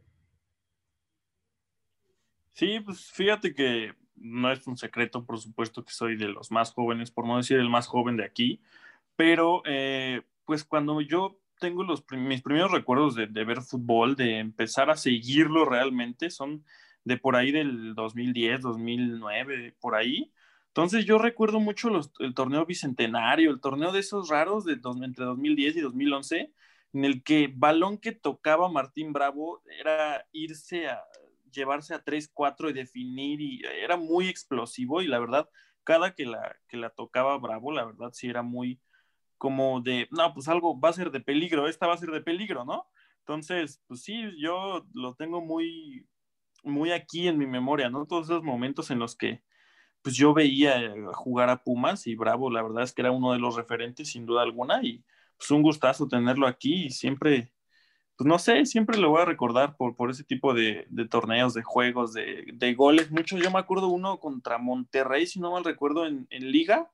Sí, 2.53 2.81
pues 2.81 3.13
fíjate 3.13 3.55
que 3.55 3.93
no 4.15 4.51
es 4.51 4.67
un 4.67 4.79
secreto, 4.79 5.27
por 5.27 5.39
supuesto 5.39 5.85
que 5.85 5.93
soy 5.93 6.17
de 6.17 6.29
los 6.29 6.51
más 6.51 6.73
jóvenes, 6.73 7.11
por 7.11 7.27
no 7.27 7.37
decir 7.37 7.59
el 7.59 7.69
más 7.69 7.87
joven 7.87 8.17
de 8.17 8.25
aquí, 8.25 8.63
pero 9.17 9.61
eh, 9.67 10.23
pues 10.47 10.65
cuando 10.65 11.03
yo 11.03 11.39
tengo 11.59 11.85
los, 11.85 12.05
mis 12.11 12.41
primeros 12.41 12.71
recuerdos 12.71 13.15
de, 13.15 13.27
de, 13.27 13.45
ver 13.45 13.61
fútbol, 13.61 14.17
de 14.17 14.39
empezar 14.39 14.89
a 14.89 14.97
seguirlo 14.97 15.67
realmente, 15.67 16.31
son 16.31 16.65
de 17.07 17.17
por 17.17 17.37
ahí 17.37 17.53
del 17.53 17.95
2010, 17.95 18.63
2009, 18.63 19.77
por 19.81 19.95
ahí. 19.95 20.33
Entonces 20.67 21.05
yo 21.07 21.19
recuerdo 21.19 21.61
mucho 21.61 21.89
el 22.19 22.35
torneo 22.35 22.67
bicentenario, 22.67 23.53
el 23.53 23.61
torneo 23.61 23.93
de 23.93 24.01
esos 24.01 24.29
raros 24.29 24.65
de 24.65 24.73
entre 25.03 25.25
2010 25.25 25.77
y 25.77 25.81
2011, 25.81 26.53
en 26.93 27.05
el 27.05 27.23
que 27.23 27.49
balón 27.55 27.99
que 27.99 28.11
tocaba 28.11 28.69
Martín 28.69 29.13
Bravo 29.13 29.63
era 29.79 30.27
irse 30.33 30.89
a 30.89 31.01
llevarse 31.53 31.95
a 31.95 32.05
3-4 32.05 32.71
y 32.71 32.73
definir 32.73 33.41
y 33.41 33.63
era 33.65 33.97
muy 33.97 34.27
explosivo 34.29 35.01
y 35.01 35.07
la 35.07 35.21
verdad, 35.21 35.49
cada 35.85 36.13
que 36.13 36.27
la, 36.27 36.57
que 36.67 36.77
la 36.77 36.91
tocaba 36.91 37.39
Bravo, 37.39 37.73
la 37.73 37.85
verdad 37.85 38.11
sí 38.13 38.29
era 38.29 38.43
muy 38.43 38.81
como 39.39 39.81
de, 39.81 40.09
no, 40.11 40.35
pues 40.35 40.49
algo 40.49 40.79
va 40.81 40.89
a 40.89 40.95
ser 40.95 41.13
de 41.13 41.21
peligro, 41.21 41.69
esta 41.69 41.87
va 41.87 41.95
a 41.95 41.99
ser 41.99 42.11
de 42.11 42.21
peligro, 42.21 42.65
¿no? 42.65 42.89
Entonces, 43.21 43.81
pues 43.87 44.03
sí, 44.03 44.25
yo 44.39 44.85
lo 44.93 45.15
tengo 45.15 45.41
muy, 45.41 46.07
muy 46.67 46.93
aquí 46.93 47.29
en 47.29 47.39
mi 47.39 47.47
memoria, 47.47 47.91
¿no? 47.91 48.07
Todos 48.07 48.27
esos 48.27 48.43
momentos 48.43 48.91
en 48.91 48.99
los 48.99 49.17
que 49.17 49.43
pues 50.03 50.15
yo 50.15 50.33
veía 50.35 50.95
jugar 51.15 51.51
a 51.51 51.65
Pumas 51.65 52.07
y 52.07 52.15
Bravo, 52.15 52.51
la 52.51 52.63
verdad 52.63 52.85
es 52.85 52.93
que 52.93 53.03
era 53.03 53.11
uno 53.11 53.33
de 53.33 53.41
los 53.41 53.57
referentes 53.57 54.11
sin 54.11 54.25
duda 54.25 54.43
alguna 54.43 54.81
y 54.83 55.05
pues 55.37 55.51
un 55.51 55.63
gustazo 55.63 56.09
tenerlo 56.09 56.47
aquí 56.47 56.87
y 56.87 56.91
siempre, 56.91 57.53
pues 58.17 58.27
no 58.27 58.39
sé, 58.39 58.67
siempre 58.67 58.99
lo 58.99 59.11
voy 59.11 59.23
a 59.23 59.27
recordar 59.27 59.77
por, 59.77 59.97
por 59.97 60.11
ese 60.11 60.25
tipo 60.25 60.55
de, 60.55 60.87
torneos, 61.11 61.55
de 61.55 61.63
juegos, 61.63 62.13
de, 62.13 62.45
de, 62.55 62.75
goles. 62.75 63.11
Muchos, 63.11 63.41
yo 63.41 63.51
me 63.51 63.59
acuerdo 63.59 63.89
uno 63.89 64.19
contra 64.21 64.59
Monterrey, 64.59 65.27
si 65.27 65.41
no 65.41 65.53
mal 65.53 65.65
recuerdo, 65.65 66.07
en, 66.07 66.27
Liga. 66.31 66.91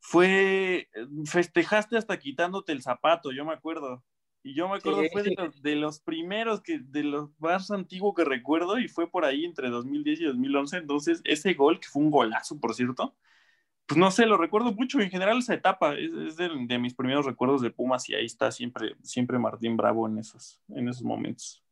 Fue, 0.00 0.88
festejaste 1.26 1.96
hasta 1.96 2.18
quitándote 2.18 2.72
el 2.72 2.82
zapato, 2.82 3.32
yo 3.32 3.44
me 3.44 3.52
acuerdo. 3.52 4.02
Y 4.48 4.54
yo 4.54 4.66
me 4.66 4.76
acuerdo, 4.76 5.02
fue 5.12 5.22
de 5.60 5.76
los, 5.76 6.00
primeros, 6.00 6.62
que, 6.62 6.78
de 6.78 7.02
los 7.02 7.28
más 7.38 7.70
antiguos 7.70 8.14
que 8.16 8.24
recuerdo, 8.24 8.78
y 8.78 8.88
fue 8.88 9.10
por 9.10 9.26
ahí 9.26 9.44
entre 9.44 9.68
2010 9.68 10.20
y 10.22 10.24
2011. 10.24 10.78
Entonces, 10.78 11.20
ese 11.24 11.52
gol, 11.52 11.78
que 11.78 11.88
fue 11.88 12.00
un 12.00 12.10
golazo, 12.10 12.58
por 12.58 12.74
cierto, 12.74 13.14
pues 13.84 13.98
no 13.98 14.10
sé, 14.10 14.24
lo 14.24 14.38
recuerdo 14.38 14.72
mucho. 14.72 15.00
En 15.00 15.10
general, 15.10 15.40
esa 15.40 15.52
etapa 15.52 15.94
es, 15.96 16.38
de, 16.38 16.78
mis 16.78 16.94
primeros 16.94 17.26
recuerdos 17.26 17.60
de 17.60 17.70
Pumas, 17.70 18.08
y 18.08 18.14
ahí 18.14 18.24
está 18.24 18.50
siempre, 18.50 18.96
siempre 19.02 19.38
Martín 19.38 19.76
Bravo 19.76 20.08
en 20.08 20.16
esos, 20.16 20.58
en 20.70 20.88
esos 20.88 21.02
momentos. 21.02 21.62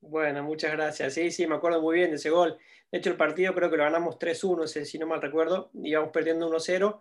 Bueno, 0.00 0.42
muchas 0.42 0.72
gracias. 0.72 1.14
Sí, 1.14 1.30
sí, 1.30 1.46
me 1.46 1.54
acuerdo 1.54 1.80
muy 1.80 1.94
bien 1.94 2.10
de 2.10 2.16
ese 2.16 2.30
gol. 2.30 2.58
De 2.90 2.98
hecho, 2.98 3.10
el 3.10 3.16
partido 3.16 3.54
creo 3.54 3.70
que 3.70 3.76
lo 3.76 3.84
ganamos 3.84 4.18
3-1, 4.18 4.66
si 4.66 4.98
no 4.98 5.06
mal 5.06 5.22
recuerdo. 5.22 5.70
Íbamos 5.74 6.10
perdiendo 6.10 6.50
1-0 6.50 7.00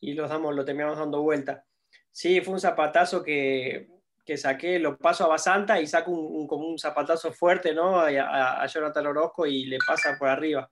y 0.00 0.14
los 0.14 0.28
damos, 0.28 0.52
lo 0.52 0.64
terminamos 0.64 0.98
dando 0.98 1.22
vuelta. 1.22 1.64
Sí, 2.10 2.40
fue 2.40 2.54
un 2.54 2.60
zapatazo 2.60 3.22
que 3.22 4.01
que 4.24 4.36
saqué, 4.36 4.78
lo 4.78 4.96
paso 4.96 5.24
a 5.24 5.28
Basanta 5.28 5.80
y 5.80 5.86
saco 5.86 6.12
un, 6.12 6.46
como 6.46 6.68
un 6.68 6.78
zapatazo 6.78 7.32
fuerte 7.32 7.74
¿no? 7.74 7.98
a, 8.00 8.66
Jonathan 8.66 9.06
Orozco 9.06 9.46
y 9.46 9.64
le 9.64 9.78
pasa 9.84 10.16
por 10.18 10.28
arriba. 10.28 10.70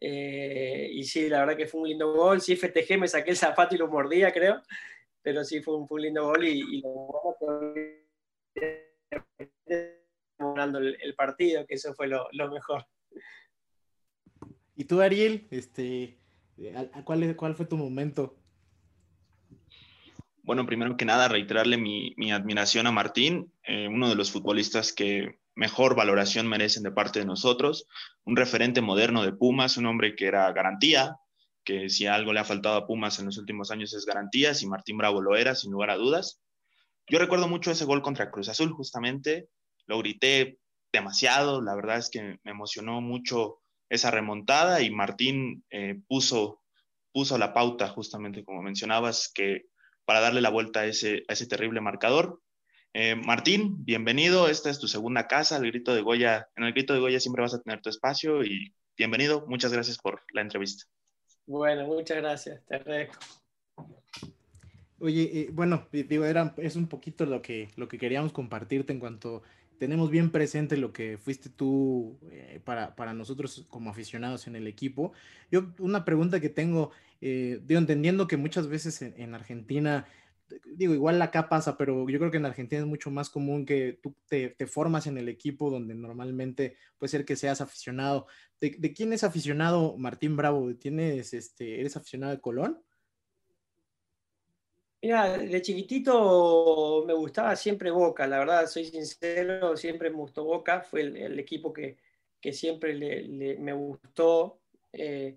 Eh, 0.00 0.90
y 0.92 1.02
sí, 1.04 1.28
la 1.28 1.40
verdad 1.40 1.56
que 1.56 1.66
fue 1.66 1.80
un 1.80 1.88
lindo 1.88 2.12
gol. 2.12 2.40
Sí, 2.40 2.56
festejé, 2.56 2.96
me 2.96 3.08
saqué 3.08 3.30
el 3.30 3.36
zapato 3.36 3.74
y 3.74 3.78
lo 3.78 3.88
mordía, 3.88 4.32
creo. 4.32 4.62
Pero 5.22 5.42
sí, 5.44 5.60
fue 5.60 5.76
un, 5.76 5.88
lindo 6.00 6.26
gol 6.26 6.44
y, 6.44 6.60
y 6.60 6.82
lo 6.82 7.36
el, 10.78 10.96
el, 11.00 11.14
partido, 11.14 11.66
que 11.66 11.74
eso 11.74 11.94
fue 11.94 12.06
lo, 12.06 12.28
lo, 12.32 12.50
mejor. 12.50 12.86
¿Y 14.76 14.84
tú, 14.84 15.00
Ariel? 15.00 15.46
Este, 15.50 16.18
¿cuál, 17.04 17.34
¿Cuál 17.36 17.54
fue 17.54 17.66
tu 17.66 17.76
momento? 17.76 18.36
Bueno, 20.44 20.66
primero 20.66 20.98
que 20.98 21.06
nada, 21.06 21.26
reiterarle 21.28 21.78
mi, 21.78 22.30
admiración 22.30 22.86
a 22.86 22.92
Martín, 22.92 23.50
eh, 23.62 23.88
uno 23.88 24.10
de 24.10 24.14
los 24.14 24.30
futbolistas 24.30 24.92
que 24.92 25.38
mejor 25.54 25.96
valoración 25.96 26.46
merecen 26.46 26.82
de 26.82 26.92
parte 26.92 27.20
de 27.20 27.24
nosotros, 27.24 27.86
un 28.24 28.36
referente 28.36 28.82
moderno 28.82 29.22
de 29.22 29.32
Pumas, 29.32 29.78
un 29.78 29.86
hombre 29.86 30.14
que 30.14 30.26
era 30.26 30.52
garantía, 30.52 31.16
que 31.64 31.88
si 31.88 32.06
algo 32.06 32.34
le 32.34 32.40
ha 32.40 32.44
faltado 32.44 32.76
a 32.76 32.86
Pumas 32.86 33.18
en 33.18 33.24
los 33.24 33.38
últimos 33.38 33.70
años 33.70 33.94
es 33.94 34.04
garantía, 34.04 34.52
y 34.60 34.66
Martín 34.66 34.98
Bravo 34.98 35.22
lo 35.22 35.34
era, 35.34 35.54
sin 35.54 35.72
lugar 35.72 35.88
a 35.88 35.96
dudas. 35.96 36.42
Yo 37.08 37.18
recuerdo 37.18 37.48
mucho 37.48 37.70
ese 37.70 37.86
gol 37.86 38.02
contra 38.02 38.30
Cruz 38.30 38.50
Azul, 38.50 38.70
justamente, 38.70 39.48
lo 39.86 39.98
grité 40.00 40.58
demasiado, 40.92 41.62
la 41.62 41.74
verdad 41.74 41.96
es 41.96 42.10
que 42.10 42.38
me 42.42 42.50
emocionó 42.50 43.00
mucho 43.00 43.62
esa 43.88 44.10
remontada 44.10 44.82
y 44.82 44.90
Martín 44.90 45.64
eh, 45.70 46.02
puso, 46.06 46.60
puso 47.12 47.38
la 47.38 47.54
pauta, 47.54 47.88
justamente 47.88 48.44
como 48.44 48.60
mencionabas, 48.60 49.32
que 49.34 49.68
para 50.04 50.20
darle 50.20 50.40
la 50.40 50.50
vuelta 50.50 50.80
a 50.80 50.86
ese, 50.86 51.24
a 51.28 51.32
ese 51.32 51.46
terrible 51.46 51.80
marcador. 51.80 52.40
Eh, 52.92 53.16
Martín, 53.16 53.84
bienvenido. 53.84 54.48
Esta 54.48 54.70
es 54.70 54.78
tu 54.78 54.86
segunda 54.86 55.26
casa, 55.26 55.56
el 55.56 55.66
Grito 55.66 55.94
de 55.94 56.02
Goya. 56.02 56.48
En 56.56 56.64
el 56.64 56.72
Grito 56.72 56.94
de 56.94 57.00
Goya 57.00 57.18
siempre 57.20 57.42
vas 57.42 57.54
a 57.54 57.60
tener 57.60 57.80
tu 57.80 57.90
espacio 57.90 58.44
y 58.44 58.74
bienvenido. 58.96 59.46
Muchas 59.48 59.72
gracias 59.72 59.98
por 59.98 60.22
la 60.32 60.42
entrevista. 60.42 60.84
Bueno, 61.46 61.86
muchas 61.86 62.18
gracias. 62.18 62.64
Te 62.66 62.76
agradezco. 62.76 63.18
Oye, 65.00 65.22
eh, 65.22 65.48
bueno, 65.52 65.88
digo, 65.90 66.24
era, 66.24 66.54
es 66.56 66.76
un 66.76 66.86
poquito 66.86 67.26
lo 67.26 67.42
que, 67.42 67.68
lo 67.76 67.88
que 67.88 67.98
queríamos 67.98 68.32
compartirte 68.32 68.92
en 68.92 69.00
cuanto 69.00 69.42
tenemos 69.78 70.10
bien 70.10 70.30
presente 70.30 70.76
lo 70.76 70.92
que 70.92 71.18
fuiste 71.18 71.50
tú 71.50 72.18
eh, 72.30 72.60
para, 72.64 72.94
para, 72.96 73.14
nosotros 73.14 73.66
como 73.68 73.90
aficionados 73.90 74.46
en 74.46 74.56
el 74.56 74.66
equipo. 74.66 75.12
Yo, 75.50 75.72
una 75.78 76.04
pregunta 76.04 76.40
que 76.40 76.48
tengo, 76.48 76.90
eh, 77.20 77.60
digo, 77.64 77.78
entendiendo 77.78 78.26
que 78.26 78.36
muchas 78.36 78.68
veces 78.68 79.02
en, 79.02 79.34
Argentina, 79.34 80.06
digo, 80.76 80.94
igual 80.94 81.20
acá 81.22 81.48
pasa, 81.48 81.76
pero 81.76 82.08
yo 82.08 82.18
creo 82.18 82.30
que 82.30 82.36
en 82.36 82.46
Argentina 82.46 82.80
es 82.80 82.86
mucho 82.86 83.10
más 83.10 83.30
común 83.30 83.66
que 83.66 83.98
tú 84.02 84.14
te, 84.28 84.50
te 84.50 84.66
formas 84.66 85.06
en 85.06 85.18
el 85.18 85.28
equipo 85.28 85.70
donde 85.70 85.94
normalmente 85.94 86.76
puede 86.98 87.10
ser 87.10 87.24
que 87.24 87.36
seas 87.36 87.60
aficionado. 87.60 88.26
¿De, 88.60 88.92
quién 88.94 89.12
es 89.12 89.24
aficionado 89.24 89.96
Martín 89.98 90.36
Bravo? 90.36 90.74
¿Tienes, 90.76 91.34
este, 91.34 91.80
¿Eres 91.80 91.96
aficionado 91.96 92.32
de 92.32 92.40
Colón? 92.40 92.80
Mira, 95.04 95.36
de 95.36 95.60
chiquitito 95.60 97.04
me 97.06 97.12
gustaba 97.12 97.54
siempre 97.56 97.90
Boca, 97.90 98.26
la 98.26 98.38
verdad, 98.38 98.66
soy 98.66 98.86
sincero, 98.86 99.76
siempre 99.76 100.08
me 100.08 100.16
gustó 100.16 100.44
Boca, 100.44 100.80
fue 100.80 101.02
el, 101.02 101.38
equipo 101.38 101.74
que, 101.74 101.98
siempre 102.54 103.28
me 103.58 103.72
gustó, 103.74 104.60
eh, 104.90 105.36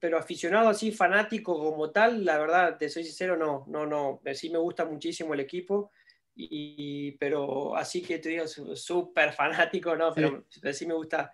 pero 0.00 0.18
aficionado 0.18 0.70
así, 0.70 0.90
fanático 0.90 1.56
como 1.56 1.92
tal, 1.92 2.24
la 2.24 2.36
verdad, 2.36 2.76
te 2.76 2.88
soy 2.88 3.04
sincero, 3.04 3.36
no, 3.36 3.64
no, 3.68 3.86
no, 3.86 4.20
sí 4.34 4.50
me 4.50 4.58
gusta 4.58 4.84
muchísimo 4.84 5.34
el 5.34 5.40
equipo, 5.40 5.92
y, 6.34 7.12
pero 7.12 7.76
así 7.76 8.02
que 8.02 8.18
te 8.18 8.30
digo, 8.30 8.48
súper 8.48 9.32
fanático, 9.32 9.94
no, 9.94 10.12
pero, 10.12 10.46
sí 10.72 10.84
me 10.84 10.94
gusta, 10.94 11.32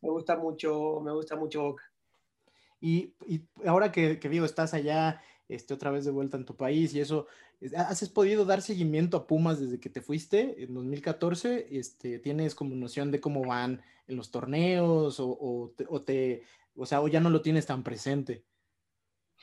me 0.00 0.10
gusta 0.10 0.36
mucho, 0.36 1.00
me 1.00 1.12
gusta 1.12 1.36
mucho 1.36 1.62
Boca. 1.62 1.84
Y, 2.80 3.14
ahora 3.64 3.92
que, 3.92 4.18
que, 4.18 4.28
digo, 4.28 4.44
estás 4.44 4.74
allá 4.74 5.22
este, 5.48 5.74
otra 5.74 5.90
vez 5.90 6.04
de 6.04 6.10
vuelta 6.10 6.36
en 6.36 6.44
tu 6.44 6.56
país 6.56 6.94
y 6.94 7.00
eso. 7.00 7.26
¿Has 7.76 8.08
podido 8.08 8.44
dar 8.44 8.62
seguimiento 8.62 9.16
a 9.16 9.26
Pumas 9.26 9.60
desde 9.60 9.78
que 9.78 9.90
te 9.90 10.00
fuiste 10.00 10.62
en 10.62 10.74
2014? 10.74 11.68
Este, 11.70 12.18
¿Tienes 12.18 12.54
como 12.54 12.74
noción 12.74 13.10
de 13.10 13.20
cómo 13.20 13.44
van 13.44 13.82
en 14.08 14.16
los 14.16 14.30
torneos 14.30 15.20
o, 15.20 15.28
o, 15.88 16.02
te, 16.02 16.42
o 16.76 16.86
sea, 16.86 17.00
o 17.00 17.08
ya 17.08 17.20
no 17.20 17.30
lo 17.30 17.42
tienes 17.42 17.66
tan 17.66 17.82
presente? 17.82 18.44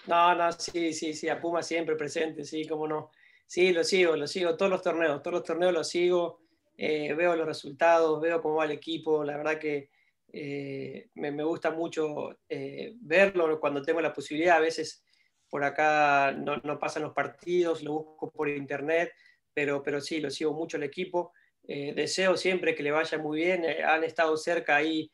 No, 0.08 0.34
no, 0.36 0.52
sí, 0.52 0.94
sí, 0.94 1.14
sí, 1.14 1.30
a 1.30 1.40
Pumas 1.40 1.68
siempre 1.68 1.96
presente, 1.96 2.44
sí, 2.46 2.66
cómo 2.66 2.88
no. 2.88 3.12
Sí, 3.46 3.74
lo 3.74 3.84
sigo, 3.84 4.16
lo 4.16 4.28
sigo, 4.28 4.56
todos 4.56 4.72
los 4.72 4.82
torneos, 4.82 5.22
todos 5.22 5.40
los 5.40 5.44
torneos 5.44 5.74
los 5.74 5.90
sigo, 5.90 6.42
eh, 6.78 7.14
veo 7.14 7.36
los 7.36 7.48
resultados, 7.48 8.22
veo 8.22 8.42
cómo 8.42 8.56
va 8.56 8.66
el 8.66 8.72
equipo, 8.72 9.24
la 9.24 9.38
verdad 9.38 9.60
que 9.60 9.90
eh, 10.32 11.10
me, 11.16 11.32
me, 11.32 11.44
gusta 11.44 11.72
mucho 11.72 12.38
eh, 12.48 12.94
verlo 13.02 13.60
cuando 13.60 13.82
tengo 13.82 14.00
la 14.00 14.14
posibilidad, 14.14 14.58
a 14.58 14.62
veces 14.62 15.04
por 15.50 15.64
acá 15.64 16.32
no, 16.32 16.58
no, 16.58 16.80
pasan 16.80 17.04
los 17.04 17.14
partidos, 17.14 17.84
lo 17.84 17.94
busco 17.94 18.32
por 18.32 18.50
internet, 18.50 19.12
pero, 19.54 19.82
pero 19.84 20.00
sí, 20.02 20.20
lo 20.20 20.30
sigo 20.30 20.54
mucho 20.54 20.78
el 20.78 20.84
equipo, 20.84 21.34
deseo 21.64 22.36
siempre 22.36 22.74
que 22.74 22.82
le 22.82 22.92
vaya 22.92 23.18
muy 23.18 23.40
bien, 23.40 23.64
han 23.86 24.04
estado 24.04 24.36
cerca 24.38 24.76
ahí 24.76 25.12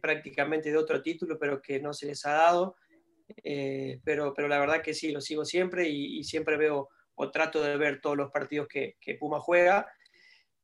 prácticamente 0.00 0.70
de 0.70 0.76
otro 0.76 1.02
título, 1.02 1.38
pero 1.38 1.60
que 1.60 1.78
no 1.78 1.92
se 1.92 2.06
les 2.06 2.24
ha 2.26 2.32
dado, 2.32 2.76
pero, 4.04 4.32
pero 4.34 4.48
la 4.48 4.58
verdad 4.58 4.82
que 4.82 4.94
sí, 4.94 5.12
lo 5.12 5.20
sigo 5.20 5.44
siempre 5.44 5.88
y, 5.88 6.18
y 6.18 6.24
siempre 6.24 6.56
veo 6.56 6.88
o 7.18 7.30
trato 7.30 7.62
de 7.62 7.76
ver 7.76 8.00
todos 8.00 8.16
los 8.16 8.30
partidos 8.30 8.68
que, 8.68 8.96
que, 9.00 9.16
Puma 9.16 9.40
juega. 9.40 9.86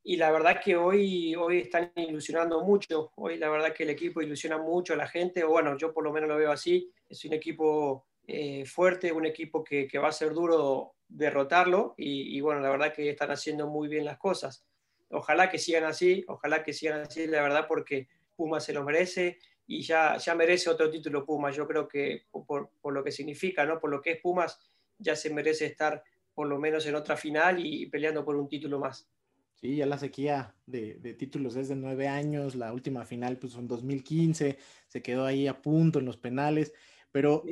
Y 0.02 0.16
la 0.16 0.30
verdad 0.30 0.60
que 0.62 0.76
hoy, 0.76 1.34
hoy 1.34 1.58
están 1.58 1.92
ilusionando 1.96 2.62
mucho. 2.62 3.10
Hoy 3.16 3.38
la 3.38 3.48
verdad 3.48 3.74
que 3.74 3.82
el 3.82 3.90
equipo 3.90 4.22
ilusiona 4.22 4.58
mucho 4.58 4.92
a 4.92 4.96
la 4.96 5.08
gente. 5.08 5.42
O 5.42 5.48
bueno, 5.48 5.76
yo 5.76 5.92
por 5.92 6.04
lo 6.04 6.12
menos 6.12 6.28
lo 6.28 6.36
veo 6.36 6.52
así. 6.52 6.92
Es 7.08 7.24
un 7.24 7.32
equipo 7.32 8.06
eh, 8.26 8.64
fuerte, 8.66 9.12
un 9.12 9.26
equipo 9.26 9.62
que, 9.62 9.86
que, 9.86 9.98
va 9.98 10.08
a 10.08 10.12
ser 10.12 10.32
duro 10.32 10.94
derrotarlo. 11.08 11.94
Y, 11.96 12.36
y, 12.36 12.40
bueno, 12.40 12.60
la 12.60 12.70
verdad 12.70 12.92
que 12.92 13.10
están 13.10 13.30
haciendo 13.30 13.68
muy 13.68 13.88
bien 13.88 14.04
las 14.04 14.18
cosas. 14.18 14.64
Ojalá 15.10 15.50
que 15.50 15.58
sigan 15.58 15.84
así, 15.84 16.24
ojalá 16.28 16.62
que 16.62 16.72
sigan 16.72 17.00
así, 17.00 17.26
la 17.26 17.42
verdad, 17.42 17.66
porque 17.68 18.08
Puma 18.36 18.60
se 18.60 18.72
lo 18.72 18.84
merece 18.84 19.38
y 19.66 19.82
ya, 19.82 20.16
ya 20.16 20.34
merece 20.34 20.70
otro 20.70 20.90
título 20.90 21.24
Puma. 21.24 21.50
Yo 21.50 21.66
creo 21.66 21.88
que 21.88 22.26
por, 22.30 22.70
por 22.80 22.92
lo 22.92 23.04
que 23.04 23.12
significa, 23.12 23.64
¿no? 23.64 23.78
por 23.78 23.90
lo 23.90 24.00
que 24.00 24.12
es 24.12 24.20
Pumas, 24.20 24.58
ya 24.98 25.16
se 25.16 25.32
merece 25.32 25.66
estar 25.66 26.02
por 26.34 26.48
lo 26.48 26.58
menos 26.58 26.86
en 26.86 26.96
otra 26.96 27.16
final 27.16 27.64
y 27.64 27.86
peleando 27.86 28.24
por 28.24 28.36
un 28.36 28.48
título 28.48 28.78
más. 28.78 29.08
Sí, 29.54 29.76
ya 29.76 29.86
la 29.86 29.98
sequía 29.98 30.54
de, 30.66 30.94
de 30.96 31.14
títulos 31.14 31.56
es 31.56 31.68
de 31.68 31.76
nueve 31.76 32.08
años, 32.08 32.54
la 32.54 32.72
última 32.72 33.04
final 33.04 33.38
pues 33.38 33.54
en 33.54 33.68
2015, 33.68 34.58
se 34.88 35.02
quedó 35.02 35.24
ahí 35.24 35.46
a 35.46 35.62
punto 35.62 36.00
en 36.00 36.04
los 36.06 36.16
penales, 36.16 36.74
pero 37.14 37.44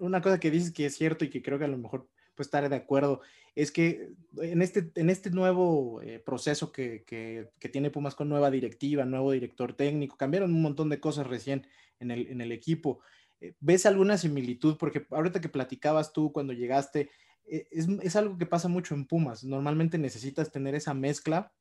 una 0.00 0.20
cosa 0.20 0.40
que 0.40 0.50
dices 0.50 0.72
que 0.72 0.86
es 0.86 0.96
cierto 0.96 1.24
y 1.24 1.30
que 1.30 1.40
creo 1.40 1.56
que 1.56 1.66
a 1.66 1.68
lo 1.68 1.78
mejor 1.78 2.08
pues 2.34 2.48
estaré 2.48 2.68
de 2.68 2.74
acuerdo, 2.74 3.20
es 3.54 3.70
que 3.70 4.08
en 4.38 4.60
este, 4.60 4.90
en 4.96 5.08
este 5.08 5.30
nuevo 5.30 6.02
eh, 6.02 6.18
proceso 6.18 6.72
que, 6.72 7.04
que, 7.04 7.48
que, 7.60 7.68
tiene 7.68 7.92
Pumas 7.92 8.16
con 8.16 8.28
nueva 8.28 8.50
directiva, 8.50 9.04
nuevo 9.04 9.30
director 9.30 9.72
técnico, 9.74 10.16
cambiaron 10.16 10.52
un 10.52 10.62
montón 10.62 10.88
de 10.88 10.98
cosas 10.98 11.28
recién 11.28 11.64
en 12.00 12.10
el, 12.10 12.26
en 12.26 12.40
el 12.40 12.50
equipo. 12.50 13.02
Eh, 13.40 13.54
¿Ves 13.60 13.86
alguna 13.86 14.18
similitud? 14.18 14.76
Porque 14.78 15.06
ahorita 15.08 15.40
que 15.40 15.48
platicabas 15.48 16.12
tú 16.12 16.32
cuando 16.32 16.52
llegaste, 16.52 17.08
e, 17.46 17.68
es, 17.70 18.16
algo 18.16 18.36
que 18.36 18.46
pasa 18.46 18.66
mucho 18.66 18.96
en 18.96 19.06
Pumas. 19.06 19.44
Normalmente 19.44 19.96
necesitas 19.96 20.50
tener 20.50 20.74
esa 20.74 20.92
mezcla 20.92 21.52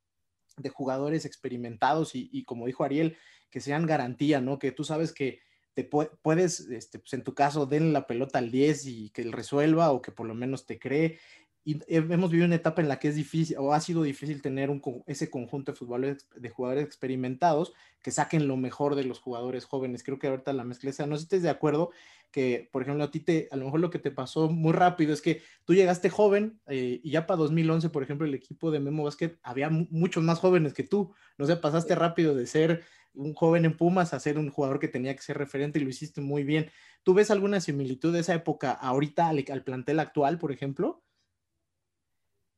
de 0.57 0.69
jugadores 0.69 1.23
experimentados 1.23 2.15
y, 2.15 2.43
como 2.45 2.65
dijo 2.65 2.83
Ariel, 2.83 3.15
que 3.51 3.59
sean 3.59 3.85
garantía, 3.85 4.41
¿no? 4.41 4.57
Que 4.57 4.71
tú 4.71 4.83
sabes 4.83 5.13
que 5.13 5.39
te 5.73 5.83
puedes, 5.83 6.59
este, 6.59 6.99
pues 6.99 7.13
en 7.13 7.23
tu 7.23 7.33
caso, 7.33 7.65
den 7.65 7.93
la 7.93 8.07
pelota 8.07 8.39
al 8.39 8.51
10 8.51 8.85
y 8.85 9.09
que 9.09 9.21
él 9.21 9.31
resuelva 9.31 9.91
o 9.91 10.01
que 10.01 10.11
por 10.11 10.27
lo 10.27 10.35
menos 10.35 10.65
te 10.65 10.79
cree 10.79 11.19
y 11.65 11.79
hemos 11.87 12.29
vivido 12.29 12.45
una 12.45 12.55
etapa 12.55 12.81
en 12.81 12.89
la 12.89 12.99
que 12.99 13.07
es 13.07 13.15
difícil 13.15 13.57
o 13.57 13.73
ha 13.73 13.79
sido 13.79 14.03
difícil 14.03 14.41
tener 14.41 14.69
un, 14.69 14.81
ese 15.07 15.29
conjunto 15.29 15.71
de, 15.71 15.77
futbolistas, 15.77 16.27
de 16.35 16.49
jugadores 16.49 16.85
experimentados 16.85 17.73
que 18.01 18.11
saquen 18.11 18.47
lo 18.47 18.57
mejor 18.57 18.95
de 18.95 19.05
los 19.05 19.19
jugadores 19.19 19.63
jóvenes. 19.63 20.03
Creo 20.03 20.19
que 20.19 20.27
ahorita 20.27 20.51
la 20.51 20.65
mezcla 20.65 20.89
esa, 20.89 21.05
no 21.07 21.15
sé 21.15 21.21
si 21.21 21.23
estés 21.25 21.43
de 21.43 21.49
acuerdo 21.49 21.91
que, 22.31 22.67
por 22.71 22.81
ejemplo, 22.81 23.03
a 23.03 23.11
ti 23.11 23.21
te, 23.21 23.47
a 23.51 23.55
lo 23.55 23.65
mejor 23.65 23.79
lo 23.79 23.89
que 23.91 23.99
te 23.99 24.11
pasó 24.11 24.49
muy 24.49 24.73
rápido 24.73 25.13
es 25.13 25.21
que 25.21 25.41
tú 25.63 25.73
llegaste 25.73 26.09
joven 26.09 26.59
eh, 26.67 26.99
y 27.01 27.11
ya 27.11 27.27
para 27.27 27.37
2011, 27.37 27.89
por 27.91 28.03
ejemplo, 28.03 28.27
el 28.27 28.33
equipo 28.33 28.71
de 28.71 28.81
Memo 28.81 29.03
Basket 29.03 29.37
había 29.43 29.69
muchos 29.69 30.23
más 30.23 30.39
jóvenes 30.39 30.73
que 30.73 30.83
tú. 30.83 31.13
No 31.37 31.45
sé, 31.45 31.55
pasaste 31.55 31.95
rápido 31.95 32.35
de 32.35 32.47
ser 32.47 32.83
un 33.13 33.33
joven 33.35 33.63
en 33.65 33.77
Pumas 33.77 34.13
a 34.13 34.19
ser 34.19 34.37
un 34.37 34.49
jugador 34.49 34.79
que 34.79 34.87
tenía 34.87 35.15
que 35.15 35.21
ser 35.21 35.37
referente 35.37 35.79
y 35.79 35.83
lo 35.83 35.89
hiciste 35.89 36.19
muy 36.19 36.43
bien. 36.43 36.71
¿Tú 37.03 37.13
ves 37.13 37.31
alguna 37.31 37.61
similitud 37.61 38.11
de 38.11 38.19
esa 38.19 38.33
época 38.33 38.71
ahorita 38.71 39.29
al, 39.29 39.45
al 39.49 39.63
plantel 39.63 39.99
actual, 39.99 40.39
por 40.39 40.51
ejemplo? 40.51 41.03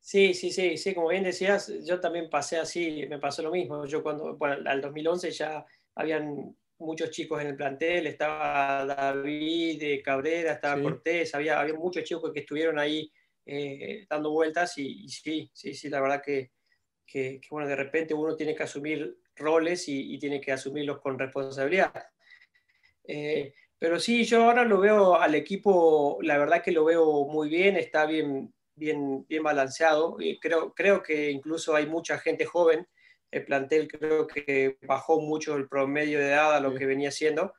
Sí, 0.05 0.35
sí, 0.35 0.51
sí, 0.51 0.77
sí, 0.77 0.93
como 0.93 1.07
bien 1.07 1.23
decías, 1.23 1.73
yo 1.83 1.99
también 1.99 2.29
pasé 2.29 2.57
así, 2.57 3.07
me 3.09 3.17
pasó 3.17 3.41
lo 3.41 3.49
mismo. 3.49 3.87
Yo 3.87 4.03
cuando, 4.03 4.37
bueno, 4.37 4.57
al 4.69 4.79
2011 4.79 5.31
ya 5.31 5.65
habían 5.95 6.55
muchos 6.77 7.09
chicos 7.09 7.41
en 7.41 7.47
el 7.47 7.55
plantel, 7.55 8.05
estaba 8.05 8.85
David 8.85 9.81
eh, 9.81 10.03
Cabrera, 10.03 10.51
estaba 10.53 10.79
Cortés, 10.79 11.33
había, 11.33 11.59
había 11.59 11.73
muchos 11.73 12.03
chicos 12.03 12.31
que 12.31 12.41
estuvieron 12.41 12.77
ahí 12.77 13.11
eh, 13.47 14.05
dando 14.07 14.29
vueltas 14.29 14.77
y, 14.77 15.09
sí, 15.09 15.49
sí, 15.51 15.73
sí, 15.73 15.89
la 15.89 15.99
verdad 16.01 16.21
que, 16.23 16.51
que, 17.03 17.41
bueno, 17.49 17.67
de 17.67 17.75
repente 17.75 18.13
uno 18.13 18.35
tiene 18.35 18.53
que 18.53 18.61
asumir 18.61 19.17
roles 19.35 19.89
y, 19.89 20.19
tiene 20.19 20.39
que 20.39 20.51
asumirlos 20.51 21.01
con 21.01 21.17
responsabilidad. 21.17 21.91
Eh, 23.07 23.55
pero 23.79 23.99
sí, 23.99 24.23
yo 24.23 24.43
ahora 24.43 24.65
lo 24.65 24.79
veo 24.79 25.15
al 25.15 25.33
equipo, 25.33 26.19
la 26.21 26.37
verdad 26.37 26.61
que 26.61 26.71
lo 26.71 26.85
veo 26.85 27.25
muy 27.25 27.49
bien, 27.49 27.75
está 27.75 28.05
bien, 28.05 28.53
bien, 28.75 29.25
bien 29.27 29.43
balanceado. 29.43 30.17
Y 30.19 30.39
creo, 30.39 30.73
creo 30.73 31.01
que 31.01 31.31
incluso 31.31 31.75
hay 31.75 31.87
mucha 31.87 32.17
gente 32.19 32.45
joven. 32.45 32.87
El 33.31 33.45
plantel 33.45 33.87
creo 33.87 34.27
que 34.27 34.77
bajó 34.81 35.19
mucho 35.19 35.55
el 35.55 35.67
promedio 35.67 36.19
de 36.19 36.27
edad 36.27 36.55
a 36.55 36.59
lo 36.59 36.73
que 36.73 36.85
venía 36.85 37.11
siendo. 37.11 37.53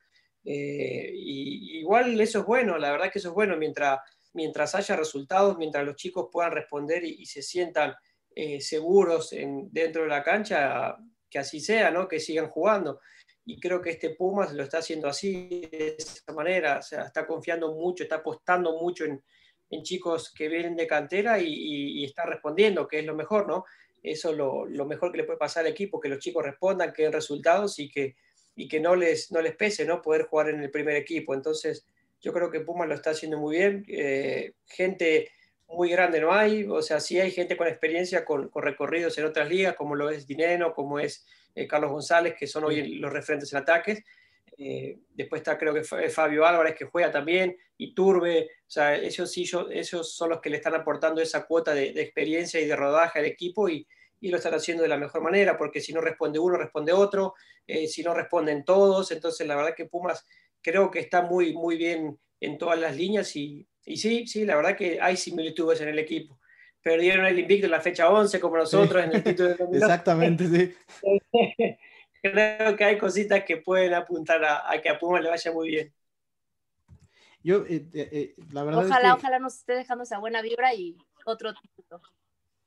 Eh, 0.44 1.10
y, 1.12 1.78
igual 1.80 2.20
eso 2.20 2.40
es 2.40 2.46
bueno, 2.46 2.78
la 2.78 2.92
verdad 2.92 3.10
que 3.10 3.18
eso 3.18 3.28
es 3.28 3.34
bueno, 3.34 3.56
mientras, 3.56 3.98
mientras 4.32 4.76
haya 4.76 4.94
resultados, 4.94 5.58
mientras 5.58 5.84
los 5.84 5.96
chicos 5.96 6.28
puedan 6.30 6.52
responder 6.52 7.04
y, 7.04 7.26
se 7.26 7.42
sientan 7.42 7.94
eh, 8.34 8.60
seguros 8.60 9.32
en, 9.32 9.68
dentro 9.72 10.02
de 10.02 10.08
la 10.08 10.22
cancha, 10.22 10.96
que 11.28 11.40
así 11.40 11.58
sea, 11.58 11.90
¿no? 11.90 12.06
que 12.06 12.20
sigan 12.20 12.48
jugando. 12.48 13.00
Y 13.44 13.58
creo 13.60 13.80
que 13.80 13.90
este 13.90 14.10
Pumas 14.10 14.52
lo 14.52 14.62
está 14.62 14.78
haciendo 14.78 15.08
así, 15.08 15.68
de 15.70 15.96
esa 15.98 16.32
manera, 16.32 16.78
o 16.78 16.82
sea, 16.82 17.02
está 17.02 17.26
confiando 17.26 17.74
mucho, 17.74 18.04
está 18.04 18.16
apostando 18.16 18.78
mucho 18.80 19.04
en, 19.04 19.22
en 19.70 19.82
chicos 19.82 20.32
que 20.32 20.48
vienen 20.48 20.76
de 20.76 20.86
cantera 20.86 21.38
y, 21.40 21.52
y, 21.52 22.04
están 22.04 22.28
respondiendo, 22.28 22.86
que 22.86 23.00
es 23.00 23.04
lo 23.04 23.14
mejor, 23.14 23.46
¿no? 23.46 23.64
Eso 24.02 24.30
es 24.30 24.36
lo, 24.36 24.66
lo, 24.66 24.84
mejor 24.84 25.10
que 25.10 25.18
le 25.18 25.24
puede 25.24 25.38
pasar 25.38 25.64
al 25.64 25.72
equipo, 25.72 26.00
que 26.00 26.08
los 26.08 26.20
chicos 26.20 26.44
respondan, 26.44 26.92
que 26.92 27.02
den 27.02 27.12
resultados 27.12 27.78
y 27.78 27.90
que, 27.90 28.16
y 28.54 28.68
que 28.68 28.78
no, 28.78 28.94
les, 28.94 29.32
no 29.32 29.42
les 29.42 29.56
pese, 29.56 29.84
¿no? 29.84 30.00
Poder 30.00 30.26
jugar 30.26 30.50
en 30.50 30.62
el 30.62 30.70
primer 30.70 30.96
equipo. 30.96 31.34
Entonces, 31.34 31.86
yo 32.20 32.32
creo 32.32 32.50
que 32.50 32.60
Puma 32.60 32.86
lo 32.86 32.94
está 32.94 33.10
haciendo 33.10 33.38
muy 33.38 33.56
bien. 33.56 33.84
Eh, 33.88 34.52
gente 34.66 35.30
muy 35.68 35.90
grande 35.90 36.20
no 36.20 36.32
hay, 36.32 36.64
o 36.64 36.80
sea, 36.80 37.00
sí 37.00 37.18
hay 37.18 37.30
gente 37.30 37.56
con 37.56 37.66
experiencia, 37.66 38.24
con, 38.24 38.48
con 38.48 38.62
recorridos 38.62 39.18
en 39.18 39.24
otras 39.24 39.48
ligas, 39.48 39.74
como 39.74 39.96
lo 39.96 40.10
es 40.10 40.26
Dineno, 40.26 40.72
como 40.72 41.00
es 41.00 41.26
eh, 41.54 41.66
Carlos 41.66 41.90
González, 41.90 42.34
que 42.38 42.46
son 42.46 42.64
hoy 42.64 42.96
los 42.98 43.12
referentes 43.12 43.52
en 43.52 43.58
ataques, 43.58 44.04
eh, 44.58 44.98
después 45.14 45.40
está 45.40 45.58
creo 45.58 45.74
que 45.74 45.82
Fabio 45.82 46.46
Álvarez 46.46 46.74
que 46.74 46.86
juega 46.86 47.10
también, 47.10 47.56
y 47.76 47.94
Turbe, 47.94 48.48
o 48.60 48.70
sea, 48.70 48.96
esos, 48.96 49.30
sí, 49.30 49.48
esos 49.70 50.14
son 50.14 50.30
los 50.30 50.40
que 50.40 50.50
le 50.50 50.56
están 50.56 50.74
aportando 50.74 51.20
esa 51.20 51.46
cuota 51.46 51.74
de, 51.74 51.88
experiencia 52.00 52.60
y 52.60 52.66
de 52.66 52.76
rodaje 52.76 53.18
al 53.18 53.26
equipo 53.26 53.68
y, 53.68 53.86
y, 54.20 54.28
lo 54.28 54.38
están 54.38 54.54
haciendo 54.54 54.82
de 54.82 54.88
la 54.88 54.96
mejor 54.96 55.20
manera, 55.22 55.58
porque 55.58 55.80
si 55.80 55.92
no 55.92 56.00
responde 56.00 56.38
uno, 56.38 56.56
responde 56.56 56.92
otro, 56.92 57.34
eh, 57.66 57.86
si 57.86 58.02
no 58.02 58.14
responden 58.14 58.64
todos, 58.64 59.10
entonces 59.12 59.46
la 59.46 59.56
verdad 59.56 59.74
que 59.76 59.84
Pumas 59.84 60.24
creo 60.62 60.90
que 60.90 61.00
está 61.00 61.22
muy, 61.22 61.52
muy 61.52 61.76
bien 61.76 62.18
en 62.40 62.58
todas 62.58 62.78
las 62.78 62.96
líneas 62.96 63.36
y, 63.36 63.66
y 63.84 63.96
sí, 63.96 64.26
sí, 64.26 64.44
la 64.44 64.56
verdad 64.56 64.76
que 64.76 64.98
hay 65.00 65.16
similitudes 65.16 65.80
en 65.80 65.88
el 65.88 65.98
equipo. 65.98 66.38
Perdieron 66.82 67.26
el 67.26 67.38
invicto 67.38 67.66
en 67.66 67.72
la 67.72 67.80
fecha 67.80 68.08
11 68.08 68.40
como 68.40 68.56
nosotros 68.56 69.04
en 69.04 69.16
el 69.16 69.22
título 69.22 69.50
de 69.50 69.56
Exactamente, 69.78 70.46
sí. 70.48 70.74
creo 72.22 72.76
que 72.76 72.84
hay 72.84 72.98
cositas 72.98 73.44
que 73.44 73.58
pueden 73.58 73.94
apuntar 73.94 74.44
a, 74.44 74.80
que 74.82 74.88
a 74.88 74.98
Puma 74.98 75.20
le 75.20 75.28
vaya 75.28 75.52
muy 75.52 75.68
bien. 75.68 75.94
Yo, 77.42 77.64
eh, 77.66 77.86
eh, 77.94 78.08
eh, 78.12 78.34
la 78.52 78.64
verdad 78.64 78.86
ojalá, 78.86 79.14
ojalá 79.14 79.38
nos 79.38 79.56
esté 79.56 79.74
dejando 79.74 80.04
esa 80.04 80.18
buena 80.18 80.42
vibra 80.42 80.74
y 80.74 80.96
otro 81.24 81.54
título. 81.54 82.02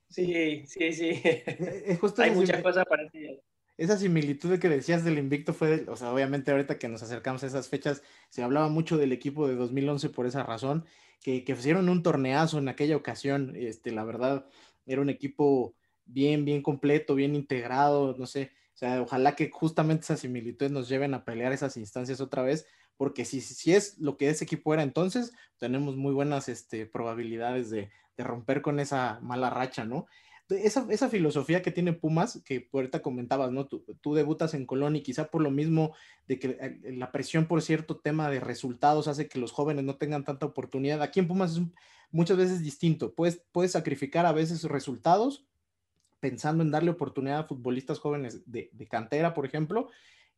Sí, 0.10 0.64
sí, 0.66 0.94
sí. 0.94 1.22
hay 2.18 2.32
muchas 2.32 2.64
cosas 2.64 2.86
parecidas. 2.86 3.40
Esa 3.78 3.98
similitud 3.98 4.60
que 4.60 4.68
decías 4.68 5.06
del 5.06 5.18
invicto 5.18 5.54
fue, 5.54 5.86
o 5.88 5.96
sea, 5.96 6.12
obviamente 6.12 6.52
ahorita 6.52 6.78
que 6.78 6.90
nos 6.90 7.02
acercamos 7.02 7.44
a 7.44 7.48
esas 7.48 7.70
fechas, 7.70 8.04
se 8.30 8.44
hablaba 8.44 8.68
mucho 8.68 8.98
del 8.98 9.14
equipo 9.14 9.48
de 9.48 9.56
2011 9.56 10.10
por 10.10 10.26
esa 10.26 10.44
razón, 10.44 10.86
que, 11.22 11.46
que 11.46 11.54
hicieron 11.54 11.88
un 11.88 12.04
torneazo 12.04 12.58
en 12.58 12.68
aquella 12.68 12.98
ocasión, 12.98 13.54
este, 13.56 13.92
la 13.92 14.04
verdad, 14.04 14.46
era 14.86 15.02
un 15.02 15.10
equipo 15.10 15.76
bien, 16.06 16.44
bien 16.44 16.62
completo, 16.62 17.16
bien 17.16 17.36
integrado, 17.36 18.16
no 18.18 18.26
sé, 18.26 18.52
o 18.80 18.86
sea, 18.86 19.02
ojalá 19.02 19.36
que 19.36 19.50
justamente 19.50 20.04
esas 20.04 20.22
similitudes 20.22 20.72
nos 20.72 20.88
lleven 20.88 21.14
a 21.14 21.26
pelear 21.26 21.52
esas 21.52 21.76
instancias 21.76 22.22
otra 22.22 22.44
vez, 22.44 22.66
porque 22.96 23.26
si, 23.26 23.42
si 23.42 23.74
es 23.74 23.98
lo 23.98 24.16
que 24.16 24.30
ese 24.30 24.46
equipo 24.46 24.74
era 24.74 24.84
entonces, 24.84 25.34
tenemos 25.58 25.98
muy 25.98 26.14
buenas 26.14 26.48
este, 26.48 26.86
probabilidades 26.86 27.70
de, 27.70 27.92
de 28.16 28.24
romper 28.24 28.62
con 28.62 28.80
esa 28.80 29.20
mala 29.22 29.50
racha, 29.50 29.84
¿no? 29.84 30.06
esa, 30.48 30.88
esa, 30.90 31.10
filosofía 31.10 31.62
que 31.62 31.72
tiene 31.72 31.92
Pumas, 31.92 32.42
que 32.46 32.70
ahorita 32.72 33.02
comentabas, 33.02 33.52
¿no? 33.52 33.68
Tú, 33.68 33.84
tú, 34.00 34.16
debutas 34.16 34.54
en 34.54 34.66
Colón 34.66 34.96
y 34.96 35.02
quizá 35.02 35.30
por 35.30 35.42
lo 35.42 35.52
mismo 35.52 35.94
de 36.30 36.40
que 36.40 36.58
eh, 36.62 36.94
la 36.94 37.12
presión 37.12 37.48
por 37.48 37.62
cierto 37.62 37.98
tema 37.98 38.30
de 38.30 38.40
resultados 38.40 39.10
hace 39.10 39.28
que 39.28 39.40
los 39.40 39.52
jóvenes 39.52 39.84
no 39.84 39.98
tengan 39.98 40.24
tanta 40.24 40.46
oportunidad. 40.46 41.02
Aquí 41.02 41.20
en 41.20 41.28
Pumas 41.28 41.58
es 41.58 41.64
muchas 42.12 42.38
veces 42.38 42.62
distinto. 42.62 43.14
Puedes, 43.14 43.44
puedes 43.52 43.74
sacrificar 43.74 44.26
a 44.26 44.32
veces 44.32 44.64
resultados 44.64 45.49
pensando 46.20 46.64
en 46.64 46.72
darle 46.72 46.92
oportunidad 46.92 47.40
a 47.40 47.48
futbolistas 47.48 48.00
jóvenes 48.00 48.44
de, 48.46 48.70
de 48.74 48.88
cantera, 48.88 49.34
por 49.34 49.46
ejemplo, 49.46 49.90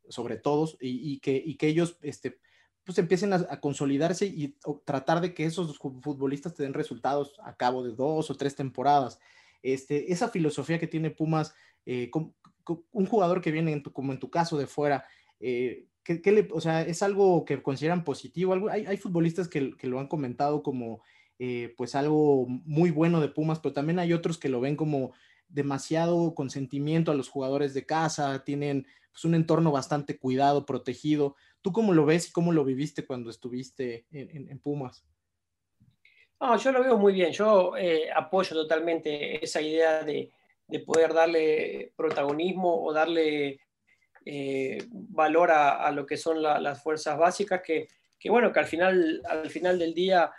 sobre 0.10 0.38
todos, 0.38 0.78
y, 0.80 1.14
y, 1.14 1.20
que, 1.20 1.42
y 1.44 1.56
que 1.56 1.68
ellos 1.68 1.98
este, 2.02 2.40
pues 2.84 2.98
empiecen 2.98 3.34
a, 3.34 3.48
a, 3.50 3.60
consolidarse 3.60 4.26
y 4.26 4.58
tratar 4.86 5.22
de 5.22 5.34
que 5.34 5.46
esos 5.46 5.78
futbolistas 5.78 6.54
te 6.54 6.64
den 6.64 6.74
resultados 6.74 7.36
a 7.44 7.56
cabo 7.56 7.84
de 7.84 7.94
dos 7.94 8.30
o 8.30 8.36
tres 8.36 8.56
temporadas. 8.56 9.20
Este, 9.62 10.12
esa 10.12 10.30
filosofía 10.30 10.80
que 10.80 10.88
tiene 10.88 11.12
Pumas, 11.12 11.54
eh, 11.86 12.10
con, 12.10 12.34
con 12.64 12.84
un 12.92 13.06
jugador 13.06 13.42
que 13.42 13.52
viene 13.52 13.72
en 13.72 13.84
tu, 13.84 13.94
como 13.94 14.12
en 14.12 14.20
tu 14.20 14.30
caso 14.30 14.58
de 14.58 14.68
fuera, 14.68 15.06
eh, 15.40 15.86
¿qué, 16.04 16.22
qué 16.22 16.32
le, 16.32 16.48
o 16.52 16.62
sea, 16.62 16.82
es 16.82 17.04
algo 17.04 17.46
que 17.46 17.62
consideran 17.62 18.04
positivo. 18.04 18.54
Algo, 18.54 18.70
hay, 18.70 18.86
hay, 18.86 18.98
futbolistas 18.98 19.48
que, 19.48 19.76
que, 19.78 19.88
lo 19.88 20.00
han 20.00 20.08
comentado 20.08 20.64
como 20.64 21.02
eh, 21.40 21.74
pues 21.78 21.96
algo 21.96 22.48
muy 22.48 22.92
bueno 22.92 23.22
de 23.22 23.30
Pumas, 23.30 23.60
pero 23.60 23.74
también 23.74 24.00
hay 24.00 24.14
otros 24.14 24.38
que 24.38 24.50
lo 24.50 24.62
ven 24.62 24.76
como 24.76 25.14
demasiado 25.54 26.34
consentimiento 26.36 27.12
a 27.12 27.16
los 27.16 27.30
jugadores 27.30 27.74
de 27.74 27.86
casa, 27.86 28.44
tienen 28.44 28.88
pues, 29.12 29.26
un 29.26 29.36
entorno 29.36 29.72
bastante 29.72 30.18
cuidado, 30.18 30.66
protegido. 30.66 31.36
¿Tú 31.62 31.72
cómo 31.72 31.94
lo 31.94 32.06
ves 32.06 32.30
y 32.30 32.32
cómo 32.32 32.52
lo 32.52 32.64
viviste 32.64 33.06
cuando 33.06 33.30
estuviste 33.30 34.06
en, 34.12 34.50
en, 34.50 34.60
Pumas? 34.60 35.06
No, 36.40 36.58
yo 36.58 36.72
lo 36.72 36.84
veo 36.84 36.98
muy 36.98 37.14
bien. 37.14 37.32
Yo 37.32 37.78
eh, 37.78 38.10
apoyo 38.16 38.56
totalmente 38.56 39.44
esa 39.44 39.62
idea 39.62 40.04
de, 40.04 40.32
de, 40.68 40.80
poder 40.80 41.14
darle 41.14 41.94
protagonismo 41.96 42.84
o 42.84 42.94
darle 42.94 43.60
eh, 44.26 44.84
valor 44.92 45.52
a, 45.52 45.86
a, 45.86 45.92
lo 45.92 46.06
que 46.06 46.18
son 46.18 46.42
la, 46.42 46.60
las 46.60 46.82
fuerzas 46.82 47.18
básicas, 47.18 47.62
que, 47.62 47.88
que, 48.18 48.30
bueno, 48.30 48.52
que 48.52 48.60
al 48.60 48.66
final, 48.66 49.22
al 49.28 49.50
final 49.50 49.78
del 49.78 49.94
día 49.94 50.32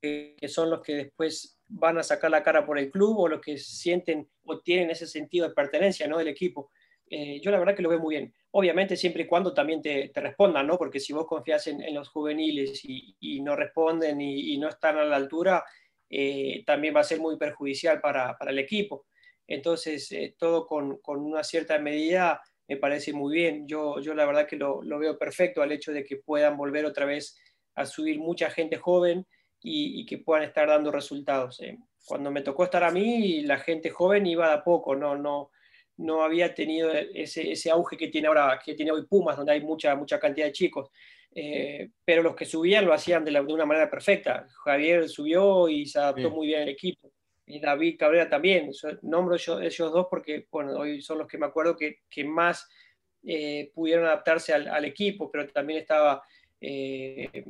eh, 0.00 0.36
que 0.38 0.48
son 0.48 0.70
los 0.70 0.80
que 0.80 0.94
después 0.94 1.57
van 1.68 1.98
a 1.98 2.02
sacar 2.02 2.30
la 2.30 2.42
cara 2.42 2.64
por 2.64 2.78
el 2.78 2.90
club 2.90 3.18
o 3.18 3.28
los 3.28 3.40
que 3.40 3.58
sienten 3.58 4.28
o 4.44 4.60
tienen 4.60 4.90
ese 4.90 5.06
sentido 5.06 5.48
de 5.48 5.54
pertenencia 5.54 6.06
¿no? 6.06 6.18
del 6.18 6.28
equipo. 6.28 6.70
Eh, 7.10 7.40
yo 7.40 7.50
la 7.50 7.58
verdad 7.58 7.74
que 7.74 7.82
lo 7.82 7.88
veo 7.88 7.98
muy 7.98 8.16
bien. 8.16 8.34
Obviamente 8.50 8.96
siempre 8.96 9.22
y 9.22 9.26
cuando 9.26 9.54
también 9.54 9.80
te, 9.80 10.08
te 10.08 10.20
respondan, 10.20 10.66
¿no? 10.66 10.76
Porque 10.76 11.00
si 11.00 11.12
vos 11.12 11.26
confías 11.26 11.66
en, 11.66 11.94
los 11.94 12.08
juveniles 12.08 12.80
y, 12.84 13.40
no 13.40 13.56
responden 13.56 14.20
y, 14.20 14.58
no 14.58 14.68
están 14.68 14.98
a 14.98 15.04
la 15.04 15.16
altura, 15.16 15.64
eh, 16.10 16.64
también 16.66 16.94
va 16.94 17.00
a 17.00 17.04
ser 17.04 17.20
muy 17.20 17.36
perjudicial 17.36 18.00
para, 18.00 18.36
para 18.36 18.50
el 18.50 18.58
equipo. 18.58 19.06
Entonces, 19.46 20.10
eh, 20.12 20.34
todo 20.38 20.66
con, 20.66 20.98
con, 20.98 21.20
una 21.20 21.42
cierta 21.42 21.78
medida 21.78 22.42
me 22.68 22.76
parece 22.76 23.12
muy 23.12 23.34
bien. 23.34 23.66
Yo, 23.66 23.98
yo 24.00 24.14
la 24.14 24.26
verdad 24.26 24.46
que 24.46 24.56
lo, 24.56 24.80
veo 24.80 25.18
perfecto 25.18 25.62
al 25.62 25.72
hecho 25.72 25.92
de 25.92 26.04
que 26.04 26.16
puedan 26.16 26.56
volver 26.56 26.84
otra 26.84 27.06
vez 27.06 27.38
a 27.74 27.86
subir 27.86 28.18
mucha 28.18 28.50
gente 28.50 28.76
joven 28.76 29.26
y, 29.62 30.00
y 30.00 30.06
que 30.06 30.18
puedan 30.18 30.44
estar 30.44 30.68
dando 30.68 30.90
resultados. 30.90 31.60
Eh. 31.60 31.78
Cuando 32.06 32.30
me 32.30 32.42
tocó 32.42 32.64
estar 32.64 32.84
a 32.84 32.90
mí, 32.90 33.42
la 33.42 33.58
gente 33.58 33.90
joven 33.90 34.26
iba 34.26 34.48
de 34.48 34.54
a 34.54 34.64
poco, 34.64 34.94
no, 34.94 35.16
no, 35.16 35.50
no 35.98 36.22
había 36.22 36.54
tenido 36.54 36.92
ese, 36.92 37.52
ese, 37.52 37.70
auge 37.70 37.96
que 37.96 38.08
tiene 38.08 38.28
ahora, 38.28 38.58
que 38.64 38.74
tiene 38.74 38.92
hoy 38.92 39.06
Pumas, 39.06 39.36
donde 39.36 39.52
hay 39.52 39.60
mucha, 39.60 39.94
mucha 39.94 40.18
cantidad 40.18 40.46
de 40.46 40.52
chicos. 40.52 40.90
Eh, 41.34 41.90
pero 42.04 42.22
los 42.22 42.34
que 42.34 42.46
subían 42.46 42.86
lo 42.86 42.94
hacían 42.94 43.24
de, 43.24 43.30
la, 43.30 43.42
de, 43.42 43.52
una 43.52 43.66
manera 43.66 43.90
perfecta. 43.90 44.46
Javier 44.64 45.08
subió 45.08 45.68
y 45.68 45.86
se 45.86 45.98
adaptó 45.98 46.28
sí. 46.28 46.34
muy 46.34 46.46
bien 46.46 46.62
al 46.62 46.68
equipo. 46.68 47.12
Y 47.46 47.60
David 47.60 47.96
Cabrera 47.98 48.28
también. 48.28 48.72
Yo, 48.72 48.88
nombro 49.02 49.36
yo, 49.36 49.60
ellos 49.60 49.92
dos 49.92 50.06
porque 50.08 50.46
bueno, 50.50 50.78
hoy 50.78 51.02
son 51.02 51.18
los 51.18 51.26
que 51.26 51.38
me 51.38 51.46
acuerdo 51.46 51.76
que, 51.76 52.00
que 52.08 52.24
más 52.24 52.68
eh, 53.24 53.70
pudieron 53.74 54.06
adaptarse 54.06 54.52
al, 54.52 54.68
al, 54.68 54.84
equipo, 54.84 55.30
pero 55.30 55.46
también 55.48 55.80
estaba 55.80 56.22
eh, 56.60 57.44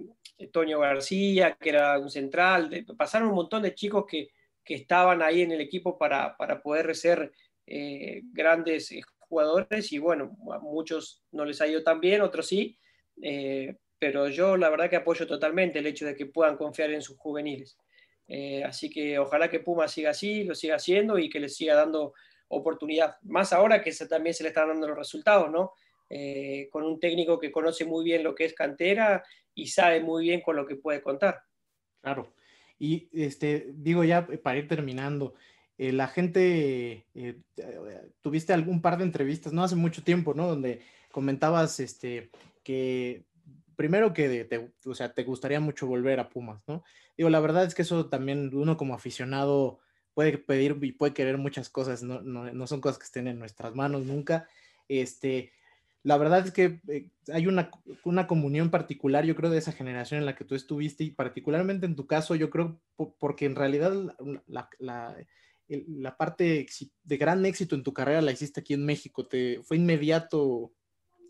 Toño 0.52 0.80
García, 0.80 1.56
que 1.60 1.70
era 1.70 1.98
un 1.98 2.10
central. 2.10 2.84
Pasaron 2.96 3.28
un 3.28 3.34
montón 3.34 3.62
de 3.62 3.74
chicos 3.74 4.04
que, 4.08 4.28
que 4.68 4.74
estaban 4.74 5.22
ahí 5.22 5.40
en 5.40 5.52
el 5.52 5.62
equipo 5.62 5.96
para, 5.96 6.36
para 6.36 6.60
poder 6.60 6.94
ser 6.94 7.32
eh, 7.66 8.20
grandes 8.34 8.92
eh, 8.92 9.00
jugadores 9.18 9.92
y 9.92 9.98
bueno, 9.98 10.36
a 10.52 10.58
muchos 10.58 11.22
no 11.32 11.46
les 11.46 11.60
ha 11.62 11.66
ido 11.66 11.82
tan 11.82 12.00
bien, 12.00 12.20
otros 12.20 12.46
sí, 12.46 12.78
eh, 13.22 13.76
pero 13.98 14.28
yo 14.28 14.58
la 14.58 14.68
verdad 14.68 14.90
que 14.90 14.96
apoyo 14.96 15.26
totalmente 15.26 15.78
el 15.78 15.86
hecho 15.86 16.04
de 16.04 16.14
que 16.14 16.26
puedan 16.26 16.58
confiar 16.58 16.90
en 16.90 17.02
sus 17.02 17.16
juveniles. 17.16 17.78
Así 18.62 18.90
que 18.90 19.18
ojalá 19.18 19.48
que 19.48 19.60
Puma 19.60 19.88
siga 19.88 20.10
así, 20.10 20.44
lo 20.44 20.54
siga 20.54 20.76
haciendo 20.76 21.18
y 21.18 21.30
que 21.30 21.40
les 21.40 21.56
siga 21.56 21.74
dando 21.74 22.12
oportunidad. 22.48 23.16
Más 23.22 23.54
ahora 23.54 23.82
que 23.82 23.90
se, 23.90 24.06
también 24.06 24.34
se 24.34 24.42
le 24.42 24.50
están 24.50 24.68
dando 24.68 24.86
los 24.86 24.98
resultados, 24.98 25.50
¿no? 25.50 25.72
Con 26.70 26.84
un 26.84 27.00
técnico 27.00 27.38
que 27.38 27.50
conoce 27.50 27.86
muy 27.86 28.04
bien 28.04 28.22
lo 28.22 28.34
que 28.34 28.44
es 28.44 28.52
cantera 28.52 29.24
y 29.58 29.66
sabe 29.66 30.00
muy 30.00 30.24
bien 30.24 30.40
con 30.40 30.56
lo 30.56 30.66
que 30.66 30.76
puede 30.76 31.02
contar. 31.02 31.42
Claro. 32.00 32.32
Y 32.78 33.08
este, 33.12 33.72
digo 33.74 34.04
ya 34.04 34.26
para 34.42 34.58
ir 34.58 34.68
terminando, 34.68 35.34
eh, 35.76 35.92
la 35.92 36.06
gente, 36.06 37.06
eh, 37.14 37.40
tuviste 38.20 38.52
algún 38.52 38.80
par 38.80 38.98
de 38.98 39.04
entrevistas, 39.04 39.52
no 39.52 39.64
hace 39.64 39.74
mucho 39.74 40.04
tiempo, 40.04 40.32
¿no? 40.32 40.46
Donde 40.46 40.80
comentabas 41.10 41.80
este, 41.80 42.30
que 42.62 43.24
primero 43.74 44.12
que 44.12 44.44
te, 44.44 44.72
o 44.84 44.94
sea, 44.94 45.12
te 45.12 45.24
gustaría 45.24 45.60
mucho 45.60 45.86
volver 45.86 46.20
a 46.20 46.28
Pumas, 46.28 46.66
¿no? 46.68 46.84
Digo, 47.16 47.30
la 47.30 47.40
verdad 47.40 47.64
es 47.64 47.74
que 47.74 47.82
eso 47.82 48.08
también 48.08 48.50
uno 48.54 48.76
como 48.76 48.94
aficionado 48.94 49.80
puede 50.14 50.38
pedir 50.38 50.76
y 50.82 50.92
puede 50.92 51.14
querer 51.14 51.38
muchas 51.38 51.68
cosas, 51.68 52.02
no, 52.02 52.20
no, 52.20 52.52
no 52.52 52.66
son 52.66 52.80
cosas 52.80 52.98
que 52.98 53.04
estén 53.04 53.26
en 53.26 53.38
nuestras 53.38 53.74
manos 53.74 54.04
nunca. 54.04 54.48
Este, 54.88 55.52
la 56.02 56.16
verdad 56.16 56.46
es 56.46 56.52
que 56.52 56.80
eh, 56.88 57.10
hay 57.32 57.46
una, 57.46 57.70
una, 58.04 58.26
comunión 58.26 58.70
particular, 58.70 59.24
yo 59.24 59.34
creo, 59.34 59.50
de 59.50 59.58
esa 59.58 59.72
generación 59.72 60.20
en 60.20 60.26
la 60.26 60.36
que 60.36 60.44
tú 60.44 60.54
estuviste 60.54 61.04
y 61.04 61.10
particularmente 61.10 61.86
en 61.86 61.96
tu 61.96 62.06
caso, 62.06 62.34
yo 62.34 62.50
creo, 62.50 62.80
porque 63.18 63.46
en 63.46 63.56
realidad 63.56 63.92
la, 64.46 64.70
la, 64.78 66.16
parte 66.16 66.66
de 67.04 67.16
gran 67.16 67.44
éxito 67.44 67.74
en 67.74 67.82
tu 67.82 67.92
carrera 67.92 68.22
la 68.22 68.32
hiciste 68.32 68.60
aquí 68.60 68.74
en 68.74 68.86
México, 68.86 69.26
te 69.26 69.60
fue 69.62 69.76
inmediato, 69.76 70.72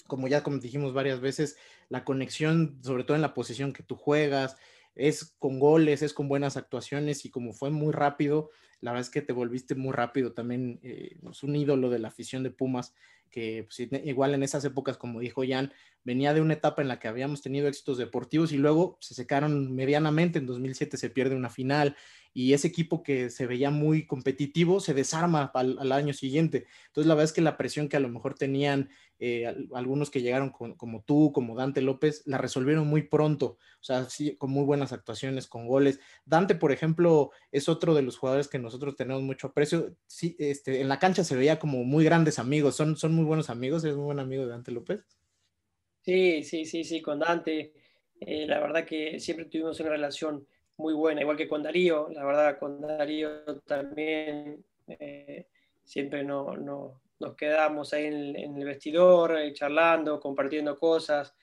como 0.07 0.29
ya 0.29 0.43
como 0.43 0.59
dijimos 0.59 0.93
varias 0.93 1.21
veces, 1.21 1.57
la 1.89 2.05
conexión, 2.05 2.79
sobre 2.83 3.05
todo 3.05 3.17
en 3.17 3.23
la 3.23 3.35
posición 3.35 3.73
que 3.73 3.83
tú 3.83 3.97
juegas, 3.97 4.57
es 4.95 5.35
con 5.39 5.59
goles, 5.59 6.03
es 6.03 6.13
con 6.13 6.29
buenas 6.29 6.57
actuaciones 6.57 7.25
y 7.25 7.31
como 7.31 7.53
fue 7.53 7.71
muy 7.71 7.93
rápido, 7.93 8.51
la 8.81 8.93
verdad 8.93 9.07
es 9.07 9.11
que 9.11 9.23
te 9.23 9.33
volviste 9.33 9.75
muy 9.75 9.93
rápido 9.93 10.33
también, 10.33 10.79
eh, 10.83 11.19
es 11.31 11.43
un 11.43 11.57
ídolo 11.57 11.89
de 11.91 11.99
la 11.99 12.09
afición 12.09 12.43
de 12.43 12.51
Pumas, 12.51 12.95
que 13.31 13.65
pues, 13.65 13.89
igual 14.05 14.35
en 14.35 14.43
esas 14.43 14.65
épocas, 14.65 14.97
como 14.97 15.21
dijo 15.21 15.43
Jan, 15.47 15.73
venía 16.05 16.35
de 16.35 16.41
una 16.41 16.55
etapa 16.55 16.83
en 16.83 16.89
la 16.89 16.99
que 16.99 17.09
habíamos 17.09 17.43
tenido 17.43 17.69
éxitos 17.69 17.99
deportivos 17.99 18.53
y 18.53 18.57
luego 18.57 18.99
se 19.01 19.15
secaron 19.15 19.75
medianamente, 19.75 20.39
en 20.39 20.47
2007 20.47 20.97
se 20.97 21.11
pierde 21.11 21.37
una 21.37 21.51
final 21.51 21.97
y 22.33 22.53
ese 22.53 22.69
equipo 22.69 23.03
que 23.03 23.31
se 23.31 23.47
veía 23.47 23.71
muy 23.71 24.07
competitivo 24.07 24.81
se 24.81 24.95
desarma 24.95 25.51
al, 25.55 25.93
año 25.93 26.13
siguiente. 26.13 26.67
Entonces 26.87 27.09
la 27.09 27.15
verdad 27.15 27.25
es 27.25 27.33
que 27.33 27.41
la 27.41 27.57
presión 27.57 27.89
que 27.89 27.97
a 27.97 28.01
lo 28.01 28.09
mejor 28.09 28.35
tenían 28.35 28.91
eh, 29.19 29.53
algunos 29.75 30.11
que 30.11 30.23
llegaron 30.23 30.51
como 30.51 31.03
tú, 31.03 31.33
como 31.33 31.57
Dante 31.57 31.83
López, 31.83 32.23
la 32.27 32.39
resolvieron 32.39 32.87
muy 32.87 33.03
pronto, 33.03 33.59
o 33.81 33.83
sea, 33.83 34.07
con 34.39 34.51
muy 34.51 34.65
buenas 34.65 34.93
actuaciones, 34.93 35.49
con 35.49 35.67
goles. 35.67 35.99
Dante, 36.25 36.55
por 36.55 36.71
ejemplo, 36.71 37.33
es 37.51 37.69
otro 37.69 37.95
de 37.95 38.03
los 38.03 38.17
jugadores 38.17 38.47
que 38.47 38.61
nosotros 38.61 38.95
tenemos 38.95 39.23
mucho 39.23 39.49
aprecio. 39.49 39.97
Sí, 40.07 40.37
este, 40.39 40.81
en 40.81 40.89
la 40.89 41.01
cancha 41.01 41.25
se 41.25 41.35
veía 41.35 41.59
como 41.59 41.83
muy 41.83 42.05
grandes 42.05 42.39
amigos, 42.39 42.77
son, 42.77 42.97
son 42.97 43.15
muy 43.15 43.25
buenos 43.25 43.51
amigos, 43.51 43.83
es 43.85 43.97
muy 43.97 44.05
buen 44.05 44.21
amigo 44.21 44.45
de 44.45 44.51
Dante 44.51 44.71
López. 44.71 45.05
Sí, 46.03 46.43
sí, 46.43 46.65
sí, 46.65 46.85
sí, 46.85 47.03
con 47.03 47.19
Dante, 47.19 47.73
eh, 48.21 48.47
la 48.47 48.61
verdad 48.61 48.85
que 48.85 49.21
siempre 49.21 49.47
tuvimos 49.47 49.79
una 49.81 49.91
relación 49.91 50.47
muy 50.77 50.95
buena, 50.95 51.21
igual 51.21 51.37
que 51.37 51.49
con 51.49 51.63
Darío, 51.63 52.09
la 52.11 52.25
verdad 52.25 52.59
con 52.59 52.81
Darío 52.81 53.45
también 53.67 54.65
eh, 54.87 55.47
siempre 55.85 56.25
no, 56.25 56.57
no, 56.57 57.03
nos 57.21 57.35
quedamos 57.37 57.93
ahí 57.93 58.07
en, 58.07 58.57
el 58.59 58.65
vestidor, 58.65 59.39
eh, 59.39 59.53
charlando, 59.53 60.21
compartiendo 60.21 60.79
cosas. 60.79 61.35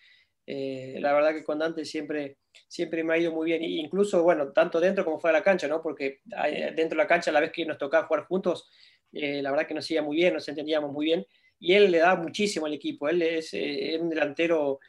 La 0.47 1.13
verdad 1.13 1.33
que 1.33 1.43
con 1.43 1.57
Dante 1.59 1.85
siempre, 1.85 2.37
siempre 2.67 3.03
me 3.03 3.13
ha 3.15 3.17
ido 3.17 3.31
muy 3.31 3.45
bien, 3.45 3.63
incluso, 3.63 4.21
bueno, 4.23 4.51
tanto 4.51 4.79
dentro 4.79 5.03
como 5.03 5.19
fuera 5.19 5.37
de 5.37 5.39
la 5.41 5.43
cancha, 5.43 5.67
¿no? 5.67 5.81
Porque 5.81 6.21
dentro 6.23 6.97
de 6.97 7.03
la 7.03 7.07
cancha, 7.07 7.31
la 7.31 7.39
vez 7.39 7.51
que 7.51 7.65
nos 7.65 7.79
tocaba 7.79 8.05
jugar 8.07 8.25
juntos, 8.25 8.69
la 9.11 9.49
verdad 9.49 9.65
que 9.65 9.73
nos 9.73 9.89
iba 9.89 10.03
muy 10.03 10.17
bien, 10.17 10.35
nos 10.35 10.47
entendíamos 10.47 10.91
muy 10.91 11.05
bien, 11.05 11.25
y 11.65 11.73
él 11.73 11.91
le 11.91 11.99
da 11.99 12.15
muchísimo 12.15 12.65
al 12.65 12.73
equipo, 12.73 13.09
él 13.09 13.21
es, 13.21 13.53
eh, 13.53 13.97
un 13.99 14.09
delantero 14.09 14.79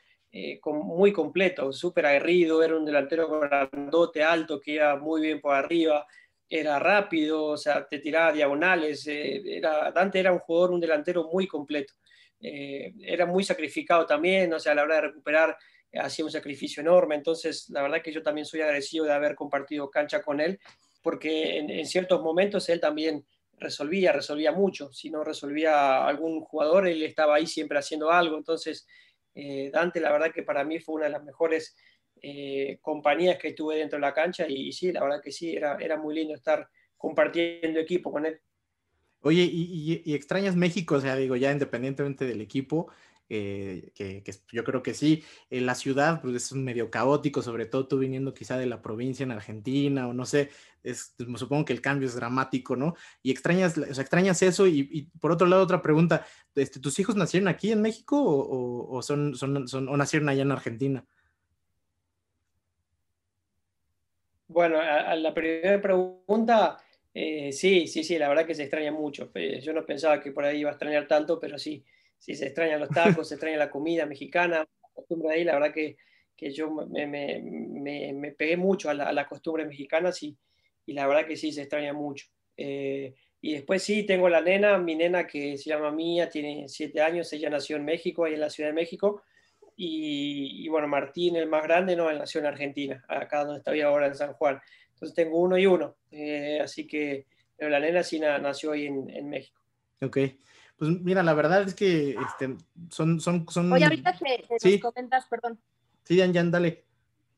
con, 0.60 0.78
muy 0.80 1.12
completo, 1.14 1.72
súper 1.72 2.04
aguerrido, 2.04 2.62
era 2.62 2.76
un 2.76 2.84
delantero 2.84 3.40
grandote, 3.40 4.22
alto, 4.22 4.60
que 4.60 4.72
iba 4.72 4.94
muy 4.96 5.22
bien 5.22 5.40
por 5.40 5.54
arriba, 5.54 6.06
era 6.48 6.78
rápido, 6.78 7.44
o 7.44 7.56
sea, 7.56 7.86
te 7.86 7.98
tiraba 7.98 8.32
diagonales, 8.32 9.06
eh, 9.08 9.60
Dante 9.94 10.20
era 10.20 10.32
un 10.32 10.38
jugador, 10.38 10.72
un 10.72 10.80
delantero 10.80 11.28
muy 11.32 11.46
completo. 11.46 11.94
eh, 12.40 12.92
era 13.00 13.24
muy 13.24 13.42
sacrificado 13.44 14.04
también, 14.04 14.52
o 14.52 14.60
sea, 14.60 14.72
a 14.72 14.74
la 14.74 14.82
hora 14.82 14.96
de 14.96 15.00
recuperar 15.02 15.56
hacía 15.94 16.24
un 16.26 16.30
sacrificio 16.30 16.82
enorme, 16.82 17.14
entonces 17.14 17.70
la 17.70 17.80
verdad 17.80 18.02
que 18.02 18.12
yo 18.12 18.22
también 18.22 18.44
soy 18.44 18.60
agradecido 18.60 19.06
de 19.06 19.12
haber 19.12 19.34
compartido 19.34 19.90
cancha 19.90 20.20
con 20.20 20.40
él, 20.40 20.60
porque 21.02 21.58
en, 21.58 21.86
ciertos 21.86 22.20
momentos 22.20 22.68
él 22.68 22.80
también 22.80 23.24
resolvía, 23.58 24.12
resolvía 24.12 24.52
mucho, 24.52 24.92
si 24.92 25.10
no 25.10 25.24
resolvía 25.24 26.06
algún 26.06 26.40
jugador, 26.40 26.86
él 26.88 27.02
estaba 27.02 27.36
ahí 27.36 27.46
siempre 27.46 27.78
haciendo 27.78 28.10
algo, 28.10 28.36
entonces 28.36 28.86
eh, 29.34 29.70
Dante 29.72 30.00
la 30.00 30.12
verdad 30.12 30.32
que 30.32 30.42
para 30.42 30.64
mí 30.64 30.78
fue 30.78 30.96
una 30.96 31.04
de 31.06 31.12
las 31.12 31.24
mejores 31.24 31.76
eh, 32.22 32.78
compañías 32.80 33.38
que 33.38 33.52
tuve 33.52 33.76
dentro 33.76 33.98
de 33.98 34.02
la 34.02 34.14
cancha 34.14 34.46
y, 34.48 34.72
sí, 34.72 34.92
la 34.92 35.02
verdad 35.02 35.20
que 35.22 35.32
sí, 35.32 35.54
era, 35.54 35.76
era 35.78 35.96
muy 35.96 36.14
lindo 36.14 36.34
estar 36.34 36.68
compartiendo 36.96 37.78
equipo 37.78 38.10
con 38.10 38.26
él. 38.26 38.40
Oye, 39.20 39.42
¿y, 39.42 40.14
extrañas 40.14 40.56
México? 40.56 40.94
O 40.94 41.00
sea, 41.00 41.16
digo, 41.16 41.36
ya 41.36 41.50
independientemente 41.50 42.26
del 42.26 42.40
equipo, 42.40 42.90
eh, 43.28 43.90
que, 43.94 44.22
yo 44.52 44.64
creo 44.64 44.82
que 44.82 44.94
sí. 44.94 45.24
En 45.50 45.66
la 45.66 45.74
ciudad, 45.74 46.20
pues 46.20 46.34
es 46.34 46.52
medio 46.52 46.90
caótico, 46.90 47.42
sobre 47.42 47.66
todo 47.66 47.88
tú 47.88 47.98
viniendo 47.98 48.34
quizá 48.34 48.58
de 48.58 48.66
la 48.66 48.82
provincia 48.82 49.24
en 49.24 49.32
Argentina, 49.32 50.08
o 50.08 50.12
no 50.12 50.24
sé, 50.26 50.50
es, 50.82 51.14
pues, 51.16 51.40
supongo 51.40 51.64
que 51.64 51.72
el 51.72 51.80
cambio 51.80 52.08
es 52.08 52.14
dramático, 52.14 52.76
¿no? 52.76 52.94
Y 53.22 53.30
extrañas, 53.30 53.76
o 53.76 53.94
sea, 53.94 54.02
extrañas 54.02 54.42
eso. 54.42 54.66
Y, 54.66 55.10
por 55.20 55.32
otro 55.32 55.46
lado, 55.46 55.62
otra 55.62 55.82
pregunta, 55.82 56.26
este, 56.54 56.80
¿tus 56.80 56.98
hijos 56.98 57.16
nacieron 57.16 57.48
aquí 57.48 57.72
en 57.72 57.82
México 57.82 58.16
o, 58.18 59.02
son, 59.02 59.34
son, 59.34 59.66
son, 59.68 59.88
o 59.88 59.96
nacieron 59.96 60.28
allá 60.28 60.42
en 60.42 60.52
Argentina? 60.52 61.04
Bueno, 64.48 64.78
a 64.80 65.14
la 65.16 65.34
primera 65.34 65.82
pregunta, 65.82 66.78
eh, 67.18 67.50
sí, 67.50 67.86
sí, 67.86 68.04
sí, 68.04 68.18
la 68.18 68.28
verdad 68.28 68.46
que 68.46 68.54
se 68.54 68.64
extraña 68.64 68.92
mucho. 68.92 69.32
Yo 69.62 69.72
no 69.72 69.86
pensaba 69.86 70.20
que 70.20 70.32
por 70.32 70.44
ahí 70.44 70.60
iba 70.60 70.68
a 70.68 70.74
extrañar 70.74 71.08
tanto, 71.08 71.40
pero 71.40 71.58
sí, 71.58 71.82
sí 72.18 72.34
se 72.34 72.46
extrañan 72.46 72.80
los 72.80 72.88
tacos, 72.88 73.28
se 73.28 73.34
extraña 73.34 73.56
la 73.56 73.70
comida 73.70 74.06
mexicana, 74.06 74.58
la 74.58 74.88
costumbre 74.92 75.34
ahí, 75.34 75.44
la 75.44 75.54
verdad 75.54 75.72
que, 75.72 75.96
que 76.36 76.50
yo 76.50 76.70
me, 76.70 77.06
me, 77.06 78.32
pegué 78.32 78.56
mucho 78.56 78.90
a 78.90 78.94
la, 78.94 79.08
a 79.08 79.28
costumbre 79.28 79.64
mexicana 79.64 80.12
sí, 80.12 80.36
y 80.84 80.92
la 80.92 81.06
verdad 81.06 81.26
que 81.26 81.36
sí 81.36 81.52
se 81.52 81.62
extraña 81.62 81.92
mucho. 81.92 82.26
Eh, 82.56 83.14
y 83.40 83.52
después 83.52 83.82
sí, 83.82 84.04
tengo 84.04 84.28
la 84.28 84.40
nena, 84.40 84.78
mi 84.78 84.94
nena 84.94 85.26
que 85.26 85.56
se 85.56 85.70
llama 85.70 85.90
Mía, 85.90 86.28
tiene 86.28 86.68
siete 86.68 87.00
años, 87.00 87.32
ella 87.32 87.50
nació 87.50 87.76
en 87.76 87.84
México, 87.84 88.24
ahí 88.24 88.34
en 88.34 88.40
la 88.40 88.50
Ciudad 88.50 88.70
de 88.70 88.74
México, 88.74 89.22
y, 89.76 90.64
y, 90.64 90.68
bueno, 90.68 90.88
Martín, 90.88 91.36
el 91.36 91.48
más 91.48 91.62
grande, 91.62 91.94
no, 91.94 92.08
él 92.08 92.18
nació 92.18 92.40
en 92.40 92.46
Argentina, 92.46 93.04
acá 93.08 93.44
donde 93.44 93.58
estoy 93.58 93.82
ahora 93.82 94.06
en 94.06 94.14
San 94.14 94.32
Juan. 94.32 94.58
Entonces 94.96 95.14
tengo 95.14 95.38
uno 95.38 95.58
y 95.58 95.66
uno. 95.66 95.96
Eh, 96.10 96.58
así 96.62 96.86
que, 96.86 97.26
pero 97.56 97.70
la 97.70 97.80
nena 97.80 98.02
sí 98.02 98.18
nació 98.18 98.72
ahí 98.72 98.86
en, 98.86 99.28
México. 99.28 99.60
Ok. 100.00 100.18
Pues 100.76 100.90
mira, 101.00 101.22
la 101.22 101.32
verdad 101.32 101.62
es 101.62 101.74
que 101.74 102.10
este, 102.10 102.56
son, 102.90 103.20
son, 103.20 103.46
son... 103.48 103.72
Oye, 103.72 103.84
ahorita 103.84 104.12
que, 104.12 104.44
nos 104.48 104.80
comentas, 104.80 105.26
perdón. 105.26 105.58
Sí, 106.04 106.18
Jan, 106.18 106.34
Jan, 106.34 106.50
dale. 106.50 106.84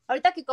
Ahorita 0.08 0.32
que 0.32 0.44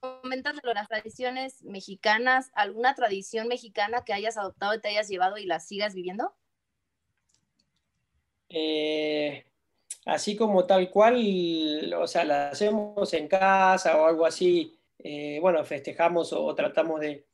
comentas 0.00 0.56
de 0.56 0.74
las 0.74 0.88
tradiciones 0.88 1.62
mexicanas, 1.62 2.50
¿alguna 2.54 2.94
tradición 2.94 3.48
mexicana 3.48 4.04
que 4.04 4.12
hayas 4.12 4.36
adoptado 4.36 4.74
y 4.74 4.80
te 4.80 4.88
hayas 4.88 5.08
llevado 5.08 5.38
y 5.38 5.46
la 5.46 5.60
sigas 5.60 5.94
viviendo? 5.94 6.34
Eh, 8.48 9.44
así 10.06 10.36
como 10.36 10.66
tal 10.66 10.90
cual, 10.90 11.94
o 11.98 12.06
sea, 12.06 12.24
la 12.24 12.50
hacemos 12.50 13.12
en 13.14 13.28
casa 13.28 14.00
o 14.00 14.06
algo 14.06 14.26
así, 14.26 14.78
eh, 14.98 15.38
bueno, 15.40 15.64
festejamos 15.64 16.32
o, 16.32 16.54
tratamos 16.54 17.00
de, 17.00 17.24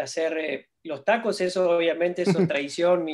hacer 0.00 0.38
eh, 0.38 0.68
los 0.82 1.04
tacos, 1.04 1.40
eso 1.40 1.76
obviamente 1.76 2.22
es 2.22 2.28
una 2.28 2.46
tradición, 2.48 3.04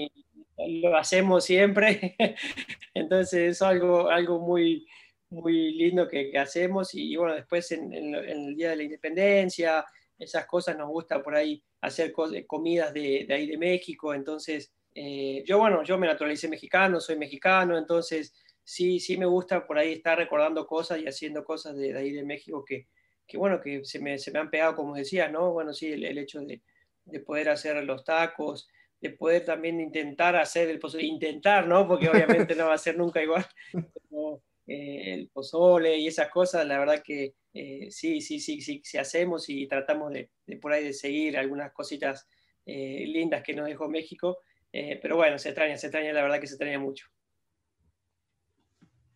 lo 0.68 0.96
hacemos 0.96 1.44
siempre, 1.44 2.16
entonces 2.94 3.52
es 3.52 3.62
algo, 3.62 4.08
algo 4.08 4.40
muy, 4.40 4.86
muy 5.30 5.72
lindo 5.74 6.08
que, 6.08 6.36
hacemos 6.38 6.94
y, 6.94 7.16
bueno, 7.16 7.34
después 7.34 7.70
en, 7.72 7.92
el 7.92 8.54
Día 8.56 8.70
de 8.70 8.76
la 8.76 8.82
Independencia, 8.82 9.84
esas 10.18 10.46
cosas 10.46 10.76
nos 10.76 10.88
gusta 10.88 11.22
por 11.22 11.34
ahí 11.34 11.62
hacer 11.80 12.12
comidas 12.46 12.92
de, 12.92 13.26
ahí 13.30 13.46
de 13.46 13.56
México, 13.56 14.12
entonces 14.12 14.72
eh, 14.94 15.42
yo 15.46 15.58
bueno, 15.58 15.82
yo 15.84 15.96
me 15.98 16.06
naturalicé 16.06 16.48
mexicano, 16.48 17.00
soy 17.00 17.16
mexicano, 17.16 17.78
entonces 17.78 18.34
sí, 18.64 19.00
sí 19.00 19.16
me 19.16 19.26
gusta 19.26 19.66
por 19.66 19.78
ahí 19.78 19.92
estar 19.92 20.18
recordando 20.18 20.66
cosas 20.66 21.00
y 21.00 21.06
haciendo 21.06 21.44
cosas 21.44 21.76
de 21.76 21.96
ahí 21.96 22.12
de 22.12 22.24
México 22.24 22.64
que, 22.64 22.88
que 23.26 23.38
bueno, 23.38 23.60
que 23.60 23.84
se 23.84 24.00
me, 24.00 24.18
se 24.18 24.32
me, 24.32 24.40
han 24.40 24.50
pegado, 24.50 24.74
como 24.76 24.96
decía, 24.96 25.28
¿no? 25.28 25.52
Bueno, 25.52 25.72
sí, 25.72 25.92
el, 25.92 26.18
hecho 26.18 26.40
de, 26.40 26.60
de, 27.04 27.20
poder 27.20 27.48
hacer 27.48 27.82
los 27.84 28.04
tacos, 28.04 28.68
de 29.00 29.10
poder 29.10 29.44
también 29.44 29.80
intentar 29.80 30.36
hacer 30.36 30.68
el 30.68 30.78
pozole, 30.78 31.04
intentar, 31.04 31.66
¿no? 31.66 31.86
Porque 31.88 32.08
obviamente 32.08 32.54
no 32.54 32.66
va 32.66 32.74
a 32.74 32.78
ser 32.78 32.98
nunca 32.98 33.22
igual, 33.22 33.46
eh, 34.66 35.14
el 35.14 35.28
pozole 35.28 35.96
y 35.96 36.06
esas 36.06 36.28
cosas, 36.28 36.66
la 36.66 36.78
verdad 36.78 37.02
que 37.02 37.34
eh, 37.54 37.88
sí, 37.90 38.20
sí, 38.20 38.38
sí, 38.38 38.60
sí, 38.60 38.80
sí, 38.84 38.98
hacemos 38.98 39.48
y 39.48 39.66
tratamos 39.66 40.12
de, 40.12 40.30
de 40.46 40.56
por 40.58 40.72
ahí 40.72 40.84
de 40.84 40.92
seguir 40.92 41.38
algunas 41.38 41.72
cositas 41.72 42.28
eh, 42.66 43.04
lindas 43.06 43.42
que 43.42 43.54
nos 43.54 43.66
dejó 43.66 43.88
México, 43.88 44.38
pero 44.72 45.16
bueno, 45.16 45.36
se 45.36 45.48
extraña, 45.48 45.76
se 45.76 45.88
extraña, 45.88 46.12
la 46.12 46.22
verdad 46.22 46.40
que 46.40 46.46
se 46.46 46.54
extraña 46.54 46.78
mucho. 46.78 47.06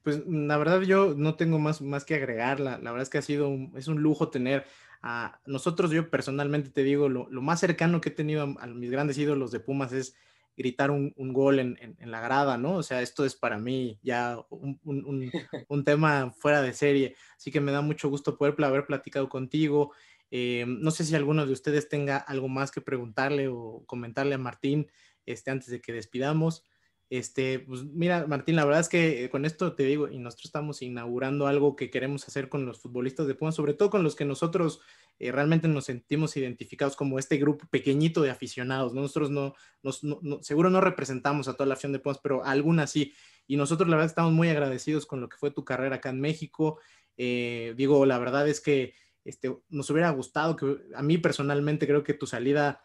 Pues 0.02 0.26
la 0.26 0.58
verdad 0.58 0.82
yo 0.82 1.14
no 1.16 1.36
tengo 1.36 1.60
más, 1.60 1.80
más 1.80 2.04
que 2.04 2.16
agregar, 2.16 2.58
la, 2.58 2.78
verdad 2.78 3.02
es 3.02 3.08
que 3.08 3.18
ha 3.18 3.22
sido 3.22 3.48
un, 3.48 3.72
es 3.76 3.86
un 3.86 4.02
lujo 4.02 4.30
tener 4.30 4.64
a 5.06 5.38
nosotros, 5.44 5.90
yo 5.90 6.08
personalmente 6.08 6.70
te 6.70 6.82
digo, 6.82 7.10
lo, 7.10 7.28
más 7.42 7.60
cercano 7.60 8.00
que 8.00 8.08
he 8.08 8.12
tenido 8.12 8.56
a, 8.58 8.66
mis 8.68 8.90
grandes 8.90 9.18
ídolos 9.18 9.50
de 9.50 9.60
Pumas 9.60 9.92
es 9.92 10.16
gritar 10.56 10.90
un, 10.90 11.12
gol 11.18 11.58
en, 11.58 11.96
la 12.00 12.22
grada, 12.22 12.56
¿no? 12.56 12.76
O 12.76 12.82
sea, 12.82 13.02
esto 13.02 13.26
es 13.26 13.34
para 13.34 13.58
mí 13.58 13.98
ya 14.02 14.38
un, 14.48 15.30
tema 15.84 16.32
fuera 16.32 16.62
de 16.62 16.72
serie, 16.72 17.16
así 17.36 17.50
que 17.50 17.60
me 17.60 17.70
da 17.70 17.82
mucho 17.82 18.08
gusto 18.08 18.38
poder 18.38 18.54
haber 18.64 18.86
platicado 18.86 19.28
contigo. 19.28 19.92
Eh, 20.30 20.64
no 20.66 20.90
sé 20.90 21.04
si 21.04 21.14
alguno 21.14 21.44
de 21.44 21.52
ustedes 21.52 21.90
tenga 21.90 22.16
algo 22.16 22.48
más 22.48 22.70
que 22.70 22.80
preguntarle 22.80 23.48
o 23.48 23.84
comentarle 23.84 24.36
a 24.36 24.38
Martín 24.38 24.90
este, 25.26 25.50
antes 25.50 25.68
de 25.68 25.82
que 25.82 25.92
despidamos. 25.92 26.64
Este, 27.10 27.60
pues 27.60 27.84
mira, 27.84 28.26
Martín, 28.26 28.56
la 28.56 28.64
verdad 28.64 28.80
es 28.80 28.88
que 28.88 29.28
con 29.30 29.44
esto 29.44 29.74
te 29.74 29.84
digo, 29.84 30.08
y 30.08 30.18
nosotros 30.18 30.46
estamos 30.46 30.82
inaugurando 30.82 31.46
algo 31.46 31.76
que 31.76 31.90
queremos 31.90 32.26
hacer 32.26 32.48
con 32.48 32.66
los 32.66 32.80
futbolistas 32.80 33.26
de 33.26 33.34
Pumas, 33.34 33.54
sobre 33.54 33.74
todo 33.74 33.90
con 33.90 34.02
los 34.02 34.16
que 34.16 34.24
nosotros 34.24 34.80
eh, 35.18 35.30
realmente 35.30 35.68
nos 35.68 35.84
sentimos 35.84 36.36
identificados 36.36 36.96
como 36.96 37.18
este 37.18 37.36
grupo 37.36 37.66
pequeñito 37.70 38.22
de 38.22 38.30
aficionados. 38.30 38.94
Nosotros 38.94 39.30
no, 39.30 39.54
nos, 39.82 40.00
seguro 40.40 40.70
no 40.70 40.80
representamos 40.80 41.46
a 41.46 41.54
toda 41.54 41.66
la 41.66 41.74
afición 41.74 41.92
de 41.92 42.00
Pumas, 42.00 42.18
pero 42.22 42.44
algunas 42.44 42.90
sí. 42.90 43.12
Y 43.46 43.56
nosotros 43.56 43.88
la 43.88 43.96
verdad 43.96 44.10
estamos 44.10 44.32
muy 44.32 44.48
agradecidos 44.48 45.06
con 45.06 45.20
lo 45.20 45.28
que 45.28 45.36
fue 45.36 45.50
tu 45.50 45.64
carrera 45.64 45.96
acá 45.96 46.10
en 46.10 46.20
México. 46.20 46.80
Eh, 47.16 47.74
digo, 47.76 48.06
la 48.06 48.18
verdad 48.18 48.48
es 48.48 48.60
que 48.60 48.94
este, 49.24 49.56
nos 49.68 49.88
hubiera 49.90 50.10
gustado 50.10 50.56
que 50.56 50.78
a 50.94 51.02
mí 51.02 51.18
personalmente 51.18 51.86
creo 51.86 52.02
que 52.02 52.14
tu 52.14 52.26
salida, 52.26 52.84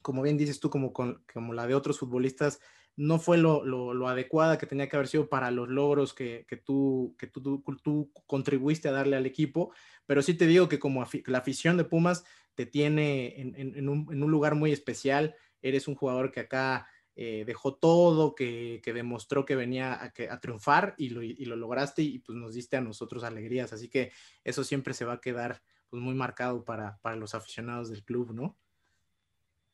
como 0.00 0.22
bien 0.22 0.36
dices 0.36 0.58
tú, 0.58 0.68
como, 0.68 0.92
como 0.92 1.52
la 1.52 1.66
de 1.66 1.74
otros 1.74 1.98
futbolistas, 1.98 2.60
no 2.96 3.18
fue 3.18 3.38
lo, 3.38 3.64
lo, 3.64 4.08
adecuada 4.08 4.58
que 4.58 4.66
tenía 4.66 4.88
que 4.88 4.96
haber 4.96 5.08
sido 5.08 5.28
para 5.28 5.50
los 5.50 5.68
logros 5.68 6.12
que, 6.12 6.44
que, 6.46 6.56
tú, 6.56 7.14
que 7.18 7.26
tú, 7.26 7.62
tú, 7.82 8.10
contribuiste 8.26 8.88
a 8.88 8.92
darle 8.92 9.16
al 9.16 9.26
equipo, 9.26 9.72
pero 10.06 10.22
sí 10.22 10.34
te 10.34 10.46
digo 10.46 10.68
que 10.68 10.78
como 10.78 11.04
la 11.26 11.38
afición 11.38 11.76
de 11.76 11.84
Pumas 11.84 12.24
te 12.54 12.66
tiene 12.66 13.40
en, 13.40 13.54
en, 13.56 13.88
un, 13.88 14.08
en 14.12 14.22
un, 14.22 14.30
lugar 14.30 14.54
muy 14.54 14.72
especial, 14.72 15.34
eres 15.62 15.88
un 15.88 15.94
jugador 15.94 16.30
que 16.30 16.40
acá 16.40 16.86
eh, 17.16 17.44
dejó 17.46 17.74
todo, 17.74 18.34
que, 18.34 18.80
que, 18.84 18.92
demostró 18.92 19.46
que 19.46 19.56
venía 19.56 19.94
a, 19.94 20.12
a 20.30 20.40
triunfar 20.40 20.94
y 20.98 21.08
lo, 21.08 21.22
y 21.22 21.44
lo, 21.46 21.56
lograste 21.56 22.02
y 22.02 22.18
pues 22.18 22.36
nos 22.36 22.54
diste 22.54 22.76
a 22.76 22.82
nosotros 22.82 23.24
alegrías, 23.24 23.72
así 23.72 23.88
que 23.88 24.12
eso 24.44 24.64
siempre 24.64 24.92
se 24.92 25.06
va 25.06 25.14
a 25.14 25.20
quedar 25.20 25.62
pues 25.88 26.02
muy 26.02 26.14
marcado 26.14 26.64
para, 26.64 26.98
para 27.02 27.16
los 27.16 27.34
aficionados 27.34 27.90
del 27.90 28.04
club, 28.04 28.32
¿no? 28.32 28.56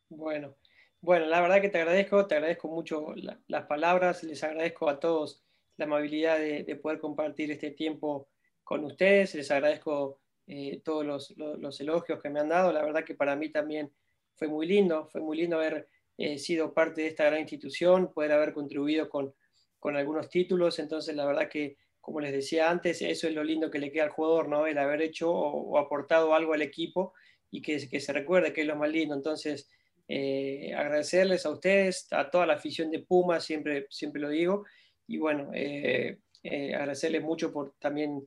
Bueno, 0.09 0.57
bueno, 1.01 1.27
la 1.27 1.41
verdad 1.41 1.61
que 1.61 1.69
te 1.69 1.79
agradezco, 1.79 2.27
te 2.27 2.35
agradezco 2.35 2.69
mucho 2.69 3.15
las 3.47 3.67
palabras, 3.67 4.25
les 4.25 4.43
agradezco 4.43 4.89
a 4.89 4.99
todos 4.99 5.45
la 5.77 5.85
amabilidad 5.85 6.39
de, 6.39 6.77
poder 6.77 6.99
compartir 6.99 7.51
este 7.53 7.71
tiempo 7.71 8.29
con 8.65 8.85
ustedes, 8.85 9.35
les 9.37 9.51
agradezco 9.51 10.21
eh, 10.47 10.81
todos 10.85 11.07
los, 11.07 11.81
elogios 11.81 12.21
que 12.21 12.31
me 12.31 12.41
han 12.41 12.49
dado, 12.49 12.73
la 12.73 12.85
verdad 12.85 13.05
que 13.05 13.15
para 13.15 13.37
mí 13.37 13.51
también 13.51 13.93
fue 14.35 14.49
muy 14.49 14.67
lindo, 14.67 15.07
fue 15.07 15.21
muy 15.21 15.37
lindo 15.37 15.57
haber 15.57 15.89
eh, 16.17 16.37
sido 16.39 16.75
parte 16.75 17.03
de 17.03 17.09
esta 17.09 17.25
gran 17.27 17.41
institución, 17.41 18.13
poder 18.13 18.33
haber 18.33 18.53
contribuido 18.53 19.09
con, 19.09 19.35
algunos 19.81 20.29
títulos, 20.29 20.81
entonces 20.81 21.15
la 21.15 21.25
verdad 21.25 21.49
que, 21.49 21.77
como 22.01 22.21
les 22.21 22.33
decía 22.33 22.69
antes, 22.69 23.01
eso 23.03 23.29
es 23.29 23.35
lo 23.35 23.45
lindo 23.45 23.71
que 23.71 23.79
le 23.79 23.93
queda 23.93 24.05
al 24.05 24.11
jugador, 24.11 24.49
¿no? 24.49 24.67
El 24.67 24.79
haber 24.79 25.01
hecho 25.01 25.31
o, 25.31 25.79
aportado 25.79 26.35
algo 26.35 26.53
al 26.53 26.63
equipo 26.63 27.15
y 27.51 27.63
que, 27.63 27.89
que 27.89 28.01
se 28.01 28.13
recuerde 28.13 28.53
que 28.53 28.63
es 28.63 28.67
lo 28.67 28.77
más 28.77 28.91
lindo, 28.91 29.15
entonces 29.15 29.71
eh, 30.09 30.73
agradecerles 30.75 31.45
a 31.45 31.51
ustedes, 31.51 32.09
a 32.13 32.31
toda 32.31 32.47
la 32.47 32.55
afición 32.55 32.91
de 32.91 33.01
Puma, 33.01 33.41
siempre, 33.41 33.87
siempre 33.91 34.23
lo 34.23 34.31
digo, 34.31 34.65
y 35.07 35.19
bueno, 35.19 35.51
eh, 35.53 36.19
eh, 36.43 36.75
agradecerles 36.75 37.23
mucho 37.23 37.53
por 37.53 37.75
también 37.79 38.27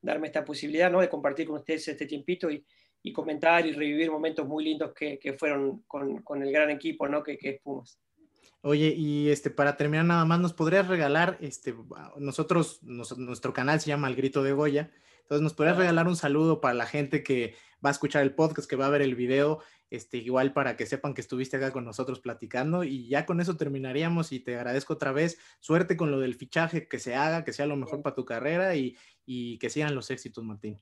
darme 0.00 0.28
esta 0.28 0.44
posibilidad 0.44 0.90
¿no? 0.90 1.00
de 1.00 1.08
compartir 1.08 1.46
con 1.46 1.56
ustedes 1.56 1.86
este 1.88 2.06
tiempito 2.06 2.50
y, 2.50 2.64
y 3.02 3.12
comentar 3.12 3.66
y 3.66 3.72
revivir 3.72 4.10
momentos 4.10 4.46
muy 4.46 4.64
lindos 4.64 4.94
que, 4.94 5.18
que 5.18 5.34
fueron 5.34 5.82
con, 5.86 6.22
con, 6.22 6.42
el 6.42 6.50
gran 6.50 6.70
equipo 6.70 7.06
¿no? 7.08 7.22
que, 7.22 7.36
que 7.36 7.50
es 7.50 7.60
Pumas. 7.60 8.00
Oye, 8.62 8.94
y 8.96 9.28
este, 9.28 9.50
para 9.50 9.76
terminar 9.76 10.06
nada 10.06 10.24
más, 10.24 10.40
¿nos 10.40 10.54
podrías 10.54 10.88
regalar, 10.88 11.36
este, 11.40 11.74
nosotros, 12.16 12.82
nuestro 12.82 13.52
canal 13.52 13.80
se 13.80 13.88
llama 13.88 14.08
El 14.08 14.16
Grito 14.16 14.42
de 14.42 14.52
Goya, 14.52 14.90
entonces 15.26 15.42
nos 15.42 15.54
podrías 15.54 15.76
regalar 15.76 16.06
un 16.06 16.14
saludo 16.14 16.60
para 16.60 16.74
la 16.74 16.86
gente 16.86 17.24
que 17.24 17.56
va 17.84 17.90
a 17.90 17.92
escuchar 17.92 18.22
el 18.22 18.32
podcast, 18.32 18.70
que 18.70 18.76
va 18.76 18.86
a 18.86 18.90
ver 18.90 19.02
el 19.02 19.16
video, 19.16 19.58
este, 19.90 20.18
igual 20.18 20.52
para 20.52 20.76
que 20.76 20.86
sepan 20.86 21.14
que 21.14 21.20
estuviste 21.20 21.56
acá 21.56 21.72
con 21.72 21.84
nosotros 21.84 22.20
platicando 22.20 22.84
y 22.84 23.08
ya 23.08 23.26
con 23.26 23.40
eso 23.40 23.56
terminaríamos 23.56 24.30
y 24.30 24.38
te 24.38 24.54
agradezco 24.54 24.94
otra 24.94 25.10
vez, 25.10 25.40
suerte 25.58 25.96
con 25.96 26.12
lo 26.12 26.20
del 26.20 26.36
fichaje, 26.36 26.86
que 26.86 27.00
se 27.00 27.16
haga, 27.16 27.42
que 27.42 27.52
sea 27.52 27.66
lo 27.66 27.74
mejor 27.74 28.02
para 28.02 28.14
tu 28.14 28.24
carrera 28.24 28.76
y, 28.76 28.96
y 29.24 29.58
que 29.58 29.68
sigan 29.68 29.96
los 29.96 30.12
éxitos, 30.12 30.44
Martín. 30.44 30.80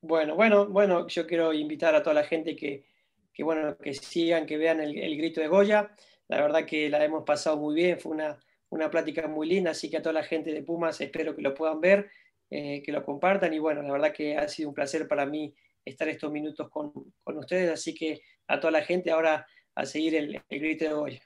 Bueno, 0.00 0.34
bueno, 0.34 0.66
bueno, 0.66 1.06
yo 1.06 1.24
quiero 1.28 1.52
invitar 1.52 1.94
a 1.94 2.02
toda 2.02 2.14
la 2.14 2.24
gente 2.24 2.56
que, 2.56 2.84
que 3.32 3.44
bueno, 3.44 3.78
que 3.78 3.94
sigan, 3.94 4.44
que 4.44 4.56
vean 4.56 4.80
el, 4.80 4.98
el 4.98 5.16
grito 5.16 5.40
de 5.40 5.46
Goya. 5.46 5.94
La 6.26 6.40
verdad 6.40 6.66
que 6.66 6.90
la 6.90 7.04
hemos 7.04 7.22
pasado 7.22 7.56
muy 7.58 7.76
bien, 7.76 8.00
fue 8.00 8.10
una, 8.10 8.40
una 8.72 8.90
plática 8.90 9.28
muy 9.28 9.46
linda, 9.46 9.70
así 9.72 9.90
que 9.90 9.98
a 9.98 10.02
toda 10.02 10.14
la 10.14 10.24
gente 10.24 10.52
de 10.52 10.62
Pumas 10.62 11.00
espero 11.00 11.36
que 11.36 11.42
lo 11.42 11.54
puedan 11.54 11.80
ver, 11.80 12.10
eh, 12.52 12.82
que 12.84 12.92
lo 12.92 13.04
compartan 13.04 13.52
y 13.54 13.58
bueno, 13.58 13.82
la 13.82 13.92
verdad 13.92 14.12
que 14.12 14.36
ha 14.36 14.46
sido 14.48 14.68
un 14.68 14.74
placer 14.74 15.08
para 15.08 15.26
mí 15.26 15.54
estar 15.84 16.08
estos 16.08 16.30
minutos 16.30 16.68
con, 16.70 16.92
con 17.24 17.38
ustedes, 17.38 17.70
así 17.70 17.94
que 17.94 18.20
a 18.46 18.60
toda 18.60 18.70
la 18.70 18.82
gente 18.82 19.10
ahora 19.10 19.46
a 19.74 19.86
seguir 19.86 20.14
el, 20.14 20.42
el 20.48 20.60
grito 20.60 20.84
de 20.84 20.92
hoy. 20.92 21.20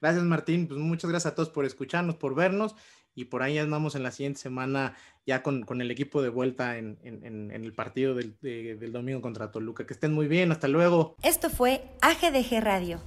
Gracias 0.00 0.24
Martín, 0.24 0.66
pues 0.66 0.80
muchas 0.80 1.10
gracias 1.10 1.32
a 1.32 1.34
todos 1.34 1.50
por 1.50 1.64
escucharnos, 1.64 2.16
por 2.16 2.34
vernos 2.34 2.74
y 3.14 3.26
por 3.26 3.42
ahí 3.42 3.58
andamos 3.58 3.94
en 3.94 4.02
la 4.02 4.10
siguiente 4.10 4.40
semana 4.40 4.96
ya 5.26 5.42
con, 5.42 5.64
con 5.64 5.80
el 5.82 5.90
equipo 5.90 6.22
de 6.22 6.30
vuelta 6.30 6.78
en, 6.78 6.98
en, 7.02 7.24
en 7.24 7.50
el 7.50 7.74
partido 7.74 8.14
del, 8.14 8.36
de, 8.40 8.76
del 8.76 8.92
domingo 8.92 9.20
contra 9.20 9.50
Toluca. 9.50 9.86
Que 9.86 9.92
estén 9.92 10.12
muy 10.12 10.28
bien, 10.28 10.50
hasta 10.50 10.66
luego. 10.66 11.16
Esto 11.22 11.50
fue 11.50 11.82
AGDG 12.00 12.60
Radio 12.62 13.00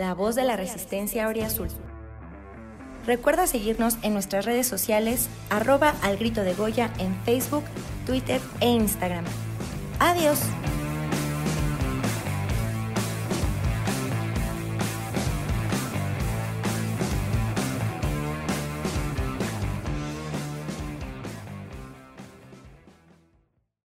la 0.00 0.14
voz 0.14 0.34
de 0.34 0.44
la 0.44 0.56
resistencia 0.56 1.28
Azul. 1.28 1.68
Recuerda 3.10 3.48
seguirnos 3.48 3.96
en 4.02 4.12
nuestras 4.12 4.44
redes 4.44 4.68
sociales, 4.68 5.28
arroba 5.48 5.96
al 6.00 6.16
grito 6.16 6.42
de 6.42 6.54
Goya 6.54 6.92
en 7.00 7.12
Facebook, 7.24 7.64
Twitter 8.06 8.40
e 8.60 8.68
Instagram. 8.68 9.24
Adiós. 9.98 10.38